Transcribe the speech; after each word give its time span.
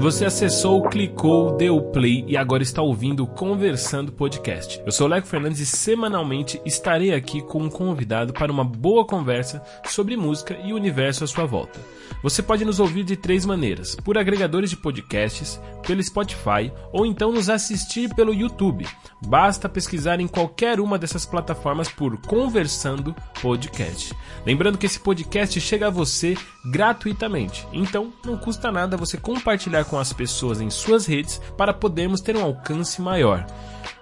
Você 0.00 0.24
acessou, 0.24 0.88
clicou, 0.88 1.54
deu 1.58 1.78
play 1.78 2.24
e 2.26 2.34
agora 2.34 2.62
está 2.62 2.80
ouvindo 2.80 3.22
o 3.22 3.26
Conversando 3.26 4.10
Podcast. 4.10 4.82
Eu 4.86 4.90
sou 4.90 5.06
o 5.06 5.10
Leco 5.10 5.26
Fernandes 5.26 5.60
e 5.60 5.66
semanalmente 5.66 6.58
estarei 6.64 7.12
aqui 7.12 7.42
com 7.42 7.64
um 7.64 7.68
convidado 7.68 8.32
para 8.32 8.50
uma 8.50 8.64
boa 8.64 9.04
conversa 9.04 9.62
sobre 9.84 10.16
música 10.16 10.58
e 10.64 10.72
o 10.72 10.76
universo 10.76 11.24
à 11.24 11.26
sua 11.26 11.44
volta. 11.44 11.78
Você 12.22 12.42
pode 12.42 12.64
nos 12.64 12.80
ouvir 12.80 13.04
de 13.04 13.14
três 13.14 13.44
maneiras: 13.44 13.94
por 13.94 14.16
agregadores 14.16 14.70
de 14.70 14.76
podcasts, 14.76 15.60
pelo 15.86 16.02
Spotify 16.02 16.72
ou 16.92 17.04
então 17.04 17.30
nos 17.30 17.50
assistir 17.50 18.14
pelo 18.14 18.34
YouTube. 18.34 18.86
Basta 19.26 19.68
pesquisar 19.68 20.18
em 20.18 20.26
qualquer 20.26 20.80
uma 20.80 20.98
dessas 20.98 21.26
plataformas 21.26 21.88
por 21.88 22.16
Conversando 22.22 23.14
Podcast. 23.42 24.14
Lembrando 24.46 24.78
que 24.78 24.86
esse 24.86 24.98
podcast 24.98 25.60
chega 25.60 25.88
a 25.88 25.90
você 25.90 26.36
gratuitamente, 26.64 27.66
então 27.72 28.12
não 28.24 28.36
custa 28.36 28.72
nada 28.72 28.96
você 28.96 29.18
compartilhar 29.18 29.84
com 29.90 29.98
as 29.98 30.12
pessoas 30.12 30.60
em 30.60 30.70
suas 30.70 31.04
redes 31.04 31.40
para 31.58 31.74
podermos 31.74 32.20
ter 32.20 32.36
um 32.36 32.44
alcance 32.44 33.02
maior. 33.02 33.44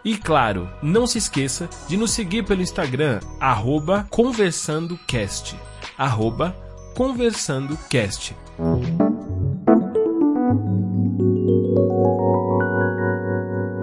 E 0.05 0.17
claro, 0.17 0.69
não 0.83 1.07
se 1.07 1.17
esqueça 1.19 1.69
de 1.89 1.97
nos 1.97 2.11
seguir 2.11 2.45
pelo 2.45 2.63
Instagram, 2.63 3.21
conversandocast. 4.11 5.57
Conversandocast. 6.95 8.37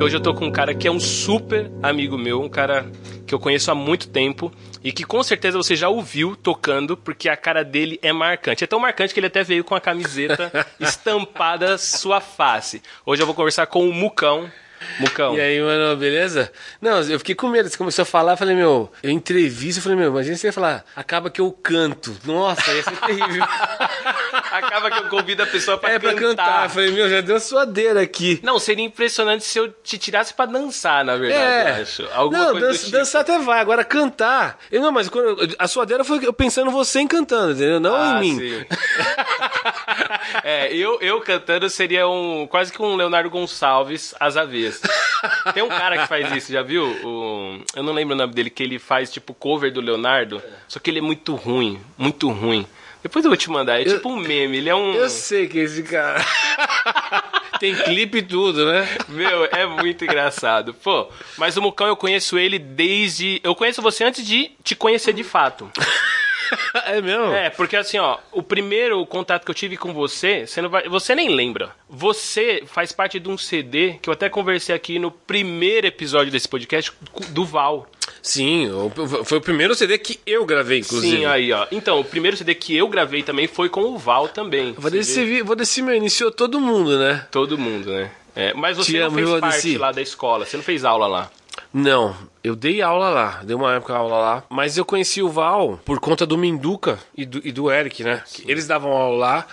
Hoje 0.01 0.17
eu 0.17 0.21
tô 0.21 0.33
com 0.33 0.45
um 0.45 0.51
cara 0.51 0.75
que 0.75 0.87
é 0.87 0.91
um 0.91 0.99
super 0.99 1.71
amigo 1.81 2.17
meu, 2.17 2.41
um 2.41 2.49
cara 2.49 2.85
que 3.25 3.33
eu 3.33 3.39
conheço 3.39 3.71
há 3.71 3.75
muito 3.75 4.09
tempo 4.09 4.51
e 4.83 4.91
que 4.91 5.03
com 5.03 5.23
certeza 5.23 5.57
você 5.57 5.75
já 5.75 5.87
ouviu 5.87 6.35
tocando, 6.35 6.97
porque 6.97 7.29
a 7.29 7.37
cara 7.37 7.63
dele 7.63 7.97
é 8.01 8.11
marcante. 8.11 8.63
É 8.63 8.67
tão 8.67 8.79
marcante 8.79 9.13
que 9.13 9.19
ele 9.19 9.27
até 9.27 9.41
veio 9.41 9.63
com 9.63 9.73
a 9.73 9.79
camiseta 9.79 10.51
estampada 10.79 11.77
sua 11.77 12.19
face. 12.19 12.83
Hoje 13.05 13.21
eu 13.21 13.25
vou 13.25 13.33
conversar 13.33 13.67
com 13.67 13.87
o 13.87 13.93
Mucão. 13.93 14.51
Mucão. 14.99 15.35
E 15.35 15.41
aí, 15.41 15.61
mano, 15.61 15.95
beleza? 15.97 16.51
Não, 16.81 17.01
eu 17.01 17.19
fiquei 17.19 17.35
com 17.35 17.47
medo. 17.47 17.69
Você 17.69 17.77
começou 17.77 18.03
a 18.03 18.05
falar, 18.05 18.33
eu 18.33 18.37
falei, 18.37 18.55
meu, 18.55 18.91
eu 19.01 19.09
entrevisto, 19.09 19.79
eu 19.79 19.83
falei, 19.83 19.97
meu, 19.97 20.09
imagina 20.09 20.35
você 20.35 20.47
ia 20.47 20.53
falar, 20.53 20.85
acaba 20.95 21.29
que 21.29 21.41
eu 21.41 21.51
canto. 21.51 22.15
Nossa, 22.25 22.73
ia 22.73 22.83
ser 22.83 22.97
terrível. 22.97 23.43
acaba 24.51 24.91
que 24.91 24.99
eu 24.99 25.09
convido 25.09 25.43
a 25.43 25.47
pessoa 25.47 25.77
pra 25.77 25.91
é, 25.91 25.99
cantar. 25.99 26.07
É, 26.07 26.15
pra 26.15 26.27
cantar. 26.27 26.63
Eu 26.65 26.69
falei, 26.69 26.91
meu, 26.91 27.09
já 27.09 27.21
deu 27.21 27.39
suadeira 27.39 28.01
aqui. 28.01 28.39
Não, 28.43 28.59
seria 28.59 28.85
impressionante 28.85 29.43
se 29.43 29.57
eu 29.57 29.71
te 29.71 29.97
tirasse 29.97 30.33
pra 30.33 30.45
dançar, 30.45 31.03
na 31.03 31.17
verdade, 31.17 31.41
é. 31.41 31.81
acho. 31.81 32.07
Alguma 32.13 32.53
não, 32.53 32.59
dança, 32.59 32.79
tipo. 32.79 32.91
dançar 32.91 33.21
até 33.21 33.37
vai, 33.39 33.59
agora 33.59 33.83
cantar. 33.83 34.59
Eu, 34.71 34.81
não, 34.81 34.91
mas 34.91 35.09
quando, 35.09 35.55
a 35.57 35.67
suadeira 35.67 36.03
foi 36.03 36.25
eu 36.25 36.33
pensando 36.33 36.71
você 36.71 36.99
em 36.99 37.07
cantando, 37.07 37.53
entendeu? 37.53 37.79
Não 37.79 37.95
ah, 37.95 38.17
em 38.17 38.33
mim. 38.33 38.39
Sim. 38.39 38.65
é, 40.43 40.73
eu, 40.73 40.99
eu 41.01 41.19
cantando 41.21 41.69
seria 41.69 42.07
um 42.07 42.47
quase 42.47 42.71
que 42.71 42.81
um 42.81 42.95
Leonardo 42.95 43.29
Gonçalves 43.29 44.13
às 44.19 44.37
avessas. 44.37 44.74
Tem 45.53 45.63
um 45.63 45.69
cara 45.69 45.97
que 45.99 46.07
faz 46.07 46.31
isso, 46.35 46.51
já 46.51 46.61
viu? 46.61 46.85
O, 47.03 47.59
eu 47.75 47.83
não 47.83 47.93
lembro 47.93 48.15
o 48.15 48.17
nome 48.17 48.33
dele, 48.33 48.49
que 48.49 48.63
ele 48.63 48.79
faz 48.79 49.11
tipo 49.11 49.33
cover 49.33 49.71
do 49.71 49.81
Leonardo, 49.81 50.41
só 50.67 50.79
que 50.79 50.89
ele 50.89 50.99
é 50.99 51.01
muito 51.01 51.35
ruim, 51.35 51.79
muito 51.97 52.29
ruim. 52.29 52.65
Depois 53.01 53.23
eu 53.23 53.29
vou 53.29 53.37
te 53.37 53.51
mandar, 53.51 53.79
é 53.79 53.87
eu, 53.87 53.95
tipo 53.95 54.09
um 54.09 54.15
meme, 54.15 54.57
ele 54.57 54.69
é 54.69 54.75
um. 54.75 54.93
Eu 54.93 55.09
sei 55.09 55.47
que 55.47 55.59
esse 55.59 55.83
cara. 55.83 56.19
Tem 57.59 57.73
clipe 57.73 58.17
e 58.17 58.21
tudo, 58.21 58.65
né? 58.65 58.87
Meu, 59.07 59.45
é 59.45 59.65
muito 59.65 60.03
engraçado. 60.03 60.73
Pô, 60.73 61.07
mas 61.37 61.55
o 61.55 61.61
Mucão 61.61 61.87
eu 61.87 61.95
conheço 61.95 62.37
ele 62.37 62.59
desde. 62.59 63.39
Eu 63.43 63.55
conheço 63.55 63.81
você 63.81 64.03
antes 64.03 64.25
de 64.25 64.51
te 64.63 64.75
conhecer 64.75 65.13
de 65.13 65.23
fato. 65.23 65.71
é 66.85 67.01
mesmo? 67.01 67.33
É, 67.33 67.49
porque 67.49 67.75
assim, 67.75 67.97
ó, 67.97 68.17
o 68.31 68.43
primeiro 68.43 69.05
contato 69.05 69.45
que 69.45 69.51
eu 69.51 69.55
tive 69.55 69.77
com 69.77 69.93
você, 69.93 70.45
você, 70.45 70.61
não 70.61 70.69
vai, 70.69 70.87
você 70.87 71.15
nem 71.15 71.29
lembra. 71.29 71.71
Você 71.89 72.63
faz 72.65 72.91
parte 72.91 73.19
de 73.19 73.29
um 73.29 73.37
CD 73.37 73.93
que 74.01 74.09
eu 74.09 74.13
até 74.13 74.29
conversei 74.29 74.75
aqui 74.75 74.99
no 74.99 75.11
primeiro 75.11 75.87
episódio 75.87 76.31
desse 76.31 76.47
podcast 76.47 76.91
do 77.29 77.45
Val. 77.45 77.87
Sim, 78.21 78.69
foi 79.23 79.37
o 79.37 79.41
primeiro 79.41 79.75
CD 79.75 79.97
que 79.97 80.19
eu 80.25 80.45
gravei, 80.45 80.79
inclusive. 80.79 81.17
Sim, 81.17 81.25
aí, 81.25 81.51
ó. 81.51 81.67
Então, 81.71 81.99
o 81.99 82.03
primeiro 82.03 82.35
CD 82.35 82.55
que 82.55 82.75
eu 82.75 82.87
gravei 82.87 83.21
também 83.21 83.47
foi 83.47 83.69
com 83.69 83.81
o 83.81 83.97
Val 83.97 84.27
também. 84.27 84.73
Vou 84.73 84.89
descer, 84.89 85.83
meu, 85.83 85.95
iniciou 85.95 86.31
todo 86.31 86.59
mundo, 86.59 86.97
né? 86.97 87.27
Todo 87.31 87.57
mundo, 87.57 87.91
né? 87.91 88.11
É, 88.35 88.53
mas 88.53 88.75
você 88.75 88.91
Te 88.91 88.99
não 88.99 89.07
amo, 89.07 89.15
fez 89.15 89.39
parte 89.39 89.77
lá 89.77 89.91
da 89.91 90.01
escola, 90.01 90.45
você 90.45 90.57
não 90.57 90.63
fez 90.63 90.83
aula 90.83 91.07
lá. 91.07 91.31
Não, 91.77 92.15
eu 92.41 92.55
dei 92.55 92.81
aula 92.81 93.09
lá, 93.09 93.41
dei 93.43 93.53
uma 93.53 93.75
época 93.75 93.93
aula 93.93 94.17
lá, 94.17 94.43
mas 94.49 94.77
eu 94.77 94.85
conheci 94.85 95.21
o 95.21 95.27
Val 95.27 95.77
por 95.83 95.99
conta 95.99 96.25
do 96.25 96.37
Minduca 96.37 96.97
e 97.17 97.25
do, 97.25 97.45
e 97.45 97.51
do 97.51 97.69
Eric, 97.69 98.01
né? 98.01 98.23
Eles 98.47 98.65
davam 98.65 98.93
aula 98.93 99.17
lá 99.17 99.47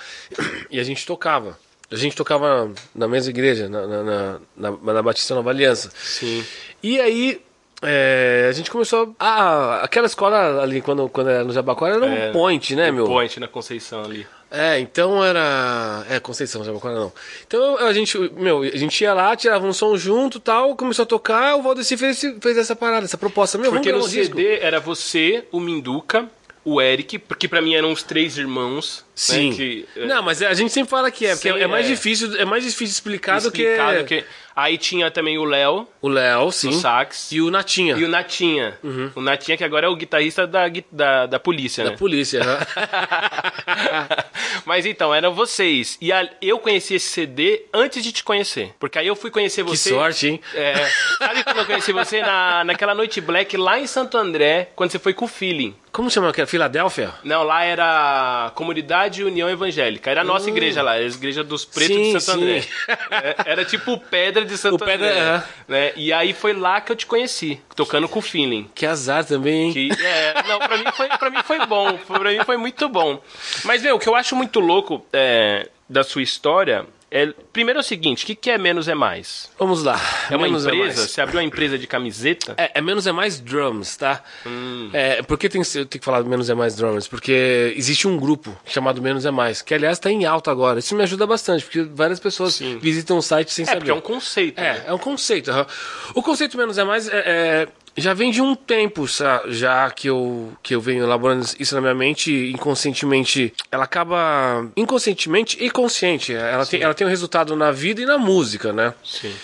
e 0.70 0.78
a 0.78 0.84
gente 0.84 1.04
tocava. 1.04 1.58
A 1.90 1.96
gente 1.96 2.14
tocava 2.14 2.70
na 2.94 3.08
mesma 3.08 3.30
igreja, 3.30 3.68
na, 3.68 3.88
na, 3.88 4.02
na, 4.04 4.40
na, 4.56 4.70
na 4.70 5.02
Batista 5.02 5.34
Nova 5.34 5.50
Aliança. 5.50 5.90
Sim. 5.96 6.44
E 6.80 7.00
aí 7.00 7.42
é, 7.82 8.46
a 8.48 8.52
gente 8.52 8.70
começou 8.70 9.16
a. 9.18 9.80
Aquela 9.82 10.06
escola 10.06 10.62
ali, 10.62 10.80
quando, 10.80 11.08
quando 11.08 11.28
era 11.28 11.42
no 11.42 11.52
Jabaquara, 11.52 11.96
era 11.96 12.06
um 12.06 12.12
é, 12.12 12.30
point, 12.30 12.76
né, 12.76 12.92
um 12.92 12.94
meu? 12.94 13.04
point 13.06 13.40
na 13.40 13.48
Conceição 13.48 14.04
ali. 14.04 14.24
É, 14.52 14.78
então 14.78 15.24
era. 15.24 16.04
É, 16.10 16.20
Conceição, 16.20 16.62
Jabaquara 16.62 16.94
não. 16.94 17.12
Então 17.46 17.78
a 17.78 17.92
gente, 17.94 18.18
meu, 18.36 18.60
a 18.60 18.76
gente 18.76 19.02
ia 19.02 19.14
lá, 19.14 19.34
tirava 19.34 19.66
um 19.66 19.72
som 19.72 19.96
junto 19.96 20.38
tal, 20.38 20.76
começou 20.76 21.04
a 21.04 21.06
tocar, 21.06 21.56
o 21.56 21.62
Valdeci 21.62 21.96
fez, 21.96 22.20
fez 22.20 22.58
essa 22.58 22.76
parada, 22.76 23.06
essa 23.06 23.16
proposta. 23.16 23.56
Meu, 23.56 23.70
Porque 23.70 23.90
no 23.90 24.02
CD 24.02 24.26
disco. 24.26 24.64
era 24.64 24.78
você, 24.78 25.44
o 25.50 25.58
Minduca, 25.58 26.28
o 26.64 26.82
Eric, 26.82 27.18
porque 27.18 27.48
para 27.48 27.62
mim 27.62 27.74
eram 27.74 27.90
os 27.92 28.02
três 28.02 28.36
irmãos. 28.36 29.04
Né, 29.12 29.16
Sim. 29.16 29.50
Né, 29.50 29.56
que, 29.56 29.88
não, 30.06 30.22
mas 30.22 30.42
a 30.42 30.54
gente 30.54 30.72
sempre 30.72 30.90
fala 30.90 31.10
que 31.10 31.26
é, 31.26 31.34
porque 31.34 31.48
é 31.48 31.66
mais 31.66 31.86
é. 31.86 31.90
difícil, 31.90 32.34
é 32.36 32.44
mais 32.44 32.64
difícil 32.64 32.92
explicar 32.92 33.40
do 33.40 33.52
que... 33.52 33.76
que... 34.06 34.24
Aí 34.54 34.76
tinha 34.76 35.10
também 35.10 35.38
o 35.38 35.44
Léo. 35.44 35.88
O 36.00 36.08
Léo, 36.08 36.52
sim. 36.52 36.68
O 36.68 36.72
sax. 36.72 37.32
E 37.32 37.40
o 37.40 37.50
Natinha. 37.50 37.96
E 37.96 38.04
o 38.04 38.08
Natinha. 38.08 38.78
Uhum. 38.82 39.10
O 39.14 39.20
Natinha, 39.20 39.56
que 39.56 39.64
agora 39.64 39.86
é 39.86 39.88
o 39.88 39.96
guitarrista 39.96 40.46
da, 40.46 40.64
da, 40.90 41.26
da 41.26 41.40
polícia, 41.40 41.82
da 41.82 41.90
né? 41.90 41.94
Da 41.94 41.98
polícia, 41.98 42.40
né? 42.44 42.58
Mas 44.66 44.84
então, 44.84 45.14
eram 45.14 45.34
vocês. 45.34 45.96
E 46.00 46.12
a, 46.12 46.28
eu 46.40 46.58
conheci 46.58 46.94
esse 46.94 47.08
CD 47.08 47.64
antes 47.72 48.02
de 48.02 48.12
te 48.12 48.22
conhecer. 48.22 48.74
Porque 48.78 48.98
aí 48.98 49.06
eu 49.06 49.16
fui 49.16 49.30
conhecer 49.30 49.62
você. 49.62 49.90
Que 49.90 49.96
sorte, 49.96 50.28
hein? 50.28 50.40
É, 50.54 50.74
sabe 51.18 51.44
quando 51.44 51.58
eu 51.58 51.66
conheci 51.66 51.92
você? 51.92 52.20
Na, 52.20 52.62
naquela 52.64 52.94
noite 52.94 53.20
black 53.20 53.56
lá 53.56 53.78
em 53.78 53.86
Santo 53.86 54.18
André, 54.18 54.70
quando 54.76 54.90
você 54.90 54.98
foi 54.98 55.14
com 55.14 55.24
o 55.24 55.28
Feeling. 55.28 55.74
Como 55.90 56.10
chama 56.10 56.30
aquela? 56.30 56.46
Filadélfia? 56.46 57.12
Não, 57.22 57.42
lá 57.42 57.64
era 57.64 58.50
Comunidade 58.54 59.01
União 59.22 59.48
Evangélica. 59.48 60.10
Era 60.10 60.20
a 60.20 60.24
nossa 60.24 60.46
uh, 60.46 60.48
igreja 60.48 60.82
lá, 60.82 60.96
era 60.96 61.04
a 61.04 61.08
igreja 61.08 61.42
dos 61.42 61.64
pretos 61.64 61.96
sim, 61.96 62.12
de 62.12 62.20
Santo 62.20 62.38
sim. 62.38 62.44
André. 62.44 62.64
É, 63.12 63.36
era 63.52 63.64
tipo 63.64 63.98
pedra 63.98 64.44
de 64.44 64.56
Santo 64.56 64.80
o 64.80 64.84
André. 64.84 64.98
Pedra, 64.98 65.48
né? 65.68 65.92
E 65.96 66.12
aí 66.12 66.32
foi 66.32 66.52
lá 66.52 66.80
que 66.80 66.92
eu 66.92 66.96
te 66.96 67.06
conheci, 67.06 67.60
tocando 67.76 68.08
com 68.08 68.18
o 68.18 68.22
Feeling. 68.22 68.70
Que 68.74 68.86
azar 68.86 69.24
também, 69.24 69.66
hein? 69.66 69.72
Que, 69.72 69.90
é, 70.04 70.42
não, 70.46 70.58
pra 70.58 70.78
mim, 70.78 70.84
foi, 70.92 71.08
pra 71.08 71.30
mim 71.30 71.42
foi 71.44 71.66
bom. 71.66 71.98
Pra 71.98 72.30
mim 72.30 72.44
foi 72.44 72.56
muito 72.56 72.88
bom. 72.88 73.20
Mas, 73.64 73.82
meu, 73.82 73.96
o 73.96 73.98
que 73.98 74.08
eu 74.08 74.14
acho 74.14 74.34
muito 74.34 74.60
louco 74.60 75.04
é, 75.12 75.68
da 75.88 76.02
sua 76.02 76.22
história 76.22 76.86
é, 77.12 77.34
primeiro 77.52 77.78
é 77.78 77.82
o 77.82 77.84
seguinte, 77.84 78.24
o 78.24 78.26
que, 78.26 78.34
que 78.34 78.50
é 78.50 78.56
menos 78.56 78.88
é 78.88 78.94
mais? 78.94 79.50
Vamos 79.58 79.84
lá. 79.84 80.00
É 80.30 80.36
uma 80.36 80.46
menos 80.46 80.66
é 80.66 80.74
empresa? 80.74 81.02
É 81.02 81.06
Você 81.06 81.20
abriu 81.20 81.40
uma 81.40 81.44
empresa 81.44 81.78
de 81.78 81.86
camiseta? 81.86 82.54
É, 82.56 82.78
é 82.78 82.80
menos 82.80 83.06
é 83.06 83.12
mais 83.12 83.38
drums, 83.38 83.96
tá? 83.98 84.22
Hum. 84.46 84.88
É, 84.94 85.22
por 85.22 85.36
que 85.36 85.48
tem, 85.48 85.60
eu 85.60 85.84
tenho 85.84 86.00
que 86.00 86.04
falar 86.04 86.24
menos 86.24 86.48
é 86.48 86.54
mais 86.54 86.74
drums? 86.74 87.06
Porque 87.06 87.74
existe 87.76 88.08
um 88.08 88.16
grupo 88.16 88.58
chamado 88.64 89.02
Menos 89.02 89.26
é 89.26 89.30
Mais, 89.30 89.60
que 89.60 89.74
aliás 89.74 89.98
está 89.98 90.10
em 90.10 90.24
alta 90.24 90.50
agora. 90.50 90.78
Isso 90.78 90.94
me 90.94 91.02
ajuda 91.02 91.26
bastante, 91.26 91.64
porque 91.64 91.82
várias 91.82 92.18
pessoas 92.18 92.54
Sim. 92.54 92.78
visitam 92.78 93.18
o 93.18 93.22
site 93.22 93.52
sem 93.52 93.64
é, 93.64 93.66
saber. 93.66 93.78
Porque 93.80 93.90
é 93.90 93.94
um 93.94 94.00
conceito. 94.00 94.58
É, 94.58 94.72
né? 94.72 94.84
é 94.86 94.94
um 94.94 94.98
conceito. 94.98 95.50
Uhum. 95.50 95.66
O 96.14 96.22
conceito 96.22 96.56
Menos 96.56 96.78
é 96.78 96.84
Mais 96.84 97.08
é, 97.08 97.22
é 97.26 97.68
já 97.96 98.14
vem 98.14 98.30
de 98.30 98.40
um 98.40 98.54
tempo 98.54 99.06
já 99.46 99.90
que 99.90 100.08
eu, 100.08 100.52
que 100.62 100.74
eu 100.74 100.80
venho 100.80 101.04
elaborando 101.04 101.46
isso 101.58 101.74
na 101.74 101.80
minha 101.80 101.94
mente 101.94 102.50
inconscientemente. 102.50 103.52
Ela 103.70 103.84
acaba 103.84 104.66
inconscientemente 104.76 105.62
e 105.62 105.70
consciente. 105.70 106.34
Ela 106.34 106.64
tem, 106.64 106.82
ela 106.82 106.94
tem 106.94 107.06
um 107.06 107.10
resultado 107.10 107.54
na 107.54 107.70
vida 107.70 108.00
e 108.00 108.06
na 108.06 108.16
música, 108.16 108.72
né? 108.72 108.94
Sim. 109.04 109.34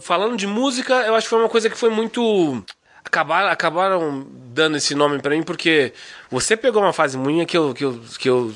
Falando 0.00 0.36
de 0.36 0.46
música, 0.46 0.94
eu 1.06 1.14
acho 1.14 1.26
que 1.26 1.30
foi 1.30 1.38
uma 1.38 1.48
coisa 1.48 1.70
que 1.70 1.78
foi 1.78 1.90
muito 1.90 2.64
acabaram, 3.08 3.48
acabaram 3.48 4.26
dando 4.30 4.76
esse 4.76 4.94
nome 4.94 5.20
para 5.20 5.34
mim 5.34 5.42
porque 5.42 5.92
você 6.30 6.56
pegou 6.56 6.82
uma 6.82 6.92
fase 6.92 7.16
minha 7.16 7.46
que 7.46 7.56
eu, 7.56 7.72
que 7.72 7.84
eu, 7.84 8.00
que 8.18 8.28
eu 8.28 8.52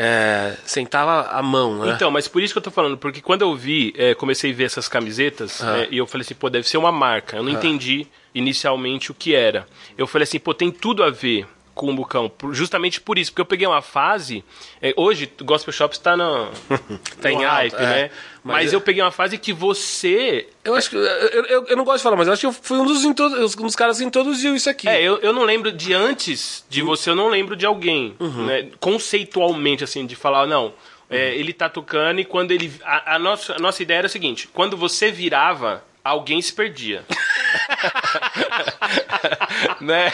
é, 0.00 0.54
sentava 0.64 1.28
a 1.28 1.42
mão, 1.42 1.84
né? 1.84 1.92
Então, 1.92 2.08
mas 2.08 2.28
por 2.28 2.40
isso 2.40 2.54
que 2.54 2.58
eu 2.58 2.62
tô 2.62 2.70
falando, 2.70 2.96
porque 2.96 3.20
quando 3.20 3.42
eu 3.42 3.52
vi, 3.56 3.92
é, 3.98 4.14
comecei 4.14 4.52
a 4.52 4.54
ver 4.54 4.64
essas 4.64 4.86
camisetas, 4.86 5.60
ah. 5.60 5.80
é, 5.80 5.88
e 5.90 5.98
eu 5.98 6.06
falei 6.06 6.24
assim, 6.24 6.36
pô, 6.36 6.48
deve 6.48 6.68
ser 6.68 6.78
uma 6.78 6.92
marca. 6.92 7.36
Eu 7.36 7.42
não 7.42 7.50
ah. 7.50 7.54
entendi 7.54 8.06
inicialmente 8.32 9.10
o 9.10 9.14
que 9.14 9.34
era. 9.34 9.66
Eu 9.96 10.06
falei 10.06 10.22
assim, 10.22 10.38
pô, 10.38 10.54
tem 10.54 10.70
tudo 10.70 11.02
a 11.02 11.10
ver 11.10 11.48
com 11.78 11.88
o 11.88 11.94
Bucão, 11.94 12.30
justamente 12.50 13.00
por 13.00 13.16
isso, 13.16 13.30
porque 13.30 13.40
eu 13.40 13.46
peguei 13.46 13.64
uma 13.64 13.80
fase. 13.80 14.44
É, 14.82 14.92
hoje, 14.96 15.30
o 15.40 15.44
Gospel 15.44 15.72
Shop 15.72 15.94
está 15.94 16.16
no, 16.16 16.50
tá 17.22 17.30
em 17.30 17.44
hype, 17.44 17.76
é, 17.76 17.80
né? 17.80 18.10
Mas, 18.42 18.56
mas 18.56 18.72
eu... 18.72 18.78
eu 18.78 18.80
peguei 18.80 19.00
uma 19.00 19.12
fase 19.12 19.38
que 19.38 19.52
você. 19.52 20.48
Eu 20.64 20.74
acho 20.74 20.90
que. 20.90 20.96
Eu, 20.96 21.02
eu, 21.02 21.66
eu, 21.68 21.76
não 21.76 21.84
gosto 21.84 21.98
de 21.98 22.02
falar, 22.02 22.16
mas 22.16 22.26
eu 22.26 22.32
acho 22.32 22.40
que 22.40 22.46
eu 22.46 22.52
fui 22.52 22.78
um 22.78 22.84
dos, 22.84 23.04
um 23.04 23.62
dos 23.62 23.76
caras 23.76 23.98
que 23.98 24.04
introduziu 24.04 24.56
isso 24.56 24.68
aqui. 24.68 24.88
É, 24.88 25.00
eu, 25.00 25.18
eu 25.18 25.32
não 25.32 25.44
lembro 25.44 25.70
de 25.70 25.94
antes 25.94 26.64
de 26.68 26.82
você, 26.82 27.10
eu 27.10 27.14
não 27.14 27.28
lembro 27.28 27.54
de 27.54 27.64
alguém, 27.64 28.16
uhum. 28.18 28.46
né? 28.46 28.70
Conceitualmente, 28.80 29.84
assim, 29.84 30.04
de 30.04 30.16
falar, 30.16 30.48
não 30.48 30.74
É, 31.08 31.32
ele 31.36 31.52
tá 31.52 31.68
tocando 31.68 32.18
e 32.20 32.24
quando 32.24 32.50
ele. 32.50 32.72
A, 32.82 33.14
a, 33.14 33.18
nossa, 33.20 33.54
a 33.54 33.58
nossa 33.60 33.80
ideia 33.80 33.98
era 33.98 34.08
o 34.08 34.10
seguinte: 34.10 34.48
quando 34.52 34.76
você 34.76 35.12
virava, 35.12 35.84
alguém 36.04 36.40
se 36.40 36.52
perdia. 36.52 37.04
né? 39.80 40.12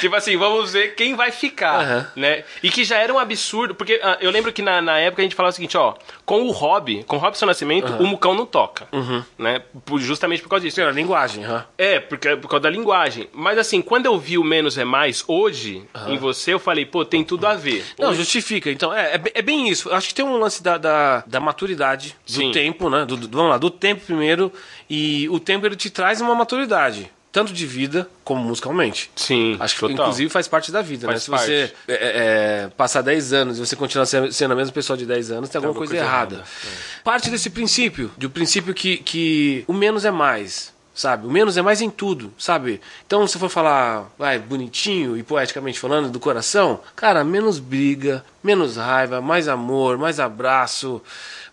Tipo 0.00 0.16
assim, 0.16 0.36
vamos 0.36 0.72
ver 0.72 0.94
quem 0.94 1.14
vai 1.14 1.30
ficar, 1.30 1.80
uhum. 1.80 2.04
né? 2.16 2.44
E 2.62 2.70
que 2.70 2.84
já 2.84 2.98
era 2.98 3.12
um 3.12 3.18
absurdo, 3.18 3.74
porque 3.74 3.96
uh, 3.96 4.16
eu 4.20 4.30
lembro 4.30 4.52
que 4.52 4.62
na, 4.62 4.80
na 4.80 4.98
época 4.98 5.22
a 5.22 5.24
gente 5.24 5.34
falava 5.34 5.52
o 5.52 5.54
seguinte, 5.54 5.76
ó, 5.76 5.94
com 6.24 6.42
o 6.42 6.50
Hobby, 6.50 7.04
com 7.04 7.16
o 7.16 7.18
Robson 7.18 7.46
Nascimento, 7.46 7.92
uhum. 7.92 8.04
o 8.04 8.06
Mucão 8.06 8.34
não 8.34 8.46
toca, 8.46 8.86
uhum. 8.92 9.22
né? 9.38 9.62
Por, 9.84 10.00
justamente 10.00 10.42
por 10.42 10.48
causa 10.48 10.64
disso. 10.64 10.76
Pela 10.76 10.90
linguagem, 10.90 11.46
uhum. 11.46 11.62
É, 11.78 12.00
porque, 12.00 12.36
por 12.36 12.48
causa 12.48 12.64
da 12.64 12.70
linguagem. 12.70 13.28
Mas 13.32 13.58
assim, 13.58 13.80
quando 13.80 14.06
eu 14.06 14.18
vi 14.18 14.38
o 14.38 14.44
Menos 14.44 14.76
é 14.78 14.84
Mais 14.84 15.24
hoje, 15.26 15.84
em 16.06 16.16
você, 16.16 16.54
eu 16.54 16.58
falei, 16.58 16.84
pô, 16.84 17.04
tem 17.04 17.24
tudo 17.24 17.46
a 17.46 17.54
ver. 17.54 17.84
Não, 17.98 18.10
hoje... 18.10 18.18
justifica. 18.18 18.70
Então, 18.70 18.92
é, 18.92 19.14
é, 19.14 19.22
é, 19.34 19.42
bem 19.42 19.68
isso. 19.68 19.92
Acho 19.92 20.08
que 20.08 20.14
tem 20.14 20.24
um 20.24 20.36
lance 20.36 20.62
da, 20.62 20.78
da, 20.78 21.24
da 21.26 21.40
maturidade, 21.40 22.16
do 22.26 22.32
Sim. 22.32 22.52
tempo, 22.52 22.90
né? 22.90 23.04
Do, 23.04 23.16
do, 23.16 23.36
vamos 23.36 23.52
lá, 23.52 23.58
do 23.58 23.70
tempo 23.70 24.04
primeiro, 24.04 24.52
e 24.88 25.28
o 25.30 25.38
tempo 25.40 25.66
ele 25.66 25.76
te 25.76 25.90
traz 25.90 26.20
uma 26.20 26.34
maturidade 26.34 27.10
tanto 27.34 27.52
de 27.52 27.66
vida 27.66 28.08
como 28.22 28.44
musicalmente. 28.44 29.10
Sim. 29.16 29.56
Acho 29.58 29.74
que 29.74 29.80
total. 29.80 29.94
inclusive 30.06 30.30
faz 30.30 30.46
parte 30.46 30.70
da 30.70 30.80
vida, 30.80 31.08
né? 31.08 31.18
faz 31.18 31.28
né? 31.28 31.38
Se 31.38 31.46
você 31.46 31.74
é, 31.88 31.92
é, 31.92 32.64
é 32.66 32.68
passar 32.76 33.02
10 33.02 33.32
anos 33.32 33.58
e 33.58 33.60
você 33.60 33.74
continuar 33.74 34.06
sendo 34.06 34.52
a 34.52 34.54
mesma 34.54 34.72
pessoa 34.72 34.96
de 34.96 35.04
10 35.04 35.32
anos, 35.32 35.50
tem, 35.50 35.60
tem 35.60 35.66
alguma, 35.66 35.76
coisa, 35.76 35.94
coisa 35.94 36.06
errada. 36.06 36.36
errada. 36.36 36.48
É. 36.64 37.02
Parte 37.02 37.30
desse 37.30 37.50
princípio, 37.50 38.12
de 38.16 38.28
um 38.28 38.30
princípio 38.30 38.72
que, 38.72 38.98
que 38.98 39.64
o 39.66 39.72
menos 39.72 40.04
é 40.04 40.12
mais. 40.12 40.72
Sabe? 40.94 41.26
O 41.26 41.30
menos 41.30 41.56
é 41.56 41.62
mais 41.62 41.80
em 41.80 41.90
tudo, 41.90 42.32
sabe? 42.38 42.80
Então, 43.04 43.26
se 43.26 43.36
for 43.36 43.48
falar, 43.48 44.08
vai, 44.16 44.38
bonitinho 44.38 45.16
e 45.16 45.24
poeticamente 45.24 45.80
falando, 45.80 46.08
do 46.08 46.20
coração, 46.20 46.78
cara, 46.94 47.24
menos 47.24 47.58
briga, 47.58 48.24
menos 48.40 48.76
raiva, 48.76 49.20
mais 49.20 49.48
amor, 49.48 49.98
mais 49.98 50.20
abraço, 50.20 51.02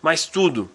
mais 0.00 0.26
tudo. 0.26 0.70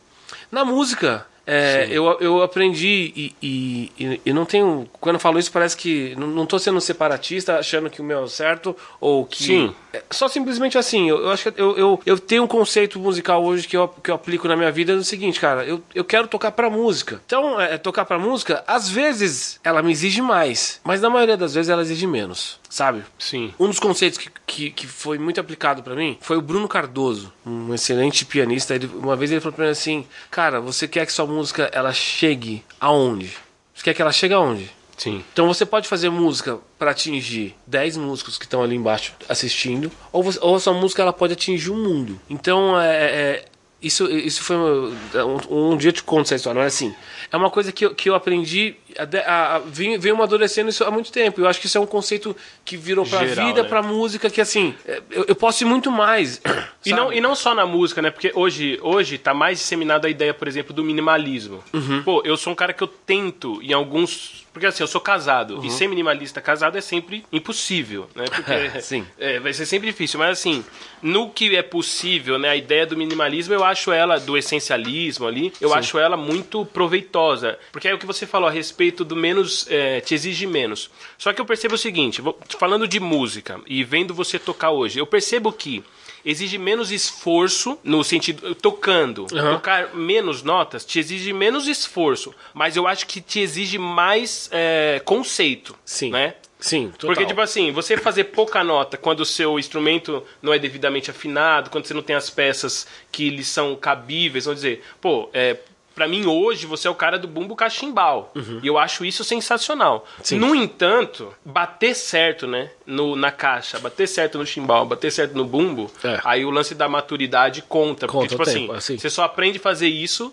Na 0.52 0.66
música, 0.66 1.26
é, 1.50 1.88
eu, 1.90 2.06
eu 2.20 2.44
aprendi 2.44 3.14
e, 3.16 3.36
e, 3.42 4.22
e, 4.26 4.34
não 4.34 4.44
tenho. 4.46 4.86
Quando 5.00 5.16
eu 5.16 5.20
falo 5.20 5.40
isso, 5.40 5.50
parece 5.50 5.78
que. 5.78 6.14
Não 6.18 6.44
estou 6.44 6.60
sendo 6.60 6.82
separatista, 6.82 7.58
achando 7.58 7.90
que 7.90 8.02
o 8.02 8.04
meu 8.04 8.26
é 8.26 8.28
certo 8.28 8.76
ou 9.00 9.26
que. 9.26 9.46
Sim. 9.46 9.76
É, 9.94 10.04
só 10.12 10.28
simplesmente 10.28 10.78
assim. 10.78 11.08
Eu, 11.08 11.22
eu 11.22 11.30
acho 11.30 11.50
que 11.50 11.62
eu, 11.62 11.78
eu, 11.78 12.00
eu, 12.06 12.20
tenho 12.20 12.44
um 12.44 12.48
conceito 12.48 13.00
musical 13.00 13.42
hoje 13.46 13.66
que 13.66 13.78
eu, 13.78 13.88
que 13.88 14.12
eu 14.12 14.16
aplico 14.16 14.46
na 14.46 14.58
minha 14.58 14.72
vida 14.72 14.92
é 14.92 14.96
o 14.96 15.04
seguinte, 15.06 15.40
cara. 15.40 15.64
Eu, 15.64 15.82
eu 15.96 16.04
quero 16.04 16.28
tocar 16.28 16.52
pra 16.52 16.70
música. 16.70 17.22
Então, 17.26 17.60
é, 17.62 17.78
tocar 17.78 18.04
pra 18.04 18.20
música, 18.20 18.62
às 18.68 18.90
vezes 18.90 19.58
ela 19.64 19.82
me 19.82 19.94
exige 19.94 20.22
mais, 20.22 20.82
mas 20.84 21.00
na 21.00 21.10
maioria 21.10 21.38
das 21.38 21.54
vezes 21.54 21.70
ela 21.70 21.82
exige 21.82 22.06
menos 22.06 22.60
sabe? 22.70 23.04
Sim. 23.18 23.54
Um 23.60 23.68
dos 23.68 23.80
conceitos 23.80 24.18
que, 24.18 24.30
que, 24.46 24.72
que 24.72 24.88
foi 24.88 25.18
muito 25.18 25.40
aplicado 25.40 25.82
para 25.82 25.96
mim 25.96 26.18
foi 26.22 26.38
o 26.38 26.42
Bruno 26.42 26.68
Cardoso, 26.68 27.32
um 27.46 27.74
excelente 27.74 28.26
pianista. 28.26 28.76
Ele, 28.76 28.90
uma 28.94 29.16
vez 29.16 29.32
ele 29.32 29.40
falou 29.40 29.56
pra 29.56 29.66
mim 29.66 29.72
assim: 29.72 30.06
Cara, 30.30 30.60
você 30.60 30.88
quer 30.88 31.06
que 31.06 31.12
sua 31.12 31.26
música 31.26 31.37
ela 31.72 31.94
chegue 31.94 32.64
aonde? 32.80 33.38
Você 33.74 33.84
quer 33.84 33.94
que 33.94 34.02
ela 34.02 34.12
chegue 34.12 34.34
aonde? 34.34 34.72
Sim. 34.98 35.24
Então 35.32 35.48
você 35.48 35.66
pode 35.66 35.88
fazer 35.88 36.10
música 36.10 36.58
para 36.80 36.92
atingir 36.92 37.56
10 37.68 37.98
músicos 37.98 38.38
que 38.38 38.46
estão 38.46 38.64
ali 38.64 38.76
embaixo 38.76 39.14
assistindo, 39.30 39.92
ou, 40.12 40.24
você, 40.24 40.40
ou 40.42 40.56
a 40.56 40.60
sua 40.60 40.74
música 40.74 41.04
ela 41.04 41.14
pode 41.14 41.34
atingir 41.34 41.70
o 41.70 41.76
mundo. 41.76 42.20
Então 42.28 42.80
é, 42.80 42.96
é 42.96 43.46
isso, 43.82 44.10
isso 44.10 44.42
foi. 44.42 44.56
Um, 44.56 45.72
um, 45.72 45.78
dia 45.78 45.90
eu 45.90 45.94
te 45.94 46.02
conto 46.02 46.26
essa 46.26 46.36
história, 46.36 46.56
não 46.58 46.64
é 46.64 46.68
assim. 46.68 46.96
É 47.32 47.38
uma 47.38 47.52
coisa 47.52 47.72
que 47.72 47.86
eu, 47.86 47.94
que 47.94 48.10
eu 48.10 48.16
aprendi. 48.16 48.76
A, 48.98 49.32
a, 49.32 49.56
a, 49.56 49.60
vem, 49.60 49.98
vem 49.98 50.12
amadurecendo 50.12 50.70
isso 50.70 50.84
há 50.84 50.92
muito 50.92 51.12
tempo. 51.12 51.42
Eu 51.42 51.48
acho 51.48 51.60
que 51.60 51.68
isso 51.68 51.78
é 51.78 51.82
um 51.82 51.86
conceito 51.86 52.36
que 52.66 52.78
virou 52.78 53.06
pra 53.06 53.26
Geral, 53.26 53.48
vida, 53.48 53.64
né? 53.64 53.70
pra 53.70 53.82
música, 53.82 54.30
que 54.30 54.42
assim. 54.42 54.76
É, 54.86 55.02
eu, 55.12 55.26
eu 55.30 55.36
posso 55.36 55.64
ir 55.64 55.66
muito 55.66 55.92
mais. 55.92 56.42
e, 56.86 56.94
não, 56.94 57.12
e 57.14 57.22
não 57.22 57.36
só 57.36 57.54
na 57.54 57.66
música, 57.66 58.02
né? 58.02 58.10
Porque 58.10 58.32
hoje, 58.34 58.80
hoje 58.82 59.18
tá 59.18 59.34
mais 59.34 59.60
disseminada 59.60 60.08
a 60.08 60.12
ideia, 60.12 60.34
por 60.34 60.48
exemplo, 60.48 60.74
do 60.74 60.84
minimalismo. 60.84 61.64
Uhum. 61.74 62.04
Pô, 62.04 62.22
eu 62.26 62.38
sou 62.38 62.54
um 62.54 62.56
cara 62.56 62.74
que 62.74 62.84
eu 62.84 62.88
tento, 62.88 63.62
em 63.62 63.74
alguns 63.74 64.48
porque 64.58 64.66
assim, 64.66 64.82
eu 64.82 64.88
sou 64.88 65.00
casado. 65.00 65.58
Uhum. 65.58 65.66
E 65.66 65.70
ser 65.70 65.88
minimalista 65.88 66.42
casado 66.42 66.80
é 66.80 66.82
sempre 66.82 67.24
impossível, 67.32 68.10
né? 68.16 68.26
Porque 68.26 68.82
Sim. 68.82 69.06
É, 69.20 69.40
vai 69.40 69.54
ser 69.54 69.68
sempre 69.68 69.88
difícil. 69.92 70.20
Mas 70.20 70.40
assim, 70.40 70.66
no 71.00 71.30
que 71.30 71.56
é 71.56 71.62
possível, 71.62 72.40
né? 72.40 72.50
A 72.50 72.56
ideia 72.56 72.84
do 72.84 72.98
minimalismo, 72.98 73.54
eu 73.54 73.64
acho 73.64 73.92
ela, 73.92 74.20
do 74.20 74.36
essencialismo 74.36 75.28
ali, 75.28 75.54
eu 75.62 75.70
Sim. 75.70 75.76
acho 75.76 76.00
ela 76.00 76.18
muito 76.18 76.66
proveitosa. 76.66 77.60
Porque 77.72 77.88
é 77.88 77.94
o 77.94 78.00
que 78.00 78.06
você 78.08 78.26
falou 78.26 78.50
a 78.50 78.52
respeito 78.52 78.87
do 78.92 79.16
menos, 79.16 79.66
é, 79.70 80.02
te 80.02 80.14
exige 80.14 80.46
menos. 80.46 80.90
Só 81.18 81.34
que 81.34 81.42
eu 81.42 81.46
percebo 81.46 81.76
o 81.76 81.78
seguinte, 81.78 82.22
falando 82.60 82.88
de 82.88 83.00
música 83.00 83.60
e 83.66 83.84
vendo 83.84 84.14
você 84.14 84.38
tocar 84.38 84.72
hoje, 84.72 85.00
eu 85.00 85.08
percebo 85.08 85.52
que 85.52 85.84
exige 86.26 86.58
menos 86.58 86.92
esforço 86.92 87.80
no 87.84 88.04
sentido 88.04 88.54
tocando. 88.56 89.22
Uhum. 89.32 89.54
Tocar 89.54 89.96
menos 89.96 90.44
notas 90.44 90.86
te 90.86 91.00
exige 91.00 91.32
menos 91.32 91.68
esforço, 91.68 92.36
mas 92.54 92.76
eu 92.76 92.86
acho 92.86 93.08
que 93.08 93.22
te 93.22 93.40
exige 93.40 93.78
mais 93.78 94.50
é, 94.52 95.02
conceito. 95.06 95.76
Sim. 95.86 96.12
Né? 96.12 96.36
Sim, 96.60 96.92
total. 96.98 97.10
Porque, 97.10 97.26
tipo 97.26 97.40
assim, 97.40 97.72
você 97.72 97.96
fazer 97.98 98.26
pouca 98.26 98.64
nota 98.64 98.98
quando 98.98 99.20
o 99.20 99.26
seu 99.26 99.60
instrumento 99.60 100.24
não 100.42 100.54
é 100.54 100.60
devidamente 100.60 101.12
afinado, 101.12 101.70
quando 101.70 101.86
você 101.86 101.94
não 101.94 102.02
tem 102.02 102.16
as 102.16 102.30
peças 102.30 102.88
que 103.12 103.30
lhe 103.30 103.44
são 103.44 103.76
cabíveis, 103.76 104.46
vamos 104.46 104.62
dizer, 104.62 104.84
pô, 105.00 105.30
é, 105.34 105.58
para 105.98 106.08
mim 106.08 106.28
hoje 106.28 106.68
você 106.68 106.88
é 106.88 106.92
o 106.92 106.96
cara 106.96 107.18
do 107.18 107.28
bumbo 107.28 107.56
cachimbal. 107.56 108.32
Uhum. 108.36 108.60
E 108.62 108.68
eu 108.68 108.78
acho 108.78 109.04
isso 109.04 109.24
sensacional. 109.24 110.06
Sim. 110.22 110.38
No 110.38 110.54
entanto, 110.54 111.34
bater 111.44 111.96
certo, 111.96 112.46
né, 112.46 112.70
no, 112.86 113.16
na 113.16 113.32
caixa, 113.32 113.80
bater 113.80 114.08
certo 114.08 114.38
no 114.38 114.46
chimbal, 114.46 114.86
bater 114.86 115.12
certo 115.12 115.36
no 115.36 115.44
bumbo, 115.44 115.92
é. 116.04 116.20
aí 116.24 116.46
o 116.46 116.52
lance 116.52 116.76
da 116.76 116.88
maturidade 116.88 117.64
conta, 117.64 118.06
conta 118.06 118.10
porque 118.10 118.28
tipo 118.28 118.44
assim, 118.44 118.72
assim, 118.72 119.00
você 119.00 119.10
só 119.10 119.24
aprende 119.24 119.58
a 119.58 119.62
fazer 119.62 119.88
isso 119.88 120.32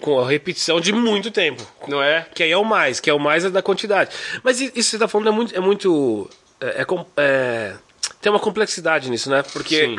com 0.00 0.20
a 0.20 0.28
repetição 0.28 0.80
de 0.80 0.92
muito 0.92 1.32
tempo. 1.32 1.66
Não 1.88 2.00
é? 2.00 2.24
Que 2.32 2.44
aí 2.44 2.52
é 2.52 2.56
o 2.56 2.64
mais, 2.64 3.00
que 3.00 3.10
é 3.10 3.12
o 3.12 3.18
mais 3.18 3.44
é 3.44 3.50
da 3.50 3.62
quantidade. 3.62 4.14
Mas 4.44 4.60
isso 4.60 4.72
que 4.72 4.82
você 4.84 4.98
tá 4.98 5.08
falando 5.08 5.28
é 5.28 5.32
muito. 5.32 5.56
É 5.56 5.60
muito 5.60 6.30
é, 6.60 6.82
é, 6.82 6.86
é 7.16 7.74
tem 8.20 8.30
uma 8.30 8.38
complexidade 8.38 9.10
nisso, 9.10 9.28
né? 9.30 9.42
Porque. 9.52 9.84
Sim. 9.84 9.96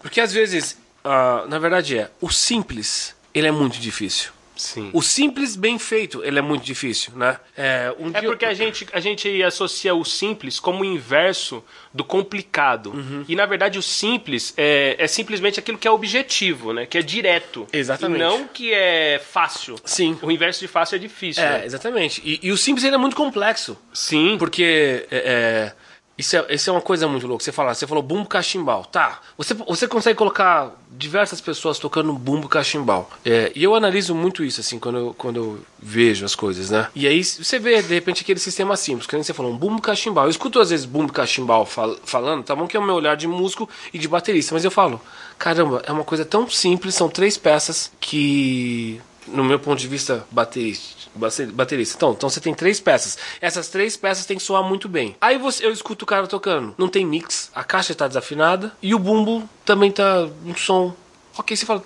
Porque 0.00 0.20
às 0.20 0.32
vezes, 0.32 0.76
uh, 1.02 1.48
na 1.48 1.58
verdade 1.58 1.96
é, 1.96 2.10
o 2.20 2.28
simples 2.28 3.14
ele 3.34 3.46
é 3.46 3.52
muito 3.52 3.78
difícil. 3.78 4.32
Sim. 4.54 4.90
O 4.92 5.02
simples 5.02 5.56
bem 5.56 5.78
feito, 5.78 6.22
ele 6.22 6.38
é 6.38 6.42
muito 6.42 6.62
difícil, 6.62 7.12
né? 7.16 7.38
É, 7.56 7.92
um 7.98 8.10
é 8.14 8.22
porque 8.22 8.44
eu... 8.44 8.48
a, 8.48 8.54
gente, 8.54 8.86
a 8.92 9.00
gente 9.00 9.42
associa 9.42 9.94
o 9.94 10.04
simples 10.04 10.60
como 10.60 10.82
o 10.82 10.84
inverso 10.84 11.64
do 11.92 12.04
complicado. 12.04 12.90
Uhum. 12.90 13.24
E, 13.26 13.34
na 13.34 13.46
verdade, 13.46 13.78
o 13.78 13.82
simples 13.82 14.54
é, 14.56 14.94
é 14.98 15.06
simplesmente 15.06 15.58
aquilo 15.58 15.78
que 15.78 15.88
é 15.88 15.90
objetivo, 15.90 16.72
né? 16.72 16.86
Que 16.86 16.98
é 16.98 17.02
direto. 17.02 17.66
Exatamente. 17.72 18.20
E 18.20 18.22
não 18.22 18.46
que 18.46 18.72
é 18.72 19.18
fácil. 19.18 19.76
Sim. 19.84 20.16
O 20.22 20.30
inverso 20.30 20.60
de 20.60 20.68
fácil 20.68 20.96
é 20.96 20.98
difícil. 20.98 21.42
É, 21.42 21.58
né? 21.58 21.66
exatamente. 21.66 22.22
E, 22.24 22.38
e, 22.42 22.52
o 22.52 22.56
simples, 22.56 22.84
ele 22.84 22.94
é 22.94 22.98
muito 22.98 23.16
complexo. 23.16 23.76
Sim. 23.92 24.36
Porque... 24.38 25.06
É, 25.10 25.72
é 25.78 25.81
isso 26.16 26.36
é, 26.36 26.54
isso 26.54 26.68
é 26.68 26.72
uma 26.72 26.82
coisa 26.82 27.08
muito 27.08 27.26
louca. 27.26 27.42
Você 27.42 27.52
fala, 27.52 27.74
você 27.74 27.86
falou 27.86 28.02
bumbo 28.02 28.28
cachimbal. 28.28 28.84
Tá. 28.84 29.20
Você, 29.36 29.54
você 29.54 29.88
consegue 29.88 30.16
colocar 30.16 30.70
diversas 30.90 31.40
pessoas 31.40 31.78
tocando 31.78 32.12
bumbo 32.12 32.48
cachimbal. 32.48 33.10
É, 33.24 33.50
e 33.54 33.64
eu 33.64 33.74
analiso 33.74 34.14
muito 34.14 34.44
isso, 34.44 34.60
assim, 34.60 34.78
quando 34.78 34.98
eu, 34.98 35.14
quando 35.16 35.36
eu 35.36 35.60
vejo 35.80 36.24
as 36.24 36.34
coisas, 36.34 36.70
né? 36.70 36.88
E 36.94 37.06
aí 37.06 37.24
você 37.24 37.58
vê, 37.58 37.80
de 37.82 37.94
repente, 37.94 38.22
aquele 38.22 38.38
sistema 38.38 38.76
simples. 38.76 39.06
Que 39.06 39.16
nem 39.16 39.22
você 39.22 39.32
falou, 39.32 39.52
um 39.52 39.56
bumbo 39.56 39.80
cachimbal. 39.80 40.24
Eu 40.24 40.30
escuto 40.30 40.60
às 40.60 40.70
vezes 40.70 40.84
bumbo 40.84 41.12
cachimbal 41.12 41.64
fal 41.64 41.96
falando, 42.04 42.44
tá 42.44 42.54
bom 42.54 42.66
que 42.66 42.76
é 42.76 42.80
o 42.80 42.84
meu 42.84 42.94
olhar 42.94 43.16
de 43.16 43.26
músico 43.26 43.68
e 43.92 43.98
de 43.98 44.06
baterista. 44.06 44.54
Mas 44.54 44.64
eu 44.64 44.70
falo, 44.70 45.00
caramba, 45.38 45.82
é 45.86 45.92
uma 45.92 46.04
coisa 46.04 46.24
tão 46.24 46.48
simples. 46.48 46.94
São 46.94 47.08
três 47.08 47.38
peças 47.38 47.90
que, 47.98 49.00
no 49.26 49.42
meu 49.42 49.58
ponto 49.58 49.78
de 49.78 49.88
vista 49.88 50.26
baterista, 50.30 51.01
baterista. 51.14 51.96
Então, 51.96 52.12
então 52.12 52.28
você 52.28 52.40
tem 52.40 52.54
três 52.54 52.80
peças. 52.80 53.18
Essas 53.40 53.68
três 53.68 53.96
peças 53.96 54.26
tem 54.26 54.36
que 54.36 54.42
soar 54.42 54.62
muito 54.62 54.88
bem. 54.88 55.16
Aí 55.20 55.38
você, 55.38 55.64
eu 55.64 55.72
escuto 55.72 56.04
o 56.04 56.08
cara 56.08 56.26
tocando. 56.26 56.74
Não 56.78 56.88
tem 56.88 57.04
mix, 57.04 57.50
a 57.54 57.64
caixa 57.64 57.92
está 57.92 58.08
desafinada 58.08 58.72
e 58.82 58.94
o 58.94 58.98
bumbo 58.98 59.48
também 59.64 59.90
tá 59.90 60.28
um 60.44 60.56
som. 60.56 60.94
Ok, 61.36 61.56
você 61.56 61.64
fala. 61.64 61.82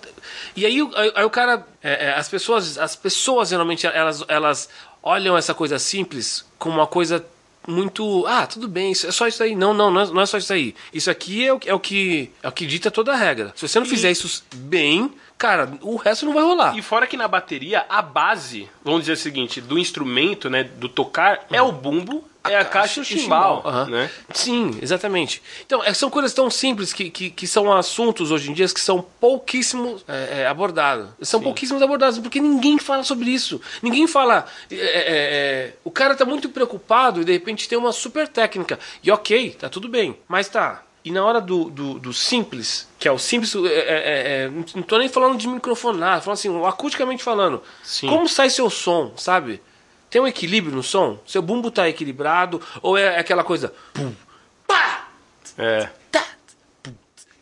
E 0.56 0.66
aí, 0.66 0.80
aí, 0.94 1.12
aí 1.14 1.24
o 1.24 1.30
cara. 1.30 1.66
É, 1.82 2.06
é, 2.06 2.14
as 2.14 2.28
pessoas. 2.28 2.78
As 2.78 2.96
pessoas 2.96 3.50
geralmente 3.50 3.86
elas, 3.86 4.24
elas 4.28 4.68
olham 5.02 5.36
essa 5.36 5.54
coisa 5.54 5.78
simples 5.78 6.44
como 6.58 6.76
uma 6.76 6.86
coisa 6.86 7.24
muito. 7.66 8.26
Ah, 8.26 8.46
tudo 8.46 8.68
bem, 8.68 8.92
é 8.92 8.94
só 8.94 9.26
isso 9.26 9.42
aí. 9.42 9.54
Não, 9.54 9.72
não, 9.72 9.90
não 9.90 10.00
é, 10.00 10.06
não 10.06 10.20
é 10.20 10.26
só 10.26 10.38
isso 10.38 10.52
aí. 10.52 10.74
Isso 10.92 11.10
aqui 11.10 11.46
é 11.46 11.52
o, 11.52 11.60
é 11.66 11.74
o, 11.74 11.80
que, 11.80 12.30
é 12.42 12.48
o 12.48 12.52
que 12.52 12.66
dita 12.66 12.90
toda 12.90 13.12
a 13.12 13.16
regra. 13.16 13.52
Se 13.54 13.66
você 13.66 13.78
não 13.78 13.86
e... 13.86 13.90
fizer 13.90 14.10
isso 14.10 14.44
bem, 14.54 15.12
cara, 15.38 15.70
o 15.82 15.96
resto 15.96 16.26
não 16.26 16.32
vai 16.32 16.42
rolar. 16.42 16.76
E 16.76 16.82
fora 16.82 17.06
que 17.06 17.16
na 17.16 17.28
bateria, 17.28 17.84
a 17.88 18.02
base, 18.02 18.68
vamos 18.84 19.00
dizer 19.00 19.12
o 19.12 19.16
seguinte, 19.16 19.60
do 19.60 19.78
instrumento, 19.78 20.48
né, 20.48 20.64
do 20.64 20.88
tocar, 20.88 21.46
uhum. 21.50 21.56
é 21.56 21.62
o 21.62 21.72
bumbo, 21.72 22.24
a 22.46 22.52
é 22.52 22.56
a 22.56 22.64
caixa 22.64 23.00
e 23.00 23.02
o 23.02 23.04
chimbal, 23.04 23.62
uhum. 23.64 23.86
né? 23.86 24.10
Sim, 24.32 24.78
exatamente. 24.80 25.42
Então, 25.64 25.82
é, 25.82 25.92
são 25.92 26.08
coisas 26.08 26.32
tão 26.32 26.48
simples 26.48 26.92
que, 26.92 27.10
que, 27.10 27.30
que, 27.30 27.46
são 27.46 27.72
assuntos 27.72 28.30
hoje 28.30 28.50
em 28.50 28.54
dia 28.54 28.66
que 28.68 28.80
são 28.80 29.04
pouquíssimos 29.20 30.04
é, 30.06 30.42
é, 30.42 30.46
abordados. 30.46 31.08
São 31.22 31.40
Sim. 31.40 31.44
pouquíssimos 31.44 31.82
abordados, 31.82 32.18
porque 32.18 32.40
ninguém 32.40 32.78
fala 32.78 33.02
sobre 33.02 33.30
isso. 33.30 33.60
Ninguém 33.82 34.06
fala. 34.06 34.46
É, 34.70 34.74
é, 34.76 34.80
é, 34.80 35.72
o 35.84 35.90
cara 35.90 36.14
tá 36.14 36.24
muito 36.24 36.48
preocupado 36.48 37.20
e 37.20 37.24
de 37.24 37.32
repente 37.32 37.68
tem 37.68 37.76
uma 37.76 37.92
super 37.92 38.28
técnica. 38.28 38.78
E 39.02 39.10
ok, 39.10 39.50
tá 39.58 39.68
tudo 39.68 39.88
bem. 39.88 40.16
Mas 40.28 40.48
tá, 40.48 40.82
E 41.04 41.10
na 41.10 41.24
hora 41.24 41.40
do, 41.40 41.70
do, 41.70 41.98
do 41.98 42.12
simples, 42.12 42.88
que 43.06 43.08
é 43.08 43.12
o 43.12 43.18
simples, 43.20 43.54
é, 43.54 43.68
é, 43.68 44.42
é, 44.46 44.48
não 44.48 44.82
tô 44.82 44.98
nem 44.98 45.08
falando 45.08 45.38
de 45.38 45.46
microfonado, 45.46 46.24
falando 46.24 46.34
assim, 46.38 46.64
acusticamente 46.66 47.22
falando. 47.22 47.62
Sim. 47.84 48.08
Como 48.08 48.28
sai 48.28 48.50
seu 48.50 48.68
som, 48.68 49.12
sabe? 49.16 49.62
Tem 50.10 50.20
um 50.20 50.26
equilíbrio 50.26 50.74
no 50.74 50.82
som? 50.82 51.16
Seu 51.24 51.40
bumbo 51.40 51.70
tá 51.70 51.88
equilibrado? 51.88 52.60
Ou 52.82 52.98
é 52.98 53.16
aquela 53.16 53.44
coisa. 53.44 53.72
Pum, 53.94 54.12
pá! 54.66 55.06
É. 55.56 55.88
Tá, 56.10 56.24
pum, 56.82 56.92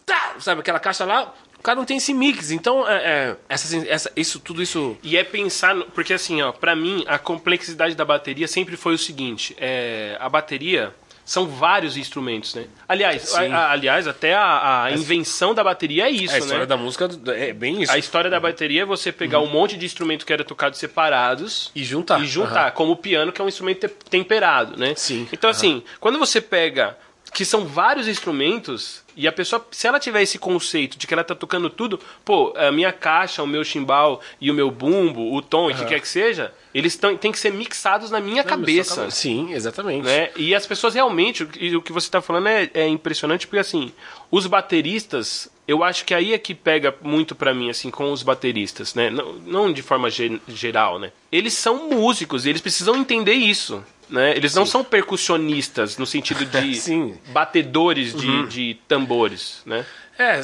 tá, 0.04 0.34
sabe 0.38 0.60
aquela 0.60 0.78
caixa 0.78 1.06
lá? 1.06 1.32
O 1.58 1.62
cara 1.62 1.76
não 1.78 1.86
tem 1.86 1.96
esse 1.96 2.12
mix. 2.12 2.50
Então, 2.50 2.86
é, 2.86 2.96
é, 2.96 3.36
essa, 3.48 3.88
essa, 3.88 4.12
isso, 4.14 4.38
tudo 4.40 4.62
isso. 4.62 4.98
E 5.02 5.16
é 5.16 5.24
pensar. 5.24 5.74
no- 5.74 5.86
Porque 5.86 6.12
assim, 6.12 6.42
ó, 6.42 6.52
pra 6.52 6.76
mim, 6.76 7.02
a 7.08 7.18
complexidade 7.18 7.94
da 7.94 8.04
bateria 8.04 8.46
sempre 8.46 8.76
foi 8.76 8.92
o 8.92 8.98
seguinte: 8.98 9.56
é, 9.58 10.14
a 10.20 10.28
bateria. 10.28 10.94
São 11.24 11.46
vários 11.46 11.96
instrumentos, 11.96 12.54
né? 12.54 12.66
Aliás, 12.86 13.34
a- 13.34 13.40
a- 13.42 13.70
aliás 13.72 14.06
até 14.06 14.34
a, 14.34 14.84
a 14.84 14.92
invenção 14.92 15.54
da 15.54 15.64
bateria 15.64 16.06
é 16.06 16.10
isso, 16.10 16.34
a 16.34 16.38
história 16.38 16.60
né? 16.60 16.66
da 16.66 16.76
música 16.76 17.08
é 17.34 17.52
bem 17.52 17.82
isso. 17.82 17.90
A 17.92 17.96
história 17.98 18.28
da 18.30 18.38
bateria 18.38 18.82
é 18.82 18.84
você 18.84 19.10
pegar 19.10 19.40
um 19.40 19.46
monte 19.46 19.76
de 19.78 19.86
instrumento 19.86 20.26
que 20.26 20.32
era 20.32 20.44
tocado 20.44 20.76
separados 20.76 21.70
E 21.74 21.82
juntar. 21.82 22.20
e 22.20 22.26
juntar, 22.26 22.72
como 22.72 22.92
o 22.92 22.96
piano, 22.96 23.32
que 23.32 23.40
é 23.40 23.44
um 23.44 23.48
instrumento 23.48 23.88
te- 23.88 23.94
temperado, 24.10 24.76
né? 24.78 24.92
Sim. 24.96 25.26
Então, 25.32 25.48
assim, 25.48 25.82
quando 25.98 26.18
você 26.18 26.40
pega 26.42 26.96
que 27.34 27.44
são 27.44 27.66
vários 27.66 28.06
instrumentos 28.08 29.02
e 29.16 29.28
a 29.28 29.32
pessoa, 29.32 29.64
se 29.70 29.86
ela 29.86 30.00
tiver 30.00 30.22
esse 30.22 30.38
conceito 30.38 30.96
de 30.96 31.06
que 31.06 31.12
ela 31.14 31.22
tá 31.22 31.34
tocando 31.34 31.68
tudo, 31.68 32.00
pô, 32.24 32.52
a 32.56 32.72
minha 32.72 32.92
caixa, 32.92 33.42
o 33.42 33.46
meu 33.46 33.62
chimbal 33.64 34.20
e 34.40 34.50
o 34.50 34.54
meu 34.54 34.70
bumbo, 34.70 35.34
o 35.34 35.42
tom, 35.42 35.70
e 35.70 35.72
o 35.72 35.76
que 35.76 35.84
quer 35.84 36.00
que 36.00 36.08
seja, 36.08 36.52
eles 36.74 36.96
tão, 36.96 37.16
têm 37.16 37.30
que 37.30 37.38
ser 37.38 37.52
mixados 37.52 38.10
na 38.10 38.20
minha 38.20 38.42
cabeça. 38.42 39.10
Sim, 39.10 39.52
exatamente. 39.52 40.04
Né? 40.06 40.30
E 40.36 40.54
as 40.54 40.66
pessoas 40.66 40.94
realmente, 40.94 41.42
o 41.44 41.82
que- 41.82 41.92
você 41.92 42.06
está 42.06 42.20
falando 42.22 42.48
é, 42.48 42.70
é 42.74 42.88
impressionante, 42.88 43.46
porque 43.46 43.60
assim, 43.60 43.92
os 44.30 44.46
bateristas, 44.46 45.48
eu 45.66 45.82
acho 45.84 46.04
que 46.04 46.12
aí 46.14 46.32
é 46.34 46.38
que 46.38 46.54
pega 46.54 46.94
muito 47.02 47.34
pra 47.34 47.54
mim, 47.54 47.70
assim, 47.70 47.90
com 47.90 48.12
os 48.12 48.22
bateristas, 48.22 48.94
né? 48.94 49.10
Não, 49.10 49.32
não 49.34 49.72
de 49.72 49.82
forma 49.82 50.10
ge- 50.10 50.40
geral, 50.48 50.98
né? 50.98 51.12
Eles 51.30 51.54
são 51.54 51.88
músicos 51.88 52.44
e 52.44 52.50
eles 52.50 52.60
precisam 52.60 52.96
entender 52.96 53.34
isso. 53.34 53.82
Né? 54.14 54.30
Eles 54.36 54.54
não 54.54 54.64
são 54.64 54.84
percussionistas 54.84 55.98
no 55.98 56.06
sentido 56.06 56.46
de 56.46 56.74
Sim. 56.78 57.18
batedores 57.30 58.14
de, 58.14 58.46
de 58.46 58.74
tambores, 58.86 59.60
né? 59.66 59.84
É, 60.16 60.40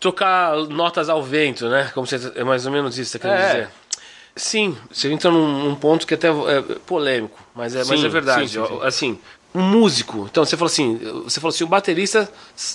tocar 0.00 0.56
notas 0.68 1.10
ao 1.10 1.22
vento, 1.22 1.68
né? 1.68 1.90
Como 1.92 2.06
você, 2.06 2.32
é 2.34 2.42
mais 2.42 2.64
ou 2.64 2.72
menos 2.72 2.96
isso 2.96 3.18
que 3.18 3.18
você 3.26 3.28
quer 3.28 3.38
É. 3.38 3.46
dizer. 3.48 3.68
Sim, 4.34 4.76
você 4.90 5.12
entra 5.12 5.30
num, 5.30 5.64
num 5.64 5.74
ponto 5.74 6.06
que 6.06 6.14
até 6.14 6.28
é 6.28 6.60
polêmico, 6.86 7.38
mas 7.54 7.74
é, 7.74 7.84
mas 7.84 8.00
Sim, 8.00 8.06
é 8.06 8.08
verdade. 8.08 8.48
sim, 8.48 8.60
sim, 8.62 8.66
sim. 8.66 8.80
Assim, 8.82 9.18
um 9.56 9.62
músico. 9.62 10.26
Então 10.30 10.44
você 10.44 10.56
falou 10.56 10.66
assim, 10.70 10.96
você 11.24 11.40
falou 11.40 11.54
assim, 11.54 11.64
o 11.64 11.66
baterista, 11.66 12.30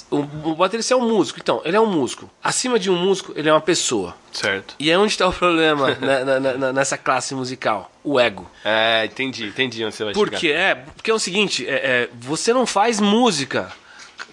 o, 0.10 0.18
o 0.50 0.56
baterista 0.56 0.94
é 0.94 0.98
um 0.98 1.08
músico. 1.08 1.40
Então, 1.42 1.62
ele 1.64 1.78
é 1.78 1.80
um 1.82 1.86
músico. 1.86 2.30
Acima 2.44 2.80
de 2.80 2.90
um 2.90 2.96
músico, 2.96 3.34
ele 3.36 3.48
é 3.50 3.54
uma 3.54 3.62
pessoa. 3.62 4.16
Certo. 4.32 4.76
E 4.80 4.90
é 4.90 4.98
onde 4.98 5.12
está 5.12 5.28
o 5.28 5.34
problema 5.34 5.90
né, 6.02 6.24
na- 6.24 6.40
na- 6.40 6.54
na- 6.58 6.74
nessa 6.74 6.98
classe 6.98 7.36
musical? 7.36 7.92
O 8.04 8.20
ego. 8.20 8.50
É, 8.66 9.06
entendi, 9.06 9.46
entendi 9.48 9.84
onde 9.86 9.96
você 9.96 10.04
vai 10.04 10.14
Por 10.14 10.30
chegar. 10.38 10.60
É, 10.60 10.76
porque 10.76 11.12
é 11.12 11.14
o 11.14 11.20
seguinte, 11.20 11.68
é, 11.68 11.74
é, 11.74 12.10
você 12.20 12.54
não 12.54 12.66
faz 12.66 13.00
música. 13.00 13.72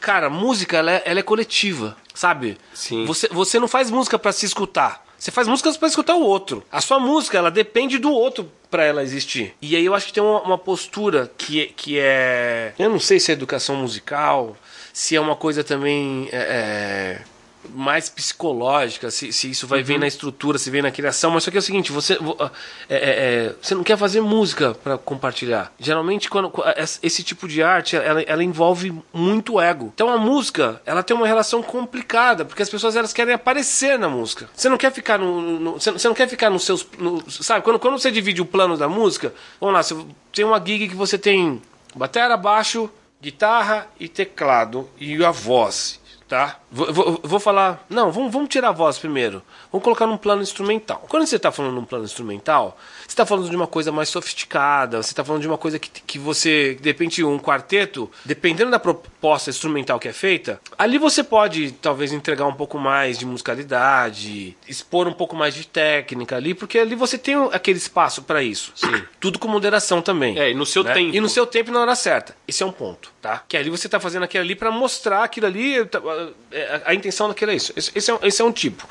Cara, 0.01 0.31
música 0.31 0.77
ela 0.77 0.93
é, 0.93 1.03
ela 1.05 1.19
é 1.21 1.23
coletiva, 1.23 1.97
sabe? 2.15 2.57
Sim. 2.73 3.05
Você, 3.05 3.29
você 3.29 3.59
não 3.59 3.67
faz 3.69 3.91
música 3.91 4.19
pra 4.19 4.33
se 4.33 4.47
escutar. 4.47 5.05
Você 5.19 5.33
faz 5.33 5.49
música 5.49 5.73
pra 5.73 5.89
escutar 5.89 6.15
o 6.15 6.23
outro. 6.23 6.63
A 6.71 6.81
sua 6.81 7.01
música, 7.01 7.37
ela 7.37 7.51
depende 7.51 7.99
do 7.99 8.13
outro 8.13 8.51
pra 8.71 8.85
ela 8.85 9.03
existir. 9.03 9.55
E 9.61 9.77
aí 9.77 9.85
eu 9.85 9.95
acho 9.95 10.07
que 10.07 10.13
tem 10.13 10.23
uma, 10.23 10.43
uma 10.43 10.59
postura 10.59 11.31
que, 11.37 11.67
que 11.77 11.99
é. 11.99 12.73
Eu 12.79 12.91
não 12.91 13.01
sei 13.01 13.19
se 13.19 13.31
é 13.31 13.35
educação 13.35 13.77
musical, 13.77 14.57
se 14.93 15.17
é 15.17 15.21
uma 15.21 15.37
coisa 15.37 15.65
também. 15.65 16.29
é, 16.33 16.39
é, 16.39 17.21
mais 17.75 18.09
psicológica, 18.09 19.11
se, 19.11 19.33
se 19.33 19.51
isso 19.51 19.67
vai 19.67 19.83
vir 19.83 19.99
na 19.99 20.07
estrutura, 20.07 20.59
se 20.59 20.71
vem 20.71 20.83
na 20.83 20.91
criação, 20.91 21.31
mas 21.31 21.45
só 21.45 21.51
que 21.51 21.57
é 21.57 21.61
o 21.61 21.63
seguinte, 21.63 21.93
você, 21.93 22.17
vo- 22.17 22.37
é, 22.41 22.97
é, 22.97 22.99
é, 23.47 23.55
você 23.61 23.75
não 23.75 23.83
quer 23.85 23.97
fazer 23.97 24.21
música 24.21 24.75
para 24.75 24.97
compartilhar. 24.99 25.73
Geralmente, 25.79 26.29
quando 26.31 26.53
esse- 27.03 27.23
tipo 27.23 27.47
de 27.49 27.63
arte, 27.63 27.97
ela, 27.97 28.23
ela 28.23 28.43
envolve 28.45 28.93
muito 29.13 29.61
ego. 29.61 29.91
Então 29.95 30.09
a 30.09 30.17
música, 30.17 30.81
ela 30.87 31.03
tem 31.03 31.17
uma 31.17 31.27
relação 31.27 31.63
complicada, 31.63 32.45
porque 32.45 32.63
as 32.63 32.71
pessoas 32.71 32.97
elas 32.97 33.13
querem 33.13 33.35
aparecer 33.35 33.99
na 33.99 34.09
música. 34.09 34.49
Você 34.55 34.69
não 34.69 34.77
quer 34.79 34.93
ficar 34.93 35.19
no, 35.19 35.41
no- 35.61 35.73
você, 35.75 35.91
você 35.91 36.09
não 36.09 36.15
quer 36.15 36.29
ficar 36.29 36.49
nos 36.51 36.65
seus, 36.65 36.87
no- 36.99 37.29
sabe? 37.31 37.63
Quando, 37.65 37.79
quando 37.79 37.99
você 37.99 38.11
divide 38.11 38.41
o 38.41 38.47
plano 38.47 38.77
da 38.77 38.89
música, 38.89 39.35
vamos 39.61 39.75
lá, 39.75 39.83
você 39.83 39.97
tem 40.33 40.45
uma 40.45 40.59
gig 40.65 40.89
que 40.89 40.95
você 40.97 41.19
tem 41.19 41.61
batera, 41.95 42.37
baixo, 42.37 42.89
guitarra 43.21 43.89
e 43.99 44.07
teclado 44.09 44.89
e 44.99 45.25
a 45.25 45.31
voz 45.33 45.98
tá? 46.29 46.61
Vou, 46.71 46.93
vou, 46.93 47.21
vou 47.23 47.41
falar. 47.41 47.85
Não, 47.89 48.13
vamos, 48.13 48.31
vamos 48.33 48.49
tirar 48.51 48.69
a 48.69 48.73
voz 48.73 48.99
primeiro. 48.99 49.43
Vamos 49.73 49.83
colocar 49.83 50.07
num 50.07 50.19
plano 50.19 50.43
instrumental. 50.43 51.05
Quando 51.09 51.27
você 51.27 51.37
está 51.37 51.51
falando 51.51 51.75
num 51.75 51.85
plano 51.85 52.05
instrumental, 52.05 52.77
você 53.09 53.15
está 53.15 53.25
falando 53.25 53.49
de 53.49 53.57
uma 53.57 53.67
coisa 53.67 53.91
mais 53.91 54.11
sofisticada, 54.11 55.03
você 55.03 55.13
está 55.13 55.25
falando 55.25 55.41
de 55.41 55.49
uma 55.49 55.57
coisa 55.57 55.79
que, 55.79 55.89
que 55.89 56.19
você, 56.19 56.75
de 56.79 56.91
repente, 56.91 57.25
um 57.25 57.39
quarteto, 57.39 58.11
dependendo 58.23 58.71
da 58.71 58.79
proposta 58.79 59.49
instrumental 59.49 59.99
que 59.99 60.09
é 60.09 60.13
feita, 60.13 60.61
ali 60.77 60.99
você 60.99 61.25
pode 61.25 61.73
talvez 61.73 62.13
entregar 62.13 62.45
um 62.45 62.53
pouco 62.53 62.79
mais 62.79 63.19
de 63.19 63.25
musicalidade, 63.25 64.55
expor 64.69 65.09
um 65.09 65.13
pouco 65.15 65.35
mais 65.35 65.55
de 65.55 65.67
técnica 65.67 66.37
ali, 66.37 66.53
porque 66.53 66.79
ali 66.79 66.95
você 66.95 67.17
tem 67.17 67.35
aquele 67.51 67.79
espaço 67.79 68.23
para 68.25 68.43
isso. 68.43 68.73
Sim. 68.77 69.03
Tudo 69.19 69.39
com 69.39 69.49
moderação 69.49 70.03
também. 70.03 70.39
É, 70.39 70.51
e 70.51 70.55
no 70.55 70.67
seu 70.67 70.85
né? 70.85 70.93
tempo. 70.93 71.17
E 71.17 71.19
no 71.19 71.31
seu 71.31 71.47
tempo 71.47 71.71
e 71.71 71.73
na 71.73 71.81
hora 71.81 71.97
certa. 71.97 72.37
Esse 72.47 72.63
é 72.63 72.67
um 72.67 72.73
ponto, 72.73 73.11
tá? 73.23 73.43
Que 73.49 73.57
ali 73.57 73.71
você 73.71 73.89
tá 73.89 73.99
fazendo 73.99 74.25
aquilo 74.25 74.45
ali 74.45 74.55
para 74.55 74.71
mostrar 74.71 75.25
aquilo 75.25 75.47
ali. 75.47 75.83
tá, 75.87 75.99
é, 76.53 76.83
A, 76.85 76.91
a 76.91 76.95
intenção 76.95 77.29
daquilo 77.29 77.53
é 77.53 77.57
isso. 77.57 77.73
Esse, 77.75 77.91
esse 77.95 78.11
é, 78.11 78.15
um, 78.15 78.19
esse 78.23 78.43
é 78.43 78.45
um 78.45 78.53
tipo. 78.53 78.87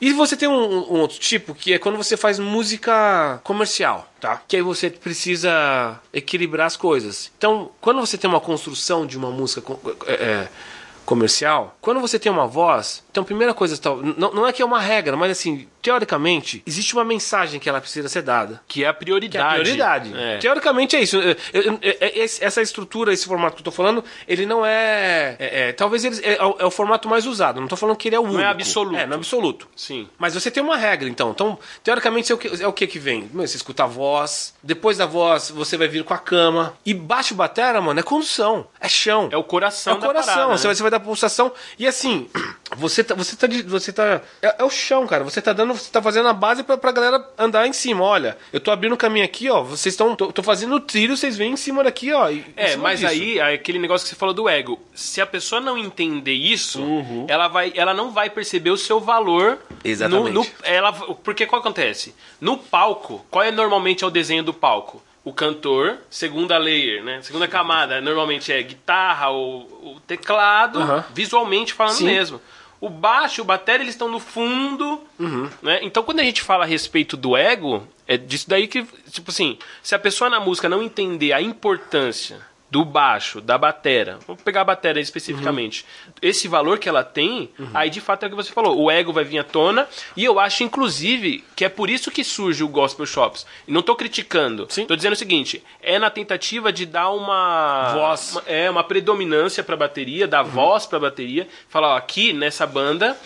E 0.00 0.12
você 0.12 0.36
tem 0.36 0.48
um, 0.48 0.92
um 0.92 1.00
outro 1.00 1.18
tipo 1.18 1.54
que 1.54 1.72
é 1.72 1.78
quando 1.78 1.96
você 1.96 2.16
faz 2.16 2.38
música 2.38 3.40
comercial, 3.42 4.08
tá? 4.20 4.40
Que 4.46 4.56
aí 4.56 4.62
você 4.62 4.88
precisa 4.90 6.00
equilibrar 6.12 6.66
as 6.66 6.76
coisas. 6.76 7.30
Então, 7.36 7.70
quando 7.80 8.00
você 8.00 8.16
tem 8.16 8.30
uma 8.30 8.40
construção 8.40 9.06
de 9.06 9.18
uma 9.18 9.30
música 9.30 9.62
é, 10.06 10.12
é, 10.12 10.48
comercial, 11.04 11.76
quando 11.80 12.00
você 12.00 12.18
tem 12.18 12.30
uma 12.30 12.46
voz, 12.46 13.02
então 13.10 13.24
primeira 13.24 13.52
coisa, 13.52 13.78
não, 14.16 14.32
não 14.32 14.46
é 14.46 14.52
que 14.52 14.62
é 14.62 14.64
uma 14.64 14.80
regra, 14.80 15.16
mas 15.16 15.32
assim, 15.32 15.66
teoricamente, 15.88 16.62
existe 16.66 16.92
uma 16.94 17.04
mensagem 17.04 17.58
que 17.58 17.68
ela 17.68 17.80
precisa 17.80 18.08
ser 18.08 18.20
dada. 18.22 18.60
Que 18.68 18.84
é 18.84 18.88
a 18.88 18.92
Que 18.92 18.96
é 18.96 18.98
prioridade. 18.98 19.46
a 19.46 19.50
prioridade. 19.60 20.12
É. 20.16 20.36
Teoricamente 20.38 20.96
é 20.96 21.00
isso. 21.00 21.18
É- 21.18 22.18
esse- 22.18 22.44
essa 22.44 22.60
estrutura, 22.60 23.12
esse 23.12 23.24
formato 23.26 23.56
que 23.56 23.60
eu 23.60 23.64
tô 23.64 23.70
falando, 23.70 24.04
ele 24.26 24.44
não 24.44 24.64
é. 24.66 25.36
é- 25.38 25.68
é- 25.68 25.72
talvez 25.72 26.04
ele 26.04 26.20
é, 26.22 26.44
o- 26.44 26.56
é 26.66 26.70
formato 26.70 27.08
mais 27.08 27.24
usado. 27.26 27.60
Não 27.60 27.68
tô 27.68 27.76
falando 27.76 27.96
que 27.96 28.08
ele 28.08 28.16
é 28.16 28.20
o 28.20 28.22
único. 28.22 28.42
absoluto. 28.42 28.96
É, 28.96 29.06
não 29.06 29.14
é 29.14 29.16
absoluto. 29.16 29.68
Sim. 29.74 30.08
Mas 30.18 30.34
você 30.34 30.50
tem 30.50 30.62
uma 30.62 30.76
regra, 30.76 31.08
então. 31.08 31.30
Então, 31.30 31.58
teoricamente, 31.82 32.30
é 32.30 32.34
o 32.34 32.38
que, 32.38 32.62
é 32.62 32.66
o 32.66 32.72
que 32.72 32.86
que 32.86 32.98
vem? 32.98 33.28
Você 33.32 33.56
escuta 33.56 33.84
a 33.84 33.86
voz, 33.86 34.54
depois 34.62 34.98
da 34.98 35.06
voz, 35.06 35.50
você 35.50 35.76
vai 35.76 35.88
vir 35.88 36.04
com 36.04 36.12
a 36.14 36.18
cama. 36.18 36.74
E 36.84 36.92
baixo 36.92 37.34
batera, 37.34 37.80
mano, 37.80 37.98
é 37.98 38.02
condução. 38.02 38.66
É 38.80 38.88
chão. 38.88 39.28
É 39.32 39.36
o 39.36 39.44
coração 39.44 39.94
É 39.94 39.96
o 39.96 40.00
coração. 40.00 40.34
parada, 40.34 40.56
você, 40.58 40.64
né? 40.64 40.68
vai, 40.68 40.74
você 40.76 40.82
vai 40.82 40.90
dar 40.90 41.00
pulsação. 41.00 41.52
E 41.78 41.86
assim, 41.86 42.28
você 42.76 43.02
tá. 43.04 43.14
Você 43.14 43.36
tá, 43.36 43.46
você 43.66 43.92
tá 43.92 44.20
é, 44.42 44.56
é 44.58 44.64
o 44.64 44.70
chão, 44.70 45.06
cara. 45.06 45.24
Você 45.24 45.40
tá 45.40 45.52
dando. 45.52 45.77
Você 45.78 45.90
tá 45.90 46.02
fazendo 46.02 46.28
a 46.28 46.32
base 46.32 46.62
pra, 46.62 46.76
pra 46.76 46.92
galera 46.92 47.24
andar 47.38 47.66
em 47.66 47.72
cima. 47.72 48.02
Olha, 48.04 48.36
eu 48.52 48.60
tô 48.60 48.70
abrindo 48.70 48.92
o 48.92 48.96
caminho 48.96 49.24
aqui, 49.24 49.48
ó. 49.48 49.62
Vocês 49.62 49.92
estão. 49.94 50.14
Tô, 50.16 50.32
tô 50.32 50.42
fazendo 50.42 50.78
trilho, 50.80 51.16
vocês 51.16 51.36
vêm 51.36 51.52
em 51.52 51.56
cima 51.56 51.82
daqui, 51.84 52.12
ó. 52.12 52.28
É, 52.56 52.76
mas 52.76 53.00
disso. 53.00 53.10
aí, 53.12 53.40
aquele 53.40 53.78
negócio 53.78 54.04
que 54.04 54.10
você 54.10 54.16
falou 54.16 54.34
do 54.34 54.48
ego. 54.48 54.80
Se 54.94 55.20
a 55.20 55.26
pessoa 55.26 55.60
não 55.60 55.78
entender 55.78 56.32
isso, 56.34 56.80
Uhum. 56.82 57.26
ela, 57.28 57.48
vai, 57.48 57.72
ela 57.74 57.94
não 57.94 58.10
vai 58.10 58.28
perceber 58.30 58.70
o 58.70 58.76
seu 58.76 59.00
valor. 59.00 59.58
Exatamente. 59.84 60.32
No, 60.32 60.42
no- 60.42 60.46
ela, 60.62 60.92
porque 60.92 61.46
qual 61.46 61.60
acontece? 61.60 62.14
No 62.40 62.56
palco, 62.58 63.24
qual 63.30 63.44
é 63.44 63.50
normalmente 63.50 64.02
é 64.04 64.06
o 64.06 64.10
desenho 64.10 64.42
do 64.42 64.52
palco? 64.52 65.02
O 65.24 65.32
cantor, 65.32 65.98
segunda 66.08 66.56
layer, 66.56 67.04
né? 67.04 67.20
Segunda 67.20 67.46
camada, 67.46 68.00
normalmente 68.00 68.50
é 68.50 68.62
guitarra 68.62 69.28
ou, 69.28 69.60
o 69.96 70.00
teclado, 70.06 70.80
Aham. 70.80 71.04
visualmente 71.12 71.74
falando 71.74 71.96
Sim. 71.96 72.06
mesmo. 72.06 72.40
O 72.80 72.88
baixo, 72.88 73.42
o 73.42 73.44
bateria, 73.44 73.82
eles 73.82 73.94
estão 73.94 74.08
no 74.08 74.20
fundo, 74.20 75.00
Uhum. 75.18 75.48
né? 75.62 75.80
Então, 75.82 76.02
quando 76.02 76.20
a 76.20 76.24
gente 76.24 76.42
fala 76.42 76.64
a 76.64 76.66
respeito 76.66 77.16
do 77.16 77.36
ego, 77.36 77.86
é 78.06 78.16
disso 78.16 78.48
daí 78.48 78.68
que, 78.68 78.84
tipo 79.10 79.30
assim, 79.30 79.58
se 79.82 79.94
a 79.94 79.98
pessoa 79.98 80.30
na 80.30 80.38
música 80.38 80.68
não 80.68 80.82
entender 80.82 81.32
a 81.32 81.42
importância 81.42 82.38
do 82.70 82.84
baixo, 82.84 83.40
da 83.40 83.56
batera, 83.56 84.18
vamos 84.26 84.42
pegar 84.42 84.60
a 84.60 84.64
batera 84.64 85.00
especificamente, 85.00 85.86
esse 86.20 86.46
valor 86.48 86.78
que 86.78 86.86
ela 86.88 87.02
tem, 87.02 87.50
aí 87.72 87.88
de 87.88 87.98
fato 88.00 88.24
é 88.24 88.26
o 88.26 88.30
que 88.30 88.36
você 88.36 88.52
falou, 88.52 88.78
o 88.78 88.90
ego 88.90 89.10
vai 89.12 89.24
vir 89.24 89.38
à 89.38 89.44
tona, 89.44 89.88
e 90.14 90.22
eu 90.22 90.38
acho, 90.38 90.62
inclusive, 90.62 91.42
que 91.56 91.64
é 91.64 91.68
por 91.70 91.88
isso 91.88 92.10
que 92.10 92.22
surge 92.22 92.62
o 92.62 92.68
Gospel 92.68 93.06
Shops. 93.06 93.46
E 93.66 93.72
não 93.72 93.80
tô 93.80 93.96
criticando, 93.96 94.66
Sim. 94.68 94.84
tô 94.84 94.94
dizendo 94.94 95.14
o 95.14 95.16
seguinte, 95.16 95.64
é 95.82 95.98
na 95.98 96.10
tentativa 96.10 96.70
de 96.70 96.84
dar 96.84 97.10
uma... 97.10 97.92
Voz. 97.94 98.32
uma- 98.32 98.42
é, 98.46 98.68
uma 98.68 98.84
predominância 98.84 99.64
pra 99.64 99.74
bateria, 99.76 100.28
dar 100.28 100.44
Uhum. 100.44 100.50
voz 100.50 100.84
pra 100.84 100.98
bateria, 100.98 101.48
falar, 101.70 101.94
ó, 101.94 101.96
aqui 101.96 102.34
nessa 102.34 102.66
banda 102.66 103.16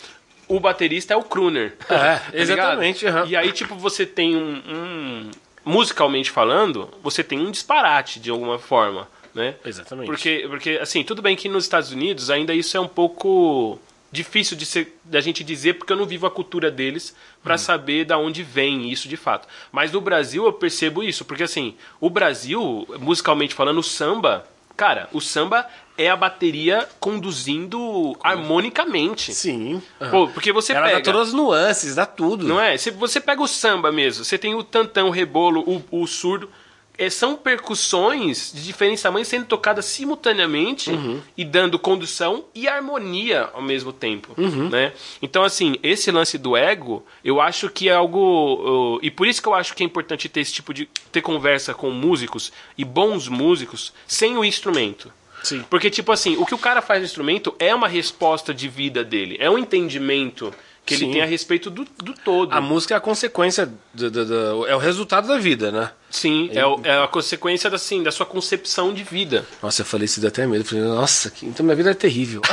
o 0.46 0.60
baterista 0.60 1.14
é 1.14 1.16
o 1.16 1.22
crooner. 1.24 1.74
É, 1.88 1.96
Tá 2.18 2.22
exatamente, 2.32 3.06
aham. 3.06 3.24
E 3.26 3.34
aí, 3.36 3.50
tipo, 3.52 3.74
você 3.74 4.06
tem 4.06 4.36
um, 4.36 4.62
um- 4.68 5.30
Musicalmente 5.64 6.28
falando, 6.28 6.88
você 7.04 7.22
tem 7.22 7.38
um 7.38 7.48
disparate 7.50 8.18
de 8.18 8.30
alguma 8.30 8.58
forma. 8.58 9.06
Né? 9.34 9.54
Exatamente. 9.64 10.06
Porque, 10.06 10.46
porque, 10.48 10.78
assim, 10.80 11.02
tudo 11.02 11.22
bem 11.22 11.36
que 11.36 11.48
nos 11.48 11.64
Estados 11.64 11.92
Unidos 11.92 12.30
ainda 12.30 12.54
isso 12.54 12.76
é 12.76 12.80
um 12.80 12.88
pouco 12.88 13.78
difícil 14.12 14.56
de 14.56 14.66
ser, 14.66 14.98
da 15.04 15.20
gente 15.22 15.42
dizer 15.42 15.74
porque 15.74 15.90
eu 15.90 15.96
não 15.96 16.04
vivo 16.04 16.26
a 16.26 16.30
cultura 16.30 16.70
deles 16.70 17.16
para 17.42 17.54
hum. 17.54 17.58
saber 17.58 18.04
da 18.04 18.18
onde 18.18 18.42
vem 18.42 18.92
isso 18.92 19.08
de 19.08 19.16
fato. 19.16 19.48
Mas 19.72 19.90
no 19.90 20.00
Brasil 20.00 20.44
eu 20.44 20.52
percebo 20.52 21.02
isso, 21.02 21.24
porque 21.24 21.42
assim, 21.42 21.74
o 21.98 22.10
Brasil, 22.10 22.86
musicalmente 23.00 23.54
falando, 23.54 23.78
o 23.78 23.82
samba, 23.82 24.46
cara, 24.76 25.08
o 25.12 25.20
samba 25.20 25.66
é 25.96 26.10
a 26.10 26.16
bateria 26.16 26.88
conduzindo 27.00 28.16
harmonicamente. 28.22 29.32
Sim. 29.32 29.82
Pô, 30.10 30.28
porque 30.28 30.52
você 30.52 30.72
Ela 30.72 30.86
pega. 30.86 30.98
dá 30.98 31.04
todas 31.12 31.28
as 31.28 31.34
nuances, 31.34 31.94
dá 31.94 32.06
tudo. 32.06 32.46
Não 32.46 32.60
é? 32.60 32.76
Se 32.76 32.90
você 32.90 33.20
pega 33.20 33.42
o 33.42 33.48
samba 33.48 33.90
mesmo, 33.90 34.24
você 34.24 34.36
tem 34.36 34.54
o 34.54 34.62
tantão, 34.62 35.08
o 35.08 35.10
rebolo, 35.10 35.60
o, 35.60 36.02
o 36.02 36.06
surdo. 36.06 36.50
É, 36.98 37.08
são 37.08 37.36
percussões 37.36 38.52
de 38.54 38.62
diferentes 38.64 39.02
tamanhos 39.02 39.26
sendo 39.26 39.46
tocadas 39.46 39.86
simultaneamente 39.86 40.90
uhum. 40.90 41.20
e 41.36 41.44
dando 41.44 41.78
condução 41.78 42.44
e 42.54 42.68
harmonia 42.68 43.48
ao 43.54 43.62
mesmo 43.62 43.92
tempo, 43.92 44.34
uhum. 44.36 44.68
né? 44.68 44.92
Então, 45.20 45.42
assim, 45.42 45.76
esse 45.82 46.10
lance 46.10 46.36
do 46.36 46.56
ego, 46.56 47.04
eu 47.24 47.40
acho 47.40 47.70
que 47.70 47.88
é 47.88 47.94
algo... 47.94 49.00
E 49.02 49.10
por 49.10 49.26
isso 49.26 49.40
que 49.40 49.48
eu 49.48 49.54
acho 49.54 49.74
que 49.74 49.82
é 49.82 49.86
importante 49.86 50.28
ter 50.28 50.40
esse 50.40 50.52
tipo 50.52 50.74
de... 50.74 50.86
ter 51.10 51.22
conversa 51.22 51.72
com 51.72 51.90
músicos 51.90 52.52
e 52.76 52.84
bons 52.84 53.26
músicos 53.26 53.92
sem 54.06 54.36
o 54.36 54.44
instrumento. 54.44 55.10
Sim. 55.42 55.64
Porque, 55.68 55.90
tipo 55.90 56.12
assim, 56.12 56.36
o 56.36 56.46
que 56.46 56.54
o 56.54 56.58
cara 56.58 56.80
faz 56.80 57.00
no 57.00 57.06
instrumento 57.06 57.54
é 57.58 57.74
uma 57.74 57.88
resposta 57.88 58.54
de 58.54 58.68
vida 58.68 59.02
dele, 59.02 59.36
é 59.40 59.50
um 59.50 59.58
entendimento 59.58 60.54
que 60.84 60.96
Sim. 60.96 61.04
ele 61.04 61.12
tem 61.14 61.22
a 61.22 61.26
respeito 61.26 61.70
do, 61.70 61.86
do 62.02 62.12
todo. 62.12 62.52
A 62.52 62.60
música 62.60 62.94
é 62.94 62.96
a 62.96 63.00
consequência, 63.00 63.72
do, 63.94 64.10
do, 64.10 64.26
do, 64.26 64.66
é 64.66 64.74
o 64.74 64.78
resultado 64.78 65.28
da 65.28 65.38
vida, 65.38 65.70
né? 65.70 65.90
Sim, 66.10 66.50
é, 66.52 66.66
o, 66.66 66.80
é, 66.82 67.02
a 67.02 67.08
consequência 67.08 67.70
da, 67.70 67.76
assim, 67.76 68.02
da 68.02 68.10
sua 68.10 68.26
concepção 68.26 68.92
de 68.92 69.02
vida. 69.02 69.46
Nossa, 69.62 69.82
eu 69.82 69.86
falei 69.86 70.04
isso 70.06 70.26
até 70.26 70.46
medo. 70.46 70.64
Falei, 70.64 70.84
nossa, 70.84 71.30
que... 71.30 71.46
então 71.46 71.64
minha 71.64 71.76
vida 71.76 71.90
é 71.90 71.94
terrível. 71.94 72.42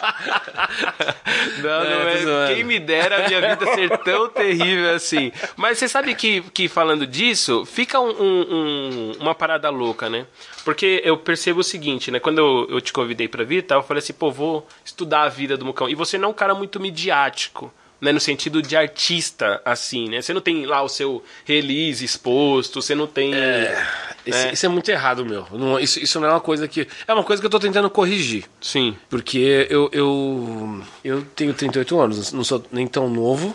não, 1.62 1.84
não 1.84 2.42
é, 2.42 2.50
é 2.50 2.54
quem 2.54 2.64
me 2.64 2.78
dera 2.78 3.24
a 3.24 3.28
minha 3.28 3.40
vida 3.40 3.74
ser 3.74 3.98
tão 3.98 4.28
terrível 4.28 4.94
assim. 4.94 5.32
Mas 5.56 5.78
você 5.78 5.88
sabe 5.88 6.14
que, 6.14 6.42
que 6.52 6.68
falando 6.68 7.06
disso, 7.06 7.64
fica 7.64 8.00
um, 8.00 8.10
um, 8.10 9.12
uma 9.20 9.34
parada 9.34 9.68
louca, 9.70 10.08
né? 10.08 10.26
Porque 10.64 11.00
eu 11.04 11.16
percebo 11.16 11.60
o 11.60 11.64
seguinte, 11.64 12.10
né? 12.10 12.18
Quando 12.20 12.38
eu, 12.38 12.66
eu 12.70 12.80
te 12.80 12.92
convidei 12.92 13.28
para 13.28 13.44
vir, 13.44 13.62
tá, 13.62 13.76
eu 13.76 13.82
falei 13.82 13.98
assim, 14.00 14.12
pô, 14.12 14.30
vou 14.30 14.66
estudar 14.84 15.22
a 15.22 15.28
vida 15.28 15.56
do 15.56 15.64
Mucão. 15.64 15.88
E 15.88 15.94
você 15.94 16.18
não 16.18 16.28
é 16.28 16.30
um 16.30 16.34
cara 16.34 16.54
muito 16.54 16.78
midiático 16.80 17.72
né, 18.00 18.12
no 18.12 18.20
sentido 18.20 18.62
de 18.62 18.76
artista, 18.76 19.60
assim, 19.64 20.08
né? 20.08 20.22
Você 20.22 20.32
não 20.32 20.40
tem 20.40 20.64
lá 20.64 20.82
o 20.82 20.88
seu 20.88 21.22
release 21.44 22.04
exposto, 22.04 22.80
você 22.80 22.94
não 22.94 23.06
tem. 23.06 23.34
É, 23.34 23.86
né? 24.26 24.52
isso 24.52 24.64
é 24.64 24.68
muito 24.68 24.88
errado, 24.90 25.24
meu. 25.24 25.46
Não, 25.52 25.78
isso, 25.78 26.00
isso 26.00 26.18
não 26.18 26.28
é 26.28 26.30
uma 26.30 26.40
coisa 26.40 26.66
que. 26.66 26.88
É 27.06 27.12
uma 27.12 27.24
coisa 27.24 27.42
que 27.42 27.46
eu 27.46 27.50
tô 27.50 27.60
tentando 27.60 27.90
corrigir. 27.90 28.44
Sim. 28.60 28.96
Porque 29.08 29.66
eu, 29.68 29.90
eu, 29.92 30.82
eu 31.04 31.22
tenho 31.36 31.52
38 31.52 32.00
anos, 32.00 32.32
não 32.32 32.42
sou 32.42 32.64
nem 32.72 32.86
tão 32.86 33.08
novo 33.08 33.54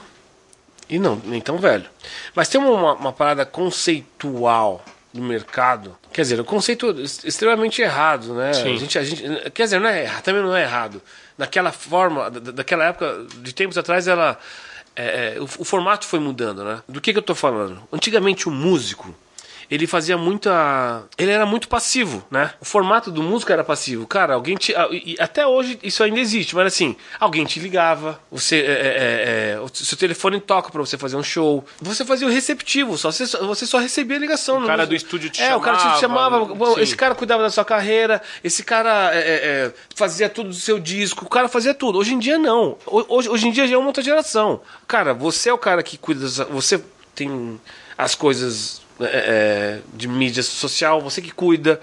e 0.87 0.99
não, 0.99 1.19
nem 1.25 1.41
tão 1.41 1.57
velho. 1.57 1.85
Mas 2.35 2.47
tem 2.47 2.61
uma, 2.61 2.93
uma 2.93 3.11
parada 3.11 3.45
conceitual 3.45 4.85
do 5.11 5.21
mercado. 5.21 5.97
Quer 6.13 6.21
dizer, 6.21 6.39
o 6.39 6.45
conceito 6.45 6.91
extremamente 7.23 7.81
errado, 7.81 8.33
né? 8.35 8.53
Sim. 8.53 8.75
A 8.75 8.77
gente, 8.77 8.99
a 8.99 9.03
gente, 9.03 9.51
quer 9.51 9.63
dizer, 9.63 9.79
não 9.79 9.89
é, 9.89 10.05
também 10.21 10.43
não 10.43 10.55
é 10.55 10.61
errado 10.63 11.01
naquela 11.37 11.71
forma, 11.71 12.29
daquela 12.29 12.85
época, 12.85 13.25
de 13.37 13.53
tempos 13.53 13.77
atrás, 13.77 14.07
ela. 14.07 14.37
É, 14.95 15.35
é, 15.35 15.39
o, 15.41 15.43
o, 15.43 15.65
formato 15.65 16.05
foi 16.05 16.19
mudando, 16.19 16.63
né? 16.63 16.81
Do 16.87 17.01
que, 17.01 17.11
que 17.11 17.17
eu 17.17 17.21
estou 17.21 17.35
falando? 17.35 17.83
Antigamente 17.91 18.47
o 18.47 18.51
músico 18.51 19.13
ele 19.69 19.87
fazia 19.87 20.17
muita. 20.17 21.03
Ele 21.17 21.31
era 21.31 21.45
muito 21.45 21.67
passivo, 21.67 22.25
né? 22.29 22.51
O 22.61 22.65
formato 22.65 23.11
do 23.11 23.23
músico 23.23 23.51
era 23.51 23.63
passivo. 23.63 24.05
Cara, 24.05 24.33
alguém 24.33 24.55
te. 24.55 24.73
Até 25.19 25.45
hoje 25.45 25.79
isso 25.81 26.03
ainda 26.03 26.19
existe, 26.19 26.55
mas 26.55 26.67
assim, 26.67 26.95
alguém 27.19 27.45
te 27.45 27.59
ligava, 27.59 28.19
você. 28.31 28.57
É, 28.57 28.59
é, 28.59 28.65
é, 28.65 29.51
é 29.55 29.59
o 29.59 29.67
seu 29.73 29.97
telefone 29.97 30.39
toca 30.39 30.69
para 30.69 30.81
você 30.81 30.97
fazer 30.97 31.15
um 31.15 31.23
show. 31.23 31.65
Você 31.81 32.05
fazia 32.05 32.27
o 32.27 32.29
receptivo, 32.29 32.97
só, 32.97 33.11
você, 33.11 33.25
você 33.25 33.65
só 33.65 33.77
recebia 33.77 34.17
ligação. 34.17 34.63
O 34.63 34.67
cara 34.67 34.85
do 34.85 34.95
estúdio 34.95 35.29
te 35.29 35.41
é, 35.41 35.47
chamava. 35.47 35.53
É, 35.53 35.57
o 35.57 35.61
cara 35.61 35.93
te 35.93 35.99
chamava. 35.99 36.45
Bom, 36.45 36.79
esse 36.79 36.95
cara 36.95 37.15
cuidava 37.15 37.43
da 37.43 37.49
sua 37.49 37.65
carreira, 37.65 38.21
esse 38.43 38.63
cara 38.63 39.11
é, 39.13 39.71
fazia 39.95 40.29
tudo 40.29 40.49
do 40.49 40.55
seu 40.55 40.79
disco, 40.79 41.25
o 41.25 41.29
cara 41.29 41.47
fazia 41.47 41.73
tudo. 41.73 41.97
Hoje 41.97 42.13
em 42.13 42.19
dia 42.19 42.37
não. 42.37 42.77
Hoje, 42.85 43.29
hoje 43.29 43.47
em 43.47 43.51
dia 43.51 43.67
já 43.67 43.75
é 43.75 43.77
uma 43.77 43.87
outra 43.87 44.03
geração. 44.03 44.61
Cara, 44.87 45.13
você 45.13 45.49
é 45.49 45.53
o 45.53 45.57
cara 45.57 45.81
que 45.81 45.97
cuida. 45.97 46.27
Você 46.27 46.83
tem 47.15 47.59
as 47.97 48.13
coisas 48.13 48.84
é, 48.99 49.05
é, 49.05 49.79
de 49.93 50.07
mídia 50.07 50.43
social, 50.43 51.01
você 51.01 51.21
que 51.21 51.31
cuida, 51.31 51.79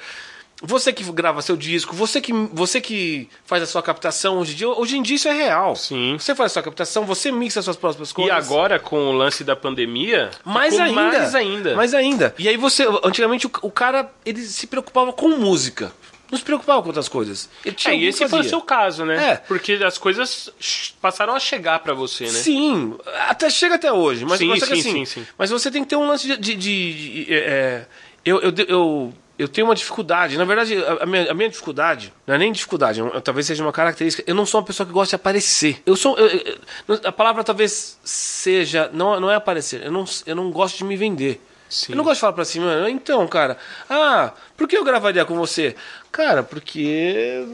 você 0.62 0.92
que 0.92 1.02
grava 1.10 1.42
seu 1.42 1.56
disco, 1.56 1.94
você 1.94 2.20
que, 2.20 2.32
você 2.32 2.80
que 2.80 3.28
faz 3.44 3.64
a 3.64 3.66
sua 3.66 3.82
captação 3.82 4.38
hoje 4.38 4.52
em 4.52 4.56
dia. 4.56 4.68
Hoje 4.68 4.96
em 4.96 5.02
dia 5.02 5.16
isso 5.16 5.28
é 5.28 5.32
real. 5.32 5.74
Sim. 5.74 6.16
Você 6.18 6.34
faz 6.36 6.52
a 6.52 6.54
sua 6.54 6.62
captação, 6.62 7.04
você 7.04 7.32
mixa 7.32 7.58
as 7.58 7.64
suas 7.64 7.76
próprias 7.76 8.12
coisas. 8.12 8.32
E 8.32 8.36
agora, 8.36 8.78
com 8.78 9.08
o 9.08 9.12
lance 9.12 9.42
da 9.42 9.56
pandemia, 9.56 10.30
mais 10.44 10.78
ainda. 10.78 10.94
Mais 10.94 11.34
ainda. 11.34 11.74
Mais 11.74 11.94
ainda. 11.94 12.34
E 12.38 12.48
aí 12.48 12.56
você. 12.56 12.86
Antigamente 13.02 13.46
o, 13.46 13.50
o 13.62 13.70
cara 13.70 14.08
ele 14.24 14.40
se 14.42 14.68
preocupava 14.68 15.12
com 15.12 15.30
música 15.30 15.92
não 16.32 16.38
se 16.38 16.44
preocupava 16.44 16.80
com 16.80 16.88
outras 16.88 17.10
coisas. 17.10 17.50
Ele 17.62 17.74
tinha 17.74 17.94
é, 17.94 17.98
e 17.98 18.06
esse 18.06 18.26
foi 18.26 18.40
o 18.40 18.44
seu 18.44 18.62
caso, 18.62 19.04
né? 19.04 19.32
É. 19.32 19.36
Porque 19.36 19.74
as 19.84 19.98
coisas 19.98 20.50
passaram 20.98 21.34
a 21.34 21.38
chegar 21.38 21.80
para 21.80 21.92
você, 21.92 22.24
né? 22.24 22.30
Sim, 22.30 22.96
até 23.28 23.50
chega 23.50 23.74
até 23.74 23.92
hoje. 23.92 24.24
Mas, 24.24 24.38
sim, 24.38 24.46
mas 24.46 24.64
sim, 24.64 24.72
assim, 24.72 24.82
sim, 24.82 25.04
sim. 25.04 25.26
Mas 25.36 25.50
você 25.50 25.70
tem 25.70 25.82
que 25.84 25.90
ter 25.90 25.96
um 25.96 26.08
lance 26.08 26.26
de. 26.26 26.38
de, 26.38 26.54
de, 26.54 27.24
de 27.24 27.34
é, 27.34 27.84
eu, 28.24 28.40
eu, 28.40 28.52
eu, 28.66 29.12
eu 29.38 29.46
tenho 29.46 29.66
uma 29.66 29.74
dificuldade. 29.74 30.38
Na 30.38 30.46
verdade, 30.46 30.74
a 31.00 31.04
minha, 31.04 31.30
a 31.30 31.34
minha 31.34 31.50
dificuldade 31.50 32.10
não 32.26 32.34
é 32.34 32.38
nem 32.38 32.50
dificuldade, 32.50 33.00
eu, 33.00 33.20
talvez 33.20 33.46
seja 33.46 33.62
uma 33.62 33.72
característica. 33.72 34.24
Eu 34.26 34.34
não 34.34 34.46
sou 34.46 34.58
uma 34.58 34.66
pessoa 34.66 34.86
que 34.86 34.92
gosta 34.92 35.10
de 35.10 35.16
aparecer. 35.16 35.82
Eu 35.84 35.96
sou. 35.96 36.16
Eu, 36.16 36.56
a 37.04 37.12
palavra 37.12 37.44
talvez 37.44 37.98
seja. 38.02 38.88
Não, 38.94 39.20
não 39.20 39.30
é 39.30 39.34
aparecer. 39.34 39.84
Eu 39.84 39.92
não, 39.92 40.06
eu 40.24 40.34
não 40.34 40.50
gosto 40.50 40.78
de 40.78 40.84
me 40.84 40.96
vender. 40.96 41.42
Sim. 41.72 41.92
Eu 41.92 41.96
não 41.96 42.04
gosto 42.04 42.16
de 42.16 42.20
falar 42.20 42.34
pra 42.34 42.44
cima. 42.44 42.90
Então, 42.90 43.26
cara, 43.26 43.56
ah, 43.88 44.32
por 44.58 44.68
que 44.68 44.76
eu 44.76 44.84
gravaria 44.84 45.24
com 45.24 45.34
você? 45.34 45.74
Cara, 46.12 46.42
porque. 46.42 47.46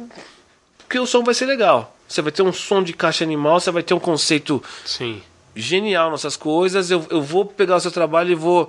Porque 0.79 0.99
o 0.99 1.07
som 1.07 1.23
vai 1.23 1.35
ser 1.35 1.47
legal. 1.47 1.97
Você 2.09 2.21
vai 2.21 2.33
ter 2.33 2.43
um 2.43 2.53
som 2.53 2.83
de 2.83 2.93
caixa 2.93 3.23
animal, 3.23 3.61
você 3.61 3.71
vai 3.71 3.83
ter 3.83 3.95
um 3.95 4.01
conceito 4.01 4.61
Sim. 4.85 5.23
genial 5.55 6.11
nessas 6.11 6.37
coisas. 6.37 6.91
Eu, 6.91 7.07
eu 7.11 7.23
vou 7.23 7.47
pegar 7.47 7.77
o 7.77 7.81
seu 7.81 7.93
trabalho 7.93 8.33
e 8.33 8.35
vou. 8.35 8.69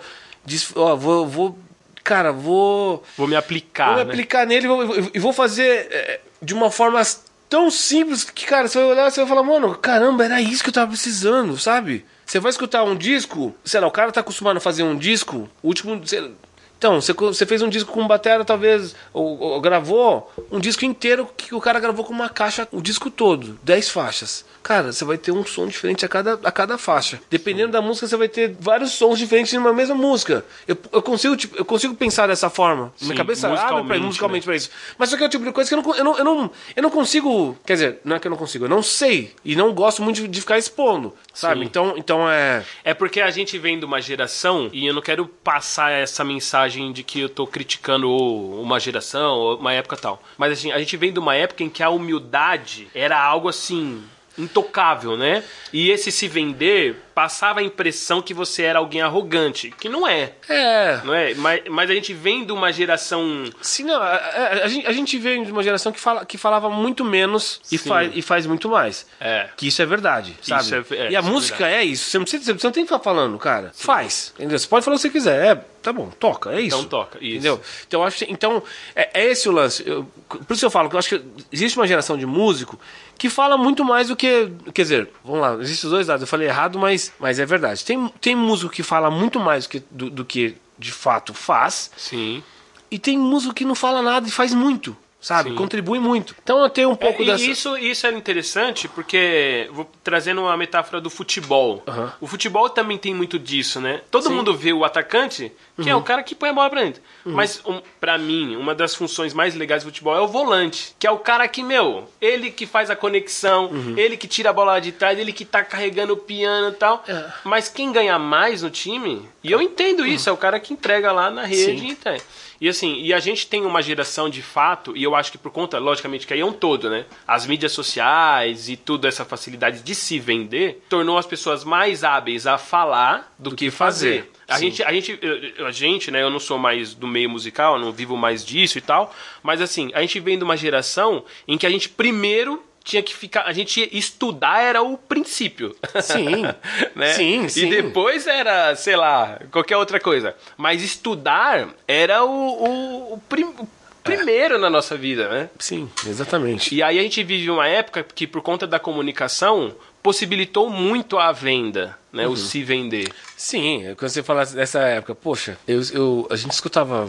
Ó, 0.75 0.95
vou, 0.95 1.25
vou. 1.25 1.57
Cara, 2.03 2.31
vou. 2.31 3.03
Vou 3.17 3.27
me 3.27 3.35
aplicar. 3.35 3.87
Vou 3.87 3.95
me 3.95 4.03
né? 4.03 4.11
aplicar 4.11 4.45
nele 4.45 4.65
e 4.65 4.67
vou, 4.67 5.11
vou 5.19 5.33
fazer 5.33 5.87
é, 5.89 6.21
de 6.39 6.53
uma 6.53 6.69
forma 6.69 7.01
tão 7.49 7.71
simples 7.71 8.23
que, 8.23 8.45
cara, 8.45 8.67
você 8.67 8.77
vai 8.77 8.87
olhar 8.87 9.09
você 9.09 9.19
vai 9.21 9.27
falar, 9.29 9.43
mano, 9.43 9.75
caramba, 9.75 10.23
era 10.23 10.39
isso 10.39 10.63
que 10.63 10.69
eu 10.69 10.73
tava 10.73 10.91
precisando, 10.91 11.57
sabe? 11.57 12.05
Você 12.25 12.39
vai 12.39 12.51
escutar 12.51 12.83
um 12.83 12.95
disco, 12.95 13.55
sei 13.65 13.79
lá, 13.79 13.87
o 13.87 13.91
cara 13.91 14.11
tá 14.11 14.21
acostumado 14.21 14.57
a 14.57 14.61
fazer 14.61 14.83
um 14.83 14.95
disco, 14.95 15.49
o 15.63 15.67
último. 15.67 15.99
Sei, 16.07 16.31
então, 16.77 17.01
você, 17.01 17.11
você 17.11 17.45
fez 17.45 17.61
um 17.61 17.67
disco 17.67 17.91
com 17.91 18.07
batera, 18.07 18.45
talvez, 18.45 18.95
ou, 19.11 19.37
ou, 19.37 19.59
gravou 19.59 20.31
um 20.49 20.59
disco 20.61 20.85
inteiro 20.85 21.27
que 21.35 21.53
o 21.53 21.59
cara 21.59 21.77
gravou 21.79 22.05
com 22.05 22.13
uma 22.13 22.29
caixa, 22.29 22.67
o 22.71 22.81
disco 22.81 23.11
todo, 23.11 23.59
10 23.63 23.89
faixas. 23.89 24.45
Cara, 24.61 24.91
você 24.91 25.05
vai 25.05 25.17
ter 25.17 25.31
um 25.31 25.45
som 25.45 25.67
diferente 25.67 26.05
a 26.05 26.07
cada, 26.07 26.39
a 26.43 26.51
cada 26.51 26.77
faixa. 26.77 27.19
Dependendo 27.29 27.71
da 27.71 27.81
música, 27.81 28.07
você 28.07 28.17
vai 28.17 28.27
ter 28.27 28.55
vários 28.59 28.91
sons 28.91 29.17
diferentes 29.17 29.53
numa 29.53 29.73
mesma 29.73 29.95
música. 29.95 30.45
Eu, 30.67 30.77
eu, 30.91 31.01
consigo, 31.01 31.35
tipo, 31.35 31.55
eu 31.57 31.65
consigo 31.65 31.95
pensar 31.95 32.27
dessa 32.27 32.49
forma. 32.49 32.93
Sim, 32.97 33.05
Minha 33.05 33.17
cabeça 33.17 33.47
abre 33.47 33.83
pra, 33.83 33.99
musicalmente 33.99 34.43
né? 34.43 34.45
pra 34.45 34.55
isso. 34.55 34.69
Mas 34.97 35.09
só 35.09 35.17
que 35.17 35.23
é 35.23 35.27
o 35.27 35.29
tipo 35.29 35.45
de 35.45 35.51
coisa 35.51 35.69
que 35.69 35.75
eu 35.75 35.81
não, 35.81 35.95
eu, 35.95 36.03
não, 36.03 36.17
eu, 36.17 36.23
não, 36.23 36.51
eu 36.75 36.83
não 36.83 36.89
consigo. 36.89 37.57
Quer 37.65 37.73
dizer, 37.73 37.99
não 38.03 38.15
é 38.15 38.19
que 38.19 38.27
eu 38.27 38.29
não 38.29 38.37
consigo, 38.37 38.65
eu 38.65 38.69
não 38.69 38.83
sei. 38.83 39.33
E 39.43 39.55
não 39.55 39.73
gosto 39.73 40.01
muito 40.03 40.17
de, 40.17 40.27
de 40.27 40.41
ficar 40.41 40.57
expondo. 40.57 41.13
Sabe? 41.33 41.63
Então, 41.63 41.93
então 41.97 42.29
é. 42.29 42.63
É 42.83 42.93
porque 42.93 43.21
a 43.21 43.31
gente 43.31 43.57
vem 43.57 43.79
de 43.79 43.85
uma 43.85 44.01
geração, 44.01 44.69
e 44.73 44.85
eu 44.85 44.93
não 44.93 45.01
quero 45.01 45.25
passar 45.25 45.91
essa 45.91 46.23
mensagem 46.23 46.91
de 46.91 47.01
que 47.01 47.21
eu 47.21 47.29
tô 47.29 47.47
criticando 47.47 48.09
uma 48.09 48.79
geração, 48.79 49.37
ou 49.37 49.57
uma 49.57 49.73
época 49.73 49.95
tal. 49.95 50.21
Mas 50.37 50.51
assim, 50.51 50.71
a 50.71 50.79
gente 50.79 50.97
vem 50.97 51.13
de 51.13 51.19
uma 51.19 51.35
época 51.35 51.63
em 51.63 51.69
que 51.69 51.81
a 51.81 51.89
humildade 51.89 52.87
era 52.93 53.19
algo 53.19 53.47
assim 53.47 54.03
intocável, 54.37 55.17
né? 55.17 55.43
E 55.71 55.89
esse 55.91 56.11
se 56.11 56.27
vender 56.27 56.95
passava 57.13 57.59
a 57.59 57.63
impressão 57.63 58.21
que 58.21 58.33
você 58.33 58.63
era 58.63 58.79
alguém 58.79 59.01
arrogante, 59.01 59.73
que 59.77 59.89
não 59.89 60.07
é. 60.07 60.31
É. 60.47 61.01
Não 61.03 61.13
é? 61.13 61.33
Mas, 61.33 61.61
mas 61.69 61.89
a 61.89 61.93
gente 61.93 62.13
vem 62.13 62.45
de 62.45 62.51
uma 62.53 62.71
geração. 62.71 63.43
Sim, 63.61 63.83
não. 63.83 64.01
A, 64.01 64.15
a, 64.15 64.49
a, 64.63 64.67
gente, 64.67 64.87
a 64.87 64.93
gente 64.93 65.17
vem 65.17 65.43
de 65.43 65.51
uma 65.51 65.61
geração 65.61 65.91
que, 65.91 65.99
fala, 65.99 66.25
que 66.25 66.37
falava 66.37 66.69
muito 66.69 67.03
menos 67.03 67.59
e 67.69 67.77
faz, 67.77 68.11
e 68.15 68.21
faz 68.21 68.45
muito 68.45 68.69
mais. 68.69 69.05
É. 69.19 69.49
Que 69.57 69.67
isso 69.67 69.81
é 69.81 69.85
verdade, 69.85 70.35
sabe? 70.41 70.85
É, 70.91 70.95
é, 70.95 71.11
e 71.11 71.15
a 71.15 71.19
é 71.19 71.21
música 71.21 71.67
é, 71.67 71.75
é, 71.75 71.83
isso. 71.83 72.09
Você 72.09 72.17
não, 72.17 72.23
precisa, 72.23 72.53
você 72.53 72.67
não 72.67 72.71
tem 72.71 72.83
que 72.83 72.89
ficar 72.89 73.03
falando, 73.03 73.37
cara. 73.37 73.71
Sim. 73.73 73.85
Faz. 73.85 74.33
Entendeu? 74.37 74.57
Você 74.57 74.67
pode 74.67 74.85
falar 74.85 74.95
o 74.95 74.97
que 74.97 75.01
você 75.01 75.09
quiser. 75.09 75.45
É, 75.45 75.65
tá 75.81 75.93
bom, 75.93 76.09
toca, 76.19 76.51
é 76.51 76.61
isso. 76.61 76.77
Então 76.77 76.89
toca, 76.89 77.17
isso. 77.19 77.33
Entendeu? 77.33 77.61
Então, 77.87 78.03
acho 78.03 78.17
que, 78.17 78.31
então 78.31 78.63
é, 78.95 79.21
é 79.21 79.31
esse 79.31 79.47
o 79.47 79.51
lance. 79.51 79.83
Eu, 79.87 80.05
por 80.47 80.53
isso 80.53 80.65
eu 80.65 80.71
falo 80.71 80.89
que 80.89 80.95
eu 80.95 80.99
acho 80.99 81.09
que 81.09 81.25
existe 81.51 81.77
uma 81.77 81.87
geração 81.87 82.17
de 82.17 82.25
músico 82.25 82.79
que 83.17 83.29
fala 83.29 83.57
muito 83.57 83.83
mais 83.83 84.07
do 84.07 84.15
que. 84.15 84.51
Quer 84.73 84.81
dizer, 84.83 85.09
vamos 85.23 85.41
lá, 85.41 85.53
existem 85.55 85.87
os 85.87 85.91
dois 85.91 86.07
lados. 86.07 86.21
Eu 86.21 86.27
falei 86.27 86.47
errado, 86.47 86.77
mas, 86.79 87.11
mas 87.19 87.39
é 87.39 87.45
verdade. 87.45 87.83
Tem, 87.83 88.07
tem 88.21 88.35
músico 88.35 88.71
que 88.71 88.83
fala 88.83 89.09
muito 89.09 89.39
mais 89.39 89.65
do 89.65 89.69
que, 89.69 89.83
do, 89.91 90.09
do 90.09 90.25
que 90.25 90.55
de 90.77 90.91
fato 90.91 91.33
faz. 91.33 91.91
Sim. 91.97 92.43
E 92.91 92.97
tem 92.97 93.17
músico 93.17 93.53
que 93.53 93.65
não 93.65 93.75
fala 93.75 94.01
nada 94.01 94.27
e 94.27 94.31
faz 94.31 94.53
muito 94.53 94.95
sabe? 95.19 95.49
Sim. 95.49 95.55
Contribui 95.55 95.99
muito. 95.99 96.35
Então 96.41 96.61
eu 96.63 96.69
tenho 96.69 96.89
um 96.89 96.95
pouco 96.95 97.21
é, 97.23 97.25
dessa... 97.25 97.43
Isso, 97.43 97.77
isso 97.77 98.07
é 98.07 98.11
interessante 98.11 98.87
porque, 98.87 99.69
vou 99.71 99.89
trazendo 100.03 100.41
uma 100.41 100.55
metáfora 100.55 101.01
do 101.01 101.09
futebol. 101.09 101.83
Uhum. 101.87 102.09
O 102.21 102.27
futebol 102.27 102.69
também 102.69 102.97
tem 102.97 103.13
muito 103.13 103.37
disso, 103.37 103.81
né? 103.81 104.01
Todo 104.09 104.27
Sim. 104.27 104.33
mundo 104.35 104.55
vê 104.55 104.71
o 104.71 104.85
atacante, 104.85 105.51
que 105.75 105.83
uhum. 105.83 105.89
é 105.89 105.95
o 105.95 106.01
cara 106.01 106.23
que 106.23 106.33
põe 106.33 106.49
a 106.49 106.53
bola 106.53 106.69
pra 106.69 106.81
dentro. 106.81 107.01
Uhum. 107.25 107.33
Mas, 107.33 107.61
um, 107.65 107.81
para 107.99 108.17
mim, 108.17 108.55
uma 108.55 108.73
das 108.73 108.95
funções 108.95 109.33
mais 109.33 109.55
legais 109.55 109.83
do 109.83 109.87
futebol 109.87 110.15
é 110.15 110.21
o 110.21 110.27
volante, 110.27 110.95
que 110.97 111.05
é 111.05 111.11
o 111.11 111.19
cara 111.19 111.47
que, 111.47 111.61
meu, 111.63 112.09
ele 112.21 112.49
que 112.51 112.65
faz 112.65 112.89
a 112.89 112.95
conexão, 112.95 113.67
uhum. 113.67 113.97
ele 113.97 114.15
que 114.15 114.27
tira 114.27 114.49
a 114.49 114.53
bola 114.53 114.73
lá 114.73 114.79
de 114.79 114.91
trás, 114.91 115.17
ele 115.19 115.33
que 115.33 115.45
tá 115.45 115.63
carregando 115.63 116.13
o 116.13 116.17
piano 116.17 116.69
e 116.69 116.75
tal. 116.75 117.03
É. 117.07 117.25
Mas 117.43 117.69
quem 117.69 117.91
ganha 117.91 118.17
mais 118.17 118.61
no 118.61 118.69
time, 118.69 119.27
e 119.43 119.51
eu 119.51 119.61
entendo 119.61 120.05
isso, 120.05 120.29
é 120.29 120.31
o 120.31 120.37
cara 120.37 120.59
que 120.59 120.73
entrega 120.73 121.11
lá 121.11 121.29
na 121.29 121.43
rede 121.43 121.79
Sim. 121.79 121.87
e 121.89 121.95
tá. 121.95 122.17
E 122.61 122.67
assim, 122.67 123.01
e 123.01 123.13
a 123.13 123.19
gente 123.19 123.47
tem 123.47 123.65
uma 123.65 123.81
geração 123.81 124.29
de 124.29 124.41
fato, 124.41 124.95
e 124.95 125.03
eu 125.03 125.15
acho 125.15 125.31
que 125.31 125.37
por 125.37 125.51
conta, 125.51 125.77
logicamente, 125.77 126.27
que 126.27 126.33
aí 126.33 126.41
é 126.41 126.45
um 126.45 126.51
todo, 126.51 126.89
né? 126.89 127.05
As 127.27 127.45
mídias 127.45 127.71
sociais 127.71 128.67
e 128.67 128.75
toda 128.75 129.07
essa 129.07 129.23
facilidade 129.23 129.81
de 129.81 129.95
se 129.95 130.19
vender 130.19 130.83
tornou 130.89 131.17
as 131.17 131.25
pessoas 131.25 131.63
mais 131.63 132.03
hábeis 132.03 132.45
a 132.45 132.57
falar 132.57 133.33
do, 133.39 133.51
do 133.51 133.55
que, 133.55 133.65
que, 133.65 133.71
fazer. 133.71 134.23
fazer. 134.23 134.39
A 134.47 134.59
gente, 134.59 134.83
a 134.83 134.91
gente, 134.91 135.19
a 135.65 135.71
gente, 135.71 136.11
né? 136.11 136.21
Eu 136.21 136.29
não 136.29 136.39
sou 136.39 136.57
mais 136.57 136.93
do 136.93 137.07
meio 137.07 137.29
musical, 137.29 137.75
eu 137.75 137.81
não 137.81 137.91
vivo 137.91 138.17
mais 138.17 138.45
disso 138.45 138.77
e 138.77 138.81
tal. 138.81 139.13
Mas 139.41 139.61
assim, 139.61 139.91
a 139.93 140.01
gente 140.01 140.19
vem 140.19 140.37
de 140.37 140.43
uma 140.43 140.57
geração 140.57 141.23
em 141.47 141.57
que 141.57 141.65
a 141.65 141.69
gente 141.69 141.87
primeiro 141.87 142.61
tinha 142.89 143.03
que 143.03 143.15
ficar. 143.15 143.43
A 143.43 143.53
gente 143.53 143.87
estudar 143.91 144.61
era 144.61 144.81
o 144.81 144.97
princípio. 144.97 145.75
Sim. 146.01 146.43
né? 146.95 147.13
Sim, 147.13 147.47
sim. 147.47 147.67
E 147.67 147.69
depois 147.69 148.25
era, 148.25 148.75
sei 148.75 148.95
lá, 148.95 149.39
qualquer 149.51 149.77
outra 149.77 149.99
coisa. 149.99 150.35
Mas 150.57 150.81
estudar 150.81 151.69
era 151.87 152.23
o, 152.23 152.29
o, 152.29 153.13
o, 153.13 153.17
prim, 153.29 153.45
o 153.45 153.67
primeiro 154.03 154.55
é. 154.55 154.57
na 154.57 154.69
nossa 154.69 154.97
vida, 154.97 155.29
né? 155.29 155.49
Sim, 155.59 155.89
exatamente. 156.07 156.73
E 156.73 156.81
aí 156.81 156.97
a 156.97 157.03
gente 157.03 157.23
vive 157.23 157.49
uma 157.51 157.67
época 157.67 158.03
que, 158.03 158.25
por 158.25 158.41
conta 158.41 158.65
da 158.65 158.79
comunicação, 158.79 159.75
possibilitou 160.01 160.69
muito 160.69 161.19
a 161.19 161.31
venda, 161.31 161.97
né? 162.11 162.25
Uhum. 162.25 162.33
O 162.33 162.37
se 162.37 162.63
vender. 162.63 163.11
Sim, 163.37 163.93
quando 163.97 164.09
você 164.09 164.23
fala 164.23 164.45
dessa 164.45 164.79
época, 164.79 165.13
poxa, 165.13 165.59
eu, 165.67 165.81
eu, 165.93 166.27
a 166.31 166.35
gente 166.35 166.51
escutava, 166.51 167.07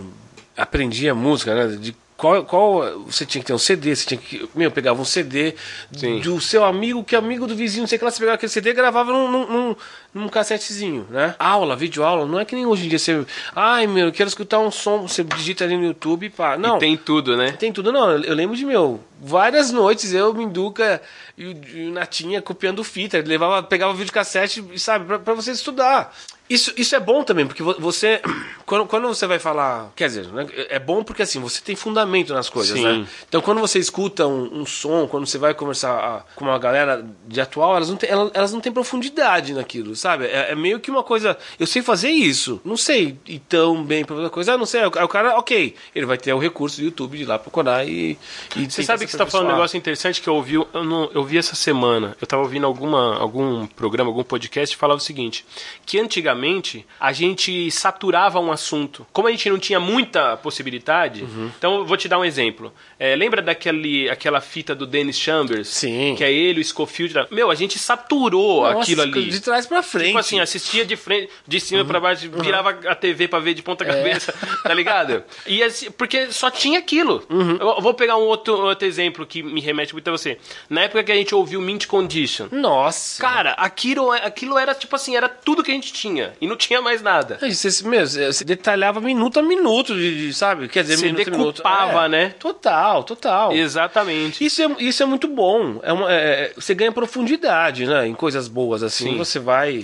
aprendia 0.54 1.14
música, 1.14 1.54
né? 1.54 1.76
De 1.76 1.96
qual, 2.20 2.44
qual 2.44 3.00
você 3.06 3.24
tinha 3.24 3.40
que 3.40 3.46
ter 3.46 3.54
um 3.54 3.58
CD, 3.58 3.96
você 3.96 4.04
tinha 4.04 4.20
que. 4.20 4.46
Meu, 4.54 4.70
pegava 4.70 5.00
um 5.00 5.06
CD 5.06 5.54
Sim. 5.90 6.20
do 6.20 6.38
seu 6.38 6.62
amigo, 6.62 7.02
que 7.02 7.14
é 7.14 7.18
amigo 7.18 7.46
do 7.46 7.56
vizinho, 7.56 7.80
não 7.80 7.88
sei 7.88 7.96
o 7.96 7.98
que 7.98 8.04
lá, 8.04 8.10
você 8.10 8.18
pegava 8.18 8.34
aquele 8.34 8.52
CD 8.52 8.70
e 8.70 8.74
gravava 8.74 9.10
num, 9.10 9.46
num, 9.46 9.76
num, 10.12 10.28
cassetezinho, 10.28 11.06
né? 11.08 11.34
Aula, 11.38 11.74
vídeo 11.74 12.04
aula, 12.04 12.26
não 12.26 12.38
é 12.38 12.44
que 12.44 12.54
nem 12.54 12.66
hoje 12.66 12.84
em 12.84 12.88
dia 12.90 12.98
você. 12.98 13.24
Ai, 13.56 13.86
meu, 13.86 14.08
eu 14.08 14.12
quero 14.12 14.28
escutar 14.28 14.58
um 14.58 14.70
som, 14.70 15.08
você 15.08 15.24
digita 15.24 15.64
ali 15.64 15.78
no 15.78 15.84
YouTube 15.84 16.26
e 16.26 16.30
pá. 16.30 16.58
Não. 16.58 16.76
E 16.76 16.80
tem 16.80 16.94
tudo, 16.94 17.38
né? 17.38 17.52
Tem 17.52 17.72
tudo, 17.72 17.90
não. 17.90 18.10
Eu 18.10 18.34
lembro 18.34 18.54
de, 18.54 18.66
meu, 18.66 19.00
várias 19.18 19.72
noites 19.72 20.12
eu, 20.12 20.34
Minduca 20.34 21.00
e 21.38 21.46
o 21.46 21.90
Natinha 21.90 22.42
copiando 22.42 22.84
fita, 22.84 23.18
levava, 23.24 23.62
pegava 23.62 23.94
vídeo 23.94 24.12
cassete, 24.12 24.62
sabe, 24.78 25.06
pra, 25.06 25.18
pra 25.18 25.32
você 25.32 25.52
estudar. 25.52 26.14
Isso, 26.50 26.72
isso 26.76 26.96
é 26.96 27.00
bom 27.00 27.22
também, 27.22 27.46
porque 27.46 27.62
você. 27.62 28.20
Quando, 28.66 28.86
quando 28.86 29.08
você 29.08 29.26
vai 29.26 29.40
falar. 29.40 29.90
Quer 29.96 30.06
dizer, 30.06 30.28
né, 30.28 30.46
é 30.68 30.78
bom 30.78 31.02
porque 31.02 31.22
assim, 31.22 31.40
você 31.40 31.60
tem 31.60 31.74
fundamento 31.74 32.32
nas 32.32 32.48
coisas, 32.48 32.78
Sim. 32.78 32.84
né? 32.84 33.06
Então 33.28 33.40
quando 33.40 33.60
você 33.60 33.80
escuta 33.80 34.28
um, 34.28 34.60
um, 34.60 34.64
som, 34.64 35.08
quando 35.08 35.26
você 35.26 35.38
vai 35.38 35.52
conversar 35.54 35.90
ah, 35.90 36.24
com 36.36 36.44
uma 36.44 36.56
galera 36.56 37.04
de 37.26 37.40
atual, 37.40 37.74
elas 37.74 37.88
não 37.88 37.96
têm, 37.96 38.08
elas, 38.08 38.30
elas 38.32 38.52
não 38.52 38.60
têm 38.60 38.70
profundidade 38.70 39.54
naquilo, 39.54 39.96
sabe? 39.96 40.26
É, 40.26 40.52
é, 40.52 40.54
meio 40.54 40.78
que 40.78 40.88
uma 40.88 41.02
coisa. 41.02 41.36
Eu 41.58 41.66
sei 41.66 41.82
fazer 41.82 42.10
isso, 42.10 42.60
não 42.64 42.76
sei 42.76 43.18
ir 43.26 43.40
tão 43.40 43.82
bem 43.82 44.04
pra 44.04 44.14
outra 44.14 44.30
coisa. 44.30 44.54
Ah, 44.54 44.58
não 44.58 44.66
sei. 44.66 44.82
Aí 44.82 44.86
o 44.86 45.08
cara, 45.08 45.36
ok, 45.36 45.74
ele 45.92 46.06
vai 46.06 46.16
ter 46.16 46.32
o 46.32 46.38
recurso 46.38 46.76
do 46.76 46.84
YouTube 46.84 47.16
de 47.16 47.24
ir 47.24 47.26
lá 47.26 47.40
procurar 47.40 47.84
e. 47.84 48.16
e 48.54 48.70
você 48.70 48.84
sabe 48.84 49.04
que 49.04 49.10
você 49.10 49.18
tá 49.18 49.26
falando 49.26 49.48
um 49.48 49.52
negócio 49.54 49.76
interessante 49.76 50.20
que 50.20 50.28
eu 50.28 50.36
ouvi, 50.36 50.54
eu, 50.54 50.68
não, 50.84 51.10
eu 51.12 51.24
vi 51.24 51.38
essa 51.38 51.56
semana. 51.56 52.16
Eu 52.20 52.26
tava 52.28 52.42
ouvindo 52.42 52.66
alguma, 52.66 53.18
algum 53.18 53.66
programa, 53.66 54.10
algum 54.10 54.22
podcast, 54.22 54.76
falava 54.76 54.98
o 54.98 55.02
seguinte: 55.02 55.44
que 55.84 55.98
antigamente 55.98 56.39
antigamente, 56.40 56.86
a 56.98 57.12
gente 57.12 57.70
saturava 57.70 58.40
um 58.40 58.50
assunto. 58.50 59.06
Como 59.12 59.28
a 59.28 59.30
gente 59.30 59.48
não 59.50 59.58
tinha 59.58 59.78
muita 59.78 60.36
possibilidade, 60.36 61.22
uhum. 61.22 61.50
então 61.56 61.84
vou 61.84 61.96
te 61.96 62.08
dar 62.08 62.18
um 62.18 62.24
exemplo. 62.24 62.72
É, 62.98 63.14
lembra 63.14 63.42
daquele, 63.42 64.08
aquela 64.08 64.40
fita 64.40 64.74
do 64.74 64.86
Dennis 64.86 65.18
Chambers? 65.18 65.68
Sim. 65.68 66.14
Que 66.16 66.24
é 66.24 66.32
ele, 66.32 66.60
o 66.60 66.64
Schofield. 66.64 67.14
Meu, 67.30 67.50
a 67.50 67.54
gente 67.54 67.78
saturou 67.78 68.62
Nossa, 68.62 68.80
aquilo 68.80 69.02
ali. 69.02 69.30
De 69.30 69.40
trás 69.40 69.66
pra 69.66 69.82
frente. 69.82 70.08
Tipo 70.08 70.18
assim, 70.18 70.40
assistia 70.40 70.84
de 70.84 70.96
frente, 70.96 71.30
de 71.46 71.60
cima 71.60 71.82
uhum. 71.82 71.86
pra 71.86 72.00
baixo, 72.00 72.26
uhum. 72.26 72.42
virava 72.42 72.70
a 72.70 72.94
TV 72.94 73.28
pra 73.28 73.38
ver 73.38 73.54
de 73.54 73.62
ponta 73.62 73.84
é. 73.84 73.86
cabeça, 73.86 74.34
é. 74.42 74.62
tá 74.68 74.74
ligado? 74.74 75.22
E 75.46 75.62
assim, 75.62 75.90
porque 75.90 76.32
só 76.32 76.50
tinha 76.50 76.78
aquilo. 76.78 77.22
Uhum. 77.30 77.56
Eu 77.56 77.80
vou 77.80 77.94
pegar 77.94 78.16
um 78.16 78.22
outro, 78.22 78.54
outro 78.54 78.86
exemplo 78.86 79.26
que 79.26 79.42
me 79.42 79.60
remete 79.60 79.92
muito 79.92 80.08
a 80.08 80.12
você. 80.12 80.38
Na 80.68 80.82
época 80.82 81.04
que 81.04 81.12
a 81.12 81.14
gente 81.16 81.34
ouviu 81.34 81.60
Mint 81.60 81.86
Condition. 81.86 82.48
Nossa. 82.50 83.20
Cara, 83.20 83.52
aquilo, 83.52 84.10
aquilo 84.12 84.58
era 84.58 84.74
tipo 84.74 84.94
assim, 84.96 85.16
era 85.16 85.28
tudo 85.28 85.62
que 85.62 85.70
a 85.70 85.74
gente 85.74 85.92
tinha 85.92 86.29
e 86.40 86.46
não 86.46 86.56
tinha 86.56 86.80
mais 86.80 87.02
nada. 87.02 87.38
Você, 87.40 87.86
mesmo, 87.86 88.24
você 88.24 88.44
detalhava 88.44 89.00
minuto 89.00 89.38
a 89.38 89.42
minuto, 89.42 89.94
de, 89.94 90.32
sabe? 90.34 90.68
Quer 90.68 90.82
dizer, 90.82 90.96
você 90.98 91.06
minuto 91.06 91.24
decupava, 91.24 91.86
minuto. 91.86 92.04
É, 92.04 92.08
né? 92.08 92.34
Total, 92.38 93.04
total. 93.04 93.52
Exatamente. 93.52 94.44
Isso 94.44 94.62
é, 94.62 94.76
isso 94.78 95.02
é 95.02 95.06
muito 95.06 95.28
bom. 95.28 95.80
É, 95.82 95.92
uma, 95.92 96.12
é 96.12 96.52
você 96.54 96.74
ganha 96.74 96.92
profundidade, 96.92 97.86
né? 97.86 98.06
Em 98.06 98.14
coisas 98.14 98.48
boas, 98.48 98.82
assim. 98.82 99.12
Sim. 99.12 99.16
Você 99.18 99.38
vai... 99.38 99.82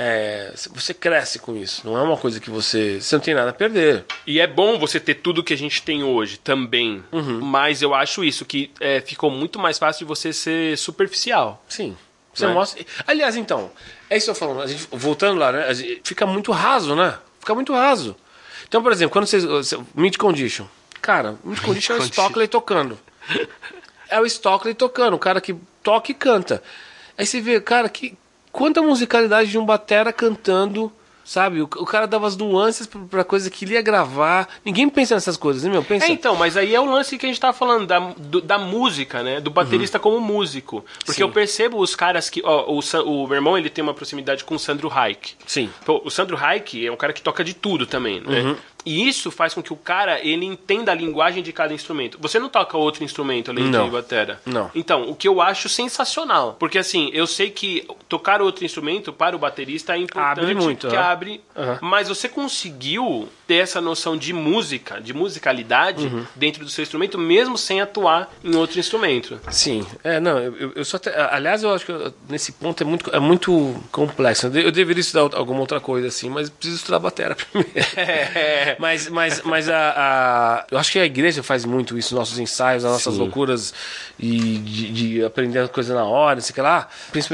É, 0.00 0.52
você 0.70 0.94
cresce 0.94 1.40
com 1.40 1.56
isso. 1.56 1.82
Não 1.84 1.96
é 1.98 2.02
uma 2.02 2.16
coisa 2.16 2.38
que 2.38 2.50
você, 2.50 3.00
você 3.00 3.16
não 3.16 3.20
tem 3.20 3.34
nada 3.34 3.50
a 3.50 3.52
perder. 3.52 4.04
E 4.24 4.38
é 4.38 4.46
bom 4.46 4.78
você 4.78 5.00
ter 5.00 5.14
tudo 5.14 5.42
que 5.42 5.52
a 5.52 5.56
gente 5.56 5.82
tem 5.82 6.04
hoje 6.04 6.38
também. 6.38 7.02
Uhum. 7.10 7.40
Mas 7.40 7.82
eu 7.82 7.92
acho 7.92 8.22
isso, 8.22 8.44
que 8.44 8.70
é, 8.78 9.00
ficou 9.00 9.28
muito 9.28 9.58
mais 9.58 9.76
fácil 9.76 10.00
de 10.00 10.08
você 10.08 10.32
ser 10.32 10.78
superficial. 10.78 11.64
Sim. 11.68 11.96
Você 12.38 12.46
né? 12.46 12.54
mostra. 12.54 12.84
Aliás, 13.06 13.36
então, 13.36 13.70
é 14.08 14.16
isso 14.16 14.26
que 14.26 14.30
eu 14.30 14.34
tô 14.34 14.40
falando. 14.40 14.66
Gente, 14.68 14.88
voltando 14.92 15.38
lá, 15.38 15.52
né? 15.52 15.74
Gente, 15.74 16.00
fica 16.04 16.26
muito 16.26 16.52
raso, 16.52 16.94
né? 16.94 17.18
Fica 17.40 17.54
muito 17.54 17.72
raso. 17.72 18.16
Então, 18.66 18.82
por 18.82 18.92
exemplo, 18.92 19.12
quando 19.12 19.26
vocês. 19.26 19.44
Mid 19.94 20.16
Condition. 20.16 20.66
Cara, 21.00 21.36
Mid 21.42 21.60
Condition 21.60 21.96
é 21.96 21.98
o 21.98 22.02
Stockley 22.02 22.48
tocando. 22.48 22.98
É 24.10 24.18
o 24.18 24.24
Stockley 24.24 24.72
tocando, 24.72 25.12
o 25.12 25.18
cara 25.18 25.38
que 25.38 25.54
toca 25.82 26.10
e 26.10 26.14
canta. 26.14 26.62
Aí 27.18 27.26
você 27.26 27.42
vê, 27.42 27.60
cara, 27.60 27.90
que 27.90 28.16
quanta 28.50 28.80
musicalidade 28.80 29.50
de 29.50 29.58
um 29.58 29.66
batera 29.66 30.14
cantando 30.14 30.90
Sabe? 31.28 31.60
O, 31.60 31.64
o 31.64 31.84
cara 31.84 32.06
dava 32.06 32.26
as 32.26 32.38
nuances 32.38 32.86
pra, 32.86 33.00
pra, 33.02 33.22
coisa 33.22 33.50
que 33.50 33.66
ele 33.66 33.74
ia 33.74 33.82
gravar. 33.82 34.48
Ninguém 34.64 34.88
pensa 34.88 35.14
nessas 35.14 35.36
coisas, 35.36 35.62
né, 35.62 35.68
meu? 35.68 35.84
Pensa. 35.84 36.06
É, 36.06 36.08
então, 36.08 36.34
mas 36.34 36.56
aí 36.56 36.74
é 36.74 36.80
o 36.80 36.90
lance 36.90 37.18
que 37.18 37.26
a 37.26 37.28
gente 37.28 37.38
tava 37.38 37.52
falando 37.52 37.86
da, 37.86 37.98
do, 38.16 38.40
da 38.40 38.56
música, 38.56 39.22
né? 39.22 39.38
Do 39.38 39.50
baterista 39.50 39.98
uhum. 39.98 40.02
como 40.02 40.20
músico. 40.20 40.82
Porque 41.00 41.18
Sim. 41.18 41.22
eu 41.24 41.28
percebo 41.30 41.80
os 41.80 41.94
caras 41.94 42.30
que. 42.30 42.40
Ó, 42.42 42.72
o, 42.72 42.80
o 43.04 43.26
meu 43.26 43.36
irmão 43.36 43.58
ele 43.58 43.68
tem 43.68 43.84
uma 43.84 43.92
proximidade 43.92 44.42
com 44.42 44.54
o 44.54 44.58
Sandro 44.58 44.88
Reich. 44.88 45.36
Sim. 45.46 45.68
O 45.86 46.08
Sandro 46.08 46.34
Reich 46.34 46.86
é 46.86 46.90
um 46.90 46.96
cara 46.96 47.12
que 47.12 47.20
toca 47.20 47.44
de 47.44 47.52
tudo 47.52 47.84
também, 47.84 48.22
né? 48.22 48.40
Uhum. 48.40 48.56
E 48.88 49.06
isso 49.06 49.30
faz 49.30 49.52
com 49.52 49.62
que 49.62 49.70
o 49.70 49.76
cara 49.76 50.18
ele 50.26 50.46
entenda 50.46 50.90
a 50.90 50.94
linguagem 50.94 51.42
de 51.42 51.52
cada 51.52 51.74
instrumento. 51.74 52.16
Você 52.22 52.38
não 52.38 52.48
toca 52.48 52.78
outro 52.78 53.04
instrumento 53.04 53.50
além 53.50 53.64
não. 53.64 53.84
de 53.84 53.90
batera? 53.90 54.40
Não. 54.46 54.70
Então, 54.74 55.10
o 55.10 55.14
que 55.14 55.28
eu 55.28 55.42
acho 55.42 55.68
sensacional. 55.68 56.56
Porque 56.58 56.78
assim, 56.78 57.10
eu 57.12 57.26
sei 57.26 57.50
que 57.50 57.86
tocar 58.08 58.40
outro 58.40 58.64
instrumento 58.64 59.12
para 59.12 59.36
o 59.36 59.38
baterista 59.38 59.92
é 59.94 59.98
importante. 59.98 60.40
Abre 60.40 60.54
muito. 60.54 60.88
Que 60.88 60.96
uhum. 60.96 61.02
abre. 61.02 61.40
Uhum. 61.54 61.78
Mas 61.82 62.08
você 62.08 62.30
conseguiu 62.30 63.28
ter 63.46 63.56
essa 63.56 63.78
noção 63.78 64.16
de 64.16 64.32
música, 64.32 65.02
de 65.02 65.12
musicalidade 65.12 66.06
uhum. 66.06 66.24
dentro 66.34 66.64
do 66.64 66.70
seu 66.70 66.82
instrumento, 66.82 67.18
mesmo 67.18 67.58
sem 67.58 67.82
atuar 67.82 68.32
em 68.42 68.56
outro 68.56 68.80
instrumento. 68.80 69.38
Sim. 69.50 69.86
É, 70.02 70.18
não, 70.18 70.38
eu, 70.38 70.72
eu 70.76 70.84
só. 70.84 70.98
Te... 70.98 71.10
Aliás, 71.10 71.62
eu 71.62 71.74
acho 71.74 71.84
que 71.84 71.92
nesse 72.26 72.52
ponto 72.52 72.82
é 72.82 72.86
muito, 72.86 73.14
é 73.14 73.20
muito 73.20 73.76
complexo. 73.92 74.46
Eu 74.46 74.72
deveria 74.72 75.02
estudar 75.02 75.36
alguma 75.36 75.60
outra 75.60 75.78
coisa 75.78 76.08
assim, 76.08 76.30
mas 76.30 76.48
preciso 76.48 76.78
estudar 76.78 76.98
batera 76.98 77.36
primeiro. 77.52 77.68
É. 77.98 78.77
Mas, 78.78 79.08
mas, 79.08 79.42
mas 79.42 79.68
a, 79.68 79.92
a, 79.96 80.66
eu 80.70 80.78
acho 80.78 80.92
que 80.92 80.98
a 80.98 81.04
igreja 81.04 81.42
faz 81.42 81.64
muito 81.64 81.98
isso, 81.98 82.14
nossos 82.14 82.38
ensaios, 82.38 82.84
as 82.84 82.92
nossas 82.92 83.14
Sim. 83.14 83.20
loucuras 83.20 83.74
e 84.18 84.58
de, 84.58 84.92
de 84.92 85.24
aprender 85.24 85.60
a 85.60 85.68
coisa 85.68 85.94
na 85.94 86.04
hora, 86.04 86.40
sei 86.40 86.62
lá. 86.62 86.88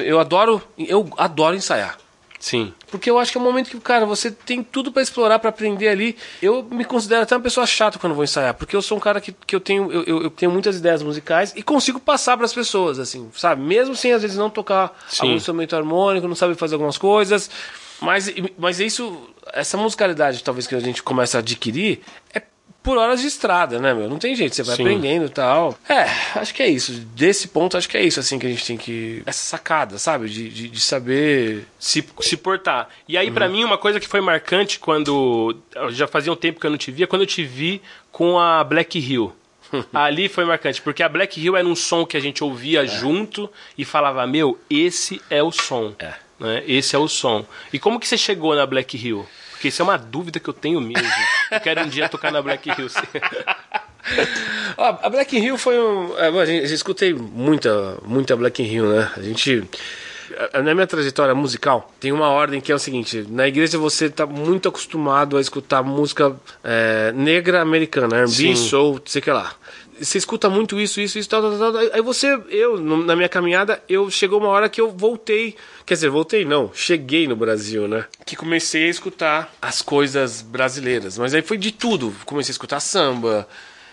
Eu 0.04 0.18
adoro, 0.18 0.62
eu 0.78 1.08
adoro 1.16 1.54
ensaiar. 1.54 1.96
Sim. 2.44 2.74
Porque 2.90 3.08
eu 3.08 3.18
acho 3.18 3.32
que 3.32 3.38
é 3.38 3.40
um 3.40 3.44
momento 3.44 3.70
que, 3.70 3.80
cara, 3.80 4.04
você 4.04 4.30
tem 4.30 4.62
tudo 4.62 4.92
para 4.92 5.00
explorar, 5.00 5.38
para 5.38 5.48
aprender 5.48 5.88
ali. 5.88 6.14
Eu 6.42 6.62
me 6.62 6.84
considero 6.84 7.22
até 7.22 7.34
uma 7.34 7.40
pessoa 7.40 7.66
chata 7.66 7.98
quando 7.98 8.14
vou 8.14 8.22
ensaiar, 8.22 8.52
porque 8.52 8.76
eu 8.76 8.82
sou 8.82 8.98
um 8.98 9.00
cara 9.00 9.18
que, 9.18 9.34
que 9.46 9.56
eu, 9.56 9.60
tenho, 9.60 9.90
eu, 9.90 10.24
eu 10.24 10.30
tenho 10.30 10.52
muitas 10.52 10.76
ideias 10.76 11.02
musicais 11.02 11.54
e 11.56 11.62
consigo 11.62 11.98
passar 11.98 12.36
para 12.36 12.44
as 12.44 12.52
pessoas, 12.52 12.98
assim, 12.98 13.30
sabe? 13.34 13.62
Mesmo 13.62 13.96
sem 13.96 14.12
às 14.12 14.20
vezes 14.20 14.36
não 14.36 14.50
tocar 14.50 14.94
Sim. 15.08 15.22
algum 15.22 15.36
instrumento 15.36 15.74
harmônico, 15.74 16.28
não 16.28 16.34
sabe 16.34 16.54
fazer 16.54 16.74
algumas 16.74 16.98
coisas. 16.98 17.48
Mas, 17.98 18.30
mas 18.58 18.78
isso, 18.78 19.26
essa 19.54 19.78
musicalidade 19.78 20.44
talvez 20.44 20.66
que 20.66 20.74
a 20.74 20.80
gente 20.80 21.02
começa 21.02 21.38
a 21.38 21.40
adquirir 21.40 22.02
é 22.30 22.42
por 22.84 22.98
horas 22.98 23.22
de 23.22 23.26
estrada, 23.26 23.80
né, 23.80 23.94
meu? 23.94 24.10
Não 24.10 24.18
tem 24.18 24.36
jeito, 24.36 24.54
você 24.54 24.62
vai 24.62 24.76
Sim. 24.76 24.82
aprendendo 24.82 25.24
e 25.24 25.30
tal. 25.30 25.76
É, 25.88 26.02
acho 26.38 26.52
que 26.52 26.62
é 26.62 26.68
isso. 26.68 26.92
Desse 27.16 27.48
ponto, 27.48 27.78
acho 27.78 27.88
que 27.88 27.96
é 27.96 28.04
isso, 28.04 28.20
assim, 28.20 28.38
que 28.38 28.46
a 28.46 28.50
gente 28.50 28.64
tem 28.64 28.76
que. 28.76 29.22
Essa 29.24 29.42
sacada, 29.42 29.98
sabe? 29.98 30.28
De, 30.28 30.50
de, 30.50 30.68
de 30.68 30.80
saber 30.80 31.66
se, 31.78 32.04
se 32.20 32.36
portar. 32.36 32.90
E 33.08 33.16
aí, 33.16 33.28
uhum. 33.28 33.34
para 33.34 33.48
mim, 33.48 33.64
uma 33.64 33.78
coisa 33.78 33.98
que 33.98 34.06
foi 34.06 34.20
marcante 34.20 34.78
quando. 34.78 35.56
Já 35.90 36.06
fazia 36.06 36.30
um 36.30 36.36
tempo 36.36 36.60
que 36.60 36.66
eu 36.66 36.70
não 36.70 36.76
te 36.76 36.92
via, 36.92 37.06
quando 37.06 37.22
eu 37.22 37.26
te 37.26 37.42
vi 37.42 37.80
com 38.12 38.38
a 38.38 38.62
Black 38.62 38.98
Hill. 38.98 39.34
Ali 39.92 40.28
foi 40.28 40.44
marcante, 40.44 40.82
porque 40.82 41.02
a 41.02 41.08
Black 41.08 41.40
Hill 41.40 41.56
era 41.56 41.66
um 41.66 41.74
som 41.74 42.04
que 42.04 42.18
a 42.18 42.20
gente 42.20 42.44
ouvia 42.44 42.84
é. 42.84 42.86
junto 42.86 43.50
e 43.78 43.84
falava: 43.84 44.26
Meu, 44.26 44.60
esse 44.68 45.22
é 45.30 45.42
o 45.42 45.50
som. 45.50 45.94
É. 45.98 46.12
Né? 46.38 46.62
Esse 46.66 46.94
é 46.94 46.98
o 46.98 47.08
som. 47.08 47.46
E 47.72 47.78
como 47.78 47.98
que 47.98 48.06
você 48.06 48.18
chegou 48.18 48.54
na 48.54 48.66
Black 48.66 48.94
Hill? 48.94 49.26
Porque 49.64 49.70
isso 49.70 49.80
é 49.80 49.84
uma 49.84 49.96
dúvida 49.96 50.38
que 50.38 50.46
eu 50.46 50.52
tenho 50.52 50.78
mesmo. 50.78 51.08
Eu 51.50 51.58
quero 51.58 51.80
um 51.80 51.88
dia 51.88 52.06
tocar 52.06 52.30
na 52.30 52.42
Black 52.42 52.68
Hill. 52.68 52.86
a 54.76 55.08
Black 55.08 55.34
Hill 55.38 55.56
foi 55.56 55.78
um. 55.78 56.14
É, 56.18 56.28
a 56.28 56.44
gente, 56.44 56.68
eu 56.68 56.74
escutei 56.74 57.14
muita, 57.14 57.96
muita 58.04 58.36
Black 58.36 58.62
Hill, 58.62 58.86
né? 58.86 59.10
A 59.16 59.22
gente. 59.22 59.64
Na 60.52 60.74
minha 60.74 60.86
trajetória 60.86 61.34
musical, 61.34 61.90
tem 61.98 62.12
uma 62.12 62.28
ordem 62.28 62.60
que 62.60 62.70
é 62.70 62.74
o 62.74 62.78
seguinte: 62.78 63.24
na 63.30 63.48
igreja 63.48 63.78
você 63.78 64.04
está 64.06 64.26
muito 64.26 64.68
acostumado 64.68 65.38
a 65.38 65.40
escutar 65.40 65.82
música 65.82 66.36
é, 66.62 67.10
negra 67.12 67.62
americana, 67.62 68.18
R&B, 68.18 68.56
soul, 68.56 69.00
sei 69.06 69.22
que 69.22 69.30
lá 69.30 69.54
você 70.00 70.18
escuta 70.18 70.48
muito 70.48 70.80
isso, 70.80 71.00
isso, 71.00 71.18
isso, 71.18 71.28
tal, 71.28 71.42
tal, 71.42 71.72
tal. 71.72 71.80
Aí 71.92 72.02
você, 72.02 72.40
eu, 72.48 72.78
na 72.78 73.14
minha 73.14 73.28
caminhada, 73.28 73.82
eu 73.88 74.10
chegou 74.10 74.40
uma 74.40 74.48
hora 74.48 74.68
que 74.68 74.80
eu 74.80 74.90
voltei. 74.90 75.56
Quer 75.86 75.94
dizer, 75.94 76.10
voltei 76.10 76.44
não, 76.44 76.70
cheguei 76.74 77.28
no 77.28 77.36
Brasil, 77.36 77.86
né? 77.86 78.06
Que 78.24 78.36
comecei 78.36 78.86
a 78.86 78.90
escutar 78.90 79.54
as 79.60 79.82
coisas 79.82 80.42
brasileiras. 80.42 81.18
Mas 81.18 81.34
aí 81.34 81.42
foi 81.42 81.56
de 81.56 81.72
tudo. 81.72 82.14
Comecei 82.24 82.50
a 82.50 82.54
escutar 82.54 82.80
samba, 82.80 83.48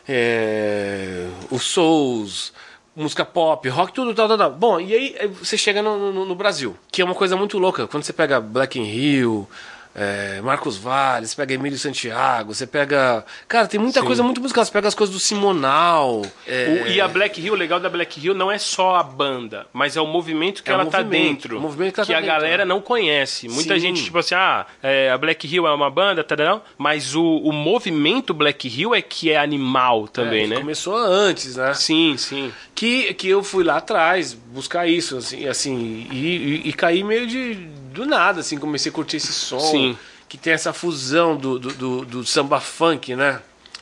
é, 0.07 1.27
os 1.49 1.63
souls, 1.63 2.53
música 2.95 3.23
pop, 3.23 3.67
rock, 3.69 3.93
tudo, 3.93 4.13
tal, 4.13 4.27
tal, 4.27 4.37
tal. 4.37 4.51
Bom, 4.51 4.79
e 4.79 4.93
aí 4.93 5.27
você 5.39 5.57
chega 5.57 5.81
no, 5.81 6.11
no, 6.11 6.25
no 6.25 6.35
Brasil, 6.35 6.75
que 6.91 7.01
é 7.01 7.05
uma 7.05 7.15
coisa 7.15 7.35
muito 7.35 7.57
louca. 7.57 7.87
Quando 7.87 8.03
você 8.03 8.13
pega 8.13 8.39
Black 8.39 8.79
in 8.79 8.83
Rio 8.83 9.47
é, 9.93 10.39
Marcos 10.41 10.77
Vale, 10.77 11.27
você 11.27 11.35
pega 11.35 11.53
Emílio 11.53 11.77
Santiago, 11.77 12.53
você 12.53 12.65
pega. 12.65 13.25
Cara, 13.47 13.67
tem 13.67 13.79
muita 13.79 13.99
Sim. 13.99 14.05
coisa 14.05 14.23
muito 14.23 14.39
musical. 14.39 14.63
Você 14.63 14.71
pega 14.71 14.87
as 14.87 14.95
coisas 14.95 15.13
do 15.13 15.19
Simonal. 15.19 16.21
É... 16.47 16.83
O, 16.85 16.87
e 16.87 17.01
a 17.01 17.07
Black 17.07 17.41
Hill, 17.41 17.53
o 17.53 17.57
legal 17.57 17.79
da 17.79 17.89
Black 17.89 18.23
Hill 18.23 18.33
não 18.33 18.49
é 18.51 18.57
só 18.57 18.95
a 18.95 19.03
banda, 19.03 19.67
mas 19.73 19.97
é 19.97 20.01
o 20.01 20.07
movimento 20.07 20.63
que 20.63 20.71
é 20.71 20.73
ela 20.73 20.85
tá 20.85 21.01
dentro. 21.01 21.57
O 21.57 21.61
movimento 21.61 21.95
que, 21.95 21.99
ela 21.99 22.05
que 22.05 22.13
tá 22.13 22.17
a 22.17 22.21
dentro, 22.21 22.33
galera 22.33 22.65
não 22.65 22.81
conhece. 22.81 23.49
Muita 23.49 23.75
Sim. 23.75 23.79
gente, 23.81 24.03
tipo 24.03 24.17
assim, 24.17 24.35
ah, 24.35 24.65
é, 24.81 25.11
a 25.11 25.17
Black 25.17 25.45
Hill 25.45 25.67
é 25.67 25.73
uma 25.73 25.89
banda, 25.89 26.23
tá, 26.23 26.61
mas 26.77 27.13
o, 27.13 27.23
o 27.23 27.51
movimento 27.51 28.33
Black 28.33 28.67
Hill 28.67 28.95
é 28.95 29.01
que 29.01 29.29
é 29.29 29.37
animal 29.37 30.07
também, 30.07 30.45
é, 30.45 30.47
né? 30.47 30.55
Começou 30.57 30.95
antes, 30.95 31.57
né? 31.57 31.73
Sim, 31.73 32.15
sim. 32.17 32.51
Que, 32.73 33.13
que 33.13 33.27
eu 33.27 33.43
fui 33.43 33.63
lá 33.63 33.77
atrás 33.77 34.33
buscar 34.33 34.87
isso, 34.87 35.17
assim, 35.17 35.47
assim 35.47 36.07
e, 36.11 36.61
e, 36.65 36.69
e 36.69 36.73
caí 36.73 37.03
meio 37.03 37.27
de 37.27 37.69
do 37.91 38.05
nada, 38.05 38.39
assim, 38.39 38.57
comecei 38.57 38.91
a 38.91 38.93
curtir 38.93 39.17
esse 39.17 39.33
som. 39.33 39.59
Sim. 39.59 39.97
Que 40.27 40.37
tem 40.37 40.53
essa 40.53 40.71
fusão 40.71 41.35
do, 41.35 41.59
do, 41.59 41.73
do, 41.73 42.05
do 42.05 42.25
samba 42.25 42.59
funk, 42.61 43.15
né? 43.15 43.41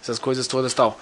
Essas 0.09 0.19
coisas 0.19 0.47
todas 0.47 0.73
tal. 0.73 0.99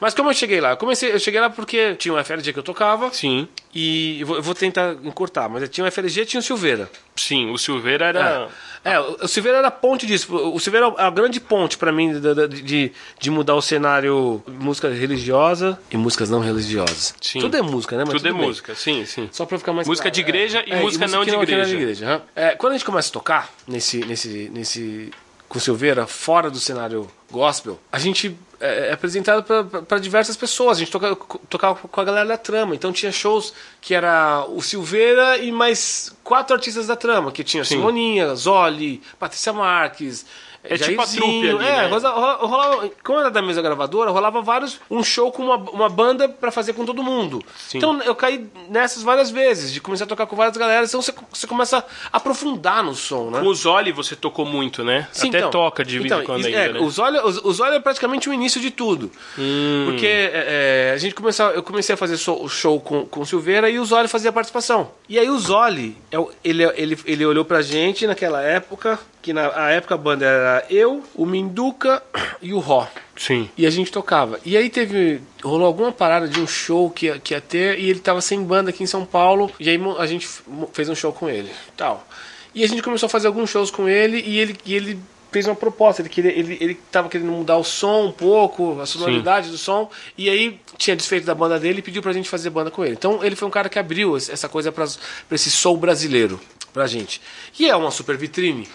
Mas 0.00 0.14
como 0.14 0.30
eu 0.30 0.34
cheguei 0.34 0.60
lá? 0.60 0.70
Eu, 0.70 0.76
comecei, 0.76 1.12
eu 1.12 1.18
cheguei 1.18 1.40
lá 1.40 1.48
porque 1.48 1.94
tinha 1.94 2.12
um 2.12 2.22
FLG 2.22 2.52
que 2.52 2.58
eu 2.58 2.62
tocava. 2.62 3.12
Sim. 3.12 3.48
E 3.74 4.20
eu 4.20 4.26
vou, 4.26 4.36
eu 4.36 4.42
vou 4.42 4.54
tentar 4.54 4.96
encurtar, 5.04 5.48
mas 5.48 5.68
tinha 5.68 5.86
um 5.86 5.90
FLG 5.90 6.22
e 6.22 6.26
tinha 6.26 6.40
o 6.40 6.42
Silveira. 6.42 6.90
Sim, 7.14 7.50
o 7.50 7.58
Silveira 7.58 8.06
era. 8.06 8.48
É, 8.84 8.94
é 8.94 9.00
o 9.00 9.28
Silveira 9.28 9.58
era 9.58 9.68
a 9.68 9.70
ponte 9.70 10.06
disso. 10.06 10.34
O 10.34 10.58
Silveira 10.58 10.92
é 10.98 11.02
a 11.02 11.10
grande 11.10 11.40
ponte 11.40 11.76
para 11.78 11.92
mim 11.92 12.18
de, 12.18 12.62
de, 12.62 12.92
de, 13.18 13.30
mudar 13.30 13.54
o 13.54 13.62
cenário 13.62 14.42
música 14.46 14.88
religiosa 14.88 15.78
e 15.90 15.96
músicas 15.96 16.30
não 16.30 16.40
religiosas. 16.40 17.14
Sim. 17.20 17.40
Tudo 17.40 17.56
é 17.56 17.62
música, 17.62 17.96
né? 17.96 18.04
Mas 18.04 18.14
tudo, 18.14 18.22
tudo 18.22 18.28
é 18.28 18.38
bem. 18.38 18.48
música, 18.48 18.74
sim, 18.74 19.04
sim. 19.04 19.28
Só 19.32 19.44
pra 19.46 19.58
ficar 19.58 19.72
mais 19.72 19.86
Música 19.86 20.04
claro. 20.04 20.14
de 20.14 20.20
igreja 20.20 20.58
é, 20.60 20.78
e, 20.78 20.82
música 20.82 21.04
e, 21.04 21.08
música 21.08 21.16
não, 21.16 21.24
de 21.24 21.30
igreja. 21.30 21.62
Não 21.62 21.68
de 21.68 21.76
igreja. 21.76 22.22
É, 22.34 22.50
quando 22.50 22.72
a 22.72 22.76
gente 22.76 22.86
começa 22.86 23.10
a 23.10 23.12
tocar 23.12 23.50
nesse, 23.66 23.98
nesse, 24.04 24.50
nesse 24.52 25.10
com 25.48 25.58
Silveira 25.58 26.06
fora 26.06 26.50
do 26.50 26.58
cenário 26.58 27.08
gospel, 27.30 27.78
a 27.90 27.98
gente 27.98 28.36
é, 28.60 28.88
é 28.88 28.92
apresentado 28.92 29.44
para 29.84 29.98
diversas 29.98 30.36
pessoas. 30.36 30.78
A 30.78 30.80
gente 30.80 30.90
tocava, 30.90 31.16
tocava 31.48 31.88
com 31.88 32.00
a 32.00 32.04
galera 32.04 32.28
da 32.28 32.36
trama. 32.36 32.74
Então 32.74 32.92
tinha 32.92 33.12
shows 33.12 33.52
que 33.80 33.94
era 33.94 34.44
o 34.48 34.60
Silveira 34.60 35.38
e 35.38 35.52
mais 35.52 36.14
quatro 36.24 36.54
artistas 36.54 36.86
da 36.86 36.96
trama, 36.96 37.32
que 37.32 37.44
tinha 37.44 37.64
Sim. 37.64 37.76
Simoninha, 37.76 38.34
Zoli, 38.34 39.02
Patrícia 39.18 39.52
Marques, 39.52 40.26
é 40.64 40.76
tipo 40.76 41.00
a 41.00 41.06
trupe 41.06 41.48
ali, 41.50 41.64
É, 41.64 41.88
né? 41.88 41.98
rolava, 42.40 42.90
como 43.04 43.20
era 43.20 43.30
da 43.30 43.40
mesa 43.40 43.62
gravadora, 43.62 44.10
rolava 44.10 44.42
vários, 44.42 44.80
um 44.90 45.02
show 45.02 45.30
com 45.30 45.44
uma, 45.44 45.56
uma 45.56 45.88
banda 45.88 46.28
para 46.28 46.50
fazer 46.50 46.72
com 46.72 46.84
todo 46.84 47.02
mundo. 47.02 47.42
Sim. 47.56 47.78
Então 47.78 48.00
eu 48.02 48.14
caí 48.14 48.48
nessas 48.68 49.02
várias 49.02 49.30
vezes, 49.30 49.72
de 49.72 49.80
começar 49.80 50.04
a 50.04 50.06
tocar 50.06 50.26
com 50.26 50.36
várias 50.36 50.56
galeras, 50.56 50.90
então 50.90 51.00
você, 51.00 51.14
você 51.32 51.46
começa 51.46 51.78
a 52.12 52.16
aprofundar 52.16 52.82
no 52.82 52.94
som, 52.94 53.30
né? 53.30 53.40
Com 53.40 53.46
o 53.46 53.54
Zoli 53.54 53.92
você 53.92 54.16
tocou 54.16 54.44
muito, 54.44 54.82
né? 54.82 55.08
Sim, 55.12 55.28
Até 55.28 55.38
então, 55.38 55.50
toca 55.50 55.84
de 55.84 55.98
vez 55.98 56.06
então, 56.06 56.22
em 56.22 56.24
quando 56.24 56.44
ainda, 56.44 56.58
é, 56.58 56.72
né? 56.72 56.80
O 56.80 56.90
Zoli, 56.90 57.18
o, 57.18 57.52
Zoli 57.52 57.76
é 57.76 57.80
praticamente 57.80 58.28
o 58.28 58.32
início 58.32 58.60
de 58.60 58.70
tudo. 58.70 59.10
Hum. 59.38 59.86
Porque 59.86 60.06
é, 60.06 60.88
é, 60.88 60.92
a 60.94 60.98
gente 60.98 61.14
começou, 61.14 61.50
eu 61.50 61.62
comecei 61.62 61.94
a 61.94 61.96
fazer 61.96 62.16
show, 62.16 62.48
show 62.48 62.80
com, 62.80 63.06
com 63.06 63.20
o 63.20 63.26
Silveira 63.26 63.70
e 63.70 63.78
o 63.78 63.84
Zoli 63.84 64.08
fazia 64.08 64.32
participação. 64.32 64.90
E 65.08 65.18
aí 65.18 65.30
o 65.30 65.38
Zoli, 65.38 65.96
é 66.10 66.16
ele, 66.44 66.64
ele, 66.74 66.98
ele 67.04 67.26
olhou 67.26 67.44
pra 67.44 67.62
gente 67.62 68.06
naquela 68.06 68.42
época 68.42 68.98
que 69.20 69.32
na 69.32 69.70
época 69.70 69.94
a 69.94 69.98
banda 69.98 70.24
era 70.24 70.47
eu, 70.68 71.02
o 71.14 71.26
Minduca 71.26 72.02
e 72.40 72.52
o 72.52 72.58
Ró. 72.58 72.86
Sim. 73.16 73.48
E 73.56 73.66
a 73.66 73.70
gente 73.70 73.90
tocava. 73.90 74.38
E 74.44 74.56
aí 74.56 74.70
teve. 74.70 75.20
rolou 75.42 75.66
alguma 75.66 75.90
parada 75.90 76.28
de 76.28 76.40
um 76.40 76.46
show 76.46 76.88
que, 76.90 77.06
ia, 77.06 77.18
que 77.18 77.34
ia 77.34 77.40
ter 77.40 77.78
e 77.78 77.90
ele 77.90 77.98
tava 77.98 78.20
sem 78.20 78.42
banda 78.42 78.70
aqui 78.70 78.82
em 78.82 78.86
São 78.86 79.04
Paulo. 79.04 79.50
E 79.58 79.68
aí 79.68 79.80
a 79.98 80.06
gente 80.06 80.28
fez 80.72 80.88
um 80.88 80.94
show 80.94 81.12
com 81.12 81.28
ele. 81.28 81.50
tal. 81.76 82.06
E 82.54 82.64
a 82.64 82.68
gente 82.68 82.82
começou 82.82 83.06
a 83.06 83.10
fazer 83.10 83.26
alguns 83.26 83.50
shows 83.50 83.70
com 83.70 83.88
ele 83.88 84.22
e 84.24 84.38
ele, 84.38 84.56
e 84.64 84.74
ele 84.74 84.98
fez 85.32 85.46
uma 85.46 85.54
proposta. 85.54 86.02
Ele, 86.02 86.08
queria, 86.08 86.30
ele, 86.30 86.56
ele 86.60 86.74
tava 86.90 87.08
querendo 87.08 87.30
mudar 87.30 87.56
o 87.56 87.64
som 87.64 88.06
um 88.06 88.12
pouco, 88.12 88.80
a 88.80 88.86
sonoridade 88.86 89.46
Sim. 89.46 89.52
do 89.52 89.58
som. 89.58 89.90
E 90.16 90.28
aí 90.30 90.60
tinha 90.76 90.96
desfeito 90.96 91.26
da 91.26 91.34
banda 91.34 91.58
dele 91.58 91.80
e 91.80 91.82
pediu 91.82 92.02
pra 92.02 92.12
gente 92.12 92.28
fazer 92.28 92.50
banda 92.50 92.70
com 92.70 92.84
ele. 92.84 92.94
Então 92.94 93.24
ele 93.24 93.36
foi 93.36 93.48
um 93.48 93.50
cara 93.50 93.68
que 93.68 93.78
abriu 93.78 94.16
essa 94.16 94.48
coisa 94.48 94.70
pra, 94.70 94.86
pra 94.86 95.34
esse 95.34 95.50
soul 95.50 95.76
brasileiro 95.76 96.40
pra 96.72 96.86
gente. 96.86 97.20
E 97.58 97.68
é 97.68 97.74
uma 97.74 97.90
super 97.90 98.16
vitrine 98.16 98.68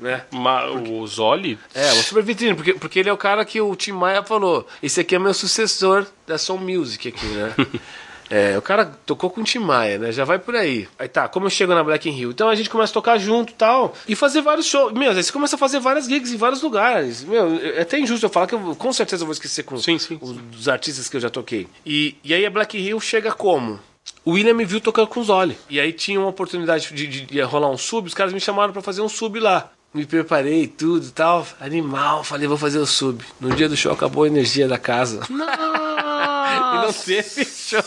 né? 0.00 0.24
o 0.88 1.06
Zoli? 1.06 1.58
É, 1.74 1.92
uma 1.92 2.02
super 2.02 2.22
vitrine, 2.22 2.54
porque, 2.54 2.74
porque 2.74 2.98
ele 2.98 3.08
é 3.08 3.12
o 3.12 3.16
cara 3.16 3.44
que 3.44 3.60
o 3.60 3.74
Tim 3.74 3.92
Maia 3.92 4.22
falou: 4.22 4.66
esse 4.82 5.00
aqui 5.00 5.14
é 5.14 5.18
meu 5.18 5.34
sucessor 5.34 6.06
da 6.26 6.38
Soul 6.38 6.60
Music 6.60 7.08
aqui, 7.08 7.26
né? 7.26 7.54
é, 8.30 8.58
o 8.58 8.62
cara 8.62 8.86
tocou 9.04 9.30
com 9.30 9.40
o 9.40 9.44
Tim 9.44 9.58
Maia, 9.58 9.98
né? 9.98 10.12
Já 10.12 10.24
vai 10.24 10.38
por 10.38 10.54
aí. 10.54 10.88
Aí 10.98 11.08
tá, 11.08 11.28
como 11.28 11.46
eu 11.46 11.50
chego 11.50 11.74
na 11.74 11.82
Black 11.82 12.08
in 12.08 12.12
Rio? 12.12 12.30
Então 12.30 12.48
a 12.48 12.54
gente 12.54 12.70
começa 12.70 12.92
a 12.92 12.94
tocar 12.94 13.18
junto 13.18 13.52
e 13.52 13.56
tal, 13.56 13.94
e 14.06 14.14
fazer 14.14 14.40
vários 14.40 14.66
shows. 14.66 14.92
Meu, 14.92 15.10
aí 15.10 15.22
você 15.22 15.32
começa 15.32 15.56
a 15.56 15.58
fazer 15.58 15.80
várias 15.80 16.06
gigs 16.06 16.32
em 16.32 16.38
vários 16.38 16.62
lugares. 16.62 17.24
Meu, 17.24 17.56
é 17.56 17.82
até 17.82 17.98
injusto 17.98 18.26
eu 18.26 18.30
falar 18.30 18.46
que 18.46 18.54
eu 18.54 18.76
com 18.76 18.92
certeza 18.92 19.24
vou 19.24 19.32
esquecer 19.32 19.64
com 19.64 19.76
sim, 19.78 19.98
sim, 19.98 20.18
os, 20.20 20.36
os 20.58 20.68
artistas 20.68 21.08
que 21.08 21.16
eu 21.16 21.20
já 21.20 21.30
toquei. 21.30 21.66
E, 21.84 22.16
e 22.22 22.32
aí 22.32 22.46
a 22.46 22.50
Black 22.50 22.78
Hill 22.78 23.00
chega 23.00 23.32
como? 23.32 23.80
o 24.24 24.32
William 24.32 24.54
me 24.54 24.64
viu 24.64 24.80
tocando 24.80 25.06
com 25.06 25.20
os 25.20 25.26
Zoli. 25.26 25.56
E 25.70 25.80
aí 25.80 25.92
tinha 25.92 26.18
uma 26.18 26.28
oportunidade 26.28 26.92
de, 26.92 27.06
de, 27.06 27.20
de, 27.26 27.40
rolar 27.42 27.70
um 27.70 27.78
sub, 27.78 28.06
os 28.06 28.14
caras 28.14 28.32
me 28.32 28.40
chamaram 28.40 28.72
para 28.72 28.82
fazer 28.82 29.00
um 29.00 29.08
sub 29.08 29.38
lá 29.38 29.70
me 29.98 30.06
preparei 30.06 30.68
tudo 30.68 31.06
e 31.06 31.10
tal, 31.10 31.44
animal, 31.60 32.22
falei, 32.22 32.46
vou 32.46 32.56
fazer 32.56 32.78
o 32.78 32.86
sub. 32.86 33.24
No 33.40 33.50
dia 33.54 33.68
do 33.68 33.76
show 33.76 33.92
acabou 33.92 34.22
a 34.22 34.28
energia 34.28 34.68
da 34.68 34.78
casa. 34.78 35.26
e 35.28 36.86
não 36.86 36.92
teve 36.92 37.44
show. 37.44 37.82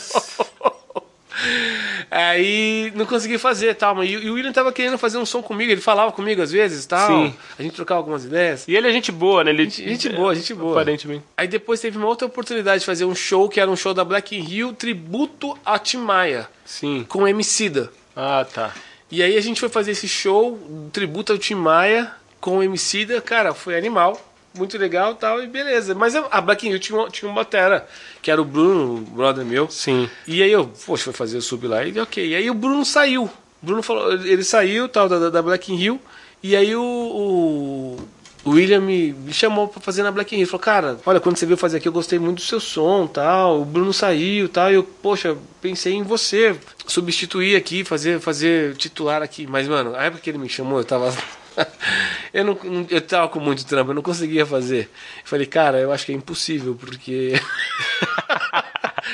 Aí 2.10 2.92
não 2.94 3.06
consegui 3.06 3.38
fazer 3.38 3.74
tal, 3.74 4.04
e 4.04 4.28
o 4.28 4.34
William 4.34 4.52
tava 4.52 4.70
querendo 4.70 4.98
fazer 4.98 5.16
um 5.16 5.24
som 5.24 5.42
comigo, 5.42 5.72
ele 5.72 5.80
falava 5.80 6.12
comigo 6.12 6.42
às 6.42 6.52
vezes 6.52 6.84
tal. 6.84 7.08
Sim. 7.08 7.34
A 7.58 7.62
gente 7.62 7.74
trocava 7.74 8.00
algumas 8.00 8.26
ideias. 8.26 8.68
E 8.68 8.76
ele 8.76 8.88
é 8.88 8.92
gente 8.92 9.10
boa, 9.10 9.42
né? 9.42 9.50
Ele... 9.50 9.64
Gente, 9.64 9.88
gente 9.88 10.08
boa, 10.10 10.34
gente 10.34 10.52
boa. 10.52 10.72
Aparentemente. 10.72 11.24
Aí 11.34 11.48
depois 11.48 11.80
teve 11.80 11.96
uma 11.96 12.06
outra 12.06 12.26
oportunidade 12.26 12.80
de 12.80 12.86
fazer 12.86 13.06
um 13.06 13.14
show 13.14 13.48
que 13.48 13.58
era 13.58 13.70
um 13.70 13.76
show 13.76 13.94
da 13.94 14.04
Black 14.04 14.38
Rio, 14.38 14.74
tributo 14.74 15.56
a 15.64 15.78
Tim 15.78 15.98
Maia. 15.98 16.46
Sim. 16.66 17.06
Com 17.08 17.26
Emicida. 17.26 17.90
Ah, 18.14 18.44
tá. 18.44 18.74
E 19.12 19.22
aí 19.22 19.36
a 19.36 19.40
gente 19.42 19.60
foi 19.60 19.68
fazer 19.68 19.90
esse 19.90 20.08
show, 20.08 20.58
tributo 20.90 21.32
ao 21.32 21.38
Tim 21.38 21.54
Maia, 21.54 22.10
com 22.40 22.56
o 22.56 22.62
MC 22.62 23.04
da, 23.04 23.20
cara, 23.20 23.52
foi 23.52 23.76
animal, 23.76 24.18
muito 24.54 24.78
legal 24.78 25.14
tal, 25.14 25.42
e 25.42 25.46
beleza. 25.46 25.94
Mas 25.94 26.16
a 26.16 26.40
Black 26.40 26.66
Hill 26.66 26.78
tinha, 26.78 27.08
tinha 27.10 27.28
uma 27.28 27.34
batera, 27.34 27.86
que 28.22 28.30
era 28.30 28.40
o 28.40 28.44
Bruno, 28.46 29.02
brother 29.02 29.44
meu. 29.44 29.68
Sim. 29.70 30.08
E 30.26 30.42
aí 30.42 30.50
eu, 30.50 30.66
poxa, 30.86 31.04
foi 31.04 31.12
fazer 31.12 31.36
o 31.36 31.42
sub 31.42 31.68
lá, 31.68 31.84
e 31.84 32.00
ok. 32.00 32.26
E 32.26 32.34
aí 32.34 32.50
o 32.50 32.54
Bruno 32.54 32.86
saiu. 32.86 33.28
Bruno 33.60 33.82
falou, 33.82 34.14
ele 34.14 34.42
saiu 34.42 34.88
tal, 34.88 35.10
da, 35.10 35.28
da 35.28 35.42
Black 35.42 35.70
Hill, 35.70 36.00
e 36.42 36.56
aí 36.56 36.74
o, 36.74 36.82
o 36.82 38.08
o 38.44 38.50
William 38.50 38.80
me, 38.80 39.12
me 39.12 39.32
chamou 39.32 39.68
para 39.68 39.80
fazer 39.80 40.02
na 40.02 40.10
Black 40.10 40.34
Hill. 40.34 40.46
Falou, 40.46 40.60
cara, 40.60 40.98
olha, 41.06 41.20
quando 41.20 41.36
você 41.36 41.46
veio 41.46 41.56
fazer 41.56 41.76
aqui, 41.76 41.86
eu 41.86 41.92
gostei 41.92 42.18
muito 42.18 42.36
do 42.36 42.42
seu 42.42 42.58
som, 42.58 43.06
tal. 43.06 43.60
O 43.60 43.64
Bruno 43.64 43.92
saiu, 43.92 44.48
tal. 44.48 44.70
E 44.70 44.74
eu, 44.74 44.82
poxa, 44.82 45.36
pensei 45.60 45.94
em 45.94 46.02
você 46.02 46.56
substituir 46.86 47.54
aqui, 47.54 47.84
fazer, 47.84 48.18
fazer 48.20 48.76
titular 48.76 49.22
aqui. 49.22 49.46
Mas, 49.46 49.68
mano, 49.68 49.94
a 49.94 50.04
época 50.04 50.22
que 50.22 50.30
ele 50.30 50.38
me 50.38 50.48
chamou, 50.48 50.78
eu 50.78 50.84
tava. 50.84 51.14
eu, 52.34 52.44
não, 52.44 52.58
eu 52.90 53.00
tava 53.00 53.28
com 53.28 53.38
muito 53.38 53.64
trampo, 53.64 53.92
eu 53.92 53.94
não 53.94 54.02
conseguia 54.02 54.44
fazer. 54.44 54.90
Eu 55.18 55.26
falei, 55.26 55.46
cara, 55.46 55.78
eu 55.78 55.92
acho 55.92 56.04
que 56.04 56.12
é 56.12 56.14
impossível, 56.14 56.74
porque. 56.74 57.34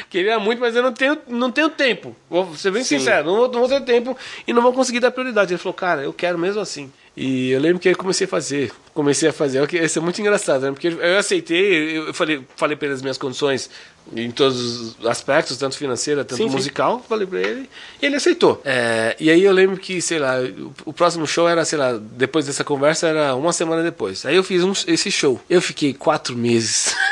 Queria 0.09 0.39
muito, 0.39 0.59
mas 0.61 0.75
eu 0.75 0.83
não 0.83 0.93
tenho, 0.93 1.19
não 1.29 1.51
tenho 1.51 1.69
tempo. 1.69 2.17
Vou 2.31 2.55
ser 2.57 2.71
bem 2.71 2.83
Sim. 2.83 2.99
sincero, 2.99 3.27
não 3.27 3.37
vou, 3.37 3.53
não 3.53 3.61
vou 3.61 3.69
ter 3.69 3.83
tempo 3.83 4.17
e 4.47 4.53
não 4.55 4.63
vou 4.63 4.73
conseguir 4.73 5.01
dar 5.01 5.11
prioridade. 5.11 5.53
Ele 5.53 5.59
falou, 5.59 5.75
cara, 5.75 6.03
eu 6.03 6.13
quero 6.15 6.39
mesmo 6.39 6.61
assim. 6.61 6.91
E 7.21 7.51
eu 7.51 7.59
lembro 7.59 7.81
que 7.81 7.89
eu 7.89 7.97
comecei 7.97 8.27
a 8.27 8.29
fazer. 8.29 8.71
Comecei 8.95 9.29
a 9.29 9.33
fazer. 9.33 9.75
Isso 9.75 9.99
é 9.99 10.03
muito 10.03 10.21
engraçado, 10.21 10.63
né? 10.63 10.71
Porque 10.71 10.87
eu 10.87 11.19
aceitei, 11.19 11.99
eu 11.99 12.15
falei, 12.15 12.45
falei 12.55 12.77
para 12.77 12.87
ele 12.87 12.95
as 12.95 13.03
minhas 13.03 13.19
condições 13.19 13.69
em 14.15 14.31
todos 14.31 14.95
os 15.01 15.07
aspectos, 15.07 15.57
tanto 15.57 15.77
financeira, 15.77 16.25
tanto 16.25 16.45
sim, 16.45 16.49
musical. 16.49 16.99
Sim. 16.99 17.05
Falei 17.09 17.27
para 17.27 17.41
ele 17.41 17.69
e 18.01 18.07
ele 18.07 18.15
aceitou. 18.15 18.63
É, 18.65 19.17
e 19.19 19.31
aí 19.31 19.43
eu 19.43 19.53
lembro 19.53 19.77
que, 19.79 20.01
sei 20.01 20.21
lá, 20.21 20.37
o, 20.85 20.93
próximo 20.93 21.27
show 21.27 21.49
era, 21.49 21.65
sei 21.65 21.77
lá, 21.77 21.99
depois 22.01 22.47
dessa 22.47 22.63
conversa 22.63 23.09
era 23.09 23.35
uma 23.35 23.53
semana 23.53 23.83
depois. 23.83 24.25
Aí 24.25 24.37
eu 24.37 24.45
fiz 24.45 24.63
um, 24.63 24.71
esse 24.87 25.11
show. 25.11 25.41
Eu 25.51 25.61
fiquei 25.61 25.93
quatro 25.93 26.37
meses. 26.37 26.95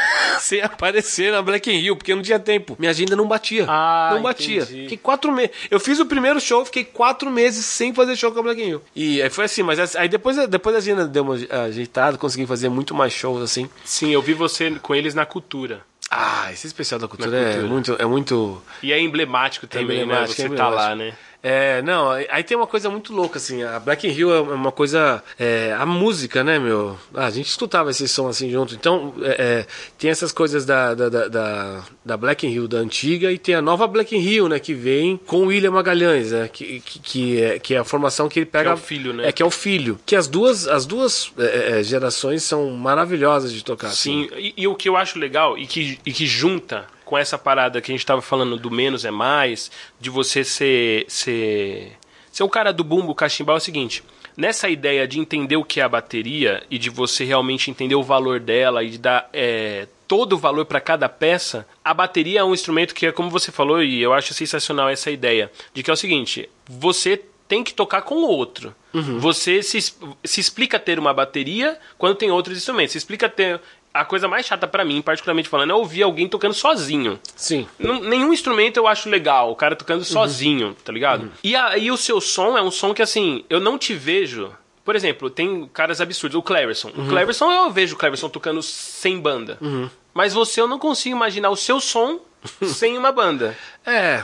sem 0.46 0.60
aparecer 0.62 1.32
na 1.32 1.42
Black 1.42 1.70
in 1.70 1.78
Rio, 1.80 1.96
porque 1.96 2.14
não 2.14 2.22
tinha 2.22 2.38
tempo. 2.38 2.76
Minha 2.78 2.90
agenda 2.90 3.16
não 3.16 3.26
batia. 3.26 3.66
Ah, 3.68 4.10
não 4.14 4.22
batia. 4.22 4.62
Entendi. 4.62 4.82
Fiquei 4.82 4.98
quatro 4.98 5.32
meses. 5.32 5.50
Eu 5.70 5.80
fiz 5.80 5.98
o 5.98 6.06
primeiro 6.06 6.40
show, 6.40 6.64
fiquei 6.64 6.84
quatro 6.84 7.30
meses 7.30 7.64
sem 7.64 7.92
fazer 7.92 8.16
show 8.16 8.32
com 8.32 8.40
a 8.40 8.42
Black 8.42 8.62
in 8.62 8.66
Rio. 8.66 8.82
E 8.94 9.20
aí 9.20 9.30
foi 9.30 9.44
assim, 9.44 9.62
mas 9.62 9.96
aí 9.96 10.08
depois, 10.08 10.36
depois 10.48 10.74
a 10.74 10.78
agenda 10.78 11.06
deu 11.06 11.22
uma 11.22 11.36
ajeitada, 11.64 12.16
consegui 12.16 12.46
fazer 12.46 12.68
muito 12.68 12.94
mais 12.94 13.12
shows 13.12 13.42
assim. 13.42 13.68
Sim, 13.84 14.10
eu 14.10 14.22
vi 14.22 14.34
você 14.34 14.70
com 14.80 14.94
eles 14.94 15.14
na 15.14 15.26
cultura. 15.26 15.82
Ah, 16.10 16.52
esse 16.52 16.66
especial 16.66 17.00
da 17.00 17.08
cultura, 17.08 17.36
é 17.36 17.42
cultura. 17.42 17.66
é 17.66 17.68
muito, 17.68 17.96
é 17.98 18.06
muito. 18.06 18.62
E 18.82 18.92
é 18.92 19.00
emblemático 19.00 19.66
também, 19.66 19.98
é 19.98 20.02
emblemático, 20.02 20.40
né? 20.40 20.48
Você 20.48 20.54
é 20.54 20.56
tá 20.56 20.68
lá, 20.68 20.94
né? 20.94 21.12
É, 21.48 21.80
não, 21.80 22.10
aí 22.10 22.42
tem 22.42 22.56
uma 22.56 22.66
coisa 22.66 22.90
muito 22.90 23.14
louca, 23.14 23.38
assim, 23.38 23.62
a 23.62 23.78
Black 23.78 24.04
in 24.04 24.10
Rio 24.10 24.32
é 24.32 24.40
uma 24.40 24.72
coisa, 24.72 25.22
é, 25.38 25.72
a 25.78 25.86
música, 25.86 26.42
né, 26.42 26.58
meu, 26.58 26.98
ah, 27.14 27.26
a 27.26 27.30
gente 27.30 27.46
escutava 27.46 27.88
esse 27.88 28.08
som 28.08 28.26
assim 28.26 28.50
junto, 28.50 28.74
então 28.74 29.14
é, 29.22 29.30
é, 29.60 29.66
tem 29.96 30.10
essas 30.10 30.32
coisas 30.32 30.66
da, 30.66 30.92
da, 30.92 31.08
da, 31.08 31.84
da, 32.04 32.16
Black 32.16 32.44
in 32.44 32.50
Rio, 32.50 32.66
da 32.66 32.78
antiga, 32.78 33.30
e 33.30 33.38
tem 33.38 33.54
a 33.54 33.62
nova 33.62 33.86
Black 33.86 34.16
in 34.16 34.18
Rio, 34.18 34.48
né, 34.48 34.58
que 34.58 34.74
vem 34.74 35.16
com 35.24 35.42
o 35.42 35.46
William 35.46 35.70
Magalhães, 35.70 36.32
né, 36.32 36.48
que, 36.48 36.80
que, 36.80 36.98
que, 36.98 37.40
é, 37.40 37.60
que 37.60 37.76
é 37.76 37.78
a 37.78 37.84
formação 37.84 38.28
que 38.28 38.40
ele 38.40 38.46
pega... 38.46 38.64
Que 38.64 38.70
é 38.70 38.74
o 38.74 38.76
filho, 38.84 39.12
né? 39.12 39.28
É, 39.28 39.30
que 39.30 39.40
é 39.40 39.46
o 39.46 39.50
filho, 39.50 40.00
que 40.04 40.16
as 40.16 40.26
duas, 40.26 40.66
as 40.66 40.84
duas 40.84 41.32
é, 41.38 41.78
é, 41.78 41.82
gerações 41.84 42.42
são 42.42 42.72
maravilhosas 42.72 43.52
de 43.52 43.62
tocar. 43.62 43.90
Sim, 43.90 44.26
assim. 44.32 44.36
e, 44.36 44.54
e, 44.56 44.66
o 44.66 44.74
que 44.74 44.88
eu 44.88 44.96
acho 44.96 45.16
legal, 45.16 45.56
e 45.56 45.64
que, 45.64 45.96
e 46.04 46.12
que 46.12 46.26
junta 46.26 46.88
com 47.06 47.16
essa 47.16 47.38
parada 47.38 47.80
que 47.80 47.90
a 47.90 47.94
gente 47.94 48.00
estava 48.00 48.20
falando 48.20 48.58
do 48.58 48.70
menos 48.70 49.04
é 49.04 49.12
mais, 49.12 49.70
de 49.98 50.10
você 50.10 50.44
ser, 50.44 51.06
ser, 51.08 51.92
ser 52.32 52.42
o 52.42 52.48
cara 52.48 52.72
do 52.72 52.82
bumbo 52.82 53.14
cachimbal, 53.14 53.56
é 53.56 53.58
o 53.58 53.60
seguinte. 53.60 54.02
Nessa 54.36 54.68
ideia 54.68 55.06
de 55.06 55.18
entender 55.18 55.56
o 55.56 55.64
que 55.64 55.80
é 55.80 55.84
a 55.84 55.88
bateria 55.88 56.62
e 56.68 56.76
de 56.76 56.90
você 56.90 57.24
realmente 57.24 57.70
entender 57.70 57.94
o 57.94 58.02
valor 58.02 58.40
dela 58.40 58.82
e 58.82 58.90
de 58.90 58.98
dar 58.98 59.30
é, 59.32 59.86
todo 60.08 60.34
o 60.34 60.38
valor 60.38 60.66
para 60.66 60.80
cada 60.80 61.08
peça, 61.08 61.66
a 61.82 61.94
bateria 61.94 62.40
é 62.40 62.44
um 62.44 62.52
instrumento 62.52 62.92
que 62.92 63.06
é 63.06 63.12
como 63.12 63.30
você 63.30 63.52
falou 63.52 63.82
e 63.82 64.02
eu 64.02 64.12
acho 64.12 64.34
sensacional 64.34 64.88
essa 64.90 65.10
ideia 65.10 65.50
de 65.72 65.82
que 65.84 65.90
é 65.90 65.94
o 65.94 65.96
seguinte: 65.96 66.50
você 66.68 67.22
tem 67.48 67.62
que 67.62 67.72
tocar 67.72 68.02
com 68.02 68.16
o 68.16 68.28
outro. 68.28 68.74
Uhum. 68.92 69.18
Você 69.20 69.62
se, 69.62 69.80
se 69.80 70.40
explica 70.40 70.78
ter 70.78 70.98
uma 70.98 71.12
bateria 71.12 71.78
quando 71.98 72.16
tem 72.16 72.30
outros 72.30 72.56
instrumentos. 72.56 72.92
Se 72.92 72.98
explica 72.98 73.28
ter 73.28 73.60
a 74.00 74.04
coisa 74.04 74.28
mais 74.28 74.46
chata 74.46 74.66
para 74.66 74.84
mim, 74.84 75.02
particularmente 75.02 75.48
falando, 75.48 75.70
é 75.70 75.74
ouvir 75.74 76.02
alguém 76.02 76.28
tocando 76.28 76.54
sozinho. 76.54 77.18
Sim. 77.34 77.66
N 77.78 78.00
nenhum 78.00 78.32
instrumento 78.32 78.76
eu 78.76 78.86
acho 78.86 79.08
legal, 79.08 79.50
o 79.50 79.56
cara 79.56 79.74
tocando 79.74 80.00
uhum. 80.00 80.04
sozinho, 80.04 80.76
tá 80.84 80.92
ligado? 80.92 81.24
Uhum. 81.24 81.30
E 81.42 81.56
aí 81.56 81.90
o 81.90 81.96
seu 81.96 82.20
som 82.20 82.56
é 82.56 82.62
um 82.62 82.70
som 82.70 82.94
que, 82.94 83.02
assim, 83.02 83.44
eu 83.48 83.60
não 83.60 83.78
te 83.78 83.94
vejo. 83.94 84.52
Por 84.84 84.94
exemplo, 84.94 85.28
tem 85.28 85.68
caras 85.72 86.00
absurdos. 86.00 86.36
O 86.36 86.42
Cleverson. 86.42 86.92
Uhum. 86.96 87.06
O 87.06 87.08
Cleverson, 87.08 87.50
eu 87.50 87.70
vejo 87.70 87.94
o 87.94 87.98
Cleverson 87.98 88.28
tocando 88.28 88.62
sem 88.62 89.18
banda. 89.18 89.58
Uhum. 89.60 89.90
Mas 90.14 90.32
você, 90.32 90.60
eu 90.60 90.68
não 90.68 90.78
consigo 90.78 91.16
imaginar 91.16 91.50
o 91.50 91.56
seu 91.56 91.80
som 91.80 92.20
sem 92.62 92.96
uma 92.96 93.10
banda. 93.10 93.56
É. 93.84 94.22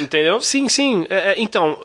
Entendeu? 0.00 0.40
Sim, 0.40 0.68
sim. 0.68 1.06
É, 1.08 1.30
é, 1.30 1.34
então, 1.38 1.84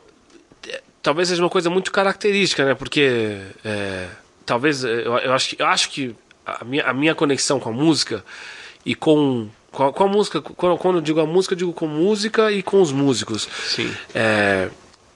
é, 0.68 0.82
talvez 1.02 1.28
seja 1.28 1.42
uma 1.42 1.48
coisa 1.50 1.70
muito 1.70 1.92
característica, 1.92 2.64
né? 2.64 2.74
Porque. 2.74 3.38
É, 3.64 4.08
talvez. 4.44 4.82
Eu, 4.82 5.16
eu, 5.18 5.32
acho, 5.32 5.56
eu 5.58 5.66
acho 5.66 5.90
que 5.90 6.14
a 6.60 6.64
minha, 6.64 6.84
a 6.84 6.92
minha 6.92 7.14
conexão 7.14 7.60
com 7.60 7.68
a 7.68 7.72
música 7.72 8.24
e 8.84 8.94
com 8.94 9.48
com 9.70 9.84
a, 9.84 9.92
com 9.92 10.04
a 10.04 10.08
música, 10.08 10.40
quando, 10.40 10.98
eu 10.98 11.00
digo 11.00 11.20
a 11.20 11.26
música, 11.26 11.54
eu 11.54 11.58
digo 11.58 11.72
com 11.72 11.86
música 11.86 12.50
e 12.50 12.60
com 12.60 12.82
os 12.82 12.90
músicos. 12.90 13.48
Sim. 13.68 13.94
É, 14.12 14.68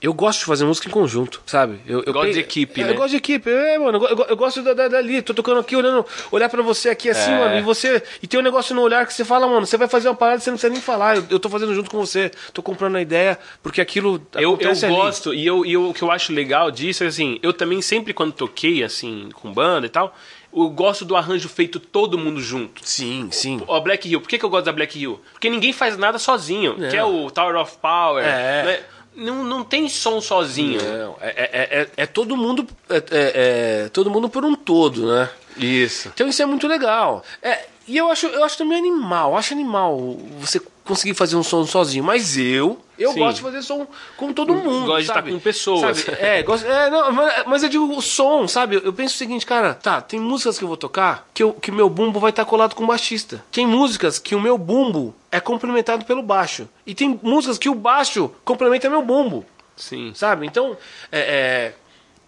eu 0.04 0.12
gosto 0.12 0.40
de 0.40 0.44
fazer 0.44 0.66
música 0.66 0.86
em 0.86 0.90
conjunto, 0.90 1.40
sabe? 1.46 1.80
Eu, 1.86 2.02
eu 2.04 2.12
gosto 2.12 2.34
de 2.34 2.38
equipe, 2.38 2.78
é, 2.78 2.84
né? 2.84 2.90
Eu 2.90 2.94
gosto 2.94 3.10
de 3.12 3.16
equipe, 3.16 3.50
é, 3.50 3.78
mano. 3.78 4.04
Eu, 4.04 4.18
eu, 4.18 4.26
eu 4.28 4.36
gosto 4.36 4.62
da, 4.62 4.74
da, 4.74 4.86
dali, 4.86 5.22
tô 5.22 5.32
tocando 5.32 5.60
aqui, 5.60 5.74
olhando, 5.74 6.04
olhar 6.30 6.50
para 6.50 6.62
você 6.62 6.90
aqui 6.90 7.08
assim, 7.08 7.32
é. 7.32 7.38
mano, 7.38 7.56
e 7.56 7.62
você. 7.62 8.02
E 8.22 8.26
tem 8.26 8.38
um 8.38 8.42
negócio 8.42 8.74
no 8.74 8.82
olhar 8.82 9.06
que 9.06 9.14
você 9.14 9.24
fala, 9.24 9.46
mano, 9.46 9.64
você 9.64 9.78
vai 9.78 9.88
fazer 9.88 10.08
uma 10.08 10.14
parada, 10.14 10.40
você 10.40 10.50
não 10.50 10.58
precisa 10.58 10.70
nem 10.70 10.82
falar. 10.82 11.16
Eu, 11.16 11.24
eu 11.30 11.40
tô 11.40 11.48
fazendo 11.48 11.74
junto 11.74 11.90
com 11.90 11.98
você, 11.98 12.30
tô 12.52 12.62
comprando 12.62 12.96
a 12.96 13.00
ideia, 13.00 13.38
porque 13.62 13.80
aquilo. 13.80 14.20
Eu, 14.34 14.58
eu 14.60 14.88
gosto, 14.90 15.32
e, 15.32 15.46
eu, 15.46 15.64
e 15.64 15.72
eu, 15.72 15.88
o 15.88 15.94
que 15.94 16.02
eu 16.02 16.10
acho 16.10 16.34
legal 16.34 16.70
disso 16.70 17.02
é 17.02 17.06
assim, 17.06 17.38
eu 17.42 17.54
também 17.54 17.80
sempre 17.80 18.12
quando 18.12 18.32
toquei, 18.34 18.84
assim, 18.84 19.30
com 19.32 19.50
banda 19.54 19.86
e 19.86 19.90
tal 19.90 20.14
eu 20.54 20.70
gosto 20.70 21.04
do 21.04 21.16
arranjo 21.16 21.48
feito 21.48 21.80
todo 21.80 22.16
mundo 22.16 22.40
junto. 22.40 22.86
Sim, 22.86 23.28
sim. 23.30 23.60
O 23.66 23.80
Black 23.80 24.08
Hill. 24.08 24.20
Por 24.20 24.28
que, 24.28 24.38
que 24.38 24.44
eu 24.44 24.50
gosto 24.50 24.66
da 24.66 24.72
Black 24.72 24.98
Hill? 24.98 25.20
Porque 25.32 25.50
ninguém 25.50 25.72
faz 25.72 25.96
nada 25.96 26.18
sozinho. 26.18 26.76
Não. 26.78 26.88
Que 26.88 26.96
é 26.96 27.04
o 27.04 27.30
Tower 27.30 27.56
of 27.56 27.76
Power. 27.78 28.24
É. 28.24 28.62
Né? 28.62 28.80
Não, 29.16 29.44
não 29.44 29.64
tem 29.64 29.88
som 29.88 30.20
sozinho. 30.20 30.80
Não, 30.82 31.16
é, 31.20 31.28
é, 31.28 31.80
é, 31.80 31.88
é 31.96 32.06
todo 32.06 32.36
mundo 32.36 32.66
é, 32.88 32.96
é, 32.96 33.02
é, 33.10 33.88
todo 33.88 34.10
mundo 34.10 34.28
por 34.28 34.44
um 34.44 34.54
todo, 34.54 35.06
né? 35.06 35.30
Isso. 35.56 36.10
Então 36.12 36.26
isso 36.28 36.42
é 36.42 36.46
muito 36.46 36.66
legal. 36.66 37.24
É, 37.40 37.66
e 37.86 37.96
eu 37.96 38.10
acho, 38.10 38.26
eu 38.26 38.42
acho 38.42 38.58
também 38.58 38.78
animal, 38.78 39.32
eu 39.32 39.36
acho 39.36 39.54
animal 39.54 40.18
você 40.40 40.60
conseguir 40.84 41.14
fazer 41.14 41.36
um 41.36 41.42
som 41.42 41.64
sozinho, 41.64 42.02
mas 42.02 42.36
eu 42.36 42.80
eu 42.98 43.12
Sim. 43.12 43.18
gosto 43.18 43.36
de 43.36 43.42
fazer 43.42 43.62
som 43.62 43.86
com 44.16 44.32
todo 44.32 44.54
mundo. 44.54 44.86
Gosto 44.86 44.98
de 44.98 45.10
estar 45.10 45.22
com 45.22 45.38
pessoas. 45.38 45.98
Sabe? 45.98 46.18
É, 46.20 46.42
gosto, 46.42 46.66
é 46.66 46.90
não, 46.90 47.12
mas 47.46 47.62
eu 47.62 47.68
digo 47.68 47.96
o 47.96 48.00
som, 48.00 48.46
sabe? 48.46 48.80
Eu 48.82 48.92
penso 48.92 49.14
o 49.14 49.18
seguinte, 49.18 49.44
cara, 49.44 49.74
tá, 49.74 50.00
tem 50.00 50.20
músicas 50.20 50.58
que 50.58 50.64
eu 50.64 50.68
vou 50.68 50.76
tocar 50.76 51.28
que, 51.34 51.42
eu, 51.42 51.52
que 51.52 51.72
meu 51.72 51.88
bumbo 51.88 52.20
vai 52.20 52.30
estar 52.30 52.44
colado 52.44 52.74
com 52.74 52.84
o 52.84 52.86
baixista. 52.86 53.44
Tem 53.50 53.66
músicas 53.66 54.18
que 54.18 54.34
o 54.34 54.40
meu 54.40 54.56
bumbo 54.56 55.14
é 55.30 55.40
complementado 55.40 56.04
pelo 56.04 56.22
baixo. 56.22 56.68
E 56.86 56.94
tem 56.94 57.18
músicas 57.22 57.58
que 57.58 57.68
o 57.68 57.74
baixo 57.74 58.30
complementa 58.44 58.88
meu 58.88 59.02
bumbo. 59.02 59.44
Sim. 59.76 60.12
Sabe? 60.14 60.46
Então, 60.46 60.76
é, 61.10 61.20
é, 61.20 61.74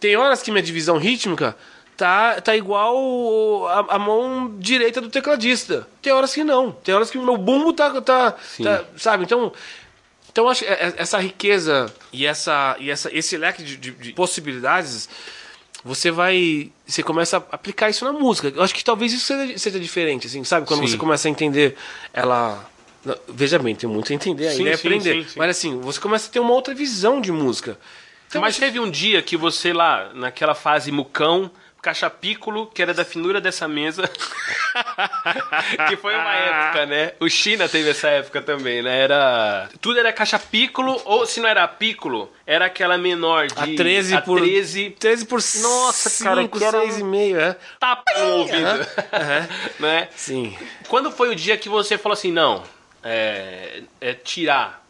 tem 0.01 0.17
horas 0.17 0.43
que 0.43 0.51
minha 0.51 0.63
divisão 0.63 0.99
rítmica 0.99 1.57
tá, 1.97 2.41
tá 2.41 2.57
igual 2.57 3.67
a, 3.69 3.95
a, 3.95 3.99
mão 3.99 4.55
direita 4.59 5.01
do 5.01 5.09
tecladista. 5.09 5.87
Tem 6.03 6.13
horas 6.13 6.35
que 6.35 6.45
não. 6.45 6.73
Tem 6.73 6.95
horas 6.95 7.11
que 7.11 7.19
o 7.19 7.23
meu 7.23 7.37
bumbo 7.37 7.73
tá. 7.73 8.01
tá, 8.01 8.33
tá 8.33 8.85
sabe? 8.97 9.25
Então. 9.25 9.53
Então 10.37 10.51
acho 10.51 10.65
que 10.65 10.71
é, 10.71 10.75
é, 10.75 10.95
essa 10.99 11.19
riqueza 11.19 11.91
e, 12.13 12.27
essa, 12.27 12.77
e 12.79 12.91
essa, 12.91 13.09
esse 13.11 13.39
leque 13.39 13.63
de, 13.63 13.75
de, 13.79 13.91
de, 13.93 14.13
possibilidades, 14.13 15.09
você 15.83 16.11
vai. 16.11 16.71
Você 16.87 17.03
começa 17.03 17.39
a 17.39 17.55
aplicar 17.55 17.89
isso 17.89 18.05
na 18.05 18.13
música. 18.13 18.53
Eu 18.55 18.63
acho 18.63 18.75
que 18.75 18.85
talvez 18.85 19.15
isso 19.15 19.25
seja, 19.25 19.57
seja 19.57 19.81
diferente, 19.81 20.27
assim, 20.27 20.45
sabe? 20.45 20.67
Quando 20.67 20.81
sim. 20.81 20.89
você 20.89 20.99
começa 20.99 21.27
a 21.27 21.31
entender 21.31 21.75
ela. 22.13 22.69
Veja 23.27 23.59
bem, 23.59 23.75
tem 23.75 23.89
muito 23.89 24.13
a 24.13 24.15
entender 24.15 24.49
ainda, 24.49 24.63
sim, 24.63 24.69
é 24.69 24.75
aprender. 24.75 25.25
Sim, 25.25 25.39
Mas 25.39 25.49
assim, 25.49 25.81
você 25.81 25.99
começa 25.99 26.29
a 26.29 26.31
ter 26.31 26.41
uma 26.41 26.53
outra 26.53 26.75
visão 26.75 27.19
de 27.19 27.33
música. 27.33 27.79
Então, 28.29 28.43
Mas 28.43 28.59
teve 28.59 28.79
um 28.79 28.91
dia 28.91 29.23
que 29.23 29.39
você 29.39 29.73
lá, 29.73 30.11
naquela 30.13 30.55
fase 30.55 30.93
mucão, 30.93 31.51
caixa 31.87 32.11
pícolo, 32.11 32.67
que 32.67 32.83
era 32.83 32.93
da 32.93 33.05
finura 33.05 33.41
dessa 33.41 33.69
mesa. 33.69 34.11
que 35.89 35.97
foi 35.97 36.17
uma 36.17 36.35
época, 36.35 36.87
né? 36.87 37.13
O 37.21 37.29
China 37.29 37.69
teve 37.69 37.91
essa 37.91 38.09
época 38.09 38.43
também, 38.43 38.83
né? 38.83 39.03
Era. 39.03 39.69
Tudo 39.81 40.01
era 40.01 40.13
caixa 40.13 40.37
pícolo, 40.37 41.01
ou 41.05 41.25
se 41.25 41.39
não 41.39 41.49
era 41.49 41.67
pícolo, 41.69 42.29
era 42.45 42.67
aquela 42.67 42.99
menor 42.99 43.47
de. 43.47 43.75
A 43.75 43.77
13 43.77 44.17
a 44.17 44.21
por. 44.21 44.41
13, 44.41 44.97
13 44.99 45.27
por. 45.27 45.37
Nossa, 45.37 46.11
5, 46.11 46.25
cara, 46.25 46.49
que 46.49 46.65
era 46.65 46.83
6,5, 46.87 47.37
é. 47.37 47.57
Tapa 47.79 48.13
no 48.19 48.27
ouvido. 48.39 48.59
Uhum. 48.59 49.87
né? 49.87 50.09
Sim. 50.17 50.59
Quando 50.89 51.13
foi 51.13 51.31
o 51.31 51.37
dia 51.37 51.57
que 51.57 51.69
você 51.69 51.97
falou 51.97 52.15
assim, 52.15 52.33
não, 52.33 52.65
é, 53.05 53.83
é 54.01 54.13
tirar 54.13 54.85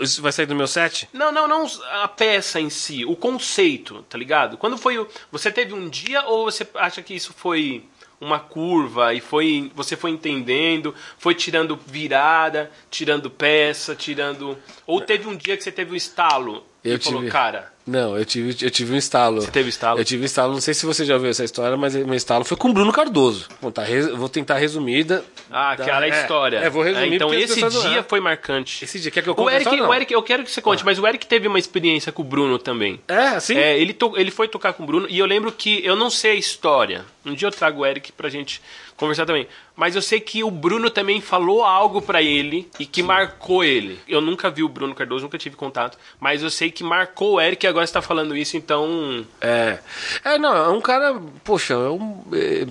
isso 0.00 0.20
vai 0.20 0.32
sair 0.32 0.46
do 0.46 0.54
meu 0.54 0.66
set? 0.66 1.08
Não, 1.12 1.32
não, 1.32 1.48
não 1.48 1.66
a 2.02 2.08
peça 2.08 2.60
em 2.60 2.70
si, 2.70 3.04
o 3.04 3.16
conceito, 3.16 4.04
tá 4.08 4.18
ligado? 4.18 4.56
Quando 4.56 4.76
foi 4.76 4.98
o. 4.98 5.08
Você 5.30 5.50
teve 5.50 5.72
um 5.72 5.88
dia 5.88 6.24
ou 6.26 6.44
você 6.44 6.66
acha 6.74 7.02
que 7.02 7.14
isso 7.14 7.32
foi 7.32 7.84
uma 8.20 8.38
curva 8.38 9.12
e 9.12 9.20
foi 9.20 9.70
você 9.74 9.96
foi 9.96 10.10
entendendo, 10.10 10.94
foi 11.18 11.34
tirando 11.34 11.76
virada, 11.86 12.70
tirando 12.90 13.28
peça, 13.28 13.96
tirando. 13.96 14.56
Ou 14.86 15.00
teve 15.00 15.26
um 15.26 15.36
dia 15.36 15.56
que 15.56 15.64
você 15.64 15.72
teve 15.72 15.92
um 15.92 15.96
estalo 15.96 16.64
Eu 16.84 16.98
tive... 16.98 17.14
falou, 17.14 17.28
cara, 17.30 17.72
não, 17.86 18.16
eu 18.16 18.24
tive, 18.24 18.64
eu 18.64 18.70
tive 18.70 18.94
um 18.94 18.96
estalo. 18.96 19.40
Você 19.40 19.50
teve 19.50 19.68
estalo? 19.68 19.98
Eu 19.98 20.04
tive 20.04 20.22
um 20.22 20.26
estalo, 20.26 20.52
não 20.52 20.60
sei 20.60 20.72
se 20.72 20.86
você 20.86 21.04
já 21.04 21.14
ouviu 21.14 21.30
essa 21.30 21.44
história, 21.44 21.76
mas 21.76 21.94
meu 21.96 22.14
estalo 22.14 22.44
foi 22.44 22.56
com 22.56 22.68
o 22.68 22.72
Bruno 22.72 22.92
Cardoso. 22.92 23.48
Vou, 23.60 23.72
tá, 23.72 23.82
vou 24.14 24.28
tentar 24.28 24.56
resumida. 24.56 25.24
Ah, 25.50 25.74
da... 25.74 25.82
aquela 25.82 26.06
é 26.06 26.12
a 26.12 26.22
história. 26.22 26.58
É, 26.58 26.70
vou 26.70 26.82
resumir. 26.82 27.12
É, 27.12 27.14
então 27.16 27.34
esse 27.34 27.60
dia 27.68 28.04
foi 28.04 28.20
marcante. 28.20 28.84
Esse 28.84 29.00
dia, 29.00 29.10
quer 29.10 29.22
que 29.22 29.28
eu 29.28 29.34
conte 29.34 29.46
o 29.46 29.50
Eric, 29.50 29.80
o 29.80 29.94
Eric, 29.94 30.14
eu 30.14 30.22
quero 30.22 30.44
que 30.44 30.50
você 30.50 30.62
conte, 30.62 30.82
ah. 30.82 30.86
mas 30.86 30.98
o 30.98 31.06
Eric 31.06 31.26
teve 31.26 31.48
uma 31.48 31.58
experiência 31.58 32.12
com 32.12 32.22
o 32.22 32.24
Bruno 32.24 32.58
também. 32.58 33.00
É, 33.08 33.28
assim? 33.28 33.56
É, 33.56 33.78
ele, 33.78 33.92
to, 33.92 34.12
ele 34.16 34.30
foi 34.30 34.46
tocar 34.46 34.72
com 34.74 34.84
o 34.84 34.86
Bruno 34.86 35.06
e 35.10 35.18
eu 35.18 35.26
lembro 35.26 35.50
que, 35.50 35.84
eu 35.84 35.96
não 35.96 36.08
sei 36.08 36.32
a 36.32 36.34
história, 36.34 37.04
um 37.24 37.34
dia 37.34 37.48
eu 37.48 37.52
trago 37.52 37.80
o 37.80 37.86
Eric 37.86 38.12
pra 38.12 38.28
gente 38.28 38.60
conversar 38.96 39.26
também. 39.26 39.48
Mas 39.74 39.96
eu 39.96 40.02
sei 40.02 40.20
que 40.20 40.44
o 40.44 40.50
Bruno 40.50 40.90
também 40.90 41.20
falou 41.20 41.64
algo 41.64 42.00
para 42.00 42.22
ele 42.22 42.68
e 42.78 42.86
que 42.86 43.00
Sim. 43.00 43.06
marcou 43.06 43.64
ele. 43.64 43.98
Eu 44.06 44.20
nunca 44.20 44.50
vi 44.50 44.62
o 44.62 44.68
Bruno 44.68 44.94
Cardoso, 44.94 45.24
nunca 45.24 45.38
tive 45.38 45.56
contato, 45.56 45.98
mas 46.20 46.42
eu 46.42 46.50
sei 46.50 46.70
que 46.70 46.84
marcou 46.84 47.34
o 47.34 47.40
Eric 47.40 47.66
agora 47.72 47.84
está 47.84 48.00
falando 48.00 48.36
isso, 48.36 48.56
então. 48.56 49.26
É. 49.40 49.78
É, 50.24 50.38
não, 50.38 50.54
é 50.54 50.68
um 50.68 50.80
cara. 50.80 51.20
Poxa, 51.42 51.74
é 51.74 51.88
um, 51.88 52.22
é, 52.32 52.66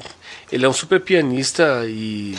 ele 0.51 0.65
é 0.65 0.69
um 0.69 0.73
super 0.73 0.99
pianista 0.99 1.83
e 1.85 2.35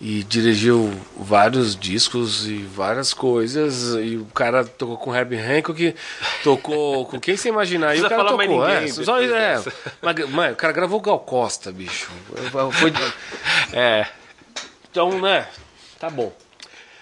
e 0.00 0.22
dirigiu 0.24 0.92
vários 1.16 1.74
discos 1.74 2.46
e 2.46 2.58
várias 2.58 3.14
coisas. 3.14 3.94
E 3.94 4.16
o 4.16 4.26
cara 4.26 4.64
tocou 4.64 4.98
com 4.98 5.14
Herbie 5.14 5.38
Hancock, 5.38 5.94
tocou 6.42 7.06
com 7.08 7.18
quem 7.18 7.36
você 7.36 7.48
imaginar. 7.48 7.96
E 7.96 8.00
o 8.00 8.08
cara 8.08 8.24
tocou, 8.24 8.46
ninguém, 8.46 8.84
é, 8.84 8.88
só, 8.88 9.18
é, 9.18 9.62
mas, 10.02 10.30
mas, 10.30 10.52
o 10.52 10.56
cara 10.56 10.72
gravou 10.72 11.00
Gal 11.00 11.20
Costa, 11.20 11.72
bicho. 11.72 12.10
Foi, 12.72 12.92
é. 13.72 14.06
Então, 14.90 15.20
né? 15.20 15.46
Tá 15.98 16.10
bom. 16.10 16.32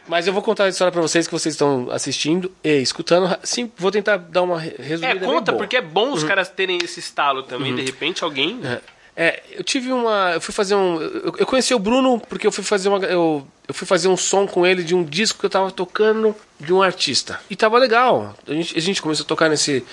Mas 0.06 0.26
eu 0.26 0.32
vou 0.32 0.42
contar 0.42 0.64
a 0.64 0.68
história 0.68 0.90
para 0.90 1.00
vocês 1.00 1.26
que 1.26 1.32
vocês 1.32 1.54
estão 1.54 1.88
assistindo 1.90 2.50
e 2.62 2.80
escutando. 2.80 3.36
Sim, 3.42 3.70
vou 3.76 3.90
tentar 3.90 4.16
dar 4.16 4.42
uma 4.42 4.58
resumida. 4.58 5.06
É, 5.06 5.18
conta, 5.18 5.52
porque 5.52 5.76
é 5.76 5.80
bom 5.80 6.12
os 6.12 6.22
uhum. 6.22 6.28
caras 6.28 6.48
terem 6.48 6.78
esse 6.82 7.00
estalo 7.00 7.42
também. 7.44 7.70
Uhum. 7.70 7.76
De 7.76 7.84
repente, 7.84 8.24
alguém. 8.24 8.60
É. 8.64 8.80
É, 9.14 9.42
eu 9.52 9.62
tive 9.62 9.92
uma. 9.92 10.32
Eu 10.34 10.40
fui 10.40 10.54
fazer 10.54 10.74
um. 10.74 11.00
Eu, 11.00 11.34
eu, 11.38 11.46
conheci 11.46 11.74
o 11.74 11.78
Bruno 11.78 12.18
porque 12.18 12.46
eu 12.46 12.52
fui 12.52 12.64
fazer 12.64 12.88
uma. 12.88 12.98
Eu, 13.04 13.46
eu 13.68 13.74
fui 13.74 13.86
fazer 13.86 14.08
um 14.08 14.16
som 14.16 14.46
com 14.46 14.66
ele 14.66 14.82
de 14.82 14.94
um 14.94 15.04
disco 15.04 15.38
que 15.38 15.46
eu 15.46 15.50
tava 15.50 15.70
tocando 15.70 16.34
de 16.58 16.72
um 16.72 16.82
artista. 16.82 17.38
E 17.50 17.54
tava 17.54 17.78
legal. 17.78 18.34
A 18.46 18.52
gente, 18.52 18.78
a 18.78 18.80
gente 18.80 19.02
começou 19.02 19.24
a 19.24 19.26
tocar 19.26 19.50
nesse. 19.50 19.84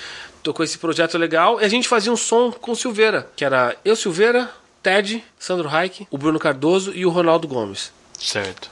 Tocou 0.41 0.63
esse 0.63 0.77
projeto 0.77 1.17
legal 1.17 1.59
e 1.59 1.65
a 1.65 1.67
gente 1.67 1.85
fazia 1.85 2.11
um 2.13 2.15
som 2.15 2.49
com 2.49 2.71
o 2.71 2.75
Silveira, 2.75 3.29
que 3.35 3.43
era 3.43 3.75
eu, 3.83 3.93
Silveira, 3.93 4.49
Ted, 4.81 5.21
Sandro 5.37 5.67
Reich, 5.67 6.07
o 6.09 6.17
Bruno 6.17 6.39
Cardoso 6.39 6.93
e 6.95 7.05
o 7.05 7.09
Ronaldo 7.09 7.45
Gomes. 7.45 7.91
Certo. 8.17 8.71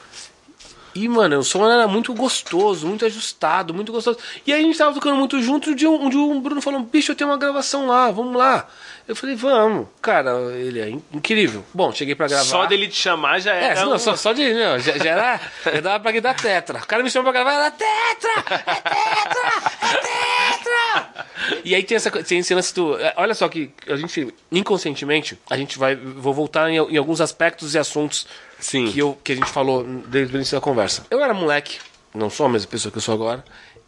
E, 0.97 1.07
mano, 1.07 1.37
o 1.37 1.43
som 1.43 1.69
era 1.69 1.87
muito 1.87 2.11
gostoso, 2.11 2.87
muito 2.87 3.05
ajustado, 3.05 3.71
muito 3.71 3.91
gostoso. 3.91 4.17
E 4.47 4.51
aí 4.51 4.61
a 4.61 4.63
gente 4.63 4.75
tava 4.75 4.95
tocando 4.95 5.15
muito 5.15 5.39
junto, 5.39 5.75
de 5.75 5.85
um, 5.85 6.09
de 6.09 6.17
um 6.17 6.41
Bruno 6.41 6.59
falou, 6.59 6.81
bicho, 6.81 7.11
eu 7.11 7.15
tenho 7.15 7.29
uma 7.29 7.37
gravação 7.37 7.85
lá, 7.85 8.09
vamos 8.09 8.35
lá. 8.35 8.67
Eu 9.07 9.15
falei, 9.15 9.35
vamos. 9.35 9.87
Cara, 10.01 10.31
ele 10.55 10.79
é 10.79 10.89
incrível. 10.89 11.63
Bom, 11.71 11.93
cheguei 11.93 12.15
pra 12.15 12.27
gravar. 12.27 12.43
Só 12.43 12.65
dele 12.65 12.87
te 12.87 12.95
chamar 12.95 13.39
já 13.39 13.53
era. 13.53 13.79
É, 13.79 13.85
não, 13.85 13.93
um... 13.93 13.99
só, 13.99 14.15
só 14.15 14.33
de. 14.33 14.51
Não, 14.51 14.79
já, 14.79 14.97
já 14.97 15.11
era. 15.11 15.41
Já 15.65 15.81
dava 15.81 15.99
pra 15.99 16.19
dar 16.19 16.33
tetra. 16.33 16.79
O 16.79 16.87
cara 16.87 17.03
me 17.03 17.11
chamou 17.11 17.31
pra 17.31 17.43
gravar, 17.43 17.57
era 17.57 17.71
tetra! 17.71 18.31
É 18.49 18.75
tetra! 18.75 19.71
É 19.81 20.57
tetra! 20.57 21.25
E 21.63 21.75
aí 21.75 21.83
tem 21.83 21.95
essa, 21.95 22.11
tem 22.11 22.39
esse 22.39 22.53
lance 22.53 22.73
do. 22.73 22.99
É, 22.99 23.13
olha 23.15 23.33
só 23.33 23.47
que 23.47 23.71
a 23.87 23.95
gente, 23.95 24.33
inconscientemente, 24.51 25.37
a 25.49 25.55
gente 25.55 25.77
vai. 25.77 25.95
Vou 25.95 26.33
voltar 26.33 26.69
em, 26.69 26.75
em 26.75 26.97
alguns 26.97 27.21
aspectos 27.21 27.75
e 27.75 27.79
assuntos 27.79 28.27
Sim. 28.59 28.91
Que, 28.91 28.99
eu, 28.99 29.17
que 29.23 29.31
a 29.31 29.35
gente 29.35 29.49
falou 29.49 29.83
desde 29.83 30.33
o 30.33 30.37
início 30.37 30.57
da 30.57 30.61
conversa. 30.61 31.05
Eu 31.11 31.23
era 31.23 31.33
moleque, 31.33 31.79
não 32.13 32.29
sou 32.29 32.45
a 32.45 32.49
mesma 32.49 32.69
pessoa 32.69 32.91
que 32.91 32.97
eu 32.97 33.01
sou 33.01 33.13
agora 33.13 33.43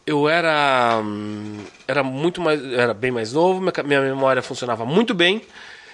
eu 0.09 0.27
era 0.27 0.99
hum, 1.03 1.57
era 1.87 2.01
muito 2.01 2.41
mais 2.41 2.63
era 2.73 2.95
bem 2.95 3.11
mais 3.11 3.31
novo 3.31 3.61
minha, 3.61 3.83
minha 3.83 4.01
memória 4.01 4.41
funcionava 4.41 4.83
muito 4.83 5.13
bem 5.13 5.43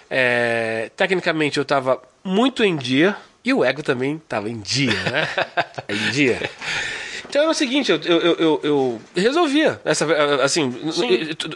é, 0.09 0.89
tecnicamente 0.95 1.57
eu 1.57 1.63
estava 1.63 2.01
muito 2.23 2.63
em 2.63 2.77
dia 2.77 3.17
e 3.43 3.53
o 3.53 3.63
ego 3.63 3.83
também 3.83 4.15
estava 4.15 4.49
em 4.49 4.59
dia 4.61 4.93
né 5.11 5.27
em 5.89 6.11
dia 6.11 6.49
então 7.27 7.41
era 7.41 7.51
o 7.51 7.53
seguinte, 7.53 7.91
eu, 7.91 7.97
eu, 7.97 8.35
eu, 8.35 8.59
eu 8.63 9.01
resolvia. 9.15 9.79
Essa, 9.83 10.05
assim, 10.43 10.71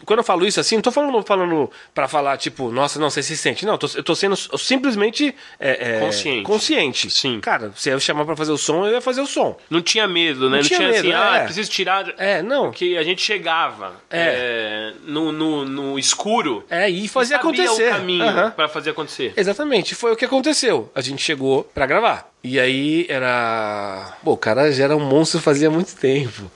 quando 0.06 0.20
eu 0.20 0.24
falo 0.24 0.46
isso 0.46 0.60
assim, 0.60 0.76
não 0.76 0.82
tô 0.82 0.92
falando, 0.92 1.22
falando 1.24 1.72
para 1.94 2.08
falar, 2.08 2.38
tipo, 2.38 2.72
nossa, 2.72 3.00
não, 3.00 3.10
você 3.10 3.24
se 3.24 3.38
sente. 3.38 3.66
Não, 3.66 3.74
eu 3.74 3.78
tô, 3.78 3.88
eu 3.96 4.04
tô 4.04 4.16
sendo 4.16 4.36
simplesmente 4.36 5.36
é, 5.60 5.98
é, 5.98 6.00
consciente. 6.00 6.44
consciente. 6.44 7.12
Sim. 7.12 7.40
Cara, 7.40 7.72
se 7.76 7.90
eu 7.90 8.00
chamar 8.00 8.26
para 8.26 8.36
fazer 8.36 8.52
o 8.52 8.58
som, 8.58 8.86
eu 8.86 8.94
ia 8.94 9.02
fazer 9.02 9.22
o 9.22 9.28
som. 9.28 9.58
Não 9.70 9.82
tinha 9.82 10.08
medo, 10.08 10.50
né? 10.50 10.50
Não, 10.50 10.58
não 10.58 10.64
tinha, 10.64 10.80
tinha 10.80 10.92
medo, 10.92 11.08
assim, 11.08 11.14
ah, 11.14 11.38
é. 11.38 11.44
preciso 11.46 11.70
tirar. 11.70 12.14
É, 12.18 12.42
não. 12.42 12.70
Porque 12.70 12.96
a 13.00 13.04
gente 13.04 13.22
chegava 13.22 13.94
é. 14.10 14.20
é 14.20 14.94
no, 15.06 15.32
no, 15.32 15.66
no, 15.66 16.00
escuro. 16.00 16.66
É, 16.70 16.90
e 16.90 17.08
fazia 17.08 17.38
acontecer. 17.38 17.90
o 17.90 17.92
caminho 17.92 18.26
uhum. 18.26 18.52
para 18.52 18.68
fazer 18.68 18.92
acontecer. 18.92 19.34
Exatamente, 19.36 19.96
foi 19.96 20.14
o 20.14 20.16
que 20.16 20.26
aconteceu. 20.26 20.92
A 20.94 21.02
gente 21.02 21.22
chegou 21.22 21.64
para 21.64 21.86
gravar. 21.86 22.29
E 22.44 22.60
aí 22.60 23.06
era. 23.10 24.18
Pô, 24.24 24.34
o 24.34 24.38
cara 24.38 24.72
já 24.72 24.86
era 24.86 24.96
um 24.96 25.00
monstro 25.00 25.42
fazia 25.42 25.70
muito 25.70 25.96
tempo. 25.96 26.50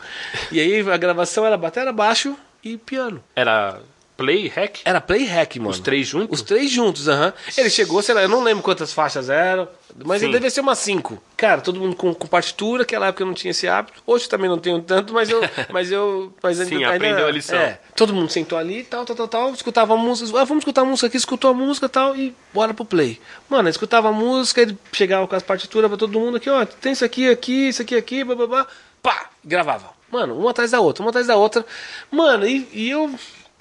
E 0.52 0.60
aí 0.60 0.80
a 0.90 0.98
gravação 0.98 1.46
era 1.46 1.58
bateria, 1.58 1.92
baixo 1.92 2.38
e 2.64 2.78
piano. 2.78 3.22
Era 3.36 3.80
play 4.18 4.48
hack? 4.48 4.80
Era 4.86 5.02
play 5.02 5.26
hack, 5.26 5.56
mano. 5.58 5.70
Os 5.70 5.80
três 5.80 6.08
juntos? 6.08 6.40
Os 6.40 6.46
três 6.46 6.70
juntos, 6.70 7.08
aham. 7.08 7.28
Uhum. 7.28 7.54
Ele 7.58 7.70
chegou, 7.70 8.02
sei 8.02 8.16
lá, 8.16 8.22
eu 8.22 8.30
não 8.30 8.44
lembro 8.44 8.64
quantas 8.64 8.94
faixas 8.94 9.30
eram, 9.30 9.68
mas 10.06 10.20
Sim. 10.20 10.28
ele 10.28 10.34
devia 10.34 10.50
ser 10.50 10.62
umas 10.62 10.80
cinco. 10.80 11.22
Cara, 11.38 11.62
todo 11.62 11.80
mundo 11.80 11.96
com, 11.96 12.14
com 12.14 12.28
partitura, 12.28 12.84
aquela 12.84 13.08
época 13.08 13.24
eu 13.24 13.28
não 13.28 13.34
tinha 13.34 13.52
esse 13.52 13.68
hábito. 13.68 14.02
Hoje 14.06 14.28
também 14.30 14.50
não 14.50 14.58
tenho 14.58 14.82
tanto, 14.82 15.14
mas 15.14 15.30
eu. 15.30 15.42
Mas 15.70 15.92
eu 15.92 16.34
mas 16.42 16.58
Sim, 16.58 16.76
ainda, 16.76 16.96
aprendeu 16.96 17.26
a 17.26 17.32
lição. 17.32 17.58
É, 17.58 17.80
todo 17.96 18.14
mundo 18.14 18.30
sentou 18.30 18.58
ali, 18.58 18.84
tal, 18.84 19.06
tal, 19.06 19.16
tal, 19.16 19.28
tal, 19.28 19.54
escutava 19.54 19.94
a 19.94 19.98
música. 19.98 20.40
Ah, 20.40 20.44
vamos 20.44 20.62
escutar 20.62 20.82
a 20.82 20.86
música 20.86 21.08
aqui, 21.08 21.18
escutou 21.18 21.50
a 21.52 21.54
música 21.54 21.90
tal, 21.90 22.16
e 22.16 22.36
bora 22.54 22.74
pro 22.74 22.86
play. 22.86 23.20
Mano, 23.50 23.70
escutava 23.70 24.10
a 24.10 24.12
música, 24.12 24.62
ele 24.62 24.78
chegava 24.92 25.28
com 25.28 25.36
as 25.36 25.44
partituras 25.44 25.90
pra 25.90 25.98
todo 25.98 26.20
mundo 26.20 26.38
aqui, 26.38 26.50
ó, 26.50 26.66
tem 26.66 26.92
isso 26.92 27.04
aqui, 27.04 27.30
aqui, 27.30 27.70
isso 27.70 27.82
aqui, 27.82 27.96
aqui, 27.96 28.24
blá 28.24 28.36
blá 28.36 28.48
blá. 28.48 28.68
Pá! 29.02 29.30
Gravava. 29.44 29.92
Mano, 30.10 30.38
uma 30.38 30.52
atrás 30.52 30.72
da 30.72 30.80
outra, 30.80 31.04
uma 31.04 31.10
atrás 31.10 31.28
da 31.28 31.36
outra. 31.36 31.66
Mano, 32.12 32.48
e, 32.48 32.70
e 32.72 32.90
eu. 32.90 33.14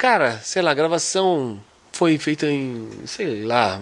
Cara, 0.02 0.40
sei 0.42 0.60
lá, 0.62 0.72
a 0.72 0.74
gravação 0.74 1.60
foi 1.92 2.18
feita 2.18 2.44
em, 2.44 2.88
sei 3.06 3.44
lá, 3.44 3.78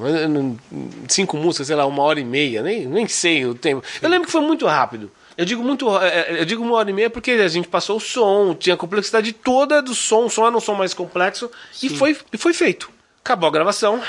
cinco 1.08 1.38
músicas, 1.38 1.68
sei 1.68 1.74
lá, 1.74 1.86
uma 1.86 2.02
hora 2.02 2.20
e 2.20 2.24
meia, 2.24 2.62
nem, 2.62 2.84
nem 2.84 3.08
sei 3.08 3.46
o 3.46 3.54
tempo. 3.54 3.82
Eu 4.02 4.10
lembro 4.10 4.26
que 4.26 4.32
foi 4.32 4.42
muito 4.42 4.66
rápido. 4.66 5.10
Eu 5.34 5.46
digo 5.46 5.62
muito, 5.62 5.88
é, 5.96 6.08
é, 6.08 6.40
eu 6.42 6.44
digo 6.44 6.62
uma 6.62 6.74
hora 6.74 6.90
e 6.90 6.92
meia 6.92 7.08
porque 7.08 7.30
a 7.30 7.48
gente 7.48 7.68
passou 7.68 7.96
o 7.96 8.00
som, 8.00 8.54
tinha 8.54 8.74
a 8.74 8.76
complexidade 8.76 9.32
toda 9.32 9.80
do 9.80 9.94
som, 9.94 10.26
o 10.26 10.28
som 10.28 10.46
era 10.46 10.54
um 10.54 10.60
som 10.60 10.74
mais 10.74 10.92
complexo 10.92 11.50
e 11.82 11.88
foi, 11.88 12.14
e 12.30 12.36
foi 12.36 12.52
feito. 12.52 12.90
Acabou 13.24 13.48
a 13.48 13.52
gravação, 13.52 14.02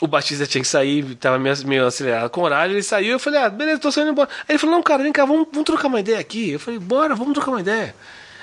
o 0.00 0.06
Batista 0.06 0.46
tinha 0.46 0.62
que 0.62 0.68
sair, 0.68 1.16
tava 1.16 1.38
meio, 1.38 1.54
meio 1.66 1.86
acelerado 1.86 2.30
com 2.30 2.40
horário, 2.40 2.72
ele 2.72 2.82
saiu, 2.82 3.12
eu 3.12 3.18
falei, 3.18 3.40
ah, 3.40 3.50
beleza, 3.50 3.78
tô 3.78 3.92
saindo 3.92 4.12
embora. 4.12 4.30
Aí 4.48 4.52
ele 4.52 4.58
falou, 4.58 4.74
não, 4.74 4.82
cara, 4.82 5.02
vem 5.02 5.12
cá, 5.12 5.26
vamos, 5.26 5.46
vamos 5.52 5.66
trocar 5.66 5.88
uma 5.88 6.00
ideia 6.00 6.18
aqui. 6.18 6.52
Eu 6.52 6.58
falei, 6.58 6.80
bora, 6.80 7.14
vamos 7.14 7.34
trocar 7.34 7.50
uma 7.50 7.60
ideia. 7.60 7.94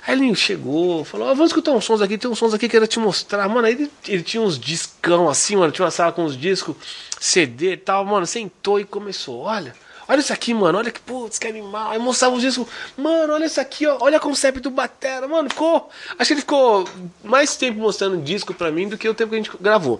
Aí 0.07 0.15
ele 0.15 0.35
chegou, 0.35 1.03
falou: 1.03 1.27
ah, 1.27 1.33
vamos 1.33 1.49
escutar 1.49 1.71
uns 1.71 1.83
sons 1.83 2.01
aqui, 2.01 2.17
tem 2.17 2.29
uns 2.29 2.37
sons 2.37 2.53
aqui 2.53 2.69
que 2.69 2.75
eu 2.75 2.81
quero 2.81 2.87
te 2.87 2.99
mostrar. 2.99 3.47
Mano, 3.49 3.67
aí 3.67 3.73
ele, 3.73 3.91
ele 4.07 4.23
tinha 4.23 4.41
uns 4.41 4.59
discão 4.59 5.27
assim, 5.27 5.55
mano, 5.55 5.71
tinha 5.71 5.85
uma 5.85 5.91
sala 5.91 6.11
com 6.11 6.23
uns 6.23 6.37
discos, 6.37 6.75
CD 7.19 7.73
e 7.73 7.77
tal, 7.77 8.05
mano, 8.05 8.25
sentou 8.25 8.79
e 8.79 8.85
começou: 8.85 9.41
olha. 9.41 9.73
Olha 10.07 10.19
isso 10.19 10.31
aqui, 10.31 10.53
mano. 10.53 10.77
Olha 10.77 10.91
que 10.91 10.99
putz, 10.99 11.39
que 11.39 11.47
animal. 11.47 11.89
Aí 11.89 11.97
mostrava 11.97 12.35
os 12.35 12.41
discos. 12.41 12.67
Mano, 12.95 13.33
olha 13.33 13.45
isso 13.45 13.59
aqui, 13.59 13.87
ó. 13.87 13.97
Olha 13.99 14.19
o 14.19 14.21
conceito 14.21 14.59
do 14.59 14.69
Batera. 14.69 15.27
Mano, 15.27 15.49
ficou. 15.49 15.89
Acho 16.19 16.27
que 16.27 16.33
ele 16.33 16.41
ficou 16.41 16.87
mais 17.23 17.55
tempo 17.55 17.79
mostrando 17.79 18.21
disco 18.21 18.53
pra 18.53 18.71
mim 18.71 18.87
do 18.87 18.99
que 18.99 19.09
o 19.09 19.15
tempo 19.15 19.31
que 19.31 19.35
a 19.35 19.39
gente 19.39 19.51
gravou. 19.59 19.99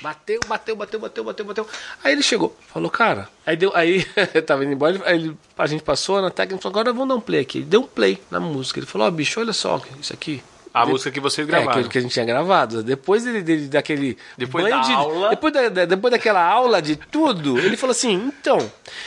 Bateu, 0.00 0.40
bateu, 0.46 0.76
bateu, 0.76 1.00
bateu, 1.00 1.24
bateu, 1.24 1.44
bateu. 1.44 1.66
Aí 2.04 2.12
ele 2.12 2.22
chegou, 2.22 2.56
falou, 2.72 2.90
cara. 2.90 3.28
Aí 3.44 3.56
deu, 3.56 3.72
aí 3.74 4.04
tava 4.46 4.64
indo 4.64 4.72
embora, 4.72 5.00
aí 5.04 5.16
ele, 5.16 5.36
a 5.56 5.66
gente 5.66 5.82
passou 5.82 6.20
na 6.20 6.30
técnica, 6.30 6.62
falou, 6.62 6.80
agora 6.80 6.92
vamos 6.92 7.08
dar 7.08 7.14
um 7.14 7.20
play 7.20 7.40
aqui. 7.40 7.58
Ele 7.58 7.66
deu 7.66 7.80
um 7.80 7.86
play 7.86 8.18
na 8.30 8.38
música. 8.38 8.78
Ele 8.78 8.86
falou, 8.86 9.06
ó, 9.06 9.08
oh, 9.08 9.12
bicho, 9.12 9.40
olha 9.40 9.52
só 9.52 9.80
isso 10.00 10.12
aqui. 10.12 10.42
A 10.76 10.84
de... 10.84 10.90
música 10.90 11.10
que 11.10 11.20
vocês 11.20 11.46
gravaram. 11.46 11.80
É, 11.80 11.82
que, 11.84 11.88
que, 11.88 11.98
a 11.98 12.00
gente 12.02 12.12
tinha 12.12 12.26
gravado. 12.26 12.82
Depois 12.82 13.24
dele, 13.24 13.42
dele 13.42 13.66
daquele. 13.66 14.18
Depois 14.36 14.68
da 14.68 14.80
de, 14.82 14.92
aula. 14.92 15.30
Depois, 15.30 15.52
da, 15.52 15.68
depois 15.86 16.12
daquela 16.12 16.44
aula 16.44 16.82
de 16.82 16.96
tudo, 16.96 17.58
ele 17.58 17.78
falou 17.78 17.92
assim: 17.92 18.12
então, 18.12 18.58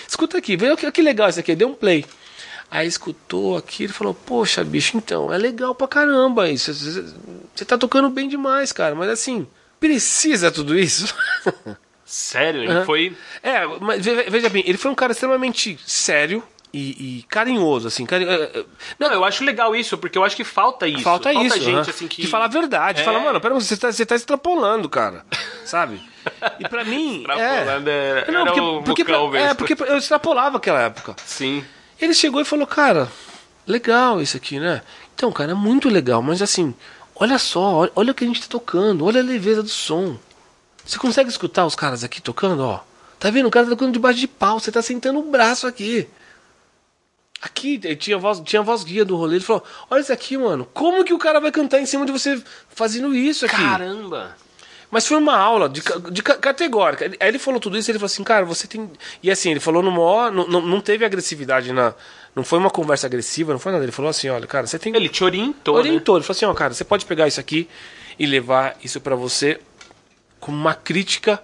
escuta 0.07 0.39
aqui, 0.39 0.57
vê 0.57 0.75
que, 0.75 0.91
que 0.91 1.01
legal 1.03 1.29
isso 1.29 1.39
aqui. 1.39 1.55
Deu 1.55 1.67
um 1.67 1.75
play. 1.75 2.03
Aí 2.71 2.87
escutou 2.87 3.55
aqui, 3.55 3.83
ele 3.83 3.93
falou: 3.93 4.15
Poxa, 4.15 4.63
bicho, 4.63 4.97
então, 4.97 5.31
é 5.31 5.37
legal 5.37 5.75
pra 5.75 5.87
caramba 5.87 6.49
isso. 6.49 6.73
Você 6.73 7.65
tá 7.65 7.77
tocando 7.77 8.09
bem 8.09 8.27
demais, 8.27 8.71
cara. 8.71 8.95
Mas 8.95 9.09
assim, 9.09 9.47
Precisa 9.79 10.51
tudo 10.51 10.77
isso? 10.77 11.13
Sério? 12.05 12.63
Ele 12.63 12.73
uhum. 12.73 12.85
foi. 12.85 13.15
É, 13.43 13.65
mas 13.79 14.03
veja 14.03 14.49
bem, 14.49 14.63
ele 14.65 14.77
foi 14.77 14.89
um 14.91 14.95
cara 14.95 15.11
extremamente 15.11 15.79
sério. 15.85 16.43
E, 16.71 17.19
e 17.19 17.23
carinhoso, 17.23 17.87
assim. 17.87 18.05
Carinho... 18.05 18.29
É, 18.29 18.43
é, 18.43 18.65
não, 18.99 19.11
eu 19.11 19.23
acho 19.23 19.43
legal 19.43 19.75
isso, 19.75 19.97
porque 19.97 20.17
eu 20.17 20.23
acho 20.23 20.35
que 20.35 20.43
falta 20.43 20.87
isso. 20.87 21.01
Falta, 21.01 21.33
falta 21.33 21.47
isso. 21.47 21.59
gente, 21.59 21.89
assim, 21.89 22.07
que... 22.07 22.21
De 22.21 22.27
falar 22.27 22.45
a 22.45 22.49
verdade. 22.49 23.01
É... 23.01 23.03
Fala, 23.03 23.19
mano, 23.19 23.41
pera, 23.41 23.55
você 23.55 23.75
tá, 23.75 23.91
você 23.91 24.05
tá 24.05 24.15
extrapolando, 24.15 24.87
cara. 24.87 25.25
Sabe? 25.65 25.99
E 26.59 26.69
pra 26.69 26.83
mim. 26.83 27.21
extrapolando 27.27 27.89
é... 27.89 28.25
é... 28.27 28.31
Não, 28.31 28.45
porque, 28.45 29.03
porque, 29.03 29.05
pra... 29.05 29.39
é, 29.39 29.53
porque 29.55 29.75
eu 29.79 29.97
extrapolava 29.97 30.57
aquela 30.57 30.81
época. 30.81 31.15
Sim. 31.25 31.65
Ele 31.99 32.13
chegou 32.13 32.39
e 32.39 32.45
falou, 32.45 32.67
cara, 32.67 33.11
legal 33.65 34.21
isso 34.21 34.37
aqui, 34.37 34.59
né? 34.59 34.83
Então, 35.15 35.31
cara, 35.31 35.51
é 35.51 35.55
muito 35.55 35.89
legal, 35.89 36.21
mas 36.21 36.41
assim, 36.41 36.73
olha 37.19 37.37
só, 37.37 37.89
olha 37.95 38.11
o 38.11 38.15
que 38.15 38.23
a 38.23 38.27
gente 38.27 38.41
tá 38.41 38.47
tocando, 38.47 39.05
olha 39.05 39.21
a 39.21 39.23
leveza 39.23 39.61
do 39.61 39.69
som. 39.69 40.17
Você 40.85 40.97
consegue 40.97 41.29
escutar 41.29 41.65
os 41.65 41.75
caras 41.75 42.03
aqui 42.03 42.21
tocando, 42.21 42.63
ó? 42.63 42.79
Tá 43.19 43.29
vendo? 43.29 43.47
O 43.47 43.51
cara 43.51 43.65
tá 43.65 43.71
tocando 43.71 43.93
debaixo 43.93 44.19
de 44.19 44.27
pau, 44.27 44.59
você 44.59 44.71
tá 44.71 44.81
sentando 44.81 45.19
o 45.19 45.29
braço 45.29 45.67
aqui. 45.67 46.07
Aqui, 47.41 47.77
tinha 47.95 48.17
voz, 48.17 48.41
tinha 48.43 48.61
voz 48.61 48.83
guia 48.83 49.05
do 49.05 49.15
rolê, 49.15 49.35
ele 49.35 49.43
falou: 49.45 49.63
Olha 49.89 50.01
isso 50.01 50.11
aqui, 50.11 50.37
mano. 50.37 50.67
Como 50.73 51.05
que 51.05 51.13
o 51.13 51.17
cara 51.17 51.39
vai 51.39 51.51
cantar 51.51 51.79
em 51.79 51.85
cima 51.85 52.05
de 52.05 52.11
você 52.11 52.41
fazendo 52.69 53.13
isso 53.13 53.45
aqui? 53.45 53.55
Caramba! 53.55 54.35
Mas 54.91 55.05
foi 55.05 55.17
uma 55.17 55.37
aula 55.37 55.69
de, 55.69 55.81
de 56.11 56.23
categórica. 56.23 57.05
Aí 57.19 57.27
ele 57.27 57.37
falou 57.37 57.59
tudo 57.59 57.77
isso, 57.77 57.91
ele 57.91 57.99
falou 57.99 58.07
assim, 58.07 58.23
cara, 58.23 58.43
você 58.43 58.67
tem. 58.67 58.89
E 59.21 59.29
assim, 59.29 59.51
ele 59.51 59.59
falou 59.59 59.83
no 59.83 59.91
maior. 59.91 60.31
Não, 60.31 60.47
não 60.47 60.81
teve 60.81 61.05
agressividade 61.05 61.71
na. 61.71 61.93
Não 62.35 62.43
foi 62.43 62.57
uma 62.57 62.69
conversa 62.69 63.05
agressiva, 63.05 63.51
não 63.51 63.59
foi 63.59 63.71
nada. 63.71 63.83
Ele 63.83 63.91
falou 63.91 64.09
assim, 64.09 64.29
olha, 64.29 64.47
cara, 64.47 64.65
você 64.65 64.79
tem. 64.79 64.95
Ele 64.95 65.09
te 65.09 65.23
orientou. 65.23 65.75
Orientou. 65.75 66.15
Né? 66.15 66.19
Ele 66.19 66.25
falou 66.25 66.37
assim, 66.37 66.45
ó, 66.45 66.53
cara, 66.53 66.73
você 66.73 66.83
pode 66.83 67.05
pegar 67.05 67.27
isso 67.27 67.39
aqui 67.39 67.69
e 68.17 68.25
levar 68.25 68.77
isso 68.83 68.99
para 68.99 69.15
você 69.15 69.59
como 70.39 70.57
uma 70.57 70.73
crítica 70.73 71.41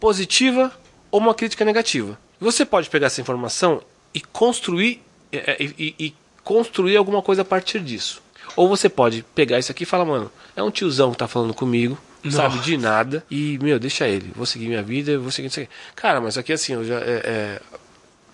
positiva 0.00 0.72
ou 1.10 1.20
uma 1.20 1.34
crítica 1.34 1.64
negativa. 1.64 2.18
Você 2.40 2.64
pode 2.64 2.90
pegar 2.90 3.06
essa 3.06 3.20
informação 3.20 3.80
e 4.12 4.20
construir 4.20 5.02
é, 5.32 5.56
e, 5.62 5.94
e, 5.98 6.06
e 6.06 6.14
construir 6.42 6.96
alguma 6.96 7.22
coisa 7.22 7.42
a 7.42 7.44
partir 7.44 7.80
disso. 7.80 8.22
Ou 8.56 8.68
você 8.68 8.88
pode 8.88 9.24
pegar 9.34 9.58
isso 9.58 9.70
aqui 9.70 9.82
e 9.82 9.86
falar, 9.86 10.04
mano, 10.04 10.32
é 10.56 10.62
um 10.62 10.70
tiozão 10.70 11.12
que 11.12 11.18
tá 11.18 11.28
falando 11.28 11.54
comigo, 11.54 11.98
não 12.22 12.32
sabe 12.32 12.58
de 12.60 12.76
nada, 12.76 13.24
e, 13.30 13.58
meu, 13.62 13.78
deixa 13.78 14.08
ele, 14.08 14.30
vou 14.34 14.46
seguir 14.46 14.66
minha 14.66 14.82
vida, 14.82 15.18
vou 15.18 15.30
seguir 15.30 15.48
aqui. 15.48 15.68
Cara, 15.94 16.20
mas 16.20 16.36
aqui 16.36 16.52
assim, 16.52 16.74
eu 16.74 16.84
já. 16.84 16.96
É, 16.98 17.22
é, 17.24 17.60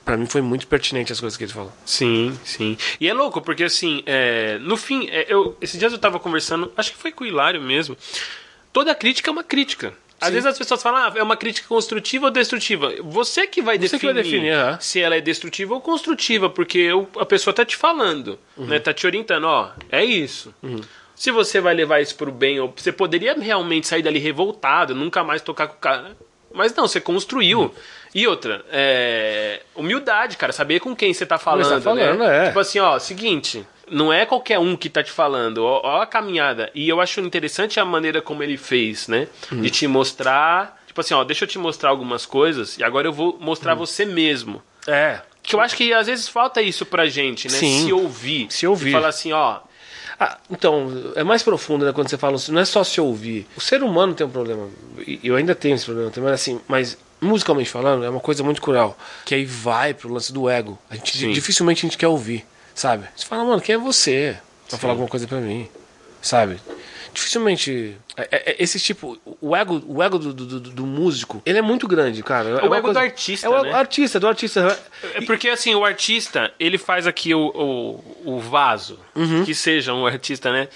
pra 0.05 0.17
mim 0.17 0.27
foi 0.27 0.43
muito 0.43 0.67
pertinente 0.67 1.13
as 1.13 1.21
coisas 1.21 1.37
que 1.37 1.45
ele 1.45 1.53
falou. 1.53 1.73
Sim, 1.85 2.39
sim. 2.45 2.77
E 3.01 3.09
é 3.09 3.15
louco, 3.15 3.41
porque 3.41 3.65
assim, 3.65 4.03
é, 4.07 4.59
no 4.59 4.77
fim, 4.77 5.09
é, 5.11 5.27
eu, 5.29 5.57
esses 5.61 5.79
dias 5.79 5.93
eu 5.93 5.99
tava 5.99 6.19
conversando, 6.19 6.73
acho 6.77 6.93
que 6.93 6.99
foi 6.99 7.13
com 7.13 7.25
o 7.25 7.27
Hilário 7.27 7.61
mesmo. 7.61 7.97
Toda 8.73 8.95
crítica 8.95 9.31
é 9.31 9.33
uma 9.33 9.45
crítica. 9.45 9.95
Às 10.21 10.29
Sim. 10.29 10.35
vezes 10.35 10.47
as 10.47 10.59
pessoas 10.59 10.83
falam, 10.83 11.03
ah, 11.03 11.13
é 11.17 11.23
uma 11.23 11.37
crítica 11.37 11.69
construtiva 11.69 12.27
ou 12.27 12.31
destrutiva. 12.31 12.93
Você 13.03 13.47
que 13.47 13.61
vai 13.61 13.77
Você 13.77 13.83
definir, 13.83 14.01
que 14.01 14.07
vai 14.07 14.15
definir 14.15 14.53
é. 14.53 14.79
se 14.81 15.01
ela 15.01 15.17
é 15.17 15.21
destrutiva 15.21 15.75
ou 15.75 15.81
construtiva, 15.81 16.49
porque 16.49 16.89
a 17.19 17.27
pessoa 17.27 17.53
tá 17.53 17.65
te 17.65 17.77
falando, 17.77 18.39
uhum. 18.57 18.67
né? 18.67 18.79
Tá 18.79 18.95
te 18.95 19.07
orientando, 19.07 19.45
ó, 19.45 19.71
é 19.91 20.05
isso. 20.05 20.55
Uhum. 20.63 20.81
Se 21.15 21.31
você 21.31 21.61
vai 21.61 21.75
levar 21.75 22.01
isso 22.01 22.17
pro 22.17 22.33
bem, 22.33 22.59
ou 22.61 22.73
você 22.75 22.93
poderia 22.93 23.35
realmente 23.35 23.87
sair 23.87 24.03
dali 24.03 24.19
revoltado, 24.19 24.95
nunca 24.95 25.23
mais 25.23 25.43
tocar 25.43 25.69
com 25.69 25.75
o 25.75 25.79
cara. 25.79 26.17
Mas 26.53 26.75
não, 26.75 26.87
você 26.87 27.01
construiu. 27.01 27.63
Uhum. 27.63 27.71
E 28.15 28.29
outra, 28.29 28.65
é... 28.71 29.61
humildade, 29.75 30.37
cara, 30.37 30.53
saber 30.53 30.79
com 30.79 30.95
quem 30.95 31.13
você 31.13 31.27
tá 31.27 31.37
falando. 31.37 31.65
Você 31.65 31.75
tá 31.75 31.81
falando, 31.81 32.19
né? 32.21 32.45
é. 32.45 32.47
Tipo 32.47 32.61
assim, 32.61 32.79
ó, 32.79 32.97
seguinte, 32.99 33.67
não 33.91 34.13
é 34.13 34.25
qualquer 34.25 34.59
um 34.59 34.77
que 34.77 34.89
tá 34.89 35.03
te 35.03 35.11
falando, 35.11 35.65
ó, 35.65 35.81
ó, 35.83 36.03
a 36.03 36.07
caminhada. 36.07 36.71
E 36.75 36.89
eu 36.89 37.01
acho 37.01 37.21
interessante 37.21 37.81
a 37.81 37.85
maneira 37.85 38.23
como 38.23 38.43
ele 38.43 38.57
fez, 38.57 39.09
né? 39.09 39.27
Uhum. 39.51 39.63
De 39.63 39.71
te 39.71 39.87
mostrar, 39.87 40.81
tipo 40.87 41.01
assim, 41.01 41.15
ó, 41.15 41.25
deixa 41.25 41.45
eu 41.45 41.49
te 41.49 41.59
mostrar 41.59 41.91
algumas 41.91 42.25
coisas 42.25 42.79
e 42.79 42.85
agora 42.85 43.09
eu 43.09 43.13
vou 43.13 43.37
mostrar 43.41 43.73
uhum. 43.73 43.79
você 43.79 44.05
mesmo. 44.05 44.63
É. 44.87 45.21
Que 45.43 45.55
eu 45.55 45.61
acho 45.61 45.77
que 45.77 45.93
às 45.93 46.07
vezes 46.07 46.29
falta 46.29 46.63
isso 46.63 46.87
pra 46.87 47.07
gente, 47.07 47.49
né? 47.49 47.59
Sim. 47.59 47.85
Se 47.85 47.93
ouvir. 47.93 48.47
Se 48.51 48.67
ouvir. 48.67 48.91
E 48.91 48.93
falar 48.93 49.09
assim, 49.09 49.33
ó. 49.33 49.59
Ah, 50.19 50.39
então, 50.51 51.13
é 51.17 51.25
mais 51.25 51.43
profundo 51.43 51.85
né, 51.85 51.93
quando 51.93 52.09
você 52.09 52.17
fala, 52.17 52.37
não 52.49 52.61
é 52.61 52.65
só 52.65 52.85
se 52.85 53.01
ouvir. 53.01 53.47
O 53.57 53.61
ser 53.61 53.83
humano 53.83 54.15
tem 54.15 54.27
um 54.27 54.31
problema. 54.31 54.69
Eu 55.23 55.37
ainda 55.37 55.55
tenho 55.55 55.75
esse 55.75 55.85
problema 55.85 56.11
também, 56.11 56.31
mas 56.31 56.41
assim, 56.41 56.61
mas 56.69 56.97
musicalmente 57.21 57.71
falando, 57.71 58.05
é 58.05 58.11
uma 58.11 58.21
coisa 58.21 58.43
muito 58.45 58.63
cruel. 58.63 58.97
Que 59.25 59.35
aí 59.35 59.45
vai 59.45 59.93
pro 59.95 60.13
lance 60.13 60.33
do 60.33 60.49
ego. 60.49 60.79
A 60.89 60.95
gente 60.95 61.17
Sim. 61.19 61.33
dificilmente 61.33 61.85
a 61.85 61.89
gente 61.89 61.99
quer 61.99 62.09
ouvir. 62.09 62.45
Sabe? 62.75 63.07
Você 63.15 63.25
fala, 63.25 63.45
mano, 63.45 63.61
quem 63.61 63.77
é 63.77 63.79
você 63.79 64.37
pra 64.69 64.77
Sim. 64.77 64.81
falar 64.81 64.93
alguma 64.95 65.09
coisa 65.09 65.27
pra 65.27 65.39
mim? 65.39 65.69
Sabe? 66.21 66.59
Dificilmente. 67.15 67.97
É, 68.17 68.23
é, 68.23 68.51
é 68.51 68.57
esse 68.59 68.81
tipo. 68.81 69.17
O 69.41 69.55
ego, 69.55 69.83
o 69.87 70.03
ego 70.03 70.19
do, 70.19 70.35
do, 70.35 70.61
do, 70.61 70.85
músico, 70.85 71.41
ele 71.47 71.59
é 71.59 71.63
muito 71.63 71.87
grande, 71.87 72.23
cara. 72.23 72.49
É 72.49 72.69
o 72.69 72.75
ego 72.75 72.83
coisa, 72.83 72.93
do 72.93 72.99
artista. 72.99 73.47
É 73.47 73.51
o 73.51 73.63
né? 73.63 73.73
artista, 73.73 74.21
do 74.21 74.27
artista. 74.27 74.79
É 75.15 75.21
porque 75.21 75.49
assim, 75.49 75.75
o 75.75 75.85
artista, 75.85 76.53
ele 76.59 76.77
faz 76.77 77.07
aqui 77.07 77.33
o, 77.33 77.47
o, 77.55 78.35
o 78.35 78.41
vaso, 78.41 78.99
uhum. 79.15 79.45
que 79.45 79.55
seja 79.55 79.95
um 79.95 80.05
artista, 80.05 80.53
né? 80.53 80.69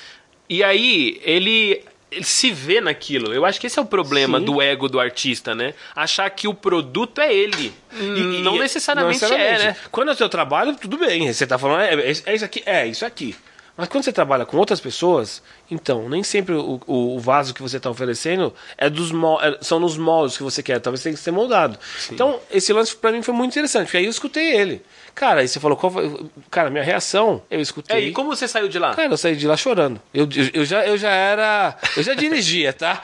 E 0.49 0.63
aí, 0.63 1.21
ele 1.25 1.83
ele 2.11 2.25
se 2.25 2.51
vê 2.51 2.81
naquilo. 2.81 3.35
Eu 3.35 3.45
acho 3.45 3.61
que 3.61 3.67
esse 3.67 3.79
é 3.79 3.83
o 3.83 3.85
problema 3.85 4.39
Sim. 4.39 4.45
do 4.47 4.63
ego 4.63 4.89
do 4.89 4.99
artista, 4.99 5.55
né? 5.55 5.75
Achar 5.95 6.31
que 6.31 6.49
o 6.49 6.55
produto 6.55 7.21
é 7.21 7.33
ele. 7.35 7.73
E, 7.93 8.43
não, 8.43 8.57
e, 8.57 8.59
necessariamente 8.61 9.21
não, 9.21 9.29
necessariamente 9.29 9.63
é, 9.63 9.67
né? 9.69 9.77
Quando 9.91 10.09
é 10.09 10.13
o 10.13 10.17
seu 10.17 10.29
trabalho, 10.29 10.75
tudo 10.75 10.97
bem. 10.97 11.31
Você 11.31 11.47
tá 11.47 11.59
falando, 11.59 11.83
é, 11.83 11.95
é, 11.95 12.13
é 12.25 12.35
isso 12.35 12.45
aqui, 12.45 12.63
é 12.65 12.87
isso 12.87 13.05
aqui. 13.05 13.37
Mas 13.79 13.87
quando 13.89 14.03
você 14.03 14.13
trabalha 14.13 14.45
com 14.45 14.57
outras 14.57 14.81
pessoas, 14.81 15.41
então, 15.71 16.09
nem 16.09 16.25
sempre 16.25 16.53
o, 16.53 16.81
o, 16.85 17.17
vaso 17.21 17.55
que 17.55 17.63
você 17.63 17.77
está 17.77 17.89
oferecendo 17.89 18.53
é 18.77 18.91
dos 18.91 19.13
é, 19.41 19.59
são 19.61 19.79
nos 19.79 19.97
moldes 19.97 20.37
que 20.37 20.43
você 20.43 20.65
quer. 20.65 20.81
Talvez 20.81 21.01
tenha 21.01 21.15
que 21.15 21.21
ser 21.21 21.31
moldado. 21.31 21.79
Sim. 21.97 22.15
Então, 22.15 22.41
esse 22.51 22.73
lance 22.73 22.97
para 22.97 23.13
mim 23.13 23.23
foi 23.23 23.33
muito 23.33 23.53
interessante, 23.53 23.85
porque 23.85 23.99
aí 23.99 24.07
eu 24.07 24.11
escutei 24.11 24.53
ele. 24.53 24.83
Cara, 25.15 25.43
aí 25.43 25.49
você 25.49 25.61
falou, 25.61 25.77
qual 25.77 25.93
foi... 25.93 26.29
Cara, 26.51 26.71
minha 26.71 26.83
reação, 26.83 27.41
eu 27.49 27.61
escutei. 27.61 27.97
É, 27.97 28.01
e 28.01 28.13
como 28.13 28.35
você 28.35 28.49
saiu 28.49 28.69
de 28.69 28.81
lá? 28.81 28.97
Cara, 28.97 29.13
eu 29.13 29.17
saí 29.17 29.37
de 29.37 29.47
lá 29.47 29.57
chorando. 29.57 30.03
Eu, 30.13 30.29
eu, 30.35 30.51
eu 30.55 30.65
já, 30.65 30.85
eu 30.85 30.99
já 30.99 31.11
era. 31.11 31.79
Eu 31.97 32.03
já 32.03 32.15
dirigia, 32.15 32.73
tá? 32.73 33.01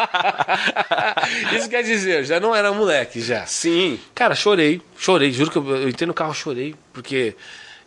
Isso 1.54 1.68
quer 1.68 1.82
dizer, 1.82 2.20
eu 2.20 2.24
já 2.24 2.40
não 2.40 2.56
era 2.56 2.72
moleque 2.72 3.20
já. 3.20 3.44
Sim. 3.44 4.00
Cara, 4.14 4.34
chorei, 4.34 4.80
chorei, 4.96 5.30
juro 5.30 5.50
que 5.50 5.58
eu, 5.58 5.76
eu 5.76 5.88
entrei 5.90 6.06
no 6.06 6.14
carro, 6.14 6.32
chorei, 6.32 6.74
porque 6.90 7.36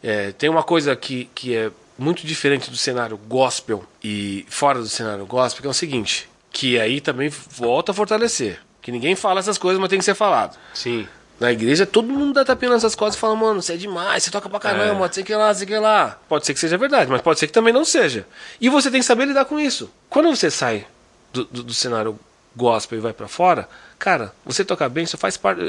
é, 0.03 0.31
tem 0.31 0.49
uma 0.49 0.63
coisa 0.63 0.95
que, 0.95 1.29
que 1.35 1.55
é 1.55 1.71
muito 1.97 2.25
diferente 2.25 2.69
do 2.69 2.77
cenário 2.77 3.17
gospel 3.17 3.83
e 4.03 4.45
fora 4.49 4.79
do 4.79 4.87
cenário 4.87 5.25
gospel, 5.25 5.61
que 5.61 5.67
é 5.67 5.69
o 5.69 5.73
seguinte, 5.73 6.29
que 6.51 6.79
aí 6.79 6.99
também 6.99 7.29
volta 7.29 7.91
a 7.91 7.95
fortalecer. 7.95 8.59
Que 8.81 8.91
ninguém 8.91 9.15
fala 9.15 9.39
essas 9.39 9.57
coisas, 9.57 9.79
mas 9.79 9.89
tem 9.89 9.99
que 9.99 10.05
ser 10.05 10.15
falado. 10.15 10.57
Sim. 10.73 11.07
Na 11.39 11.51
igreja, 11.51 11.85
todo 11.85 12.07
mundo 12.07 12.33
dá 12.33 12.45
tapinha 12.45 12.71
nessas 12.71 12.95
costas 12.95 13.15
e 13.15 13.19
fala, 13.19 13.35
mano, 13.35 13.61
você 13.61 13.73
é 13.73 13.77
demais, 13.77 14.23
você 14.23 14.31
toca 14.31 14.49
pra 14.49 14.59
caramba, 14.59 15.05
é. 15.05 15.11
ser 15.11 15.23
que 15.23 15.33
lá, 15.33 15.53
sei 15.53 15.67
que 15.67 15.77
lá. 15.77 16.19
Pode 16.27 16.45
ser 16.45 16.53
que 16.53 16.59
seja 16.59 16.77
verdade, 16.77 17.09
mas 17.09 17.21
pode 17.21 17.39
ser 17.39 17.47
que 17.47 17.53
também 17.53 17.73
não 17.73 17.85
seja. 17.85 18.27
E 18.59 18.69
você 18.69 18.91
tem 18.91 18.99
que 18.99 19.05
saber 19.05 19.25
lidar 19.25 19.45
com 19.45 19.59
isso. 19.59 19.91
Quando 20.09 20.29
você 20.29 20.51
sai 20.51 20.85
do, 21.33 21.45
do, 21.45 21.63
do 21.63 21.73
cenário 21.73 22.19
gospel 22.55 22.97
e 22.97 23.01
vai 23.01 23.13
para 23.13 23.27
fora, 23.27 23.67
cara, 23.97 24.33
você 24.45 24.65
tocar 24.65 24.89
bem, 24.89 25.03
isso 25.03 25.17
faz 25.17 25.37
parte. 25.37 25.61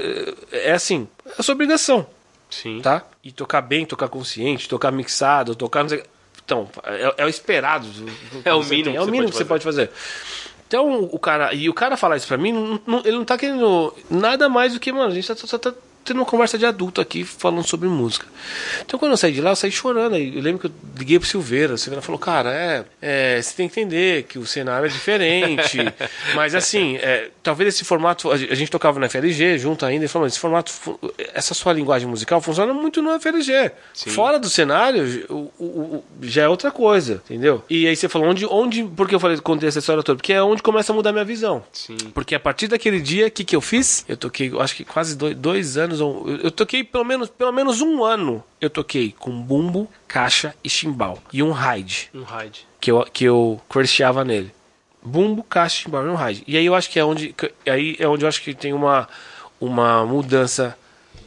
É, 0.51 0.71
é 0.71 0.73
assim, 0.73 1.09
é 1.27 1.33
a 1.39 1.43
sua 1.43 1.55
obrigação. 1.55 2.07
Sim. 2.53 2.81
Tá? 2.83 3.03
E 3.25 3.33
tocar 3.33 3.63
bem, 3.63 3.87
tocar 3.87 4.09
consciente, 4.09 4.69
tocar 4.69 4.93
mixado, 4.93 5.57
tocar. 5.57 5.87
Então, 6.45 6.69
é, 6.85 7.15
é 7.17 7.25
o 7.25 7.29
esperado. 7.29 7.89
É 8.45 8.53
o 8.53 8.63
mínimo. 8.63 8.95
É 8.95 9.01
o 9.01 9.07
mínimo 9.07 9.31
que 9.31 9.37
você 9.37 9.45
pode 9.45 9.65
fazer. 9.65 9.91
Então, 10.69 11.05
o 11.05 11.19
cara. 11.19 11.55
E 11.55 11.69
o 11.71 11.75
cara 11.75 11.97
falar 11.97 12.17
isso 12.17 12.29
pra 12.29 12.37
mim, 12.37 12.53
não, 12.53 12.81
não, 12.87 12.99
ele 13.01 13.17
não 13.17 13.25
tá 13.25 13.39
querendo 13.39 13.95
nada 14.11 14.51
mais 14.51 14.75
do 14.75 14.81
que, 14.81 14.93
mano, 14.93 15.13
a 15.13 15.15
gente 15.15 15.27
tá, 15.27 15.35
só 15.35 15.57
tá 15.57 15.73
tendo 16.05 16.19
uma 16.19 16.27
conversa 16.27 16.59
de 16.59 16.67
adulto 16.67 17.01
aqui 17.01 17.25
falando 17.25 17.67
sobre 17.67 17.89
música. 17.89 18.27
Então 18.85 18.99
quando 18.99 19.13
eu 19.13 19.17
saí 19.17 19.33
de 19.33 19.41
lá, 19.41 19.51
eu 19.51 19.57
saí 19.57 19.71
chorando. 19.71 20.17
Eu 20.17 20.43
lembro 20.43 20.61
que 20.61 20.67
eu 20.67 20.73
liguei 20.99 21.19
pro 21.19 21.29
Silveira. 21.29 21.75
O 21.75 21.79
Silveira 21.79 22.03
falou, 22.03 22.19
cara, 22.19 22.53
é, 22.53 22.85
é 23.01 23.43
você 23.43 23.55
tem 23.55 23.69
que 23.69 23.81
entender 23.81 24.25
que 24.25 24.39
o 24.39 24.47
cenário 24.47 24.87
é 24.87 24.89
diferente. 24.89 25.79
mas 26.35 26.55
assim, 26.55 26.97
é, 26.97 27.31
talvez 27.43 27.75
esse 27.75 27.85
formato. 27.85 28.31
A 28.31 28.37
gente 28.37 28.71
tocava 28.71 28.99
no 28.99 29.09
FLG 29.09 29.59
junto 29.59 29.85
ainda, 29.85 30.05
e 30.05 30.09
falou, 30.09 30.27
esse 30.27 30.39
formato, 30.39 30.73
essa 31.35 31.55
sua 31.55 31.73
linguagem 31.73 32.09
musical 32.09 32.41
funciona 32.41 32.73
muito 32.73 33.03
no 33.03 33.19
FLG. 33.19 33.73
Sim. 33.95 34.11
Fora 34.11 34.39
do 34.39 34.49
cenário, 34.49 35.27
o, 35.29 35.53
o, 35.59 35.65
o, 35.65 36.05
já 36.23 36.43
é 36.43 36.49
outra 36.49 36.71
coisa, 36.71 37.23
entendeu? 37.25 37.63
E 37.69 37.87
aí 37.87 37.97
você 37.97 38.09
falou, 38.09 38.29
onde. 38.29 38.47
onde 38.47 38.85
porque 38.85 39.15
eu 39.15 39.21
falei, 39.21 39.39
contei 39.39 39.69
essa 39.69 39.79
história 39.79 40.03
toda? 40.03 40.17
Porque 40.17 40.33
é 40.33 40.43
onde 40.43 40.63
começa 40.63 40.93
a 40.93 40.95
mudar 40.95 41.13
minha 41.13 41.25
visão. 41.25 41.63
Sim. 41.73 41.97
Porque 42.15 42.35
a 42.35 42.41
partir 42.41 42.69
daquele 42.69 43.01
dia, 43.01 43.27
o 43.27 43.31
que, 43.31 43.45
que 43.45 43.57
eu 43.57 43.61
fiz? 43.61 44.05
Eu 44.09 44.17
toquei, 44.17 44.53
acho 44.59 44.77
que 44.77 44.85
quase 44.85 45.17
dois, 45.17 45.37
dois 45.37 45.77
anos 45.77 45.92
anos, 46.01 46.43
eu, 46.43 46.51
toquei 46.51 46.83
pelo 46.85 47.05
menos, 47.05 47.29
pelo 47.29 47.53
menos 47.53 47.81
um 47.81 48.05
ano. 48.05 48.43
Eu 48.61 48.71
toquei 48.71 49.15
com 49.19 49.31
bumbo, 49.41 49.89
caixa 50.07 50.55
e 50.63 50.69
chimbal. 50.69 51.19
E 51.33 51.43
um 51.43 51.53
ride. 51.53 52.11
Um 52.15 52.23
ride. 52.23 52.67
Que 52.81 52.91
eu, 52.91 53.07
que 53.13 53.25
eu 53.25 53.61
crushava 53.69 54.25
nele. 54.25 54.53
Bumbo, 55.03 55.43
caixa, 55.43 55.83
chimbal 55.83 56.07
e 56.07 56.09
um 56.09 56.15
ride. 56.15 56.45
E 56.47 56.57
aí 56.57 56.65
eu 56.65 56.75
acho 56.75 56.89
que 56.89 56.99
é 56.99 57.05
onde. 57.05 57.35
Aí 57.67 57.97
é 57.99 58.07
onde 58.07 58.25
eu 58.25 58.29
acho 58.29 58.41
que 58.43 58.55
tem 58.55 58.73
uma, 58.73 59.09
uma 59.61 60.05
mudança 60.07 60.77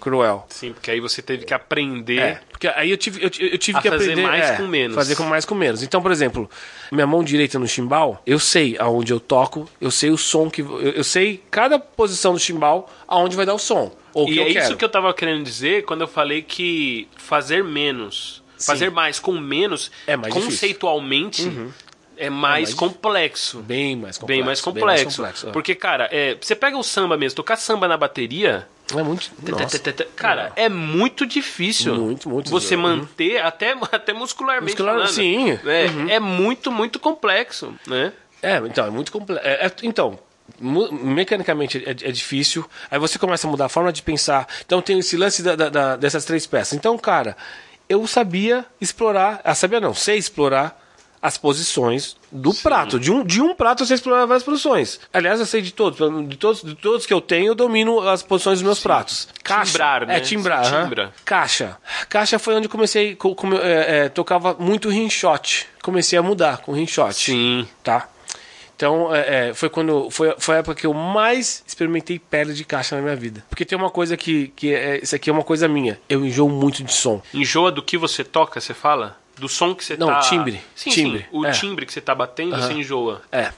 cruel. 0.06 0.46
Sim, 0.50 0.72
porque 0.72 0.92
aí 0.92 1.00
você 1.00 1.20
teve 1.20 1.46
que 1.46 1.54
aprender. 1.54 2.20
É, 2.20 2.42
porque 2.52 2.68
aí 2.68 2.92
eu 2.92 2.98
tive, 2.98 3.24
eu, 3.24 3.32
eu 3.40 3.58
tive 3.58 3.82
que 3.82 3.90
fazer 3.90 4.12
aprender. 4.12 4.22
mais 4.22 4.46
é, 4.52 4.56
com 4.56 4.68
menos. 4.68 4.96
Fazer 4.96 5.16
com 5.16 5.24
mais 5.24 5.46
com 5.46 5.56
menos. 5.56 5.82
Então, 5.82 6.00
por 6.00 6.12
exemplo, 6.12 6.48
minha 6.92 7.08
mão 7.08 7.24
direita 7.24 7.58
no 7.58 7.68
chimbal, 7.68 8.22
eu 8.24 8.38
sei 8.38 8.78
aonde 8.78 9.12
eu 9.12 9.20
toco, 9.20 9.68
eu 9.82 9.90
sei 9.90 10.12
o 10.12 10.18
som 10.18 10.48
que. 10.48 10.62
Eu, 10.62 10.80
eu 10.80 11.04
sei 11.04 11.44
cada 11.50 11.80
posição 11.80 12.34
do 12.34 12.40
chimbal 12.40 12.88
aonde 13.08 13.36
vai 13.36 13.48
dar 13.48 13.56
o 13.56 13.60
som. 13.60 13.92
Ou 14.16 14.30
e 14.30 14.40
é 14.40 14.50
isso 14.50 14.76
que 14.76 14.84
eu 14.84 14.90
tava 14.90 15.14
querendo 15.14 15.44
dizer 15.44 15.86
quando 15.86 16.02
eu 16.02 16.08
falei 16.08 16.42
que 16.42 17.08
fazer 17.18 17.64
menos, 17.64 18.42
Sim. 18.58 18.66
fazer 18.66 18.90
mais 18.90 19.20
com 19.20 19.34
menos, 19.34 19.92
é 20.08 20.16
mais 20.16 20.34
conceitualmente. 20.34 21.44
Uhum 21.44 21.72
é 22.18 22.30
mais, 22.30 22.70
é 22.70 22.72
mais 22.72 22.74
complexo. 22.74 23.60
Bem 23.60 23.96
mais 23.96 24.18
complexo. 24.18 24.28
Bem 24.28 24.44
mais 24.44 24.62
complexo. 24.62 24.88
Bem 24.88 25.06
mais 25.06 25.16
complexo. 25.16 25.48
Porque, 25.52 25.76
cara, 25.76 26.10
é, 26.12 26.38
você 26.40 26.56
pega 26.56 26.78
o 26.78 26.84
samba 26.84 27.18
mesmo, 27.18 27.36
tocar 27.36 27.58
samba 27.58 27.88
na 27.88 27.98
bateria. 27.98 28.68
É 28.96 29.04
muito. 29.04 29.32
Nossa. 29.42 29.80
Cara, 30.16 30.52
é 30.56 30.70
muito 30.70 31.26
difícil. 31.26 31.96
Muito, 31.96 32.30
muito. 32.30 32.50
Você 32.50 32.76
manter, 32.76 33.42
até, 33.44 33.76
até 33.92 34.14
muscularmente 34.14 34.74
Muscular, 34.74 34.96
falando. 34.96 35.12
Sim. 35.12 35.60
É, 35.66 35.88
uhum. 35.88 36.10
é 36.10 36.20
muito, 36.20 36.72
muito 36.72 37.00
complexo, 37.00 37.74
né? 37.88 38.14
É, 38.42 38.58
então, 38.58 38.86
é 38.86 38.90
muito 38.90 39.12
complexo. 39.12 39.46
É, 39.46 39.66
é, 39.66 39.72
então, 39.84 40.20
mecanicamente 40.60 41.84
é, 41.86 41.92
é, 41.92 42.12
difícil. 42.12 42.66
Aí 42.90 43.00
você 43.00 43.20
começa 43.20 43.48
a 43.48 43.50
mudar 43.50 43.66
a 43.66 43.70
forma 43.70 43.92
de 43.92 44.02
pensar. 44.02 44.48
Então 44.66 44.82
tem 44.82 45.00
esse 45.00 45.18
lance 45.18 45.44
da, 45.44 45.56
da, 45.56 45.70
da, 45.70 45.96
dessas 45.96 46.26
três 46.26 46.46
peças. 46.46 46.74
Então, 46.74 46.98
cara, 46.98 47.36
eu 47.88 48.06
sabia 48.08 48.66
explorar. 48.80 49.42
Ah, 49.44 49.56
sabia 49.56 49.80
não, 49.80 49.94
sei 49.94 50.18
explorar 50.18 50.82
as 51.26 51.40
posições 51.40 52.16
do 52.32 52.52
Sim. 52.52 52.62
prato. 52.62 53.00
De 53.00 53.12
um, 53.12 53.24
de 53.24 53.42
um 53.42 53.56
prato 53.56 53.82
eu 53.82 53.88
sei 53.88 53.96
explorar 53.96 54.28
várias 54.28 54.44
posições. 54.44 55.00
Aliás, 55.12 55.40
eu 55.40 55.46
sei 55.48 55.60
de 55.60 55.72
todos. 55.72 55.98
De 56.28 56.38
todos, 56.38 56.62
de 56.62 56.76
todos 56.76 57.06
que 57.06 57.14
eu 57.14 57.20
tenho, 57.20 57.48
eu 57.48 57.56
domino 57.56 58.08
as 58.08 58.22
posições 58.22 58.60
dos 58.60 58.64
meus 58.64 58.78
Sim. 58.78 58.84
pratos. 58.84 59.28
Caixa. 59.44 59.72
Timbrar, 59.72 60.06
né? 60.06 60.18
É, 60.18 60.20
timbrar. 60.20 60.84
Timbra. 60.84 61.14
Caixa. 61.26 61.78
Caixa 62.10 62.38
foi 62.38 62.54
onde 62.54 62.70
comecei. 62.70 63.16
Com, 63.16 63.34
com, 63.34 63.54
é, 63.56 64.06
é, 64.06 64.10
tocava 64.10 64.56
muito 64.60 64.88
rinshot. 64.88 65.68
Comecei 65.82 66.20
a 66.20 66.22
mudar 66.22 66.60
com 66.60 66.74
rinshot. 66.74 67.14
Sim. 67.16 67.68
Tá? 67.84 68.08
Então, 68.76 69.14
é, 69.16 69.50
é, 69.50 69.54
foi 69.54 69.70
quando 69.70 70.10
foi, 70.12 70.36
foi 70.38 70.56
a 70.56 70.58
época 70.60 70.76
que 70.76 70.86
eu 70.86 70.94
mais 70.94 71.64
experimentei 71.66 72.20
pele 72.20 72.54
de 72.54 72.66
caixa 72.66 72.96
na 72.96 73.02
minha 73.02 73.16
vida. 73.16 73.44
Porque 73.50 73.64
tem 73.64 73.78
uma 73.78 73.90
coisa 73.90 74.18
que, 74.18 74.50
que 74.50 74.74
é, 74.74 75.00
isso 75.02 75.16
aqui 75.16 75.30
é 75.30 75.34
uma 75.34 75.44
coisa 75.44 75.68
minha. 75.68 76.00
Eu 76.10 76.26
enjoo 76.26 76.50
muito 76.50 76.84
de 76.84 76.92
som. 76.92 77.22
Enjoa 77.34 77.72
do 77.72 77.82
que 77.82 77.98
você 77.98 78.24
toca, 78.24 78.60
você 78.60 78.74
fala? 78.74 79.18
Do 79.38 79.48
som 79.48 79.74
que 79.74 79.84
você 79.84 79.96
Não, 79.96 80.08
tá... 80.08 80.14
Não, 80.16 80.22
timbre. 80.22 80.62
Sim, 80.76 80.90
timbre. 80.90 81.20
Sim. 81.20 81.26
O 81.32 81.46
é. 81.46 81.52
timbre 81.52 81.86
que 81.86 81.94
você 81.94 82.02
tá 82.02 82.14
batendo, 82.14 82.54
uhum. 82.54 82.62
você 82.62 82.74
enjoa. 82.74 83.22
É. 83.32 83.52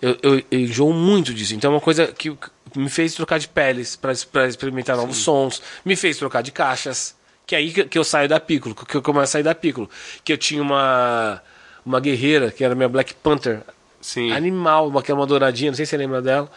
Eu, 0.00 0.18
eu, 0.22 0.42
eu 0.50 0.60
enjoo 0.60 0.92
muito 0.92 1.32
disso. 1.32 1.54
Então 1.54 1.70
é 1.70 1.74
uma 1.74 1.80
coisa 1.80 2.08
que 2.08 2.36
me 2.76 2.88
fez 2.90 3.14
trocar 3.14 3.38
de 3.38 3.48
peles 3.48 3.96
para 3.96 4.12
experimentar 4.46 4.96
sim. 4.96 5.02
novos 5.02 5.18
sons. 5.18 5.62
Me 5.84 5.96
fez 5.96 6.18
trocar 6.18 6.42
de 6.42 6.52
caixas. 6.52 7.18
Que 7.46 7.54
é 7.54 7.58
aí 7.58 7.72
que, 7.72 7.84
que 7.84 7.98
eu 7.98 8.04
saio 8.04 8.28
da 8.28 8.38
Piccolo. 8.38 8.74
Que 8.74 8.96
eu 8.96 9.02
começo 9.02 9.24
a 9.24 9.26
sair 9.26 9.42
da 9.42 9.54
Piccolo. 9.54 9.88
Que 10.22 10.34
eu 10.34 10.38
tinha 10.38 10.62
uma, 10.62 11.42
uma 11.84 11.98
guerreira, 11.98 12.50
que 12.50 12.62
era 12.62 12.74
minha 12.74 12.88
Black 12.88 13.14
Panther. 13.14 13.62
Sim. 14.00 14.32
Animal, 14.32 14.88
uma 14.88 15.02
que 15.02 15.10
é 15.10 15.14
uma 15.14 15.26
douradinha, 15.26 15.70
não 15.70 15.76
sei 15.76 15.84
se 15.84 15.90
você 15.90 15.96
lembra 15.96 16.22
dela. 16.22 16.50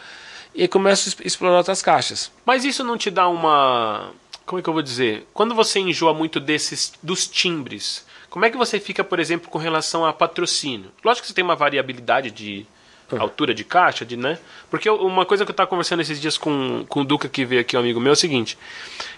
E 0.54 0.68
começo 0.68 1.16
a 1.20 1.26
explorar 1.26 1.58
outras 1.58 1.82
caixas. 1.82 2.30
Mas 2.46 2.64
isso 2.64 2.84
não 2.84 2.96
te 2.96 3.10
dá 3.10 3.28
uma. 3.28 4.12
Como 4.46 4.60
é 4.60 4.62
que 4.62 4.68
eu 4.68 4.72
vou 4.72 4.82
dizer? 4.82 5.26
Quando 5.34 5.54
você 5.54 5.80
enjoa 5.80 6.14
muito 6.14 6.38
desses 6.38 6.92
dos 7.02 7.26
timbres, 7.26 8.06
como 8.30 8.44
é 8.44 8.50
que 8.50 8.56
você 8.56 8.78
fica, 8.78 9.02
por 9.02 9.18
exemplo, 9.18 9.48
com 9.50 9.58
relação 9.58 10.04
a 10.04 10.12
patrocínio? 10.12 10.90
Lógico 11.04 11.22
que 11.22 11.28
você 11.28 11.34
tem 11.34 11.44
uma 11.44 11.56
variabilidade 11.56 12.30
de 12.30 12.66
hum. 13.12 13.16
altura 13.20 13.54
de 13.54 13.64
caixa, 13.64 14.04
de, 14.04 14.16
né? 14.16 14.38
Porque 14.70 14.88
uma 14.88 15.24
coisa 15.26 15.44
que 15.44 15.50
eu 15.50 15.52
estava 15.52 15.68
conversando 15.68 16.00
esses 16.00 16.20
dias 16.20 16.36
com, 16.36 16.84
com 16.88 17.00
o 17.00 17.04
Duca, 17.04 17.28
que 17.28 17.44
veio 17.44 17.60
aqui, 17.60 17.76
um 17.76 17.80
amigo 17.80 18.00
meu, 18.00 18.10
é 18.10 18.12
o 18.12 18.16
seguinte. 18.16 18.58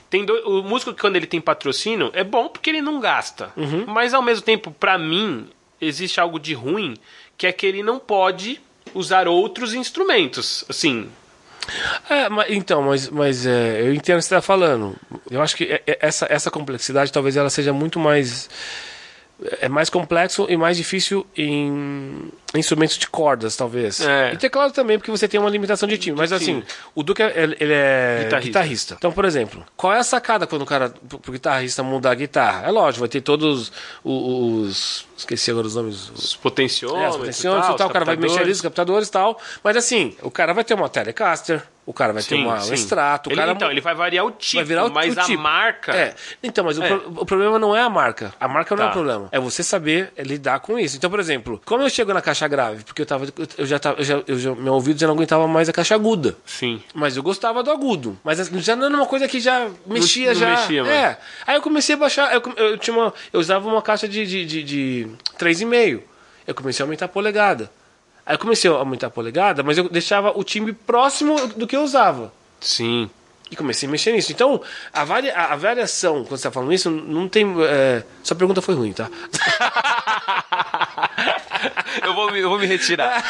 Tem 0.09 0.25
do, 0.25 0.35
o 0.49 0.63
músico 0.63 0.95
que 0.95 1.01
quando 1.01 1.17
ele 1.17 1.27
tem 1.27 1.41
patrocínio, 1.41 2.11
é 2.13 2.23
bom 2.23 2.49
porque 2.49 2.71
ele 2.71 2.81
não 2.81 3.01
gasta. 3.01 3.53
Uhum. 3.57 3.85
Mas 3.87 4.15
ao 4.15 4.23
mesmo 4.23 4.45
tempo, 4.45 4.71
para 4.71 4.97
mim, 4.97 5.49
existe 5.81 6.21
algo 6.21 6.39
de 6.39 6.55
ruim, 6.55 6.97
que 7.37 7.47
é 7.47 7.53
que 7.53 7.67
ele 7.67 7.83
não 7.83 7.99
pode 7.99 8.61
usar 8.95 9.29
outros 9.29 9.75
instrumentos. 9.75 10.65
Assim, 10.69 11.11
é, 12.09 12.29
mas, 12.29 12.51
então, 12.51 12.83
mas, 12.83 13.09
mas 13.09 13.47
é, 13.47 13.83
eu 13.83 13.93
entendo 13.95 14.17
o 14.17 14.19
que 14.19 14.25
você 14.27 14.35
está 14.35 14.43
falando. 14.43 14.97
Eu 15.31 15.43
acho 15.43 15.57
que 15.57 15.65
é, 15.65 15.83
é, 15.87 15.99
essa, 16.01 16.27
essa 16.31 16.51
complexidade 16.51 17.13
talvez 17.13 17.37
ela 17.37 17.51
seja 17.51 17.73
muito 17.73 17.99
mais 17.99 18.49
é 19.61 19.69
mais 19.69 19.91
complexo 19.91 20.47
e 20.49 20.57
mais 20.57 20.77
difícil 20.77 21.27
em 21.37 22.31
instrumentos 22.55 22.97
de 22.97 23.07
cordas, 23.07 23.55
talvez. 23.55 24.01
É. 24.01 24.33
E 24.33 24.37
teclado 24.39 24.73
também, 24.73 24.99
porque 24.99 25.11
você 25.11 25.29
tem 25.29 25.39
uma 25.39 25.51
limitação 25.51 25.87
de 25.87 25.99
time. 25.99 26.17
Mas 26.17 26.33
assim, 26.33 26.63
o 26.95 27.03
Duque 27.03 27.23
ele, 27.23 27.57
ele 27.61 27.73
é 27.75 28.21
guitarrista. 28.25 28.41
guitarrista. 28.41 28.95
Então, 28.99 29.13
por 29.13 29.27
exemplo, 29.27 29.65
qual 29.77 29.93
é 29.93 29.99
a 29.99 30.05
sacada 30.05 30.47
quando 30.47 30.63
o 30.63 30.67
cara, 30.67 30.89
pro 30.89 31.33
guitarrista 31.33 31.83
mudar 31.83 32.13
a 32.13 32.15
guitarra? 32.15 32.67
É 32.67 32.71
lógico, 32.71 33.01
vai 33.01 33.09
ter 33.09 33.21
todos 33.21 33.53
os, 33.53 33.73
os 34.05 35.07
esqueci 35.19 35.51
agora 35.51 35.67
os 35.67 35.75
nomes. 35.75 36.11
Os 36.11 36.35
potenciômetros. 36.37 37.05
É, 37.05 37.11
os 37.11 37.17
potenciômetros 37.17 37.75
e 37.75 37.77
tal, 37.77 37.89
o 37.89 37.93
cara 37.93 38.05
vai 38.07 38.17
mexer 38.17 38.41
ali, 38.41 38.53
os 38.53 38.63
captadores 38.63 39.09
e 39.09 39.13
tal. 39.13 39.39
Mas 39.63 39.77
assim, 39.77 40.17
o 40.23 40.31
cara 40.31 40.55
vai 40.55 40.65
ter 40.65 40.73
uma 40.73 40.89
Telecaster, 40.89 41.63
o 41.87 41.93
cara 41.93 42.13
vai 42.13 42.21
sim, 42.21 42.31
ter 42.31 42.35
uma, 42.35 42.57
um 42.57 42.75
extrato. 42.75 43.31
O 43.31 43.33
ele, 43.33 43.41
cara, 43.41 43.53
então, 43.53 43.71
ele 43.71 43.81
vai 43.81 43.95
variar 43.95 44.27
o 44.27 44.33
tipo, 44.33 44.57
vai 44.57 44.65
virar 44.65 44.87
o, 44.87 44.93
mas 44.93 45.17
o 45.17 45.21
tipo. 45.21 45.39
a 45.39 45.43
marca. 45.43 45.95
É. 45.95 46.15
Então, 46.43 46.65
mas 46.65 46.77
é. 46.77 46.85
O, 46.85 47.01
pro, 47.01 47.23
o, 47.23 47.27
problema 47.27 47.61
não 47.61 47.77
é 47.77 47.81
a 47.81 47.89
marca. 47.89 48.35
A 48.41 48.49
marca 48.49 48.75
não 48.75 48.83
tá. 48.83 48.83
é 48.83 48.87
o 48.87 48.89
tá. 48.89 48.93
problema. 48.93 49.29
É 49.31 49.39
você 49.39 49.63
saber 49.63 50.13
lidar 50.19 50.59
com 50.59 50.77
isso. 50.77 50.97
Então, 50.97 51.09
por 51.09 51.21
exemplo, 51.21 51.63
como 51.65 51.85
eu 51.85 51.89
chego 51.89 52.13
na 52.13 52.21
caixa 52.21 52.49
grave? 52.49 52.83
Porque 52.83 53.03
eu 53.03 53.07
tava. 53.07 53.27
Eu 53.57 53.65
já 53.65 53.79
tava. 53.79 54.01
Eu 54.01 54.05
já, 54.05 54.23
eu 54.27 54.37
já, 54.37 54.55
meu 54.57 54.75
ouvido 54.75 54.99
já 54.99 55.07
não 55.07 55.15
aguentava 55.15 55.47
mais 55.47 55.69
a 55.69 55.73
caixa 55.73 55.95
aguda. 55.95 56.37
Sim. 56.45 56.83
Mas 56.93 57.17
eu 57.17 57.23
gostava 57.23 57.63
do 57.63 57.71
agudo. 57.71 58.19
Mas 58.25 58.39
já 58.49 58.75
não 58.75 58.87
era 58.87 58.97
uma 58.97 59.07
coisa 59.07 59.29
que 59.29 59.39
já 59.39 59.69
mexia, 59.87 60.35
não, 60.35 60.41
não 60.41 60.41
já. 60.41 60.51
Mexia, 60.57 60.83
é. 60.89 61.19
Aí 61.47 61.55
eu 61.55 61.63
comecei 61.63 61.95
a 61.95 61.99
baixar. 61.99 62.35
Eu, 62.35 62.43
eu, 62.57 62.79
tinha 62.79 62.97
uma, 62.97 63.15
eu 63.33 63.39
usava 63.39 63.69
uma 63.69 63.81
caixa 63.81 64.09
de, 64.09 64.27
de, 64.27 64.45
de, 64.45 64.63
de 64.65 65.09
3,5. 65.39 66.03
Eu 66.49 66.55
comecei 66.55 66.83
a 66.83 66.85
aumentar 66.85 67.05
a 67.05 67.09
polegada. 67.09 67.71
Aí 68.27 68.35
eu 68.35 68.39
comecei 68.39 68.69
a 68.69 68.75
aumentar 68.75 69.07
a 69.07 69.11
polegada, 69.11 69.63
mas 69.63 69.79
eu 69.79 69.89
deixava 69.89 70.37
o 70.37 70.43
timbre 70.43 70.73
próximo 70.73 71.47
do 71.49 71.67
que 71.67 71.77
eu 71.77 71.83
usava. 71.83 72.33
Sim. 72.61 73.09
E 73.49 73.55
comecei 73.55 73.89
a 73.89 73.93
mexer 73.93 74.13
nisso. 74.13 74.33
Então, 74.33 74.61
a, 74.93 75.05
varia, 75.05 75.33
a, 75.33 75.55
variação, 75.55 76.25
quando 76.25 76.31
você 76.31 76.35
está 76.35 76.51
falando 76.51 76.73
isso, 76.73 76.91
não 76.91 77.29
tem. 77.29 77.47
É... 77.63 78.03
Sua 78.25 78.37
pergunta 78.37 78.61
foi 78.61 78.75
ruim, 78.75 78.93
tá? 78.93 79.09
eu, 82.03 82.15
vou 82.15 82.33
me, 82.33 82.41
eu 82.41 82.49
vou 82.49 82.59
me 82.59 82.67
retirar. 82.67 83.25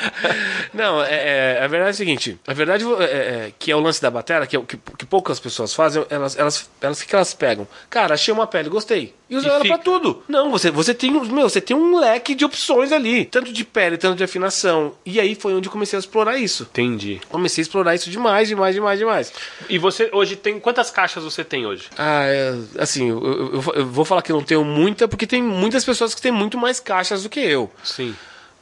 não, 0.72 1.02
é, 1.02 1.56
é, 1.58 1.64
a 1.64 1.66
verdade 1.66 1.88
é 1.88 1.90
a 1.90 1.94
seguinte: 1.94 2.38
a 2.46 2.52
verdade 2.52 2.84
é, 3.00 3.04
é, 3.04 3.52
que 3.58 3.70
é 3.70 3.76
o 3.76 3.80
lance 3.80 4.00
da 4.00 4.10
bateria, 4.10 4.46
que, 4.46 4.56
é, 4.56 4.60
que, 4.60 4.76
que 4.76 5.06
poucas 5.06 5.40
pessoas 5.40 5.74
fazem, 5.74 6.04
elas, 6.10 6.36
elas, 6.36 6.70
elas, 6.80 7.02
que 7.02 7.14
elas 7.14 7.34
pegam? 7.34 7.66
Cara, 7.88 8.14
achei 8.14 8.32
uma 8.32 8.46
pele, 8.46 8.68
gostei. 8.68 9.14
E 9.28 9.36
usa 9.36 9.46
e 9.46 9.50
ela 9.50 9.60
fica. 9.60 9.74
pra 9.74 9.82
tudo. 9.82 10.22
Não, 10.28 10.50
você, 10.50 10.70
você 10.70 10.92
tem. 10.92 11.10
Meu, 11.10 11.48
você 11.48 11.60
tem 11.60 11.76
um 11.76 11.98
leque 11.98 12.34
de 12.34 12.44
opções 12.44 12.92
ali. 12.92 13.24
Tanto 13.24 13.52
de 13.52 13.64
pele, 13.64 13.96
tanto 13.96 14.16
de 14.16 14.24
afinação. 14.24 14.94
E 15.04 15.18
aí 15.18 15.34
foi 15.34 15.54
onde 15.54 15.68
eu 15.68 15.72
comecei 15.72 15.96
a 15.96 16.00
explorar 16.00 16.38
isso. 16.38 16.64
Entendi. 16.64 17.20
Comecei 17.30 17.62
a 17.62 17.64
explorar 17.64 17.94
isso 17.94 18.10
demais, 18.10 18.48
demais, 18.48 18.74
demais, 18.74 18.98
demais. 18.98 19.32
E 19.68 19.78
você 19.78 20.10
hoje 20.12 20.36
tem. 20.36 20.60
Quantas 20.60 20.90
caixas 20.90 21.24
você 21.24 21.42
tem 21.42 21.66
hoje? 21.66 21.84
Ah, 21.96 22.24
é, 22.26 22.54
assim, 22.78 23.08
eu, 23.08 23.22
eu, 23.24 23.72
eu, 23.74 23.86
vou 23.86 24.04
falar 24.04 24.22
que 24.22 24.30
eu 24.30 24.36
não 24.36 24.44
tenho 24.44 24.64
muita, 24.64 25.08
porque 25.08 25.26
tem 25.26 25.42
muitas 25.42 25.84
pessoas 25.84 26.14
que 26.14 26.20
têm 26.20 26.32
muito 26.32 26.58
mais 26.58 26.78
caixas 26.78 27.22
do 27.22 27.28
que 27.28 27.40
eu. 27.40 27.70
Sim. 27.94 28.14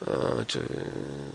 Ah, 0.05 0.43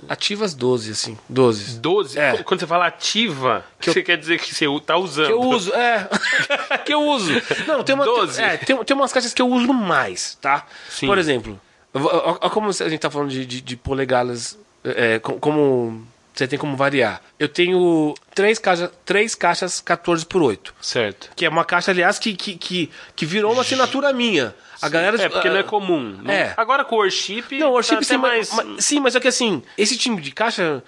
ativas 0.08 0.54
12, 0.54 0.90
assim. 0.90 1.18
12. 1.28 1.78
12? 1.80 2.18
É. 2.18 2.42
Quando 2.42 2.60
você 2.60 2.66
fala 2.66 2.86
ativa, 2.86 3.64
que 3.80 3.90
você 3.90 4.00
eu... 4.00 4.04
quer 4.04 4.18
dizer 4.18 4.38
que 4.38 4.54
você 4.54 4.66
tá 4.84 4.96
usando. 4.96 5.26
Que 5.26 5.32
eu 5.32 5.40
uso, 5.40 5.74
é. 5.74 6.08
que 6.84 6.94
eu 6.94 7.02
uso. 7.02 7.32
Não, 7.66 7.82
tem 7.82 7.94
uma. 7.94 8.04
12. 8.04 8.42
É, 8.42 8.56
tem, 8.58 8.76
tem 8.84 8.96
umas 8.96 9.12
caixas 9.12 9.32
que 9.32 9.40
eu 9.40 9.48
uso 9.48 9.72
mais, 9.72 10.36
tá? 10.40 10.66
Sim. 10.90 11.06
Por 11.06 11.16
exemplo, 11.16 11.58
olha 11.94 12.50
como 12.50 12.68
a 12.68 12.72
gente 12.72 12.98
tá 12.98 13.10
falando 13.10 13.30
de, 13.30 13.46
de, 13.46 13.60
de 13.60 13.76
polegadas. 13.76 14.58
É, 14.84 15.18
como 15.18 16.06
você 16.34 16.46
tem 16.46 16.58
como 16.58 16.76
variar. 16.76 17.20
Eu 17.36 17.48
tenho 17.48 18.14
três, 18.32 18.60
caixa, 18.60 18.92
três 19.04 19.34
caixas 19.34 19.80
14 19.80 20.24
por 20.24 20.40
8. 20.40 20.72
Certo. 20.80 21.30
Que 21.34 21.44
é 21.44 21.48
uma 21.48 21.64
caixa, 21.64 21.90
aliás, 21.90 22.18
que, 22.18 22.36
que, 22.36 22.56
que, 22.56 22.90
que 23.16 23.26
virou 23.26 23.52
uma 23.52 23.62
assinatura 23.62 24.12
minha. 24.12 24.54
A 24.80 24.88
galera, 24.88 25.20
é, 25.20 25.28
porque 25.28 25.48
uh, 25.48 25.52
não 25.52 25.58
é 25.58 25.62
comum. 25.62 26.18
Não... 26.22 26.32
É. 26.32 26.54
Agora 26.56 26.84
com 26.84 26.96
o 26.96 26.98
worship. 26.98 27.58
Não, 27.58 27.70
o 27.70 27.72
worship 27.72 27.96
tá 27.96 28.02
sim, 28.04 28.16
mais... 28.16 28.52
Mas, 28.52 28.84
sim, 28.84 29.00
mas 29.00 29.16
é 29.16 29.20
que 29.20 29.28
assim, 29.28 29.62
esse 29.76 29.96
time 29.96 30.20
de 30.20 30.30
caixa. 30.30 30.82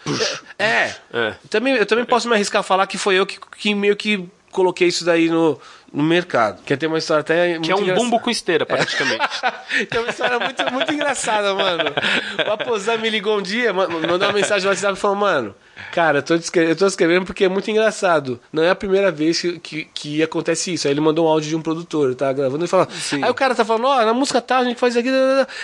é, 0.58 0.64
é. 0.64 0.94
é. 1.12 1.34
Também, 1.48 1.74
eu 1.74 1.86
também 1.86 2.04
posso 2.04 2.28
me 2.28 2.34
arriscar 2.34 2.60
a 2.60 2.62
falar 2.62 2.86
que 2.86 2.98
foi 2.98 3.16
eu 3.16 3.26
que, 3.26 3.38
que 3.56 3.74
meio 3.74 3.96
que 3.96 4.28
coloquei 4.50 4.88
isso 4.88 5.04
daí 5.04 5.28
no, 5.28 5.60
no 5.92 6.02
mercado. 6.02 6.62
Quer 6.64 6.76
ter 6.76 6.86
uma 6.86 6.98
história 6.98 7.20
até. 7.20 7.58
Que 7.58 7.70
é 7.70 7.74
um 7.74 7.80
engraçada. 7.80 7.94
bumbo 7.94 8.20
com 8.20 8.30
esteira, 8.30 8.64
praticamente. 8.64 9.26
Tem 9.90 10.00
uma 10.00 10.10
história 10.10 10.38
muito, 10.38 10.72
muito 10.72 10.92
engraçada, 10.92 11.54
mano. 11.54 11.84
O 12.46 12.52
Aposar 12.52 12.98
me 12.98 13.10
ligou 13.10 13.38
um 13.38 13.42
dia, 13.42 13.72
mandou 13.72 14.16
uma 14.16 14.32
mensagem 14.32 14.64
no 14.64 14.70
WhatsApp 14.70 14.94
e 14.94 15.00
falou, 15.00 15.16
mano. 15.16 15.54
Cara, 15.92 16.18
eu 16.18 16.22
tô, 16.22 16.34
eu 16.34 16.76
tô 16.76 16.86
escrevendo 16.86 17.24
porque 17.24 17.44
é 17.44 17.48
muito 17.48 17.70
engraçado. 17.70 18.38
Não 18.52 18.62
é 18.62 18.70
a 18.70 18.74
primeira 18.74 19.10
vez 19.10 19.40
que, 19.40 19.58
que, 19.58 19.84
que 19.86 20.22
acontece 20.22 20.72
isso. 20.72 20.86
Aí 20.86 20.92
ele 20.92 21.00
mandou 21.00 21.26
um 21.26 21.28
áudio 21.28 21.48
de 21.48 21.56
um 21.56 21.62
produtor, 21.62 22.14
tá 22.14 22.32
gravando 22.32 22.64
e 22.64 22.68
fala. 22.68 22.86
Sim. 22.90 23.24
Aí 23.24 23.30
o 23.30 23.34
cara 23.34 23.54
tá 23.54 23.64
falando, 23.64 23.86
ó, 23.86 23.96
oh, 23.96 24.04
na 24.04 24.14
música 24.14 24.40
tal 24.40 24.60
a 24.60 24.64
gente 24.64 24.78
faz 24.78 24.96
aqui. 24.96 25.10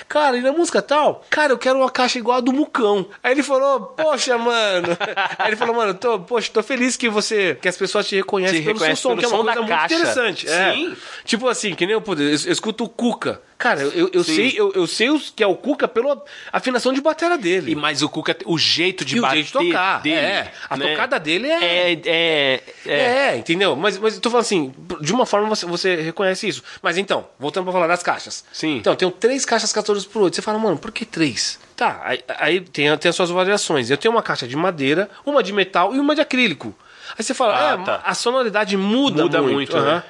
Cara, 0.09 0.37
e 0.37 0.41
na 0.41 0.53
música 0.53 0.83
tal, 0.83 1.24
cara, 1.31 1.53
eu 1.53 1.59
quero 1.59 1.79
uma 1.79 1.91
caixa 1.91 2.18
igual 2.18 2.39
a 2.39 2.41
do 2.41 2.53
Mucão. 2.53 3.07
Aí 3.22 3.33
ele 3.33 3.43
falou, 3.43 3.81
poxa, 3.81 4.37
mano. 4.39 4.97
Aí 5.39 5.49
ele 5.49 5.57
falou, 5.57 5.77
mano, 5.77 5.95
tô, 5.95 6.18
poxa, 6.20 6.51
tô 6.53 6.62
feliz 6.62 6.97
que 6.97 7.09
você. 7.09 7.57
que 7.61 7.68
as 7.68 7.77
pessoas 7.77 8.09
te 8.09 8.16
reconhecem 8.16 8.61
te 8.61 8.64
pelo 8.64 8.79
seu 8.79 8.97
som, 8.97 9.16
que 9.16 9.24
é 9.24 9.29
uma 9.29 9.45
coisa 9.45 9.61
muito 9.61 9.68
caixa. 9.68 9.95
interessante. 9.95 10.15
É. 10.20 10.72
Sim. 10.72 10.96
Tipo 11.24 11.48
assim, 11.48 11.74
que 11.74 11.86
nem 11.86 11.94
eu, 11.94 12.02
eu, 12.06 12.18
eu 12.18 12.34
escuto 12.34 12.84
o 12.84 12.88
Cuca. 12.88 13.40
Cara, 13.58 13.80
eu, 13.80 14.10
eu 14.12 14.22
sei, 14.22 14.52
eu, 14.54 14.70
eu 14.74 14.86
sei 14.86 15.08
os, 15.08 15.30
que 15.30 15.42
é 15.42 15.46
o 15.46 15.56
Cuca 15.56 15.88
pela 15.88 16.22
afinação 16.52 16.92
de 16.92 17.00
bateria 17.00 17.38
dele. 17.38 17.72
E 17.72 17.74
mais 17.74 18.02
o 18.02 18.08
Cuca, 18.08 18.36
o 18.44 18.58
jeito 18.58 19.02
de 19.02 19.16
e 19.16 19.20
bater. 19.20 19.32
O 19.32 19.36
jeito 19.36 19.46
de 19.46 19.68
tocar. 19.70 20.02
Dele, 20.02 20.16
é. 20.16 20.52
A 20.68 20.76
né? 20.76 20.90
tocada 20.90 21.18
dele 21.18 21.48
é. 21.48 21.64
É, 21.64 21.92
é, 22.04 22.62
é. 22.84 22.92
é 22.94 23.36
entendeu? 23.38 23.74
Mas, 23.74 23.96
mas 23.96 24.14
eu 24.14 24.20
tô 24.20 24.28
falando 24.28 24.44
assim, 24.44 24.74
de 25.00 25.12
uma 25.12 25.24
forma 25.24 25.48
você, 25.48 25.64
você 25.64 25.96
reconhece 25.96 26.46
isso. 26.46 26.62
Mas 26.82 26.98
então, 26.98 27.26
voltando 27.38 27.64
pra 27.64 27.72
falar 27.72 27.86
das 27.86 28.02
caixas. 28.02 28.44
Sim. 28.52 28.76
Então, 28.76 28.92
eu 28.92 28.96
tenho 28.96 29.10
três 29.10 29.46
caixas 29.46 29.72
14 29.72 30.06
por 30.06 30.22
8. 30.22 30.36
Você 30.36 30.42
fala, 30.42 30.58
mano, 30.58 30.76
por 30.76 30.92
que 30.92 31.06
três? 31.06 31.58
Tá, 31.74 32.00
aí, 32.04 32.20
aí 32.38 32.60
tem, 32.60 32.94
tem 32.98 33.08
as 33.08 33.16
suas 33.16 33.30
variações. 33.30 33.90
Eu 33.90 33.96
tenho 33.96 34.12
uma 34.12 34.22
caixa 34.22 34.46
de 34.46 34.56
madeira, 34.56 35.08
uma 35.24 35.42
de 35.42 35.52
metal 35.52 35.94
e 35.94 35.98
uma 35.98 36.14
de 36.14 36.20
acrílico. 36.20 36.74
Aí 37.16 37.24
você 37.24 37.34
fala, 37.34 37.72
ah, 37.72 37.74
é, 37.74 37.84
tá. 37.84 38.02
a 38.04 38.14
sonoridade 38.14 38.76
muda, 38.76 39.22
muda 39.22 39.42
muito. 39.42 39.54
muito 39.54 39.76
uhum. 39.76 39.84
né? 39.84 40.02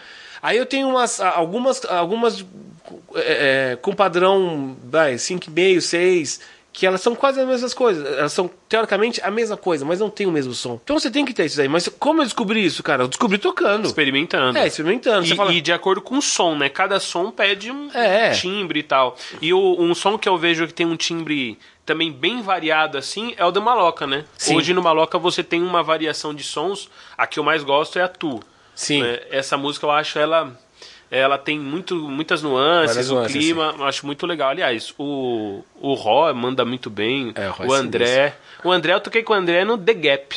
Aí 0.42 0.56
eu 0.56 0.66
tenho 0.66 0.88
umas, 0.88 1.20
algumas, 1.20 1.84
algumas 1.84 2.44
é, 3.14 3.72
é, 3.72 3.76
com 3.76 3.94
padrão 3.94 4.76
5,5, 4.90 5.80
6, 5.80 6.40
que 6.76 6.84
elas 6.84 7.00
são 7.00 7.14
quase 7.14 7.40
as 7.40 7.48
mesmas 7.48 7.72
coisas. 7.72 8.06
Elas 8.18 8.34
são, 8.34 8.50
teoricamente, 8.68 9.18
a 9.22 9.30
mesma 9.30 9.56
coisa, 9.56 9.82
mas 9.82 9.98
não 9.98 10.10
tem 10.10 10.26
o 10.26 10.30
mesmo 10.30 10.52
som. 10.52 10.78
Então 10.84 11.00
você 11.00 11.10
tem 11.10 11.24
que 11.24 11.32
ter 11.32 11.46
isso 11.46 11.58
aí. 11.58 11.68
Mas 11.68 11.88
como 11.98 12.20
eu 12.20 12.24
descobri 12.24 12.62
isso, 12.62 12.82
cara? 12.82 13.04
Eu 13.04 13.08
descobri 13.08 13.38
tocando. 13.38 13.86
Experimentando. 13.86 14.58
É, 14.58 14.66
experimentando. 14.66 15.24
E, 15.24 15.34
fala... 15.34 15.54
e 15.54 15.62
de 15.62 15.72
acordo 15.72 16.02
com 16.02 16.18
o 16.18 16.22
som, 16.22 16.54
né? 16.54 16.68
Cada 16.68 17.00
som 17.00 17.30
pede 17.30 17.70
um 17.72 17.90
é. 17.94 18.32
timbre 18.32 18.80
e 18.80 18.82
tal. 18.82 19.16
E 19.40 19.54
o, 19.54 19.76
um 19.80 19.94
som 19.94 20.18
que 20.18 20.28
eu 20.28 20.36
vejo 20.36 20.66
que 20.66 20.74
tem 20.74 20.84
um 20.84 20.96
timbre 20.96 21.58
também 21.86 22.12
bem 22.12 22.42
variado 22.42 22.98
assim 22.98 23.32
é 23.38 23.44
o 23.46 23.50
da 23.50 23.58
Maloca, 23.60 24.06
né? 24.06 24.26
Sim. 24.36 24.54
Hoje 24.54 24.74
no 24.74 24.82
Maloca 24.82 25.18
você 25.18 25.42
tem 25.42 25.62
uma 25.62 25.82
variação 25.82 26.34
de 26.34 26.42
sons. 26.42 26.90
A 27.16 27.26
que 27.26 27.38
eu 27.38 27.42
mais 27.42 27.62
gosto 27.62 27.98
é 27.98 28.02
a 28.02 28.08
Tu. 28.08 28.38
Sim. 28.74 29.02
Né? 29.02 29.20
Essa 29.30 29.56
música 29.56 29.86
eu 29.86 29.90
acho 29.90 30.18
ela 30.18 30.54
ela 31.10 31.38
tem 31.38 31.58
muito, 31.58 31.94
muitas 32.08 32.42
nuances, 32.42 33.10
o 33.10 33.24
clima, 33.26 33.74
eu 33.78 33.84
acho 33.84 34.04
muito 34.04 34.26
legal. 34.26 34.50
Aliás, 34.50 34.92
o, 34.98 35.62
o 35.80 35.94
Ró 35.94 36.32
manda 36.34 36.64
muito 36.64 36.90
bem, 36.90 37.32
é, 37.34 37.48
o, 37.62 37.68
o 37.68 37.72
André. 37.72 38.34
O 38.64 38.72
André, 38.72 38.94
eu 38.94 39.00
toquei 39.00 39.22
com 39.22 39.32
o 39.32 39.36
André 39.36 39.64
no 39.64 39.78
The 39.78 39.94
Gap. 39.94 40.36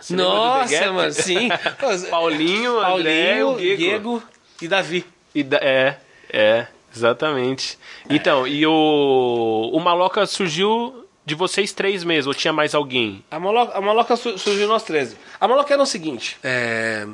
Você 0.00 0.16
Nossa, 0.16 0.72
Gap? 0.72 0.90
mano, 0.90 1.12
sim. 1.12 1.48
Paulinho, 2.10 2.78
André, 2.78 3.40
Paulinho, 3.42 3.76
Diego 3.76 4.22
e 4.62 4.68
Davi. 4.68 5.04
E 5.34 5.42
da, 5.42 5.58
é, 5.58 5.98
é, 6.30 6.66
exatamente. 6.94 7.78
É. 8.08 8.14
Então, 8.14 8.46
e 8.46 8.66
o, 8.66 9.70
o 9.72 9.80
Maloca 9.80 10.24
surgiu 10.24 11.06
de 11.26 11.34
vocês 11.34 11.72
três 11.72 12.04
mesmo, 12.04 12.30
ou 12.30 12.34
tinha 12.34 12.52
mais 12.52 12.74
alguém? 12.74 13.22
A 13.30 13.38
Maloca, 13.38 13.76
a 13.76 13.80
Maloca 13.80 14.16
surgiu 14.16 14.68
nós 14.68 14.84
três. 14.84 15.16
A 15.40 15.46
Maloca 15.48 15.74
era 15.74 15.82
o 15.82 15.86
seguinte, 15.86 16.38
é, 16.42 17.06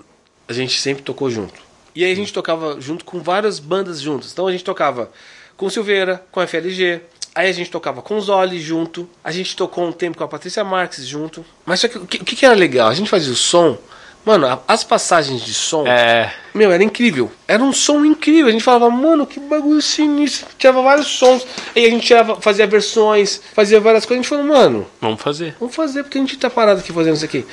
a 0.46 0.52
gente 0.52 0.78
sempre 0.80 1.02
tocou 1.02 1.30
junto. 1.30 1.71
E 1.94 2.04
aí 2.04 2.12
a 2.12 2.16
gente 2.16 2.32
tocava 2.32 2.80
junto 2.80 3.04
com 3.04 3.20
várias 3.20 3.58
bandas 3.58 4.00
juntas. 4.00 4.32
Então 4.32 4.46
a 4.46 4.52
gente 4.52 4.64
tocava 4.64 5.10
com 5.56 5.68
Silveira, 5.68 6.24
com 6.30 6.40
a 6.40 6.46
FLG. 6.46 7.00
Aí 7.34 7.48
a 7.48 7.52
gente 7.52 7.70
tocava 7.70 8.02
com 8.02 8.20
Zoli 8.20 8.60
junto. 8.60 9.08
A 9.22 9.30
gente 9.30 9.56
tocou 9.56 9.86
um 9.86 9.92
tempo 9.92 10.18
com 10.18 10.24
a 10.24 10.28
Patrícia 10.28 10.64
Marques 10.64 11.06
junto. 11.06 11.44
Mas 11.64 11.80
só 11.80 11.88
que 11.88 11.98
o 11.98 12.06
que, 12.06 12.36
que 12.36 12.44
era 12.44 12.54
legal? 12.54 12.88
A 12.88 12.94
gente 12.94 13.08
fazia 13.08 13.32
o 13.32 13.36
som 13.36 13.78
Mano, 14.24 14.60
as 14.68 14.84
passagens 14.84 15.42
de 15.42 15.52
som. 15.52 15.84
É. 15.86 16.32
Meu, 16.54 16.70
era 16.70 16.82
incrível. 16.82 17.30
Era 17.48 17.62
um 17.62 17.72
som 17.72 18.04
incrível. 18.04 18.46
A 18.46 18.52
gente 18.52 18.62
falava, 18.62 18.88
mano, 18.88 19.26
que 19.26 19.40
bagulho 19.40 19.82
sinistro. 19.82 20.46
Tirava 20.56 20.80
vários 20.80 21.08
sons. 21.08 21.44
Aí 21.74 21.86
a 21.86 21.90
gente 21.90 22.06
tirava, 22.06 22.40
fazia 22.40 22.66
versões, 22.66 23.40
fazia 23.52 23.80
várias 23.80 24.06
coisas. 24.06 24.20
A 24.20 24.22
gente 24.22 24.28
falou, 24.28 24.44
mano. 24.44 24.86
Vamos 25.00 25.20
fazer. 25.20 25.56
Vamos 25.58 25.74
fazer, 25.74 26.04
porque 26.04 26.18
a 26.18 26.20
gente 26.20 26.38
tá 26.38 26.48
parado 26.48 26.80
aqui 26.80 26.92
fazendo 26.92 27.16
isso 27.16 27.24
aqui. 27.24 27.44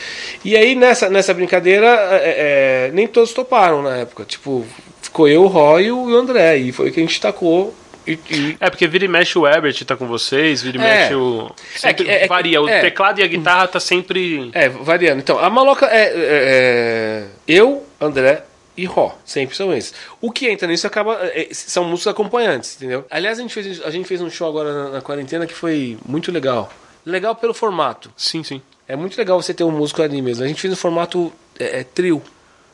E 0.46 0.56
aí 0.56 0.76
nessa, 0.76 1.10
nessa 1.10 1.34
brincadeira, 1.34 1.88
é, 1.88 2.88
é, 2.88 2.92
nem 2.94 3.08
todos 3.08 3.34
toparam 3.34 3.82
na 3.82 3.98
época. 3.98 4.24
Tipo, 4.26 4.64
ficou 5.02 5.28
eu, 5.28 5.44
o 5.44 5.48
Roy 5.48 5.86
e 5.86 5.92
o 5.92 6.16
André. 6.16 6.58
E 6.58 6.72
foi 6.72 6.90
o 6.90 6.92
que 6.92 7.00
a 7.00 7.04
gente 7.04 7.20
tacou 7.20 7.74
e, 8.14 8.20
e... 8.32 8.58
É 8.60 8.70
porque 8.70 8.88
vira 8.88 9.06
e 9.06 9.08
mexe 9.08 9.38
o 9.38 9.48
Herbert 9.48 9.84
tá 9.86 9.96
com 9.96 10.08
vocês, 10.08 10.62
vira 10.62 10.78
e 10.78 10.82
é. 10.82 10.84
mexe 10.84 11.16
o. 11.16 11.52
Sempre 11.76 12.10
é, 12.10 12.26
é, 12.26 12.28
varia. 12.28 12.62
O 12.62 12.68
é. 12.68 12.82
teclado 12.82 13.20
e 13.20 13.24
a 13.24 13.28
guitarra 13.28 13.68
tá 13.68 13.80
sempre. 13.80 14.50
É, 14.54 14.70
variando. 14.70 15.20
Então, 15.20 15.38
a 15.40 15.50
maloca 15.50 15.86
é, 15.86 16.08
é, 16.08 16.12
é 16.16 17.28
eu, 17.48 17.86
André 18.00 18.44
e 18.76 18.86
Ró. 18.86 19.16
Sempre 19.26 19.56
são 19.56 19.74
esses. 19.74 19.94
O 20.20 20.32
que 20.32 20.50
entra 20.50 20.68
nisso 20.68 20.88
acaba. 20.88 21.20
são 21.52 21.84
músicos 21.84 22.08
acompanhantes, 22.08 22.76
entendeu? 22.78 23.06
Aliás, 23.10 23.38
a 23.38 23.42
gente 23.42 23.54
fez, 23.54 23.82
a 23.84 23.92
gente 23.92 24.08
fez 24.08 24.22
um 24.22 24.30
show 24.30 24.48
agora 24.48 24.74
na, 24.74 24.90
na 24.90 25.02
quarentena 25.02 25.46
que 25.46 25.54
foi 25.54 25.98
muito 26.06 26.32
legal. 26.32 26.72
Legal 27.06 27.36
pelo 27.36 27.54
formato. 27.54 28.12
Sim, 28.16 28.44
sim. 28.44 28.62
É 28.88 28.96
muito 28.96 29.18
legal 29.18 29.42
você 29.42 29.54
ter 29.54 29.64
um 29.64 29.72
músico 29.72 30.02
ali 30.02 30.22
mesmo. 30.22 30.44
A 30.44 30.48
gente 30.48 30.60
fez 30.60 30.74
um 30.74 30.78
formato 30.78 31.32
é, 31.60 31.84
trio, 31.84 32.22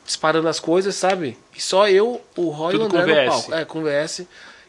disparando 0.06 0.48
as 0.48 0.60
coisas, 0.60 0.96
sabe? 0.96 1.38
E 1.56 1.62
só 1.62 1.90
eu, 1.90 2.22
o 2.38 2.50
Roy 2.50 2.76
e 2.76 2.78
o 2.78 2.84
André 2.84 3.26
no 3.26 3.32
palco. 3.32 3.54
É, 3.54 3.66
com 3.66 3.84
VS. 3.84 4.22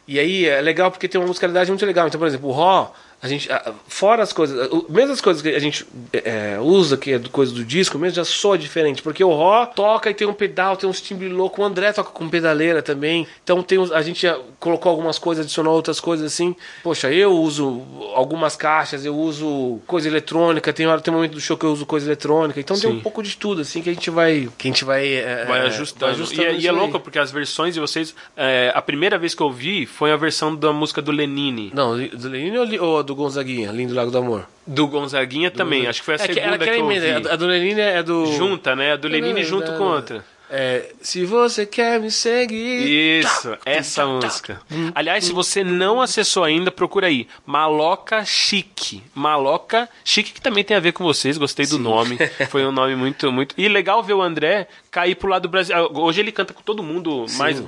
E 0.07 0.19
aí 0.19 0.45
é 0.45 0.61
legal 0.61 0.89
porque 0.89 1.07
tem 1.07 1.19
uma 1.19 1.27
musicalidade 1.27 1.69
muito 1.69 1.85
legal. 1.85 2.07
Então, 2.07 2.19
por 2.19 2.27
exemplo, 2.27 2.49
o 2.49 2.53
Raw 2.53 2.93
a 3.19 3.27
gente, 3.27 3.49
fora 3.87 4.21
as 4.21 4.31
coisas, 4.31 4.69
mesmo 4.87 5.11
as 5.11 5.21
coisas 5.21 5.41
que 5.41 5.49
a 5.49 5.59
gente 5.59 5.87
é, 6.13 6.59
usa, 6.61 6.95
que 6.95 7.13
é 7.13 7.19
do 7.19 7.31
coisa 7.31 7.51
do 7.51 7.65
disco, 7.65 7.97
mesmo 7.97 8.15
já 8.15 8.23
soa 8.23 8.59
diferente, 8.59 9.01
porque 9.01 9.23
o 9.23 9.31
Ró 9.31 9.65
toca 9.65 10.07
e 10.11 10.13
tem 10.13 10.27
um 10.27 10.33
pedal, 10.33 10.77
tem 10.77 10.87
uns 10.87 11.01
timbres 11.01 11.31
loucos, 11.31 11.57
o 11.57 11.63
André 11.63 11.91
toca 11.91 12.11
com 12.11 12.29
pedaleira 12.29 12.83
também, 12.83 13.27
então 13.43 13.63
tem 13.63 13.79
a 13.91 14.01
gente 14.03 14.21
já 14.21 14.39
colocou 14.59 14.91
algumas 14.91 15.17
coisas, 15.17 15.45
adicionou 15.45 15.73
outras 15.73 15.99
coisas 15.99 16.27
assim. 16.31 16.55
Poxa, 16.83 17.11
eu 17.11 17.31
uso 17.31 17.81
algumas 18.13 18.55
caixas, 18.55 19.03
eu 19.03 19.15
uso 19.15 19.79
coisa 19.87 20.07
eletrônica, 20.07 20.71
tem 20.71 20.85
hora 20.85 21.01
tem 21.01 21.11
um 21.11 21.17
momento 21.17 21.33
do 21.33 21.41
show 21.41 21.57
que 21.57 21.65
eu 21.65 21.71
uso 21.71 21.87
coisa 21.87 22.05
eletrônica, 22.05 22.59
então 22.59 22.75
Sim. 22.75 22.81
tem 22.83 22.97
um 22.97 23.01
pouco 23.01 23.23
de 23.23 23.35
tudo 23.35 23.61
assim 23.61 23.81
que 23.81 23.89
a 23.89 23.93
gente 23.93 24.11
vai, 24.11 24.47
que 24.55 24.67
a 24.67 24.71
gente 24.71 24.85
vai, 24.85 25.07
é, 25.11 25.43
vai 25.45 25.61
ajustando. 25.61 26.05
Vai 26.05 26.11
ajustando 26.11 26.41
e, 26.43 26.45
é, 26.45 26.59
e 26.59 26.67
é 26.67 26.71
louco 26.71 26.99
porque 26.99 27.17
as 27.17 27.31
versões 27.31 27.73
de 27.73 27.79
vocês, 27.79 28.13
é, 28.35 28.71
a 28.75 28.81
primeira 28.81 29.17
vez 29.17 29.33
que 29.33 29.41
eu 29.41 29.51
vi 29.51 29.87
foi 29.87 30.11
a 30.11 30.17
versão 30.17 30.55
da 30.55 30.71
música 30.71 31.01
do 31.01 31.11
Lenine. 31.11 31.71
Não, 31.73 31.97
do 31.97 32.29
Lenine 32.29 32.77
ou 32.77 33.06
do 33.07 33.15
Gonzaguinha, 33.15 33.71
Lindo 33.71 33.95
Lago 33.95 34.11
do 34.11 34.17
Amor. 34.19 34.47
Do 34.65 34.87
Gonzaguinha 34.87 35.49
do 35.49 35.57
também, 35.57 35.87
acho 35.87 36.01
que 36.01 36.05
foi 36.05 36.13
a 36.13 36.17
é 36.17 36.19
segunda 36.19 36.57
que, 36.59 36.65
que 36.65 36.69
eu 36.69 36.83
ouvi. 36.83 37.29
A 37.29 37.35
do 37.35 37.47
Lenine 37.47 37.81
é 37.81 38.03
do... 38.03 38.25
Junta, 38.33 38.75
né? 38.75 38.91
A 38.91 38.95
do 38.95 39.07
Lenine 39.07 39.43
junto 39.43 39.71
com 39.73 39.83
outra. 39.85 40.23
É, 40.49 40.93
se 41.01 41.25
você 41.25 41.65
quer 41.65 41.99
me 41.99 42.09
seguir. 42.09 43.19
Isso, 43.19 43.49
tá, 43.49 43.57
essa 43.65 44.01
tá, 44.03 44.07
música. 44.07 44.61
Tá. 44.67 44.75
Aliás, 44.95 45.25
se 45.25 45.33
você 45.33 45.61
não 45.63 46.01
acessou 46.01 46.43
ainda, 46.43 46.71
procura 46.71 47.07
aí. 47.07 47.27
Maloca 47.45 48.23
Chique. 48.23 49.03
Maloca 49.13 49.89
Chique, 50.05 50.31
que 50.31 50.41
também 50.41 50.63
tem 50.63 50.77
a 50.77 50.79
ver 50.79 50.93
com 50.93 51.03
vocês, 51.03 51.37
gostei 51.37 51.65
do 51.65 51.75
Sim. 51.75 51.81
nome. 51.81 52.17
Foi 52.49 52.65
um 52.65 52.71
nome 52.71 52.95
muito, 52.95 53.29
muito. 53.31 53.53
E 53.57 53.67
legal 53.67 54.01
ver 54.01 54.13
o 54.13 54.21
André 54.21 54.67
cair 54.89 55.15
pro 55.15 55.29
lado 55.29 55.43
do 55.43 55.49
Brasil. 55.49 55.75
Hoje 55.93 56.21
ele 56.21 56.31
canta 56.31 56.53
com 56.53 56.61
todo 56.61 56.81
mundo, 56.81 57.27
Sim. 57.27 57.37
mais 57.37 57.63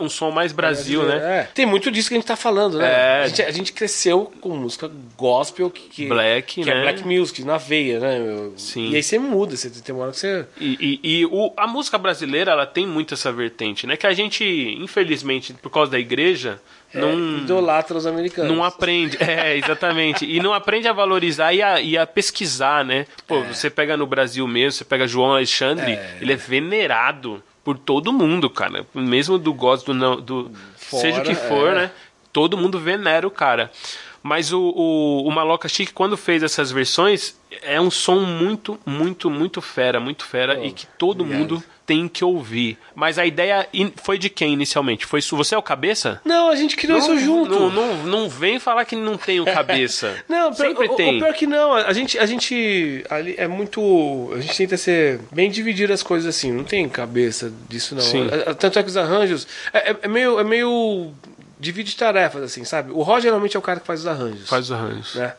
um 0.00 0.08
som 0.08 0.30
mais 0.30 0.52
Brasil, 0.52 1.02
é, 1.02 1.06
né? 1.06 1.40
É. 1.40 1.48
Tem 1.54 1.66
muito 1.66 1.90
disso 1.90 2.08
que 2.08 2.14
a 2.14 2.18
gente 2.18 2.26
tá 2.26 2.36
falando, 2.36 2.78
né? 2.78 2.86
É. 2.86 3.22
A, 3.22 3.28
gente, 3.28 3.42
a, 3.42 3.50
gente, 3.50 3.72
cresceu 3.72 4.32
com 4.40 4.50
música 4.50 4.90
gospel 5.16 5.70
que, 5.70 5.88
que 5.88 6.06
black, 6.06 6.62
que 6.62 6.70
é 6.70 6.74
né? 6.74 6.80
é 6.80 6.82
black 6.82 7.06
music 7.06 7.44
na 7.44 7.58
veia, 7.58 8.00
né? 8.00 8.50
Sim. 8.56 8.90
E 8.90 8.96
aí 8.96 9.02
você 9.02 9.18
muda, 9.18 9.56
você 9.56 9.70
tem 9.70 9.94
uma 9.94 10.04
hora 10.04 10.12
que 10.12 10.18
você 10.18 10.46
e, 10.60 11.00
e, 11.02 11.20
e 11.20 11.26
o, 11.26 11.52
a 11.56 11.66
música 11.66 11.98
brasileira 11.98 12.52
ela 12.52 12.66
tem 12.66 12.86
muito 12.86 13.14
essa 13.14 13.32
vertente, 13.32 13.86
né? 13.86 13.96
Que 13.96 14.06
a 14.06 14.12
gente 14.12 14.44
infelizmente 14.44 15.52
por 15.54 15.70
causa 15.70 15.90
da 15.92 15.98
igreja 15.98 16.60
é, 16.94 17.00
não 17.00 17.38
idolatra 17.38 17.96
os 17.96 18.06
americanos. 18.06 18.50
Não 18.50 18.62
aprende, 18.62 19.16
é, 19.20 19.56
exatamente. 19.56 20.24
e 20.24 20.40
não 20.40 20.54
aprende 20.54 20.86
a 20.86 20.92
valorizar 20.92 21.52
e 21.52 21.60
a, 21.60 21.80
e 21.80 21.98
a 21.98 22.06
pesquisar, 22.06 22.84
né? 22.84 23.06
Pô, 23.26 23.38
é. 23.38 23.52
você 23.52 23.68
pega 23.68 23.96
no 23.96 24.06
Brasil 24.06 24.46
mesmo, 24.46 24.72
você 24.72 24.84
pega 24.84 25.06
João 25.06 25.32
Alexandre, 25.32 25.92
é. 25.92 26.18
ele 26.20 26.32
é 26.32 26.36
venerado 26.36 27.42
por 27.64 27.78
todo 27.78 28.12
mundo, 28.12 28.50
cara. 28.50 28.86
Mesmo 28.94 29.38
do 29.38 29.52
gosto 29.54 29.92
do, 29.94 30.20
do 30.20 30.50
Fora, 30.76 31.00
seja 31.00 31.20
o 31.20 31.24
que 31.24 31.34
for, 31.34 31.70
é. 31.70 31.74
né? 31.74 31.90
Todo 32.32 32.56
mundo 32.56 32.78
venera 32.78 33.26
o 33.26 33.30
cara. 33.30 33.70
Mas 34.22 34.52
o, 34.52 34.60
o, 34.60 35.26
o 35.26 35.30
Maloca 35.30 35.68
Chic, 35.68 35.92
quando 35.92 36.16
fez 36.16 36.42
essas 36.42 36.70
versões, 36.70 37.38
é 37.62 37.80
um 37.80 37.90
som 37.90 38.20
muito, 38.20 38.78
muito, 38.86 39.30
muito 39.30 39.60
fera, 39.60 40.00
muito 40.00 40.24
fera, 40.24 40.58
oh, 40.58 40.64
e 40.64 40.72
que 40.72 40.86
todo 40.86 41.22
obrigado. 41.22 41.40
mundo 41.40 41.64
tem 41.86 42.08
que 42.08 42.24
ouvir. 42.24 42.78
Mas 42.94 43.18
a 43.18 43.26
ideia 43.26 43.68
foi 43.96 44.18
de 44.18 44.28
quem 44.30 44.52
inicialmente? 44.52 45.06
Foi 45.06 45.20
você 45.20 45.54
é 45.54 45.58
o 45.58 45.62
cabeça? 45.62 46.20
Não, 46.24 46.50
a 46.50 46.56
gente 46.56 46.76
criou 46.76 46.98
não, 46.98 47.04
isso 47.04 47.18
junto. 47.24 47.50
Não, 47.50 47.70
não, 47.70 47.96
não 48.04 48.28
vem 48.28 48.58
falar 48.58 48.84
que 48.84 48.96
não 48.96 49.16
tem 49.16 49.40
o 49.40 49.44
cabeça. 49.44 50.16
não, 50.28 50.52
sempre 50.52 50.86
pior, 50.86 50.96
tem. 50.96 51.14
O, 51.14 51.16
o 51.16 51.20
pior 51.20 51.34
que 51.34 51.46
não, 51.46 51.74
a 51.74 51.92
gente, 51.92 52.18
a 52.18 52.26
gente 52.26 53.04
ali 53.10 53.34
é 53.36 53.48
muito, 53.48 54.32
a 54.34 54.40
gente 54.40 54.56
tenta 54.56 54.76
ser 54.76 55.20
bem 55.32 55.50
dividir 55.50 55.90
as 55.90 56.02
coisas 56.02 56.28
assim. 56.34 56.52
Não 56.52 56.64
tem 56.64 56.88
cabeça 56.88 57.52
disso 57.68 57.94
não. 57.94 58.02
Sim. 58.02 58.28
Tanto 58.58 58.78
é 58.78 58.82
que 58.82 58.88
os 58.88 58.96
arranjos 58.96 59.46
é, 59.72 59.90
é, 59.90 59.96
é 60.02 60.08
meio, 60.08 60.38
é 60.38 60.44
meio 60.44 61.12
divide 61.58 61.96
tarefas 61.96 62.42
assim, 62.42 62.64
sabe? 62.64 62.92
O 62.92 63.02
Roger 63.02 63.22
geralmente 63.22 63.56
é 63.56 63.58
o 63.58 63.62
cara 63.62 63.80
que 63.80 63.86
faz 63.86 64.00
os 64.00 64.06
arranjos. 64.06 64.48
Faz 64.48 64.66
os 64.66 64.72
arranjos. 64.72 65.14
Né? 65.14 65.34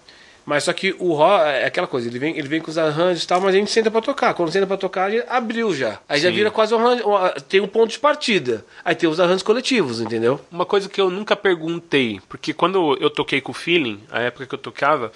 Mas 0.46 0.64
só 0.64 0.74
que 0.74 0.96
o 1.00 1.14
rock 1.14 1.44
é 1.44 1.66
aquela 1.66 1.88
coisa, 1.88 2.08
ele 2.08 2.20
vem, 2.20 2.38
ele 2.38 2.48
vem 2.48 2.62
com 2.62 2.70
os 2.70 2.78
arranjos 2.78 3.24
e 3.24 3.28
tal, 3.28 3.42
mas 3.42 3.56
a 3.56 3.58
gente 3.58 3.72
senta 3.72 3.90
pra 3.90 4.02
tocar. 4.02 4.34
Quando 4.34 4.52
senta 4.52 4.68
pra 4.68 4.78
tocar, 4.78 5.10
gente 5.10 5.26
abriu 5.28 5.74
já. 5.74 6.00
Aí 6.08 6.20
Sim. 6.20 6.26
já 6.26 6.32
vira 6.32 6.52
quase 6.52 6.74
um 6.74 6.80
arranjo. 6.80 7.04
Tem 7.50 7.60
um 7.60 7.68
ponto 7.68 7.92
de 7.92 8.00
partida. 8.00 8.64
Aí 8.84 8.94
tem 8.94 9.10
os 9.10 9.20
arranjos 9.20 9.44
coletivos, 9.44 10.00
entendeu? 10.00 10.40
Uma 10.52 10.66
coisa 10.66 10.88
que 10.88 11.02
eu 11.02 11.10
nunca 11.10 11.36
perguntei, 11.36 12.22
porque 12.30 12.54
quando 12.54 12.98
eu 13.02 13.10
toquei 13.10 13.42
com 13.42 13.52
o 13.52 13.56
Feeling, 13.56 14.02
a 14.12 14.22
época 14.22 14.46
que 14.46 14.54
eu 14.54 14.60
tocava, 14.60 15.12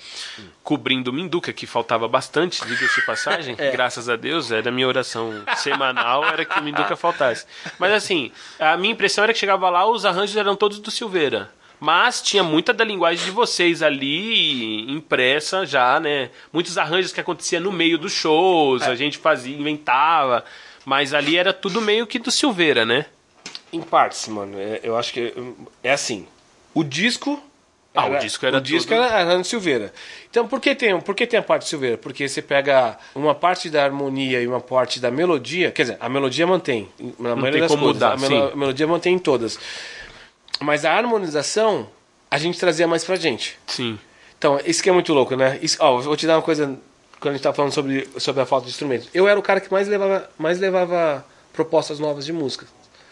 cobrindo 0.63 1.13
Minduca, 1.13 1.53
que 1.53 1.67
faltava 1.67 2.07
bastante, 2.07 2.65
diga-se 2.65 3.05
passagem, 3.05 3.55
é. 3.59 3.71
graças 3.71 4.09
a 4.09 4.15
Deus, 4.15 4.51
era 4.51 4.69
a 4.69 4.71
minha 4.71 4.88
oração 4.88 5.43
semanal, 5.57 6.25
era 6.25 6.43
que 6.45 6.59
o 6.59 6.63
Minduca 6.63 6.95
faltasse. 6.95 7.45
Mas 7.77 7.93
assim, 7.93 8.32
a 8.59 8.75
minha 8.77 8.93
impressão 8.93 9.23
era 9.23 9.34
que 9.34 9.39
chegava 9.39 9.69
lá, 9.69 9.88
os 9.89 10.05
arranjos 10.05 10.36
eram 10.36 10.55
todos 10.55 10.80
do 10.80 10.89
Silveira. 10.89 11.51
Mas 11.80 12.21
tinha 12.21 12.43
muita 12.43 12.73
da 12.73 12.84
linguagem 12.84 13.23
de 13.23 13.32
vocês 13.32 13.82
ali 13.82 14.91
impressa 14.91 15.65
já, 15.65 15.99
né? 15.99 16.30
Muitos 16.51 16.77
arranjos 16.77 17.13
que 17.13 17.21
acontecia 17.21 17.59
no 17.59 17.71
meio 17.71 17.97
dos 17.97 18.11
shows, 18.11 18.82
é. 18.82 18.88
a 18.88 18.95
gente 18.95 19.17
fazia, 19.17 19.55
inventava. 19.55 20.43
Mas 20.86 21.13
ali 21.13 21.38
era 21.38 21.53
tudo 21.53 21.82
meio 21.82 22.05
que 22.05 22.19
do 22.19 22.32
Silveira, 22.32 22.86
né? 22.86 23.05
Em 23.71 23.82
partes, 23.82 24.27
mano. 24.27 24.59
É, 24.59 24.82
eu 24.84 24.97
acho 24.97 25.13
que 25.13 25.34
é 25.84 25.91
assim. 25.91 26.27
O 26.73 26.84
disco 26.84 27.41
ah, 27.93 28.05
era, 28.05 28.17
o 28.17 28.19
disco 28.19 28.45
era 28.45 28.57
o 28.57 28.61
disco 28.61 28.93
tudo... 28.93 29.03
era 29.03 29.19
Arnaldo 29.19 29.43
Silveira. 29.43 29.93
Então, 30.30 30.47
por 30.47 30.59
que, 30.59 30.75
tem, 30.75 30.99
por 30.99 31.15
que 31.15 31.25
tem 31.25 31.39
a 31.39 31.43
parte 31.43 31.63
de 31.63 31.69
Silveira? 31.69 31.97
Porque 31.97 32.27
você 32.27 32.41
pega 32.41 32.97
uma 33.15 33.34
parte 33.34 33.69
da 33.69 33.84
harmonia 33.84 34.41
e 34.41 34.47
uma 34.47 34.61
parte 34.61 34.99
da 34.99 35.09
melodia, 35.09 35.71
quer 35.71 35.84
dizer, 35.84 35.97
a 35.99 36.07
melodia 36.07 36.45
mantém. 36.45 36.88
Na 37.17 37.36
Não 37.36 37.51
tem 37.51 37.67
como 37.67 37.67
coisas, 37.67 37.80
mudar, 37.80 38.13
a, 38.13 38.17
melo, 38.17 38.51
a 38.53 38.55
melodia 38.55 38.88
mantém 38.88 39.15
em 39.15 39.19
todas. 39.19 39.59
Mas 40.60 40.86
a 40.86 40.93
harmonização, 40.93 41.89
a 42.30 42.38
gente 42.38 42.60
trazia 42.60 42.88
mais 42.88 43.03
pra 43.03 43.16
gente. 43.16 43.57
Sim. 43.68 43.97
Então, 44.38 44.60
isso 44.66 44.82
que 44.82 44.89
é 44.89 44.93
muito 44.93 45.14
louco, 45.14 45.36
né? 45.36 45.60
Isso, 45.62 45.78
ó, 45.80 45.99
vou 45.99 46.16
te 46.16 46.26
dar 46.26 46.36
uma 46.38 46.41
coisa, 46.41 46.66
quando 47.20 47.34
a 47.34 47.38
gente 47.38 47.43
tava 47.43 47.55
falando 47.55 47.74
sobre, 47.74 48.07
sobre 48.18 48.41
a 48.41 48.45
falta 48.45 48.66
de 48.66 48.72
instrumentos. 48.72 49.10
Eu 49.14 49.28
era 49.28 49.39
o 49.39 49.43
cara 49.43 49.60
que 49.60 49.72
mais 49.72 49.88
levava, 49.88 50.30
mais 50.38 50.60
levava 50.60 51.26
propostas 51.53 51.99
novas 51.99 52.26
de 52.26 52.34
música. 52.34 52.66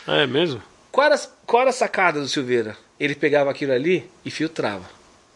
Ah, 0.05 0.17
é 0.17 0.27
mesmo? 0.27 0.61
Qual 0.91 1.05
era, 1.05 1.19
qual 1.45 1.61
era 1.61 1.69
a 1.69 1.73
sacada 1.73 2.19
do 2.19 2.27
Silveira? 2.27 2.77
Ele 2.99 3.13
pegava 3.13 3.51
aquilo 3.51 3.73
ali 3.73 4.09
e 4.23 4.31
filtrava. 4.31 4.85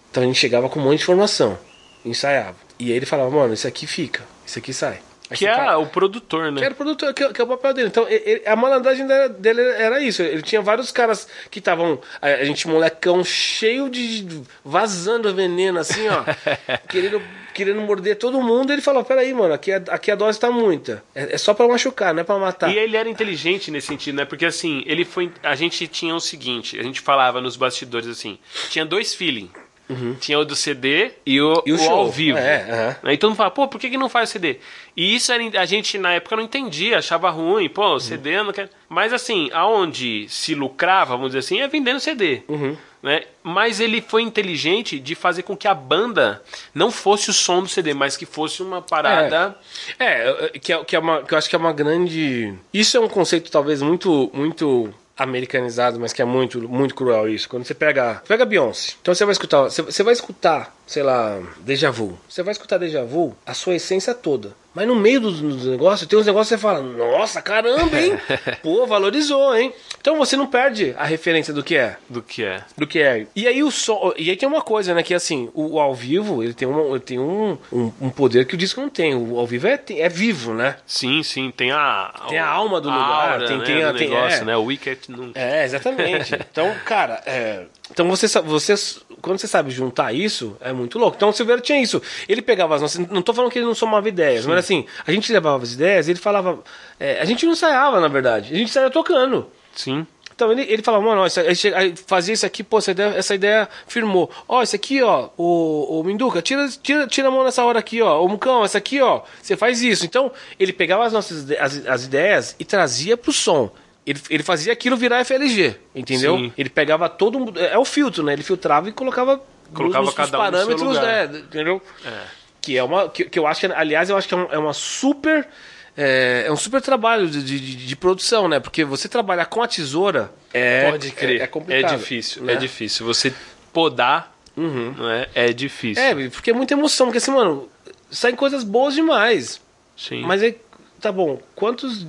Então 0.10 0.24
a 0.24 0.26
gente 0.26 0.40
chegava 0.40 0.70
com 0.70 0.80
um 0.80 0.84
monte 0.84 0.98
de 0.98 1.04
informação, 1.04 1.58
ensaiava. 2.04 2.56
E 2.80 2.86
aí 2.92 2.98
ele 2.98 3.06
falava, 3.06 3.30
mano, 3.30 3.54
isso 3.54 3.68
aqui 3.68 3.86
fica, 3.86 4.24
isso 4.46 4.58
aqui 4.58 4.74
sai. 4.74 5.02
Que 5.34 5.48
é 5.48 5.76
o 5.76 5.86
produtor, 5.86 6.52
né? 6.52 6.60
Que 6.60 6.66
era 6.66 6.74
o 6.74 6.78
produtor, 6.78 7.14
que, 7.14 7.34
que 7.34 7.42
é 7.42 7.44
o 7.44 7.48
papel 7.48 7.74
dele. 7.74 7.88
Então, 7.88 8.08
ele, 8.08 8.42
a 8.46 8.56
malandragem 8.56 9.08
dele 9.40 9.62
era 9.62 10.02
isso. 10.02 10.22
Ele 10.22 10.42
tinha 10.42 10.62
vários 10.62 10.92
caras 10.92 11.28
que 11.50 11.60
estavam. 11.60 12.00
A, 12.22 12.44
gente, 12.44 12.68
molecão, 12.68 13.24
cheio 13.24 13.90
de. 13.90 14.42
vazando 14.64 15.34
veneno, 15.34 15.80
assim, 15.80 16.08
ó. 16.10 16.24
querendo, 16.90 17.22
querendo 17.54 17.82
morder 17.82 18.18
todo 18.18 18.42
mundo. 18.42 18.74
Ele 18.74 18.82
falou: 18.82 19.04
peraí, 19.04 19.34
mano, 19.34 19.54
aqui, 19.54 19.72
a, 19.72 19.78
aqui 19.90 20.12
a 20.12 20.16
dose 20.16 20.40
tá 20.40 20.52
muita. 20.52 21.04
É, 21.16 21.36
é 21.36 21.38
só 21.38 21.54
pra 21.54 21.68
machucar, 21.68 22.14
não 22.14 22.22
é 22.22 22.24
pra 22.24 22.38
matar. 22.38 22.70
E 22.70 22.78
ele 22.78 22.98
era 22.98 23.08
inteligente 23.08 23.72
nesse 23.72 23.88
sentido, 23.88 24.16
né? 24.16 24.26
Porque 24.26 24.46
assim, 24.46 24.84
ele 24.86 25.06
foi. 25.06 25.32
A 25.44 25.56
gente 25.56 25.88
tinha 25.88 26.14
o 26.14 26.20
seguinte: 26.20 26.80
a 26.80 26.84
gente 26.84 27.00
falava 27.00 27.40
nos 27.40 27.56
bastidores 27.56 28.08
assim. 28.08 28.38
Tinha 28.70 28.86
dois 28.86 29.14
feeling. 29.14 29.50
Uhum. 29.92 30.16
Tinha 30.20 30.40
o 30.40 30.46
do 30.46 30.56
CD 30.56 31.12
e 31.26 31.42
o, 31.42 31.62
e 31.66 31.74
o, 31.74 31.78
o 31.78 31.90
ao 31.90 32.10
vivo. 32.10 32.38
É, 32.38 32.96
uhum. 33.04 33.10
Aí 33.10 33.18
todo 33.18 33.32
mundo 33.32 33.38
fala, 33.38 33.52
pô, 33.52 33.68
por 33.68 33.80
que, 33.80 33.90
que 33.90 33.98
não 33.98 34.10
faz 34.10 34.30
o 34.30 34.32
CD? 34.34 34.60
E 34.96 35.16
isso 35.16 35.32
a 35.32 35.66
gente 35.66 35.98
na 35.98 36.14
época 36.14 36.36
não 36.36 36.44
entendia, 36.44 36.98
achava 36.98 37.30
ruim, 37.30 37.70
pô, 37.70 37.86
o 37.86 37.94
uhum. 37.94 38.00
CD 38.00 38.42
não 38.42 38.54
quer. 38.54 38.70
Mas 38.88 39.14
assim, 39.14 39.50
aonde 39.54 40.28
se 40.30 40.56
lucrava, 40.56 41.16
vamos 41.16 41.28
dizer 41.28 41.40
assim, 41.40 41.60
é 41.60 41.68
vendendo 41.68 42.00
CD. 42.00 42.44
Uhum. 42.48 42.78
Né? 43.02 43.24
Mas 43.42 43.80
ele 43.80 44.00
foi 44.00 44.22
inteligente 44.22 45.00
de 45.00 45.16
fazer 45.16 45.42
com 45.42 45.58
que 45.58 45.68
a 45.68 45.74
banda 45.74 46.42
não 46.74 46.92
fosse 46.92 47.32
o 47.32 47.34
som 47.34 47.64
do 47.64 47.68
CD, 47.68 47.94
mas 47.94 48.16
que 48.16 48.28
fosse 48.28 48.62
uma 48.62 48.82
parada. 48.82 49.58
É, 49.98 50.50
é 50.54 50.60
que, 50.60 50.72
é, 50.72 50.84
que, 50.84 50.96
é 50.96 51.00
uma, 51.00 51.24
que 51.24 51.34
eu 51.34 51.38
acho 51.38 51.50
que 51.50 51.56
é 51.56 51.60
uma 51.60 51.74
grande. 51.74 52.54
Isso 52.72 52.96
é 52.96 53.00
um 53.00 53.10
conceito 53.10 53.50
talvez 53.50 53.82
muito, 53.82 54.30
muito 54.34 54.94
americanizado, 55.24 56.00
mas 56.00 56.14
que 56.14 56.22
é 56.22 56.26
muito, 56.26 56.68
muito 56.68 56.96
cruel 56.96 57.30
isso. 57.30 57.48
Quando 57.50 57.66
você 57.66 57.74
pega, 57.74 58.22
pega 58.28 58.46
Beyoncé, 58.46 58.94
então 59.02 59.14
você 59.14 59.26
vai 59.26 59.34
escutar, 59.34 59.64
você, 59.64 59.82
você 59.82 60.04
vai 60.04 60.14
escutar, 60.14 60.76
sei 60.86 61.04
lá, 61.04 61.40
Deja 61.60 61.92
Vu. 61.92 62.18
Você 62.28 62.44
vai 62.44 62.52
escutar 62.52 62.78
Deja 62.78 63.04
Vu, 63.04 63.36
a 63.46 63.54
sua 63.54 63.76
essência 63.76 64.14
toda. 64.14 64.54
Mas 64.74 64.88
no 64.88 64.96
meio 64.96 65.20
dos, 65.20 65.42
dos 65.42 65.66
negócios, 65.66 66.08
tem 66.08 66.18
uns 66.18 66.26
negócios 66.26 66.50
que 66.50 66.56
você 66.56 66.62
fala, 66.62 66.82
nossa, 66.82 67.42
caramba, 67.42 68.00
hein? 68.00 68.18
Pô, 68.64 68.86
valorizou, 68.88 69.56
hein? 69.56 69.74
Então 70.00 70.18
você 70.18 70.38
não 70.38 70.48
perde 70.48 70.96
a 70.98 71.06
referência 71.06 71.54
do 71.54 71.62
que 71.62 71.76
é. 71.76 71.98
Do 72.10 72.22
que 72.22 72.44
é. 72.44 72.64
Do 72.78 72.88
que 72.88 73.00
é. 73.00 73.28
E 73.36 73.48
aí 73.48 73.62
o 73.62 73.70
som. 73.70 74.14
E 74.18 74.30
aí 74.30 74.36
tem 74.38 74.48
uma 74.48 74.62
coisa, 74.62 74.94
né? 74.94 75.04
Que 75.04 75.14
assim, 75.14 75.50
o, 75.54 75.76
o 75.76 75.80
ao 75.80 75.94
vivo, 75.94 76.42
ele 76.42 76.54
tem, 76.54 76.68
uma, 76.68 76.82
ele 76.90 77.00
tem 77.00 77.20
um, 77.20 77.58
um, 77.72 77.92
um, 78.02 78.10
poder 78.10 78.46
que 78.46 78.56
o 78.56 78.58
disco 78.58 78.80
não 78.80 78.90
tem. 78.90 79.14
O 79.14 79.38
ao 79.38 79.46
vivo 79.46 79.68
é, 79.68 79.80
é 79.90 80.10
vivo, 80.10 80.54
né? 80.54 80.78
Sim, 80.86 81.22
sim. 81.22 81.52
Tem 81.52 81.72
a. 81.72 82.14
Tem 82.30 82.40
a 82.40 82.48
alma 82.48 82.80
do 82.80 82.90
lugar. 82.90 83.34
Aura, 83.34 83.48
tem, 83.48 83.58
né, 83.58 83.66
tem, 83.66 83.84
a, 83.84 83.94
tem, 83.94 84.10
negócio, 84.10 84.42
é. 84.42 84.46
né? 84.46 84.58
O 84.58 84.64
Wicked 84.64 85.00
não. 85.10 85.32
É, 85.36 85.66
exatamente. 85.66 86.34
então, 86.34 86.74
cara, 86.86 87.22
é, 87.26 87.66
então 87.92 88.08
você, 88.08 88.28
você 88.42 88.74
quando 89.22 89.40
você 89.40 89.48
sabe 89.48 89.72
juntar 89.72 90.14
isso, 90.14 90.56
é 90.60 90.72
muito 90.74 91.00
louco. 91.00 91.16
Então 91.16 91.30
o 91.30 91.34
Silveira 91.34 91.62
tinha 91.62 91.82
isso. 91.82 92.02
Ele 92.28 92.42
pegava 92.42 92.76
as 92.76 92.82
nossas. 92.82 93.08
Não 93.08 93.20
estou 93.20 93.34
falando 93.34 93.52
que 93.52 93.60
ele 93.60 93.66
não 93.66 93.76
somava 93.76 94.08
ideias, 94.08 94.44
Sim. 94.44 94.50
mas 94.50 94.60
assim, 94.60 94.86
a 95.06 95.12
gente 95.12 95.32
levava 95.32 95.64
as 95.64 95.74
ideias 95.74 96.08
ele 96.08 96.20
falava. 96.20 96.60
É, 97.00 97.20
a 97.20 97.26
gente 97.26 97.46
não 97.46 97.54
ensaiava, 97.54 98.00
na 98.00 98.08
verdade. 98.08 98.54
A 98.54 98.58
gente 98.58 98.72
saía 98.72 98.90
tocando. 98.90 99.48
Sim. 99.76 100.06
Então 100.34 100.52
ele, 100.52 100.64
ele 100.64 100.82
falava, 100.82 101.04
mano, 101.04 101.22
ó, 101.22 101.28
aí 101.76 101.94
fazia 102.08 102.34
isso 102.34 102.46
aqui, 102.48 102.64
pô, 102.64 102.80
essa 102.80 102.90
ideia, 102.90 103.10
essa 103.10 103.36
ideia 103.36 103.70
firmou. 103.86 104.28
Ó, 104.48 104.64
isso 104.64 104.76
aqui, 104.76 105.00
ó, 105.04 105.30
o, 105.38 106.00
o 106.00 106.04
Minduca, 106.04 106.42
tira, 106.42 106.68
tira, 106.82 107.06
tira 107.06 107.28
a 107.28 107.32
mão 107.32 107.44
nessa 107.44 107.64
hora 107.64 107.78
aqui, 107.78 108.02
ó. 108.02 108.26
O 108.26 108.28
Mucão, 108.28 108.64
essa 108.66 108.80
aqui, 108.80 109.00
ó, 109.02 109.22
você 109.40 109.56
faz 109.56 109.84
isso. 109.84 110.04
Então, 110.04 110.32
ele 110.60 110.74
pegava 110.74 111.06
as 111.06 111.14
nossas 111.14 111.52
as, 111.52 111.86
as 111.86 112.06
ideias 112.06 112.56
e 112.60 112.66
trazia 112.66 113.16
pro 113.16 113.32
som. 113.32 113.70
Ele, 114.06 114.20
ele 114.30 114.44
fazia 114.44 114.74
aquilo 114.74 114.98
virar 114.98 115.24
FLG, 115.24 115.76
entendeu? 115.94 116.38
Sim. 116.38 116.54
Ele 116.58 116.70
pegava 116.70 117.08
todo 117.08 117.40
mundo. 117.40 117.60
É, 117.60 117.74
é 117.74 117.78
o 117.78 117.86
filtro, 117.86 118.24
né? 118.24 118.34
Ele 118.34 118.42
filtrava 118.42 118.90
e 118.90 118.92
colocava, 118.92 119.40
colocava 119.74 120.06
nos, 120.06 120.14
cada 120.16 120.38
parâmetros, 120.38 120.82
um 120.82 120.94
né? 120.94 121.26
Entendeu? 121.26 121.82
É. 122.04 122.24
Que 122.60 122.78
é 122.78 122.84
uma. 122.84 123.10
Que, 123.10 123.26
que, 123.26 123.38
eu 123.38 123.46
acho 123.46 123.60
que, 123.60 123.68
aliás, 123.68 124.10
eu 124.10 124.18
acho 124.18 124.28
que 124.28 124.34
é, 124.34 124.38
um, 124.38 124.48
é 124.52 124.58
uma 124.58 124.74
super. 124.74 125.48
É, 125.96 126.46
é, 126.48 126.52
um 126.52 126.56
super 126.56 126.82
trabalho 126.82 127.28
de, 127.28 127.44
de, 127.44 127.76
de, 127.76 127.96
produção, 127.96 128.48
né? 128.48 128.60
Porque 128.60 128.84
você 128.84 129.10
trabalhar 129.10 129.46
com 129.46 129.62
a 129.62 129.68
tesoura 129.68 130.32
é, 130.54 130.90
Pode 130.90 131.12
crer. 131.12 131.42
é, 131.42 131.44
é 131.44 131.48
complicado. 131.48 131.94
É 131.94 131.98
difícil, 131.98 132.44
né? 132.44 132.54
é 132.54 132.56
difícil. 132.56 133.06
Você 133.06 133.34
podar 133.74 134.36
uhum. 134.56 134.96
não 134.98 135.10
é, 135.10 135.30
é 135.36 135.54
difícil. 135.54 136.02
É, 136.02 136.30
porque 136.30 136.52
é 136.52 136.54
muita 136.54 136.74
emoção, 136.74 137.08
porque 137.08 137.18
assim, 137.18 137.32
mano, 137.32 137.70
saem 138.10 138.36
coisas 138.36 138.64
boas 138.64 138.96
demais. 138.96 139.62
Sim. 139.98 140.22
Mas 140.24 140.42
aí, 140.42 140.58
tá 141.00 141.12
bom, 141.12 141.40
quantos 141.56 142.08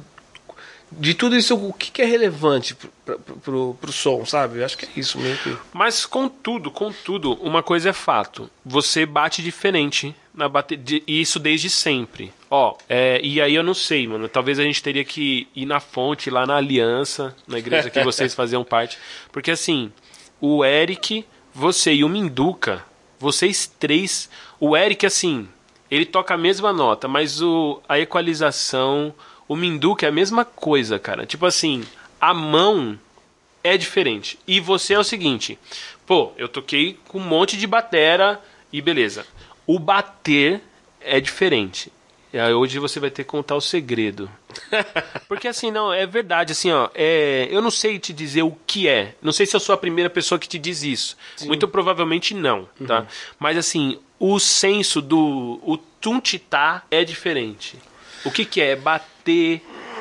de 0.99 1.15
tudo 1.15 1.37
isso, 1.37 1.55
o 1.55 1.73
que, 1.73 2.03
é 2.03 2.05
relevante 2.05 2.75
pro, 2.75 3.19
pro, 3.19 3.75
pro, 3.81 3.93
som, 3.93 4.25
sabe? 4.25 4.59
Eu 4.59 4.65
acho 4.65 4.77
que 4.77 4.87
é 4.87 4.89
isso 4.97 5.19
mesmo. 5.19 5.59
Mas 5.73 6.07
contudo, 6.07 6.71
contudo, 6.71 7.35
uma 7.35 7.63
coisa 7.63 7.91
é 7.91 7.93
fato. 7.93 8.51
Você 8.65 9.07
bate 9.07 9.43
diferente 9.43 10.15
na 10.35 10.49
bate... 10.49 10.81
e 11.07 11.21
isso 11.21 11.39
desde 11.39 11.71
sempre. 11.71 12.33
Ó, 12.51 12.77
é, 12.89 13.21
e 13.23 13.41
aí 13.41 13.55
eu 13.55 13.63
não 13.63 13.75
sei, 13.75 14.07
mano. 14.07 14.29
Talvez 14.29 14.59
a 14.59 14.63
gente 14.63 14.83
teria 14.83 15.05
que 15.05 15.49
ir 15.55 15.67
na 15.67 15.81
fonte, 15.81 16.31
lá 16.31 16.47
na 16.47 16.57
aliança, 16.57 17.35
na 17.47 17.59
igreja 17.59 17.91
que 17.91 18.03
vocês 18.03 18.35
faziam 18.37 18.65
parte. 18.65 18.99
Porque 19.31 19.51
assim, 19.51 19.93
o 20.41 20.65
Eric, 20.65 21.25
você 21.55 21.93
e 21.93 22.05
o 22.05 22.09
Minduca, 22.09 22.85
vocês 23.19 23.67
três. 23.79 24.29
O 24.59 24.77
Eric, 24.77 25.07
assim, 25.07 25.49
ele 25.91 26.07
toca 26.07 26.35
a 26.35 26.39
mesma 26.39 26.73
nota, 26.73 27.07
mas 27.07 27.43
o, 27.43 27.81
a 27.89 27.99
equalização 27.99 29.15
o 29.49 29.57
Minduca 29.57 30.07
é 30.07 30.09
a 30.09 30.13
mesma 30.13 30.45
coisa, 30.45 30.99
cara. 30.99 31.27
Tipo 31.27 31.47
assim, 31.47 31.85
a 32.21 32.33
mão 32.33 32.99
é 33.63 33.77
diferente. 33.77 34.39
E 34.47 34.61
você 34.61 34.95
é 34.95 34.99
o 34.99 35.05
seguinte, 35.05 35.59
pô, 36.07 36.33
eu 36.37 36.49
toquei 36.49 36.99
com 37.09 37.19
um 37.19 37.25
monte 37.25 37.57
de 37.57 37.67
batera 37.67 38.41
e 38.73 38.81
beleza. 38.81 39.27
O 39.67 39.79
bater 39.79 40.61
é 41.01 41.21
diferente. 41.21 41.93
E 42.33 42.39
aí 42.39 42.55
hoje 42.55 42.79
você 42.79 42.99
vai 42.99 43.11
ter 43.11 43.25
que 43.25 43.31
contar 43.31 43.55
o 43.55 43.61
segredo. 43.61 44.31
Porque 45.29 45.47
assim, 45.47 45.71
não, 45.71 45.93
é 45.93 46.07
verdade, 46.07 46.53
assim, 46.53 46.71
ó, 46.71 46.89
é, 46.95 47.47
eu 47.51 47.61
não 47.61 47.71
sei 47.71 47.99
te 47.99 48.11
dizer 48.13 48.43
o 48.43 48.57
que 48.67 48.89
é. 48.89 49.15
Não 49.21 49.33
sei 49.33 49.45
se 49.45 49.55
eu 49.55 49.61
sou 49.61 49.75
a 49.75 49.79
primeira 49.79 50.09
pessoa 50.09 50.39
que 50.39 50.49
te 50.49 50.59
diz 50.59 50.83
isso. 50.83 51.17
Sim. 51.37 51.49
Muito 51.49 51.69
provavelmente 51.69 52.33
não, 52.33 52.67
tá? 52.87 53.01
Uhum. 53.01 53.07
Mas 53.39 53.59
assim, 53.59 53.99
o 54.19 54.39
senso 54.39 55.03
do 55.03 55.61
o 55.63 55.77
tuntitá 55.77 56.85
é 56.91 57.05
diferente. 57.05 57.79
O 58.25 58.31
que 58.31 58.47
que 58.47 58.63
é? 58.63 58.71
É 58.71 58.77
bater, 58.77 59.12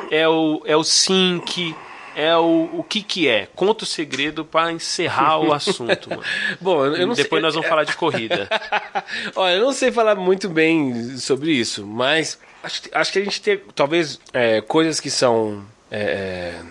é 0.09 0.28
o, 0.28 0.61
é 0.65 0.76
o 0.76 0.84
sync, 0.84 1.76
é 2.15 2.36
o, 2.36 2.69
o 2.74 2.84
que 2.84 3.01
que 3.01 3.28
é? 3.28 3.47
Conta 3.55 3.84
o 3.84 3.88
segredo 3.88 4.43
para 4.43 4.72
encerrar 4.72 5.39
o 5.39 5.53
assunto, 5.53 6.09
mano. 6.09 6.24
Bom, 6.59 6.86
eu 6.86 7.07
não 7.07 7.15
Depois 7.15 7.39
sei... 7.39 7.41
nós 7.41 7.53
vamos 7.53 7.69
falar 7.69 7.84
de 7.84 7.95
corrida. 7.95 8.47
Olha, 9.36 9.55
eu 9.55 9.61
não 9.61 9.74
sei 9.74 9.91
falar 9.91 10.15
muito 10.15 10.49
bem 10.49 11.17
sobre 11.17 11.51
isso, 11.51 11.86
mas 11.86 12.39
acho, 12.63 12.82
acho 12.91 13.11
que 13.11 13.19
a 13.19 13.24
gente 13.24 13.41
tem, 13.41 13.57
talvez, 13.74 14.19
é, 14.34 14.61
coisas 14.61 14.99
que 14.99 15.09
são 15.09 15.63
é, 15.89 16.01
é 16.01 16.61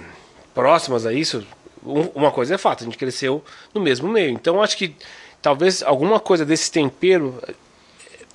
próximas 0.54 1.06
a 1.06 1.12
isso. 1.12 1.46
uma 1.82 2.30
coisa 2.30 2.54
é 2.54 2.58
fato, 2.58 2.82
a 2.82 2.84
gente 2.84 2.98
cresceu 2.98 3.44
no 3.74 3.80
mesmo 3.80 4.08
meio. 4.08 4.30
Então 4.30 4.62
acho 4.62 4.76
que 4.76 4.94
talvez 5.40 5.82
alguma 5.82 6.20
coisa 6.20 6.44
desse 6.44 6.70
tempero 6.70 7.40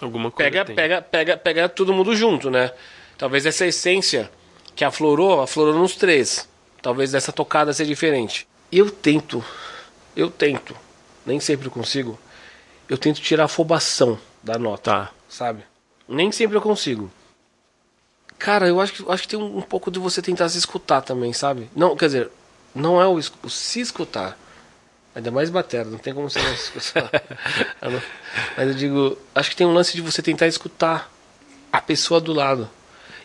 Alguma 0.02 0.30
coisa 0.30 0.52
pega, 0.52 0.66
tem. 0.66 0.76
pega, 0.76 1.02
pega, 1.02 1.38
pega 1.38 1.70
todo 1.70 1.94
mundo 1.94 2.16
junto, 2.16 2.50
né? 2.50 2.72
Talvez 3.18 3.46
essa 3.46 3.66
essência 3.66 4.30
que 4.76 4.84
aflorou, 4.84 5.42
aflorou 5.42 5.74
nos 5.78 5.96
três. 5.96 6.48
Talvez 6.82 7.14
essa 7.14 7.32
tocada 7.32 7.74
seja 7.74 7.88
diferente. 7.90 8.48
Eu 8.72 8.92
tento, 8.92 9.44
eu 10.16 10.30
tento, 10.30 10.76
nem 11.26 11.40
sempre 11.40 11.70
consigo. 11.70 12.20
Eu 12.90 12.98
tento 12.98 13.22
tirar 13.22 13.44
a 13.44 13.46
afobação 13.46 14.20
da 14.44 14.58
nota, 14.60 14.92
Tá. 14.92 15.12
sabe? 15.28 15.64
Nem 16.08 16.32
sempre 16.32 16.58
eu 16.58 16.62
consigo. 16.62 17.12
Cara, 18.38 18.68
eu 18.68 18.80
acho 18.82 18.94
que, 18.94 19.12
acho 19.12 19.24
que 19.24 19.30
tem 19.30 19.40
um, 19.40 19.58
um 19.58 19.62
pouco 19.62 19.90
de 19.90 19.98
você 19.98 20.22
tentar 20.22 20.50
se 20.50 20.58
escutar 20.58 21.02
também, 21.02 21.34
sabe? 21.34 21.70
Não, 21.76 21.96
quer 21.96 22.08
dizer, 22.08 22.30
não 22.76 23.02
é 23.02 23.08
o, 23.08 23.14
o 23.16 23.50
se 23.50 23.80
escutar. 23.80 24.38
Ainda 25.16 25.32
mais 25.32 25.50
batera, 25.50 25.86
não 25.86 25.98
tem 25.98 26.14
como 26.14 26.30
você 26.30 26.40
não 26.42 26.56
se 26.58 26.78
escutar. 26.78 27.10
Mas 28.58 28.68
eu 28.68 28.74
digo, 28.74 29.18
acho 29.34 29.50
que 29.50 29.56
tem 29.56 29.66
um 29.66 29.74
lance 29.74 29.94
de 29.94 30.02
você 30.02 30.22
tentar 30.22 30.46
escutar 30.48 31.10
a 31.72 31.82
pessoa 31.82 32.20
do 32.20 32.34
lado. 32.34 32.70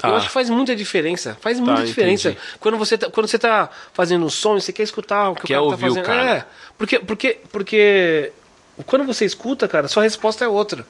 Tá. 0.00 0.08
Eu 0.08 0.16
acho 0.16 0.28
que 0.28 0.32
faz 0.32 0.48
muita 0.48 0.74
diferença. 0.74 1.36
Faz 1.42 1.60
muita 1.60 1.84
diferença. 1.84 2.30
entendi. 2.30 2.42
Quando 2.58 2.78
você, 2.78 2.96
tá, 2.96 3.10
quando 3.10 3.28
você 3.28 3.38
tá 3.38 3.68
fazendo 3.92 4.24
um 4.24 4.30
som 4.30 4.54
você 4.58 4.72
quer 4.72 4.82
escutar 4.82 5.28
o 5.28 5.34
que 5.34 5.46
Quer 5.46 5.58
o 5.60 5.68
cara 5.68 5.76
tá 5.76 5.86
fazendo. 5.88 6.04
cara. 6.04 6.36
É. 6.36 6.44
Porque, 6.78 6.98
porque, 6.98 7.38
porque 7.52 8.32
quando 8.86 9.04
você 9.04 9.26
escuta, 9.26 9.68
cara, 9.68 9.88
sua 9.88 10.04
resposta 10.04 10.42
é 10.42 10.48
outra. 10.48 10.86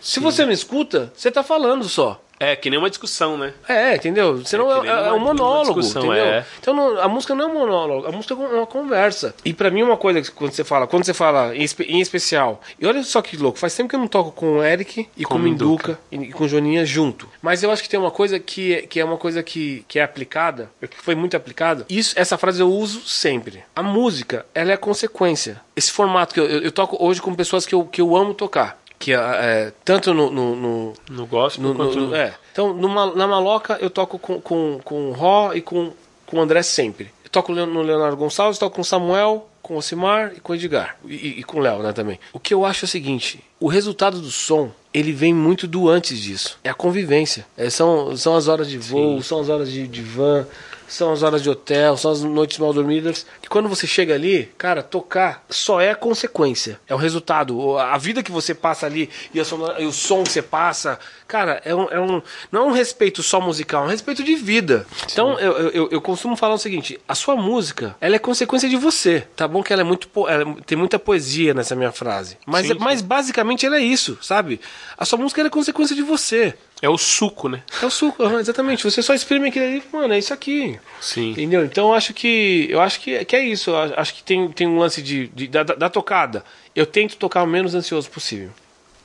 Se 0.00 0.20
você 0.20 0.44
não 0.44 0.52
escuta, 0.52 1.12
você 1.14 1.30
tá 1.30 1.42
falando 1.42 1.88
só. 1.88 2.22
É, 2.42 2.56
que 2.56 2.68
nem 2.68 2.78
uma 2.78 2.90
discussão, 2.90 3.36
né? 3.38 3.54
É, 3.68 3.94
entendeu? 3.94 4.44
Senão 4.44 4.70
É 4.84 4.88
é, 4.88 5.08
é, 5.08 5.12
um 5.12 5.20
monólogo, 5.20 5.80
discussão, 5.80 6.06
entendeu? 6.06 6.24
é. 6.24 6.44
Então 6.60 6.74
não- 6.74 6.98
a 7.00 7.06
música 7.08 7.34
não 7.34 7.44
é 7.44 7.48
um 7.48 7.54
monólogo, 7.54 8.06
a 8.08 8.10
música 8.12 8.34
é 8.34 8.36
uma 8.36 8.66
conversa. 8.66 9.34
E 9.44 9.52
pra 9.54 9.70
mim 9.70 9.82
uma 9.82 9.96
coisa 9.96 10.20
que 10.20 10.30
quando 10.30 10.52
você 10.52 10.64
fala, 10.64 10.86
quando 10.86 11.04
você 11.04 11.14
fala 11.14 11.54
em, 11.56 11.64
em 11.88 12.00
especial, 12.00 12.60
e 12.80 12.86
olha 12.86 13.02
só 13.04 13.22
que 13.22 13.36
louco, 13.36 13.58
faz 13.58 13.74
tempo 13.76 13.88
que 13.88 13.94
eu 13.94 14.00
não 14.00 14.08
toco 14.08 14.32
com 14.32 14.58
o 14.58 14.64
Eric 14.64 15.08
e 15.16 15.24
com, 15.24 15.34
Com 15.34 15.38
o 15.40 15.42
Minduca 15.42 15.98
e, 16.10 16.32
com 16.32 16.44
o 16.44 16.48
Joninha 16.48 16.84
junto. 16.84 17.28
Mas 17.40 17.62
eu 17.62 17.70
acho 17.70 17.82
que 17.82 17.88
tem 17.88 18.00
uma 18.00 18.10
coisa 18.10 18.38
que, 18.40 18.74
é- 18.74 18.82
que 18.82 18.98
é 18.98 19.04
uma 19.04 19.16
coisa 19.16 19.42
que, 19.42 19.84
que 19.86 19.98
é 19.98 20.02
aplicada, 20.02 20.70
que 20.80 20.96
foi 20.96 21.14
muito 21.14 21.36
aplicada. 21.36 21.86
Isso, 21.88 22.12
essa 22.18 22.36
frase 22.36 22.60
eu 22.60 22.68
uso 22.70 23.02
sempre. 23.06 23.62
A 23.76 23.82
música, 23.82 24.44
ela 24.54 24.70
é 24.72 24.74
a 24.74 24.78
consequência. 24.78 25.60
Esse 25.76 25.90
formato 25.92 26.34
que 26.34 26.40
eu, 26.40 26.46
eu, 26.46 26.60
eu 26.62 26.72
toco 26.72 26.96
hoje 27.02 27.22
com 27.22 27.34
pessoas 27.34 27.64
que 27.64 27.74
eu, 27.74 27.84
que 27.84 28.00
eu 28.00 28.16
amo 28.16 28.34
tocar. 28.34 28.81
Que 29.02 29.12
é, 29.12 29.16
é, 29.16 29.72
tanto 29.84 30.14
no- 30.14 30.30
no- 30.30 30.54
no, 30.54 30.92
No 31.10 31.26
gospel 31.26 31.64
no- 31.64 31.74
quanto 31.74 31.98
no- 31.98 32.14
é. 32.14 32.32
Então, 32.52 32.72
numa- 32.72 33.12
na 33.16 33.26
maloca, 33.26 33.76
eu 33.80 33.90
toco 33.90 34.16
com, 34.16 34.40
com, 34.40 34.78
com 34.84 35.08
o 35.08 35.12
Ró 35.12 35.52
e 35.52 35.60
com, 35.60 35.92
com 36.24 36.36
o 36.36 36.40
André 36.40 36.62
sempre. 36.62 37.10
Eu 37.24 37.30
toco 37.30 37.52
no 37.52 37.82
Leonardo 37.82 38.16
Gonçalves, 38.16 38.58
toco 38.60 38.76
com 38.76 38.82
o 38.82 38.84
Samuel, 38.84 39.48
com 39.60 39.74
o 39.74 39.78
Osimar 39.78 40.34
e 40.36 40.40
com 40.40 40.52
o 40.52 40.54
Edgar. 40.54 40.96
E, 41.04 41.40
e- 41.40 41.42
com 41.42 41.58
o 41.58 41.60
Léo, 41.60 41.82
né, 41.82 41.92
também. 41.92 42.20
O 42.32 42.38
que 42.38 42.54
eu 42.54 42.64
acho 42.64 42.84
é 42.84 42.86
o 42.86 42.88
seguinte: 42.88 43.42
o 43.58 43.66
resultado 43.66 44.20
do 44.20 44.30
som, 44.30 44.70
ele 44.94 45.10
vem 45.10 45.34
muito 45.34 45.66
do 45.66 45.88
antes 45.88 46.20
disso. 46.20 46.60
É 46.62 46.70
a 46.70 46.74
convivência. 46.74 47.44
É, 47.56 47.68
são, 47.70 48.16
são 48.16 48.36
as 48.36 48.46
horas 48.46 48.68
de 48.70 48.78
voo, 48.78 49.20
são 49.20 49.40
as 49.40 49.48
horas 49.48 49.68
de, 49.72 49.88
de 49.88 50.00
van, 50.02 50.46
são 50.92 51.12
as 51.12 51.22
horas 51.22 51.42
de 51.42 51.48
hotel, 51.50 51.96
são 51.96 52.10
as 52.10 52.22
noites 52.22 52.58
mal 52.58 52.72
dormidas. 52.72 53.26
E 53.42 53.46
quando 53.48 53.68
você 53.68 53.86
chega 53.86 54.14
ali, 54.14 54.50
cara, 54.58 54.82
tocar 54.82 55.44
só 55.48 55.80
é 55.80 55.90
a 55.90 55.94
consequência. 55.94 56.80
É 56.88 56.94
o 56.94 56.98
resultado. 56.98 57.78
A 57.78 57.96
vida 57.98 58.22
que 58.22 58.30
você 58.32 58.54
passa 58.54 58.86
ali 58.86 59.08
e, 59.34 59.42
sonora- 59.44 59.80
e 59.80 59.86
o 59.86 59.92
som 59.92 60.22
que 60.22 60.30
você 60.32 60.42
passa, 60.42 60.98
cara, 61.26 61.60
é 61.64 61.74
um, 61.74 61.88
é 61.90 62.00
um- 62.00 62.22
não 62.50 62.62
é 62.62 62.64
um 62.66 62.72
respeito 62.72 63.22
só 63.22 63.40
musical, 63.40 63.82
é 63.84 63.86
um 63.86 63.90
respeito 63.90 64.22
de 64.22 64.34
vida. 64.34 64.86
Então 65.10 65.38
eu, 65.38 65.52
eu- 65.52 65.70
eu, 65.70 65.88
eu 65.92 66.00
costumo 66.00 66.36
falar 66.36 66.54
o 66.54 66.58
seguinte: 66.58 67.00
a 67.08 67.14
sua 67.14 67.36
música, 67.36 67.96
ela 68.00 68.16
é 68.16 68.18
consequência 68.18 68.68
de 68.68 68.76
você. 68.76 69.26
Tá 69.36 69.46
bom 69.48 69.62
que 69.62 69.72
ela 69.72 69.82
é 69.82 69.84
muito 69.84 70.08
ela 70.28 70.42
é- 70.42 70.62
tem 70.66 70.76
muita 70.76 70.98
poesia 70.98 71.54
nessa 71.54 71.74
minha 71.74 71.92
frase, 71.92 72.36
mas, 72.46 72.66
Sim, 72.66 72.72
sim. 72.74 72.78
mas 72.80 73.00
basicamente 73.00 73.64
ela 73.66 73.76
é 73.76 73.80
isso, 73.82 74.18
sabe? 74.20 74.60
A 74.98 75.04
sua 75.04 75.18
música 75.18 75.40
é 75.40 75.48
consequência 75.50 75.94
de 75.96 76.02
você. 76.02 76.54
É 76.82 76.88
o 76.88 76.98
suco, 76.98 77.48
né? 77.48 77.62
É 77.80 77.86
o 77.86 77.90
suco, 77.90 78.24
exatamente. 78.40 78.82
Você 78.82 79.00
só 79.00 79.14
exprime 79.14 79.48
aquilo 79.48 79.64
ali, 79.64 79.82
mano, 79.92 80.12
é 80.12 80.18
isso 80.18 80.34
aqui. 80.34 80.78
Sim. 81.00 81.30
Entendeu? 81.30 81.64
Então 81.64 81.88
eu 81.90 81.94
acho 81.94 82.12
que. 82.12 82.66
Eu 82.68 82.80
acho 82.80 82.98
que, 83.00 83.24
que 83.24 83.36
é 83.36 83.40
isso. 83.44 83.70
Eu 83.70 83.94
acho- 83.96 84.12
que 84.14 84.22
tem, 84.24 84.48
tem 84.50 84.66
um 84.66 84.78
lance 84.78 85.00
de, 85.00 85.28
de- 85.28 85.46
da, 85.46 85.62
da 85.62 85.88
tocada. 85.88 86.44
Eu 86.74 86.84
tento 86.84 87.16
tocar 87.16 87.44
o 87.44 87.46
menos 87.46 87.72
ansioso 87.76 88.10
possível. 88.10 88.50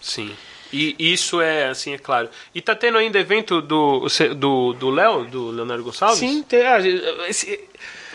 Sim. 0.01 0.32
E 0.73 0.95
isso 0.99 1.39
é, 1.39 1.67
assim, 1.67 1.93
é 1.93 1.97
claro. 1.97 2.30
E 2.53 2.61
tá 2.61 2.75
tendo 2.75 2.97
ainda 2.97 3.17
evento 3.19 3.61
do 3.61 4.07
do 4.36 4.73
do 4.73 4.89
Léo, 4.89 5.23
do 5.25 5.51
Leonardo 5.51 5.84
Gonçalves? 5.84 6.17
Sim, 6.19 6.43
tem, 6.43 6.61
ah, 6.65 6.78
esse, 7.30 7.57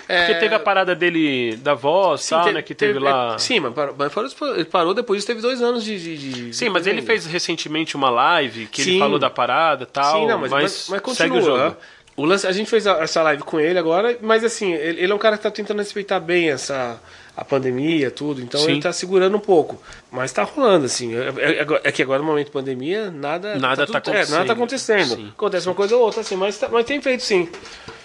Porque 0.07 0.34
teve 0.34 0.55
a 0.55 0.59
parada 0.59 0.94
dele 0.94 1.57
da 1.57 1.74
voz, 1.74 2.28
tal, 2.28 2.44
te- 2.44 2.53
né? 2.53 2.62
Que 2.62 2.74
teve, 2.74 2.98
lá. 2.98 3.34
é, 3.34 3.38
sim, 3.38 3.61
mas 3.61 3.72
parou, 3.72 3.94
mas 3.96 4.12
parou, 4.12 4.55
ele 4.57 4.64
parou 4.64 4.94
depois 4.94 5.24
teve 5.24 5.40
dois 5.40 5.62
anos 5.62 5.84
de. 5.84 5.98
de- 5.98 6.18
de- 6.48 6.55
Sim, 6.55 6.68
mas 6.68 6.86
ele 6.86 6.98
ainda. 7.00 7.07
fez 7.07 7.24
recentemente 7.26 7.96
uma 7.96 8.11
live 8.11 8.66
que 8.66 8.82
ele 8.82 8.92
Sim. 8.92 8.98
falou 8.98 9.18
da 9.18 9.30
parada 9.30 9.86
tal. 9.86 10.20
Sim, 10.20 10.26
não, 10.26 10.38
mas, 10.38 10.50
mas, 10.50 10.86
mas 10.90 11.00
continua. 11.00 11.28
segue 11.28 11.38
o 11.38 11.40
jogo. 11.44 11.59
né? 11.59 11.76
O 12.14 12.26
lance, 12.26 12.46
a 12.46 12.53
gente 12.53 12.68
fez 12.68 12.84
essa 12.86 13.22
live 13.22 13.42
com 13.42 13.59
ele 13.59 13.78
agora, 13.78 14.18
mas 14.20 14.44
assim, 14.44 14.72
ele, 14.74 15.00
ele 15.03 15.12
é 15.12 15.14
um 15.14 15.18
cara 15.18 15.36
que 15.38 15.42
tá 15.44 15.50
tentando 15.50 15.78
respeitar 15.78 16.20
bem 16.20 16.50
essa 16.50 17.00
a 17.34 17.42
pandemia, 17.42 18.11
tudo, 18.11 18.42
então 18.42 18.61
Sim. 18.61 18.72
ele 18.72 18.82
tá 18.82 18.92
segurando 18.92 19.34
um 19.34 19.40
pouco. 19.40 19.82
Mas 20.11 20.30
tá 20.30 20.42
rolando, 20.42 20.84
assim. 20.84 21.14
É, 21.16 21.28
é- 21.62 21.80
é 21.84 21.90
que 21.92 22.03
agora 22.03 22.18
no 22.18 22.26
momento 22.26 22.46
de 22.48 22.53
pandemia, 22.53 23.11
nada. 23.11 23.57
Nada 23.59 23.86
tudo- 23.86 23.98
tá 23.98 24.11
é, 24.12 24.26
nada 24.26 24.44
tá 24.44 24.53
acontecendo. 24.53 25.00
acontecendo. 25.00 25.16
Sim. 25.16 25.28
Acontece 25.34 25.66
uma 25.66 25.74
coisa 25.74 25.96
ou 25.96 26.03
outra, 26.03 26.20
assim, 26.20 26.36
mas, 26.36 26.59
tá- 26.59 26.68
mas 26.70 26.84
tem 26.84 27.00
feito 27.00 27.22
sim. 27.22 27.48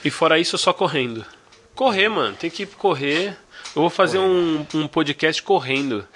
E 0.05 0.09
fora 0.09 0.39
isso, 0.39 0.57
só 0.57 0.71
correndo. 0.71 1.25
Correr, 1.77 2.09
mano. 2.09 2.35
Tem 2.35 2.49
que 2.49 2.65
correr. 2.65 3.37
Eu 3.75 3.81
vou 3.83 3.89
fazer 3.91 4.17
um, 4.17 4.65
um 4.73 4.87
podcast 4.87 5.43
correndo. 5.43 6.07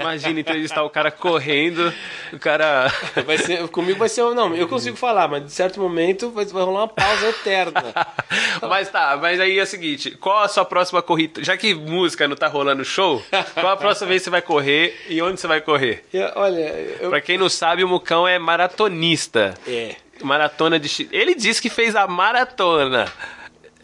Imagina 0.00 0.40
entrevistar 0.40 0.82
o 0.82 0.88
cara 0.88 1.10
correndo. 1.10 1.92
O 2.32 2.38
cara. 2.38 2.90
Vai 3.26 3.36
ser, 3.36 3.68
comigo 3.68 3.98
vai 3.98 4.08
ser. 4.08 4.22
Não, 4.34 4.54
eu 4.54 4.66
consigo 4.66 4.96
falar, 4.96 5.28
mas 5.28 5.44
de 5.44 5.52
certo 5.52 5.78
momento 5.78 6.30
vai, 6.30 6.46
vai 6.46 6.62
rolar 6.62 6.80
uma 6.80 6.88
pausa 6.88 7.28
eterna. 7.28 7.92
mas 8.66 8.88
tá, 8.88 9.18
mas 9.20 9.38
aí 9.38 9.58
é 9.58 9.62
o 9.62 9.66
seguinte: 9.66 10.12
qual 10.12 10.38
a 10.42 10.48
sua 10.48 10.64
próxima 10.64 11.02
corrida? 11.02 11.44
Já 11.44 11.58
que 11.58 11.74
música 11.74 12.26
não 12.26 12.34
tá 12.34 12.46
rolando 12.46 12.82
show, 12.82 13.22
qual 13.52 13.72
a 13.72 13.76
próxima 13.76 14.08
vez 14.08 14.22
que 14.22 14.24
você 14.24 14.30
vai 14.30 14.40
correr 14.40 14.98
e 15.10 15.20
onde 15.20 15.38
você 15.38 15.46
vai 15.46 15.60
correr? 15.60 16.04
E, 16.14 16.18
olha, 16.34 16.96
eu. 17.00 17.10
Pra 17.10 17.20
quem 17.20 17.36
não 17.36 17.50
sabe, 17.50 17.84
o 17.84 17.88
Mucão 17.88 18.26
é 18.26 18.38
maratonista. 18.38 19.52
É. 19.68 19.96
Maratona 20.22 20.80
de. 20.80 21.08
Ele 21.12 21.34
disse 21.34 21.60
que 21.60 21.68
fez 21.68 21.94
a 21.94 22.06
maratona. 22.06 23.12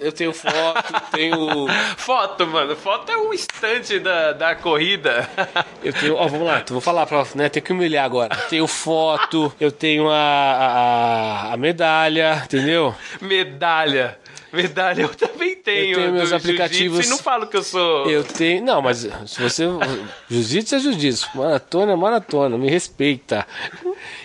Eu 0.00 0.12
tenho 0.12 0.32
foto, 0.32 1.10
tenho. 1.10 1.66
Foto, 1.96 2.46
mano. 2.46 2.76
Foto 2.76 3.10
é 3.10 3.16
um 3.16 3.34
instante 3.34 3.98
da, 3.98 4.32
da 4.32 4.54
corrida. 4.54 5.28
Eu 5.82 5.92
tenho, 5.92 6.14
ó, 6.14 6.26
vamos 6.28 6.46
lá, 6.46 6.64
vou 6.68 6.80
falar 6.80 7.06
pra, 7.06 7.24
né, 7.34 7.48
tem 7.48 7.62
que 7.62 7.72
humilhar 7.72 8.04
agora. 8.04 8.34
Tenho 8.48 8.66
foto, 8.66 9.52
eu 9.60 9.70
tenho 9.70 10.08
a, 10.10 10.16
a, 10.16 11.52
a 11.52 11.56
medalha, 11.56 12.42
entendeu? 12.44 12.94
Medalha. 13.20 14.18
Medalha 14.52 15.02
eu 15.02 15.08
também 15.10 15.56
tenho. 15.56 15.90
Eu 15.92 15.98
tenho 15.98 16.12
meus 16.12 16.32
aplicativos. 16.32 17.06
E 17.06 17.10
não 17.10 17.18
falo 17.18 17.46
que 17.46 17.56
eu 17.56 17.62
sou. 17.62 18.10
Eu 18.10 18.24
tenho, 18.24 18.64
não, 18.64 18.80
mas 18.80 19.06
se 19.26 19.40
você, 19.40 19.64
jiu-jitsu 20.28 20.74
é 20.74 20.78
jiu-jitsu, 20.78 21.28
maratona 21.34 21.92
é 21.92 21.96
maratona, 21.96 22.56
me 22.56 22.70
respeita. 22.70 23.46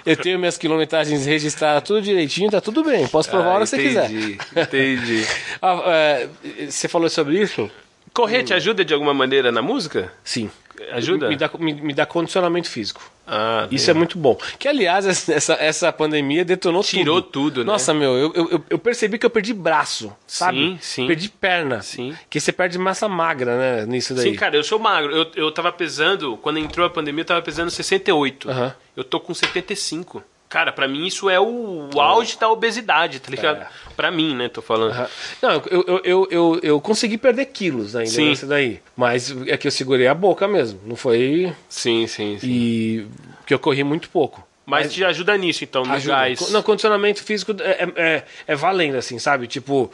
Eu 0.05 0.15
tenho 0.15 0.39
minhas 0.39 0.57
quilometragens 0.57 1.25
registradas 1.25 1.83
tudo 1.83 2.01
direitinho, 2.01 2.49
tá 2.49 2.61
tudo 2.61 2.83
bem, 2.83 3.07
posso 3.07 3.29
provar 3.29 3.49
a 3.49 3.53
hora 3.55 3.63
que 3.63 3.69
você 3.69 3.77
quiser. 3.77 4.05
Ah, 4.05 4.11
entendi, 4.11 4.37
Entendi. 4.55 5.27
Ah, 5.61 5.81
é, 5.87 6.29
você 6.69 6.87
falou 6.87 7.09
sobre 7.09 7.41
isso? 7.41 7.69
Correr 8.13 8.43
te 8.43 8.53
ajuda 8.53 8.85
de 8.85 8.93
alguma 8.93 9.13
maneira 9.13 9.51
na 9.51 9.61
música? 9.61 10.13
Sim. 10.23 10.49
Ajuda? 10.91 11.29
Me 11.29 11.35
dá, 11.35 11.49
me, 11.59 11.73
me 11.73 11.93
dá 11.93 12.05
condicionamento 12.05 12.69
físico. 12.69 13.01
Ah, 13.25 13.67
Isso 13.71 13.89
é 13.89 13.93
muito 13.93 14.17
bom. 14.17 14.37
Que, 14.59 14.67
aliás, 14.67 15.05
essa, 15.29 15.53
essa 15.53 15.91
pandemia 15.93 16.43
detonou 16.43 16.83
Tirou 16.83 17.21
tudo. 17.21 17.31
tudo, 17.31 17.59
né? 17.61 17.71
Nossa, 17.71 17.93
meu, 17.93 18.15
eu, 18.17 18.33
eu, 18.35 18.63
eu 18.69 18.77
percebi 18.79 19.17
que 19.17 19.25
eu 19.25 19.29
perdi 19.29 19.53
braço, 19.53 20.13
sabe? 20.27 20.57
Sim, 20.57 20.77
sim. 20.81 21.07
Perdi 21.07 21.29
perna. 21.29 21.81
Sim. 21.81 22.15
Que 22.29 22.39
você 22.39 22.51
perde 22.51 22.77
massa 22.77 23.07
magra, 23.07 23.57
né, 23.57 23.85
nisso 23.85 24.13
daí. 24.13 24.31
Sim, 24.31 24.35
cara, 24.35 24.55
eu 24.57 24.63
sou 24.63 24.77
magro. 24.77 25.15
Eu, 25.15 25.31
eu 25.35 25.51
tava 25.51 25.71
pesando, 25.71 26.35
quando 26.37 26.59
entrou 26.59 26.85
a 26.85 26.89
pandemia, 26.89 27.21
eu 27.21 27.25
tava 27.27 27.41
pesando 27.41 27.71
68. 27.71 28.49
Aham. 28.49 28.75
Eu 28.97 29.03
tô 29.03 29.19
com 29.19 29.33
75. 29.33 30.21
Cara, 30.53 30.71
pra 30.71 30.87
mim 30.87 31.07
isso 31.07 31.31
é 31.31 31.39
o, 31.39 31.89
o 31.91 31.99
auge 31.99 32.37
da 32.37 32.47
obesidade, 32.47 33.19
tá 33.19 33.31
ligado? 33.31 33.63
É. 33.63 33.67
Pra 33.97 34.11
mim, 34.11 34.35
né, 34.35 34.47
tô 34.47 34.61
falando. 34.61 34.91
Aham. 34.91 35.07
Não, 35.41 35.49
eu, 35.49 35.61
eu, 35.71 36.01
eu, 36.03 36.27
eu, 36.29 36.59
eu 36.61 36.79
consegui 36.79 37.17
perder 37.17 37.47
quilos 37.47 37.95
ainda 37.95 38.11
Sim. 38.11 38.29
nessa 38.29 38.45
daí. 38.45 38.79
Mas 38.95 39.35
é 39.47 39.57
que 39.57 39.65
eu 39.65 39.71
segurei 39.71 40.05
a 40.05 40.13
boca 40.13 40.47
mesmo. 40.47 40.79
Não 40.85 40.95
foi. 40.95 41.51
Sim, 41.67 42.05
sim, 42.05 42.37
sim. 42.37 42.47
E. 42.47 43.07
que 43.47 43.53
eu 43.55 43.57
corri 43.57 43.83
muito 43.83 44.11
pouco. 44.11 44.47
Mas 44.65 44.93
te 44.93 45.03
ajuda 45.03 45.35
nisso, 45.37 45.63
então, 45.63 45.83
no 45.83 45.93
Ajuda. 45.93 46.15
gás. 46.15 46.49
Não, 46.51 46.63
condicionamento 46.63 47.21
físico 47.21 47.53
é, 47.59 47.87
é, 47.97 48.23
é 48.47 48.55
valendo, 48.55 48.95
assim, 48.97 49.19
sabe? 49.19 49.45
Tipo, 49.45 49.91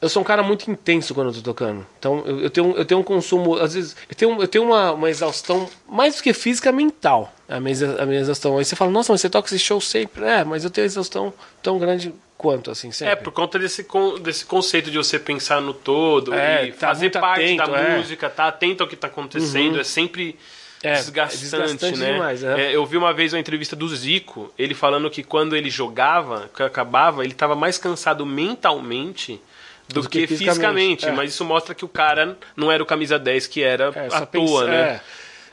eu 0.00 0.08
sou 0.08 0.22
um 0.22 0.24
cara 0.24 0.42
muito 0.44 0.70
intenso 0.70 1.12
quando 1.12 1.28
eu 1.28 1.34
tô 1.34 1.40
tocando. 1.42 1.84
Então, 1.98 2.22
eu, 2.24 2.40
eu 2.42 2.50
tenho, 2.50 2.76
eu 2.76 2.84
tenho 2.84 3.00
um 3.00 3.02
consumo, 3.02 3.56
às 3.56 3.74
vezes, 3.74 3.96
eu 4.08 4.14
tenho, 4.14 4.40
eu 4.40 4.46
tenho 4.46 4.64
uma, 4.64 4.92
uma 4.92 5.10
exaustão, 5.10 5.68
mais 5.88 6.16
do 6.16 6.22
que 6.22 6.32
física, 6.32 6.70
mental. 6.70 7.32
A 7.48 7.58
minha, 7.58 7.74
a 8.00 8.06
minha 8.06 8.20
exaustão. 8.20 8.56
Aí 8.58 8.64
você 8.64 8.76
fala, 8.76 8.90
nossa, 8.92 9.12
mas 9.12 9.20
você 9.20 9.28
toca 9.28 9.48
esse 9.48 9.58
show 9.58 9.80
sempre. 9.80 10.24
É, 10.24 10.44
mas 10.44 10.62
eu 10.62 10.70
tenho 10.70 10.84
exaustão 10.84 11.34
tão 11.60 11.76
grande 11.78 12.14
quanto, 12.38 12.70
assim, 12.70 12.92
sempre. 12.92 13.12
É, 13.12 13.16
por 13.16 13.32
conta 13.32 13.58
desse, 13.58 13.82
con- 13.84 14.18
desse 14.20 14.44
conceito 14.46 14.88
de 14.90 14.98
você 14.98 15.18
pensar 15.18 15.60
no 15.60 15.74
todo 15.74 16.32
É, 16.32 16.66
e 16.66 16.72
tá 16.72 16.88
fazer 16.88 17.10
parte 17.10 17.42
atento, 17.42 17.70
da 17.70 17.78
é. 17.78 17.96
música, 17.98 18.30
tá 18.30 18.46
atento 18.46 18.82
ao 18.84 18.88
que 18.88 18.94
tá 18.96 19.08
acontecendo, 19.08 19.80
é 19.80 19.84
sempre 19.84 20.36
é, 20.82 20.94
desgastante, 20.94 21.40
desgastante 21.42 21.98
né? 21.98 22.12
Demais, 22.12 22.42
é. 22.42 22.60
É, 22.60 22.76
eu 22.76 22.84
vi 22.84 22.96
uma 22.96 23.12
vez 23.12 23.32
uma 23.32 23.38
entrevista 23.38 23.76
do 23.76 23.88
Zico, 23.88 24.52
ele 24.58 24.74
falando 24.74 25.08
que 25.10 25.22
quando 25.22 25.56
ele 25.56 25.70
jogava, 25.70 26.50
que 26.54 26.62
acabava, 26.62 27.22
ele 27.24 27.32
estava 27.32 27.54
mais 27.54 27.78
cansado 27.78 28.26
mentalmente 28.26 29.40
do, 29.88 30.02
do 30.02 30.08
que, 30.08 30.20
que, 30.20 30.26
fisicamente. 30.26 30.48
fisicamente 30.48 31.06
é. 31.06 31.12
Mas 31.12 31.30
isso 31.30 31.44
mostra 31.44 31.74
que 31.74 31.84
o 31.84 31.88
cara 31.88 32.36
não 32.56 32.70
era 32.70 32.82
o 32.82 32.86
camisa 32.86 33.18
10 33.18 33.46
que 33.46 33.62
era 33.62 33.92
é, 33.94 34.08
à 34.14 34.26
toa, 34.26 34.66
né? 34.66 35.00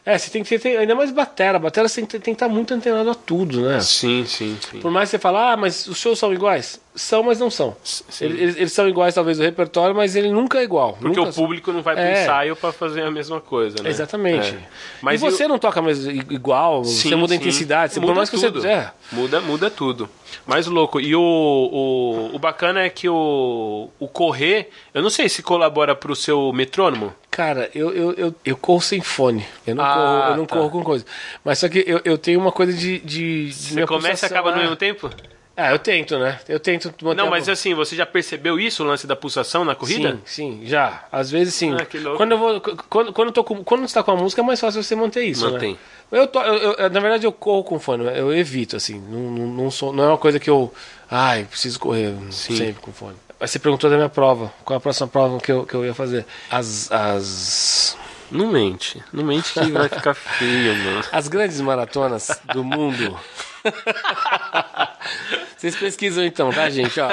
É. 0.09 0.17
Você 0.17 0.29
tem 0.29 0.43
que 0.43 0.57
ter, 0.57 0.77
ainda 0.77 0.95
mais 0.95 1.11
batera. 1.11 1.59
Batera 1.59 1.87
você 1.87 2.01
tem, 2.01 2.19
tem 2.19 2.21
que 2.21 2.31
estar 2.31 2.49
muito 2.49 2.73
antenado 2.73 3.09
a 3.09 3.15
tudo, 3.15 3.61
né? 3.61 3.79
Sim, 3.79 4.25
sim, 4.25 4.57
sim. 4.59 4.79
Por 4.79 4.91
mais 4.91 5.09
que 5.09 5.11
você 5.11 5.19
fale, 5.19 5.37
ah, 5.37 5.55
mas 5.55 5.87
os 5.87 5.97
shows 5.97 6.17
são 6.17 6.33
iguais. 6.33 6.79
São, 6.95 7.23
mas 7.23 7.39
não 7.39 7.49
são. 7.49 7.77
Eles, 8.19 8.57
eles, 8.57 8.73
são 8.73 8.89
iguais, 8.89 9.13
talvez, 9.13 9.37
do 9.37 9.43
repertório, 9.43 9.95
mas 9.95 10.15
ele 10.15 10.29
nunca 10.31 10.59
é 10.59 10.63
igual. 10.63 10.97
Porque 10.99 11.19
o 11.19 11.31
público 11.31 11.71
não 11.71 11.81
vai 11.81 11.95
pro 11.95 12.03
é. 12.03 12.23
ensaio 12.23 12.55
pra 12.55 12.73
fazer 12.73 13.03
a 13.03 13.11
mesma 13.11 13.39
coisa, 13.39 13.81
né? 13.81 13.89
Exatamente. 13.89 14.49
É. 14.49 14.59
Mas 15.01 15.21
e 15.21 15.25
você 15.29 15.45
eu... 15.45 15.49
não 15.49 15.59
toca 15.59 15.81
mais 15.81 16.05
igual, 16.05 16.83
sim, 16.83 17.09
você 17.09 17.15
muda 17.15 17.33
a 17.33 17.37
intensidade, 17.37 17.93
você, 17.93 17.99
muda 17.99 18.11
por 18.11 18.17
mais 18.17 18.29
tudo. 18.29 18.51
que 18.51 18.59
você. 18.59 18.67
É. 18.67 18.91
Muda, 19.11 19.39
muda 19.39 19.69
tudo. 19.69 20.09
Mais 20.45 20.65
louco. 20.67 20.99
E 20.99 21.15
o, 21.15 21.21
o, 21.21 22.35
o 22.35 22.39
bacana 22.39 22.81
é 22.81 22.89
que 22.89 23.07
o, 23.07 23.89
o 23.99 24.07
correr, 24.07 24.69
eu 24.93 25.01
não 25.01 25.09
sei 25.09 25.29
se 25.29 25.41
colabora 25.43 25.95
pro 25.95 26.15
seu 26.15 26.51
metrônomo. 26.51 27.13
Cara, 27.31 27.69
eu, 27.75 27.93
eu, 27.93 28.13
eu, 28.13 28.35
eu 28.43 28.57
corro 28.57 28.81
sem 28.81 29.01
fone. 29.01 29.45
Eu 29.65 29.75
não, 29.75 29.83
ah, 29.83 29.93
corro, 29.93 30.31
eu 30.31 30.37
não 30.37 30.45
tá. 30.45 30.55
corro 30.55 30.69
com 30.71 30.83
coisa. 30.83 31.05
Mas 31.43 31.59
só 31.59 31.69
que 31.69 31.83
eu, 31.85 32.01
eu 32.03 32.17
tenho 32.17 32.39
uma 32.39 32.51
coisa 32.51 32.73
de. 32.73 32.99
de, 32.99 33.53
Você 33.53 33.85
começa 33.85 34.25
e 34.25 34.27
acaba 34.27 34.51
no 34.51 34.57
mesmo 34.57 34.75
tempo? 34.75 35.09
Ah, 35.55 35.71
eu 35.71 35.79
tento, 35.79 36.17
né? 36.17 36.39
Eu 36.47 36.57
tento 36.57 36.93
manter 37.03 37.17
Não, 37.17 37.29
mas 37.29 37.49
assim, 37.49 37.73
você 37.73 37.93
já 37.93 38.05
percebeu 38.05 38.57
isso, 38.57 38.81
o 38.81 38.87
lance 38.87 39.05
da 39.05 39.13
pulsação 39.13 39.65
na 39.65 39.75
corrida? 39.75 40.17
Sim, 40.23 40.59
sim, 40.59 40.61
já. 40.63 41.05
Às 41.11 41.29
vezes 41.29 41.53
sim. 41.53 41.75
Ah, 41.77 41.83
que 41.85 41.99
louco. 41.99 42.15
Quando 42.15 42.31
eu 42.31 42.37
vou. 42.37 42.61
Quando, 42.61 43.11
quando, 43.11 43.27
eu 43.27 43.33
tô 43.33 43.43
com, 43.43 43.61
quando 43.61 43.85
você 43.85 43.93
tá 43.93 44.01
com 44.01 44.11
a 44.11 44.15
música, 44.15 44.41
é 44.41 44.45
mais 44.45 44.59
fácil 44.59 44.81
você 44.81 44.95
manter 44.95 45.23
isso. 45.25 45.45
Né? 45.45 45.51
Mantém. 45.51 45.77
Né? 46.09 46.19
Eu, 46.21 46.27
tô, 46.27 46.41
eu, 46.41 46.73
eu, 46.73 46.89
na 46.89 46.99
verdade, 47.01 47.27
eu 47.27 47.31
corro 47.33 47.65
com 47.65 47.77
fone, 47.77 48.05
eu 48.05 48.33
evito, 48.33 48.77
assim. 48.77 48.99
Não, 48.99 49.19
não, 49.19 49.47
não, 49.47 49.71
sou, 49.71 49.91
não 49.91 50.05
é 50.05 50.07
uma 50.07 50.17
coisa 50.17 50.39
que 50.39 50.49
eu. 50.49 50.73
Ai, 51.11 51.43
preciso 51.43 51.77
correr 51.77 52.15
sim. 52.31 52.55
sempre 52.55 52.81
com 52.81 52.93
fone. 52.93 53.17
Mas 53.39 53.51
você 53.51 53.59
perguntou 53.59 53.89
da 53.89 53.95
minha 53.95 54.09
prova. 54.09 54.51
Qual 54.65 54.75
é 54.75 54.77
a 54.77 54.81
próxima 54.81 55.07
prova 55.07 55.39
que 55.39 55.51
eu, 55.51 55.65
que 55.65 55.73
eu 55.73 55.85
ia 55.85 55.93
fazer? 55.93 56.25
As. 56.51 56.91
as... 56.91 57.97
Não 58.29 58.51
mente. 58.51 59.01
Não 59.11 59.23
mente 59.23 59.53
que 59.53 59.71
vai 59.71 59.89
ficar 59.89 60.13
feio, 60.13 60.75
mano. 60.75 61.03
As 61.11 61.27
grandes 61.27 61.59
maratonas 61.61 62.29
do 62.53 62.63
mundo. 62.63 63.17
Vocês 65.57 65.75
pesquisam 65.75 66.23
então, 66.23 66.53
tá, 66.53 66.69
gente? 66.69 66.99
Ó, 67.01 67.09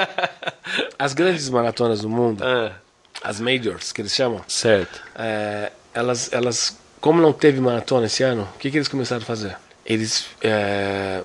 as 0.97 1.13
grandes 1.13 1.49
maratonas 1.49 1.99
do 1.99 2.09
mundo, 2.09 2.43
ah. 2.45 2.71
as 3.21 3.41
majors, 3.41 3.91
que 3.91 4.01
eles 4.01 4.15
chamam. 4.15 4.41
Certo. 4.47 5.01
É, 5.15 5.71
elas, 5.93 6.31
elas, 6.31 6.77
como 7.01 7.21
não 7.21 7.33
teve 7.33 7.59
maratona 7.59 8.05
esse 8.05 8.23
ano, 8.23 8.47
o 8.55 8.57
que, 8.57 8.71
que 8.71 8.77
eles 8.77 8.87
começaram 8.87 9.21
a 9.21 9.25
fazer? 9.25 9.57
Eles 9.85 10.27
é, 10.41 11.23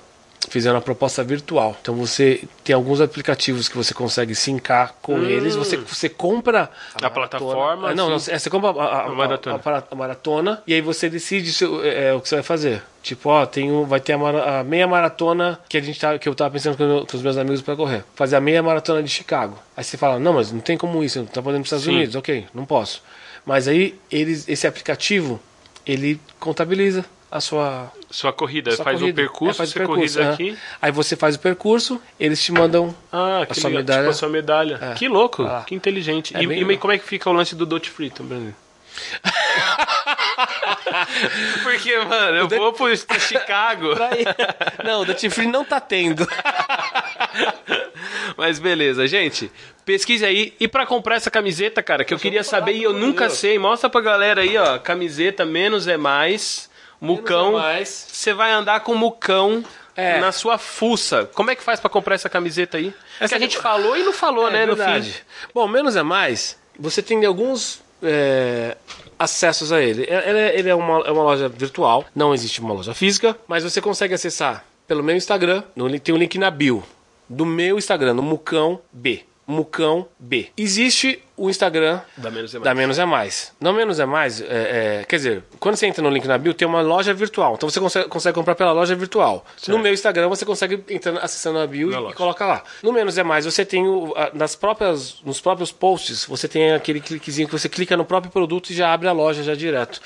fizeram 0.49 0.75
uma 0.75 0.81
proposta 0.81 1.23
virtual. 1.23 1.75
Então 1.81 1.95
você 1.95 2.43
tem 2.63 2.73
alguns 2.73 3.01
aplicativos 3.01 3.67
que 3.67 3.75
você 3.77 3.93
consegue 3.93 4.35
sincar 4.35 4.95
com 5.01 5.15
hum. 5.15 5.25
eles. 5.25 5.55
Você, 5.55 5.77
você 5.77 6.09
compra 6.09 6.69
a, 7.01 7.07
a 7.07 7.09
plataforma. 7.09 7.91
É, 7.91 7.95
não, 7.95 8.09
não, 8.09 8.15
é, 8.15 8.19
você 8.19 8.49
compra 8.49 8.69
a, 8.69 8.83
a, 8.83 9.05
a, 9.05 9.09
maratona. 9.09 9.61
a, 9.91 9.95
maratona 9.95 10.63
e 10.65 10.73
aí 10.73 10.81
você 10.81 11.09
decide 11.09 11.51
se, 11.51 11.65
é, 11.83 12.13
o 12.13 12.21
que 12.21 12.29
você 12.29 12.35
vai 12.35 12.43
fazer. 12.43 12.83
Tipo, 13.01 13.29
ó, 13.29 13.45
tem 13.45 13.85
vai 13.85 13.99
ter 13.99 14.13
a, 14.13 14.63
meia 14.63 14.87
maratona 14.87 15.59
que 15.67 15.77
a 15.77 15.81
gente 15.81 15.99
tá, 15.99 16.17
que 16.17 16.27
eu 16.27 16.33
tava 16.33 16.51
pensando 16.51 16.77
com, 16.77 17.05
com 17.05 17.17
os 17.17 17.23
meus 17.23 17.37
amigos 17.37 17.61
para 17.61 17.75
correr. 17.75 18.03
Fazer 18.15 18.35
a 18.35 18.41
meia 18.41 18.63
maratona 18.63 19.03
de 19.03 19.09
Chicago. 19.09 19.57
Aí 19.75 19.83
você 19.83 19.97
fala, 19.97 20.19
não, 20.19 20.33
mas 20.33 20.51
não 20.51 20.59
tem 20.59 20.77
como 20.77 21.03
isso, 21.03 21.19
não 21.19 21.25
tá 21.25 21.41
podendo 21.41 21.61
para 21.61 21.63
os 21.63 21.67
Estados 21.67 21.85
Sim. 21.85 21.95
Unidos. 21.95 22.15
Ok, 22.15 22.45
não 22.53 22.65
posso. 22.65 23.03
Mas 23.45 23.67
aí 23.67 23.99
eles, 24.09 24.47
esse 24.47 24.65
aplicativo 24.65 25.39
ele 25.85 26.19
contabiliza 26.39 27.05
a 27.33 27.41
sua 27.41 27.91
sua 28.11 28.31
corrida, 28.31 28.71
sua 28.75 28.85
faz 28.85 28.99
corrida. 28.99 29.19
o 29.19 29.25
percurso, 29.25 29.51
é, 29.51 29.57
faz 29.57 29.71
o 29.71 29.73
percurso, 29.73 30.17
corrida 30.19 30.33
aqui. 30.33 30.57
Aí 30.79 30.91
você 30.91 31.15
faz 31.15 31.35
o 31.35 31.39
percurso, 31.39 31.99
eles 32.19 32.39
te 32.43 32.51
mandam 32.51 32.95
ah, 33.11 33.47
a 33.49 33.53
sua 33.55 33.71
medalha. 33.71 34.01
Tipo 34.01 34.11
a 34.11 34.13
sua 34.13 34.29
medalha. 34.29 34.79
É. 34.79 34.93
Que 34.93 35.07
louco, 35.07 35.41
ah. 35.41 35.63
que 35.65 35.73
inteligente. 35.73 36.37
É 36.37 36.43
e, 36.43 36.45
e 36.45 36.77
como 36.77 36.93
é 36.93 36.97
que 36.99 37.05
fica 37.05 37.27
o 37.27 37.33
lance 37.33 37.55
do 37.55 37.65
Dot 37.65 37.89
Free 37.89 38.11
também? 38.11 38.53
Porque, 41.63 41.97
mano, 41.97 42.37
eu 42.37 42.47
vou 42.47 42.71
pro 42.71 42.95
Chicago. 43.19 43.87
Não, 44.85 45.01
o 45.01 45.05
Dot 45.05 45.27
Free 45.31 45.47
não 45.47 45.65
tá 45.65 45.79
tendo. 45.79 46.27
Mas 48.37 48.59
beleza, 48.59 49.07
gente. 49.07 49.51
Pesquise 49.83 50.23
aí. 50.23 50.53
E 50.59 50.67
para 50.67 50.85
comprar 50.85 51.15
essa 51.15 51.31
camiseta, 51.31 51.81
cara, 51.81 52.03
que 52.03 52.13
eu, 52.13 52.17
eu 52.17 52.21
queria 52.21 52.43
saber 52.43 52.73
e 52.73 52.83
eu 52.83 52.93
nunca 52.93 53.27
sei, 53.27 53.57
mostra 53.57 53.89
pra 53.89 54.01
galera 54.01 54.41
aí, 54.41 54.55
ó. 54.55 54.77
Camiseta 54.77 55.43
menos 55.43 55.87
é 55.87 55.97
mais. 55.97 56.71
Mucão. 57.03 57.53
Você 57.83 58.33
vai 58.33 58.51
andar 58.51 58.79
com 58.79 58.95
mucão 58.95 59.63
é. 59.95 60.19
na 60.19 60.31
sua 60.31 60.57
fuça. 60.57 61.29
Como 61.33 61.51
é 61.51 61.55
que 61.55 61.61
faz 61.61 61.79
para 61.79 61.89
comprar 61.89 62.15
essa 62.15 62.29
camiseta 62.29 62.77
aí? 62.77 62.93
Essa 63.19 63.29
que 63.29 63.35
a 63.35 63.39
gente 63.39 63.57
falou 63.57 63.97
e 63.97 64.03
não 64.03 64.13
falou, 64.13 64.47
é, 64.47 64.51
né, 64.51 64.65
verdade. 64.65 65.07
no 65.07 65.13
fim. 65.13 65.21
Bom, 65.53 65.67
menos 65.67 65.95
é 65.95 66.03
mais. 66.03 66.57
Você 66.79 67.01
tem 67.01 67.25
alguns 67.25 67.81
é, 68.01 68.77
acessos 69.19 69.71
a 69.71 69.81
ele. 69.81 70.03
É, 70.03 70.29
ele, 70.29 70.39
é, 70.39 70.59
ele 70.59 70.69
é, 70.69 70.75
uma, 70.75 70.99
é 71.05 71.11
uma 71.11 71.23
loja 71.23 71.49
virtual, 71.49 72.05
não 72.15 72.33
existe 72.33 72.61
uma 72.61 72.73
loja 72.73 72.93
física, 72.93 73.37
mas 73.47 73.63
você 73.63 73.81
consegue 73.81 74.13
acessar 74.13 74.65
pelo 74.87 75.03
meu 75.03 75.15
Instagram. 75.15 75.63
No, 75.75 75.99
tem 75.99 76.15
um 76.15 76.17
link 76.17 76.37
na 76.37 76.49
bio 76.49 76.83
do 77.27 77.45
meu 77.45 77.77
Instagram, 77.77 78.13
no 78.13 78.21
Mucão 78.21 78.79
B. 78.91 79.23
Mucão 79.45 80.07
B. 80.19 80.49
Existe 80.57 81.21
o 81.35 81.49
Instagram 81.49 81.99
da 82.15 82.29
Menos 82.29 82.53
é 82.53 82.59
Mais. 82.59 82.63
Da 82.63 82.75
Menos 82.75 82.99
é 82.99 83.05
Mais. 83.05 83.51
Não 83.59 83.73
Menos 83.73 83.99
é 83.99 84.05
Mais, 84.05 84.41
é, 84.41 84.45
é, 85.01 85.05
quer 85.07 85.15
dizer, 85.15 85.43
quando 85.59 85.75
você 85.75 85.87
entra 85.87 86.01
no 86.01 86.09
link 86.09 86.27
na 86.27 86.37
bio, 86.37 86.53
tem 86.53 86.67
uma 86.67 86.81
loja 86.81 87.13
virtual. 87.13 87.55
Então 87.55 87.69
você 87.69 87.79
consegue, 87.79 88.07
consegue 88.07 88.35
comprar 88.35 88.55
pela 88.55 88.71
loja 88.71 88.95
virtual. 88.95 89.45
Certo. 89.57 89.75
No 89.75 89.79
meu 89.79 89.91
Instagram, 89.91 90.29
você 90.29 90.45
consegue 90.45 90.83
entrar 90.93 91.17
acessando 91.17 91.59
a 91.59 91.67
bio 91.67 91.91
e, 91.91 92.13
coloca 92.13 92.45
lá. 92.45 92.63
No 92.81 92.93
Menos 92.93 93.17
é 93.17 93.23
Mais, 93.23 93.45
você 93.45 93.65
tem 93.65 93.87
o, 93.87 94.13
nas 94.33 94.55
próprias, 94.55 95.21
nos 95.25 95.41
próprios 95.41 95.71
posts, 95.71 96.25
você 96.25 96.47
tem 96.47 96.71
aquele 96.71 97.01
cliquezinho 97.01 97.47
que 97.47 97.57
você 97.57 97.67
clica 97.67 97.97
no 97.97 98.05
próprio 98.05 98.31
produto 98.31 98.69
e 98.69 98.73
já 98.73 98.93
abre 98.93 99.07
a 99.07 99.11
loja 99.11 99.43
já 99.43 99.55
direto. 99.55 99.99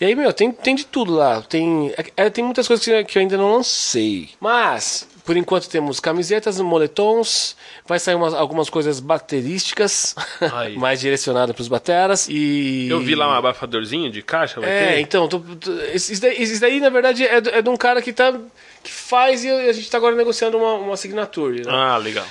E 0.00 0.04
aí, 0.04 0.14
meu, 0.14 0.32
tem, 0.32 0.52
tem 0.52 0.74
de 0.74 0.84
tudo 0.84 1.14
lá. 1.14 1.42
Tem, 1.42 1.94
é, 2.16 2.28
tem 2.28 2.44
muitas 2.44 2.66
coisas 2.66 2.84
que, 2.84 3.04
que 3.04 3.18
eu 3.18 3.22
ainda 3.22 3.36
não 3.36 3.54
lancei. 3.54 4.30
Mas 4.38 5.08
por 5.24 5.36
enquanto 5.36 5.68
temos 5.68 6.00
camisetas, 6.00 6.60
moletons, 6.60 7.56
vai 7.86 7.98
sair 7.98 8.14
umas, 8.14 8.34
algumas 8.34 8.68
coisas 8.68 9.00
baterísticas, 9.00 10.14
mais 10.76 11.00
direcionadas 11.00 11.54
para 11.54 11.62
os 11.62 11.68
bateras 11.68 12.28
e... 12.28 12.88
Eu 12.90 13.00
vi 13.00 13.14
lá 13.14 13.28
um 13.28 13.32
abafadorzinho 13.32 14.10
de 14.10 14.22
caixa, 14.22 14.60
vai 14.60 14.70
É, 14.70 14.92
ter? 14.94 15.00
então, 15.00 15.26
tô, 15.28 15.40
tô, 15.40 15.72
isso, 15.94 16.20
daí, 16.20 16.42
isso, 16.42 16.60
daí, 16.60 16.78
na 16.80 16.90
verdade 16.90 17.24
é, 17.24 17.36
é 17.36 17.62
de 17.62 17.68
um 17.68 17.76
cara 17.76 18.02
que, 18.02 18.12
tá, 18.12 18.32
que 18.82 18.90
faz 18.90 19.44
e 19.44 19.50
a 19.50 19.72
gente 19.72 19.84
está 19.84 19.96
agora 19.98 20.14
negociando 20.14 20.58
uma, 20.58 20.74
uma 20.74 20.94
assinatura. 20.94 21.56
Né? 21.56 21.64
Ah, 21.68 21.96
legal. 21.96 22.26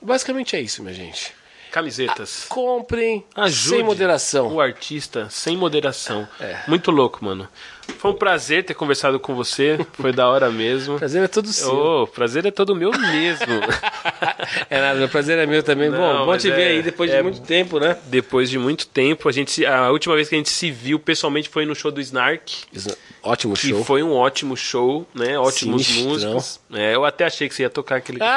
Basicamente 0.00 0.56
é 0.56 0.60
isso, 0.60 0.82
minha 0.82 0.94
gente. 0.94 1.32
Camisetas. 1.70 2.46
Ah, 2.46 2.54
comprem 2.54 3.24
Ajude 3.34 3.76
sem 3.76 3.82
moderação. 3.82 4.52
O 4.52 4.60
artista 4.60 5.28
sem 5.30 5.56
moderação. 5.56 6.28
É. 6.40 6.58
Muito 6.66 6.90
louco, 6.90 7.24
mano. 7.24 7.48
Foi 7.96 8.10
um 8.10 8.14
prazer 8.14 8.64
ter 8.64 8.74
conversado 8.74 9.18
com 9.18 9.34
você. 9.34 9.78
Foi 9.94 10.12
da 10.12 10.28
hora 10.28 10.50
mesmo. 10.50 10.98
prazer 11.00 11.22
é 11.22 11.28
todo 11.28 11.52
seu. 11.52 11.74
Oh, 11.74 12.06
prazer 12.06 12.44
é 12.46 12.50
todo 12.50 12.76
meu 12.76 12.90
mesmo. 12.90 13.46
é 14.68 14.80
nada, 14.80 14.98
meu 14.98 15.08
prazer 15.08 15.38
é 15.38 15.46
meu 15.46 15.62
também. 15.62 15.88
Não, 15.88 16.18
bom, 16.18 16.26
bom 16.26 16.38
te 16.38 16.50
é, 16.50 16.54
ver 16.54 16.62
aí 16.68 16.82
depois 16.82 17.10
é, 17.10 17.16
de 17.16 17.22
muito 17.22 17.40
tempo, 17.40 17.80
né? 17.80 17.96
Depois 18.06 18.50
de 18.50 18.58
muito 18.58 18.86
tempo. 18.86 19.28
A, 19.28 19.32
gente, 19.32 19.64
a 19.64 19.90
última 19.90 20.14
vez 20.14 20.28
que 20.28 20.34
a 20.34 20.38
gente 20.38 20.50
se 20.50 20.70
viu 20.70 20.98
pessoalmente 20.98 21.48
foi 21.48 21.64
no 21.64 21.74
show 21.74 21.90
do 21.90 22.00
Snark. 22.00 22.64
Ótimo 23.22 23.54
que 23.54 23.68
show. 23.68 23.84
foi 23.84 24.02
um 24.02 24.12
ótimo 24.12 24.56
show, 24.56 25.06
né? 25.14 25.38
Ótimos 25.38 25.86
Sinistrão. 25.86 26.34
músicos. 26.34 26.60
É, 26.72 26.94
eu 26.94 27.04
até 27.04 27.24
achei 27.24 27.48
que 27.48 27.54
você 27.54 27.62
ia 27.62 27.70
tocar 27.70 27.96
aquele. 27.96 28.18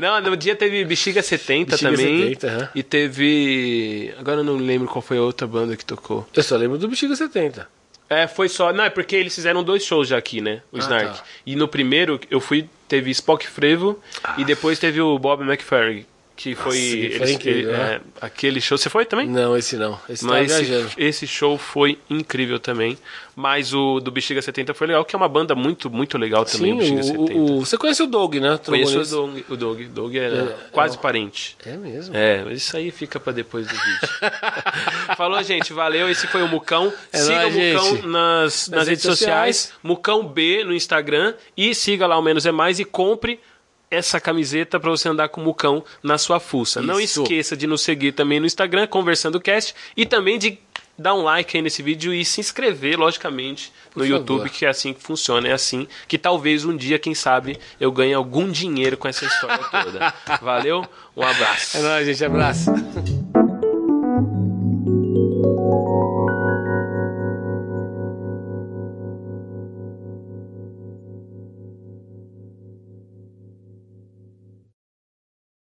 não, 0.00 0.20
no 0.20 0.36
dia 0.36 0.54
teve 0.56 0.84
Bexiga 0.84 1.22
70 1.22 1.70
Bexiga 1.72 1.90
também. 1.90 2.28
70, 2.28 2.46
uhum. 2.46 2.68
E 2.74 2.82
teve. 2.82 4.14
Agora 4.18 4.40
eu 4.40 4.44
não 4.44 4.56
lembro 4.56 4.88
qual 4.88 5.02
foi 5.02 5.18
a 5.18 5.22
outra 5.22 5.46
banda 5.46 5.76
que 5.76 5.84
tocou. 5.84 6.26
Eu 6.34 6.42
só 6.42 6.56
lembro 6.56 6.78
do 6.78 6.88
Bexiga 6.88 7.14
70. 7.14 7.68
É, 8.08 8.26
foi 8.26 8.48
só. 8.48 8.72
Não, 8.72 8.84
é 8.84 8.90
porque 8.90 9.16
eles 9.16 9.34
fizeram 9.34 9.64
dois 9.64 9.84
shows 9.84 10.08
já 10.08 10.18
aqui, 10.18 10.40
né? 10.40 10.62
O 10.70 10.76
ah, 10.76 10.80
Snark. 10.80 11.18
Tá. 11.18 11.24
E 11.46 11.56
no 11.56 11.66
primeiro 11.66 12.20
eu 12.30 12.40
fui. 12.40 12.68
Teve 12.86 13.10
Spock 13.10 13.46
Frevo 13.46 13.98
ah. 14.22 14.34
e 14.36 14.44
depois 14.44 14.78
teve 14.78 15.00
o 15.00 15.18
Bob 15.18 15.42
McFerrin 15.42 16.04
que 16.34 16.54
foi, 16.54 16.66
Nossa, 16.66 16.96
que 16.96 17.18
foi 17.18 17.32
incrível, 17.32 17.70
ele, 17.70 17.78
né? 17.78 17.94
é, 17.94 18.00
aquele 18.20 18.60
show. 18.60 18.78
Você 18.78 18.88
foi 18.88 19.04
também? 19.04 19.28
Não, 19.28 19.56
esse 19.56 19.76
não. 19.76 19.98
Esse 20.08 20.24
Mas 20.24 20.50
esse, 20.50 20.94
esse, 20.96 21.26
show 21.26 21.58
foi 21.58 21.98
incrível 22.08 22.58
também. 22.58 22.98
Mas 23.34 23.72
o 23.72 24.00
do 24.00 24.10
Bexiga 24.10 24.42
70 24.42 24.74
foi 24.74 24.86
legal, 24.88 25.04
que 25.04 25.14
é 25.14 25.18
uma 25.18 25.28
banda 25.28 25.54
muito, 25.54 25.88
muito 25.88 26.18
legal 26.18 26.44
também, 26.44 26.72
Sim, 26.72 26.72
o 26.72 26.78
Bexiga 26.78 27.02
70. 27.02 27.34
O, 27.34 27.60
você 27.60 27.76
conhece 27.78 28.02
o 28.02 28.06
Dog, 28.06 28.40
né? 28.40 28.58
Conheço 28.64 28.98
o 28.98 29.56
Dog. 29.56 29.84
O 29.84 29.88
Dog, 29.88 30.18
é, 30.18 30.24
é 30.24 30.56
quase 30.70 30.96
é, 30.96 31.00
parente. 31.00 31.56
É 31.64 31.76
mesmo? 31.76 32.16
É, 32.16 32.44
mas 32.44 32.58
isso 32.58 32.76
aí 32.76 32.90
fica 32.90 33.20
para 33.20 33.32
depois 33.32 33.66
do 33.66 33.74
vídeo. 33.74 34.08
Falou, 35.16 35.42
gente. 35.42 35.72
Valeu. 35.72 36.10
Esse 36.10 36.26
foi 36.26 36.42
o 36.42 36.48
Mucão. 36.48 36.92
É 37.12 37.18
siga 37.18 37.42
nóis, 37.42 37.54
o 37.54 37.58
Mucão 37.58 37.92
nas, 37.92 38.02
nas, 38.02 38.68
nas, 38.68 38.88
redes 38.88 39.04
sociais. 39.04 39.56
sociais. 39.56 39.78
Mucão 39.82 40.26
B 40.26 40.64
no 40.64 40.74
Instagram. 40.74 41.34
E 41.56 41.74
siga 41.74 42.06
lá 42.06 42.18
o 42.18 42.22
Menos 42.22 42.46
é 42.46 42.52
Mais 42.52 42.78
e 42.78 42.84
compre 42.84 43.38
essa 43.92 44.18
camiseta 44.18 44.80
para 44.80 44.90
você 44.90 45.08
andar 45.08 45.28
com 45.28 45.40
o 45.40 45.44
mucão 45.44 45.84
na 46.02 46.16
sua 46.16 46.40
fuça. 46.40 46.80
Isso. 46.80 46.86
Não 46.88 46.98
esqueça 46.98 47.56
de 47.56 47.66
nos 47.66 47.82
seguir 47.82 48.12
também 48.12 48.40
no 48.40 48.46
Instagram, 48.46 48.86
Conversando 48.86 49.38
Cast, 49.38 49.74
e 49.94 50.06
também 50.06 50.38
de 50.38 50.58
dar 50.96 51.14
um 51.14 51.22
like 51.22 51.56
aí 51.56 51.62
nesse 51.62 51.82
vídeo 51.82 52.12
e 52.12 52.24
se 52.24 52.40
inscrever, 52.40 52.98
logicamente, 52.98 53.72
no 53.94 54.04
YouTube, 54.04 54.48
que 54.48 54.64
é 54.64 54.68
assim 54.68 54.92
que 54.92 55.02
funciona, 55.02 55.48
é 55.48 55.52
assim 55.52 55.86
que 56.08 56.16
talvez 56.16 56.64
um 56.64 56.76
dia, 56.76 56.98
quem 56.98 57.14
sabe, 57.14 57.58
eu 57.78 57.92
ganhe 57.92 58.14
algum 58.14 58.50
dinheiro 58.50 58.96
com 58.96 59.08
essa 59.08 59.24
história 59.24 59.58
toda. 59.58 60.14
Valeu, 60.40 60.84
um 61.16 61.22
abraço. 61.22 61.76
É 61.76 61.82
nóis, 61.82 62.06
gente, 62.06 62.24
abraço. 62.24 62.70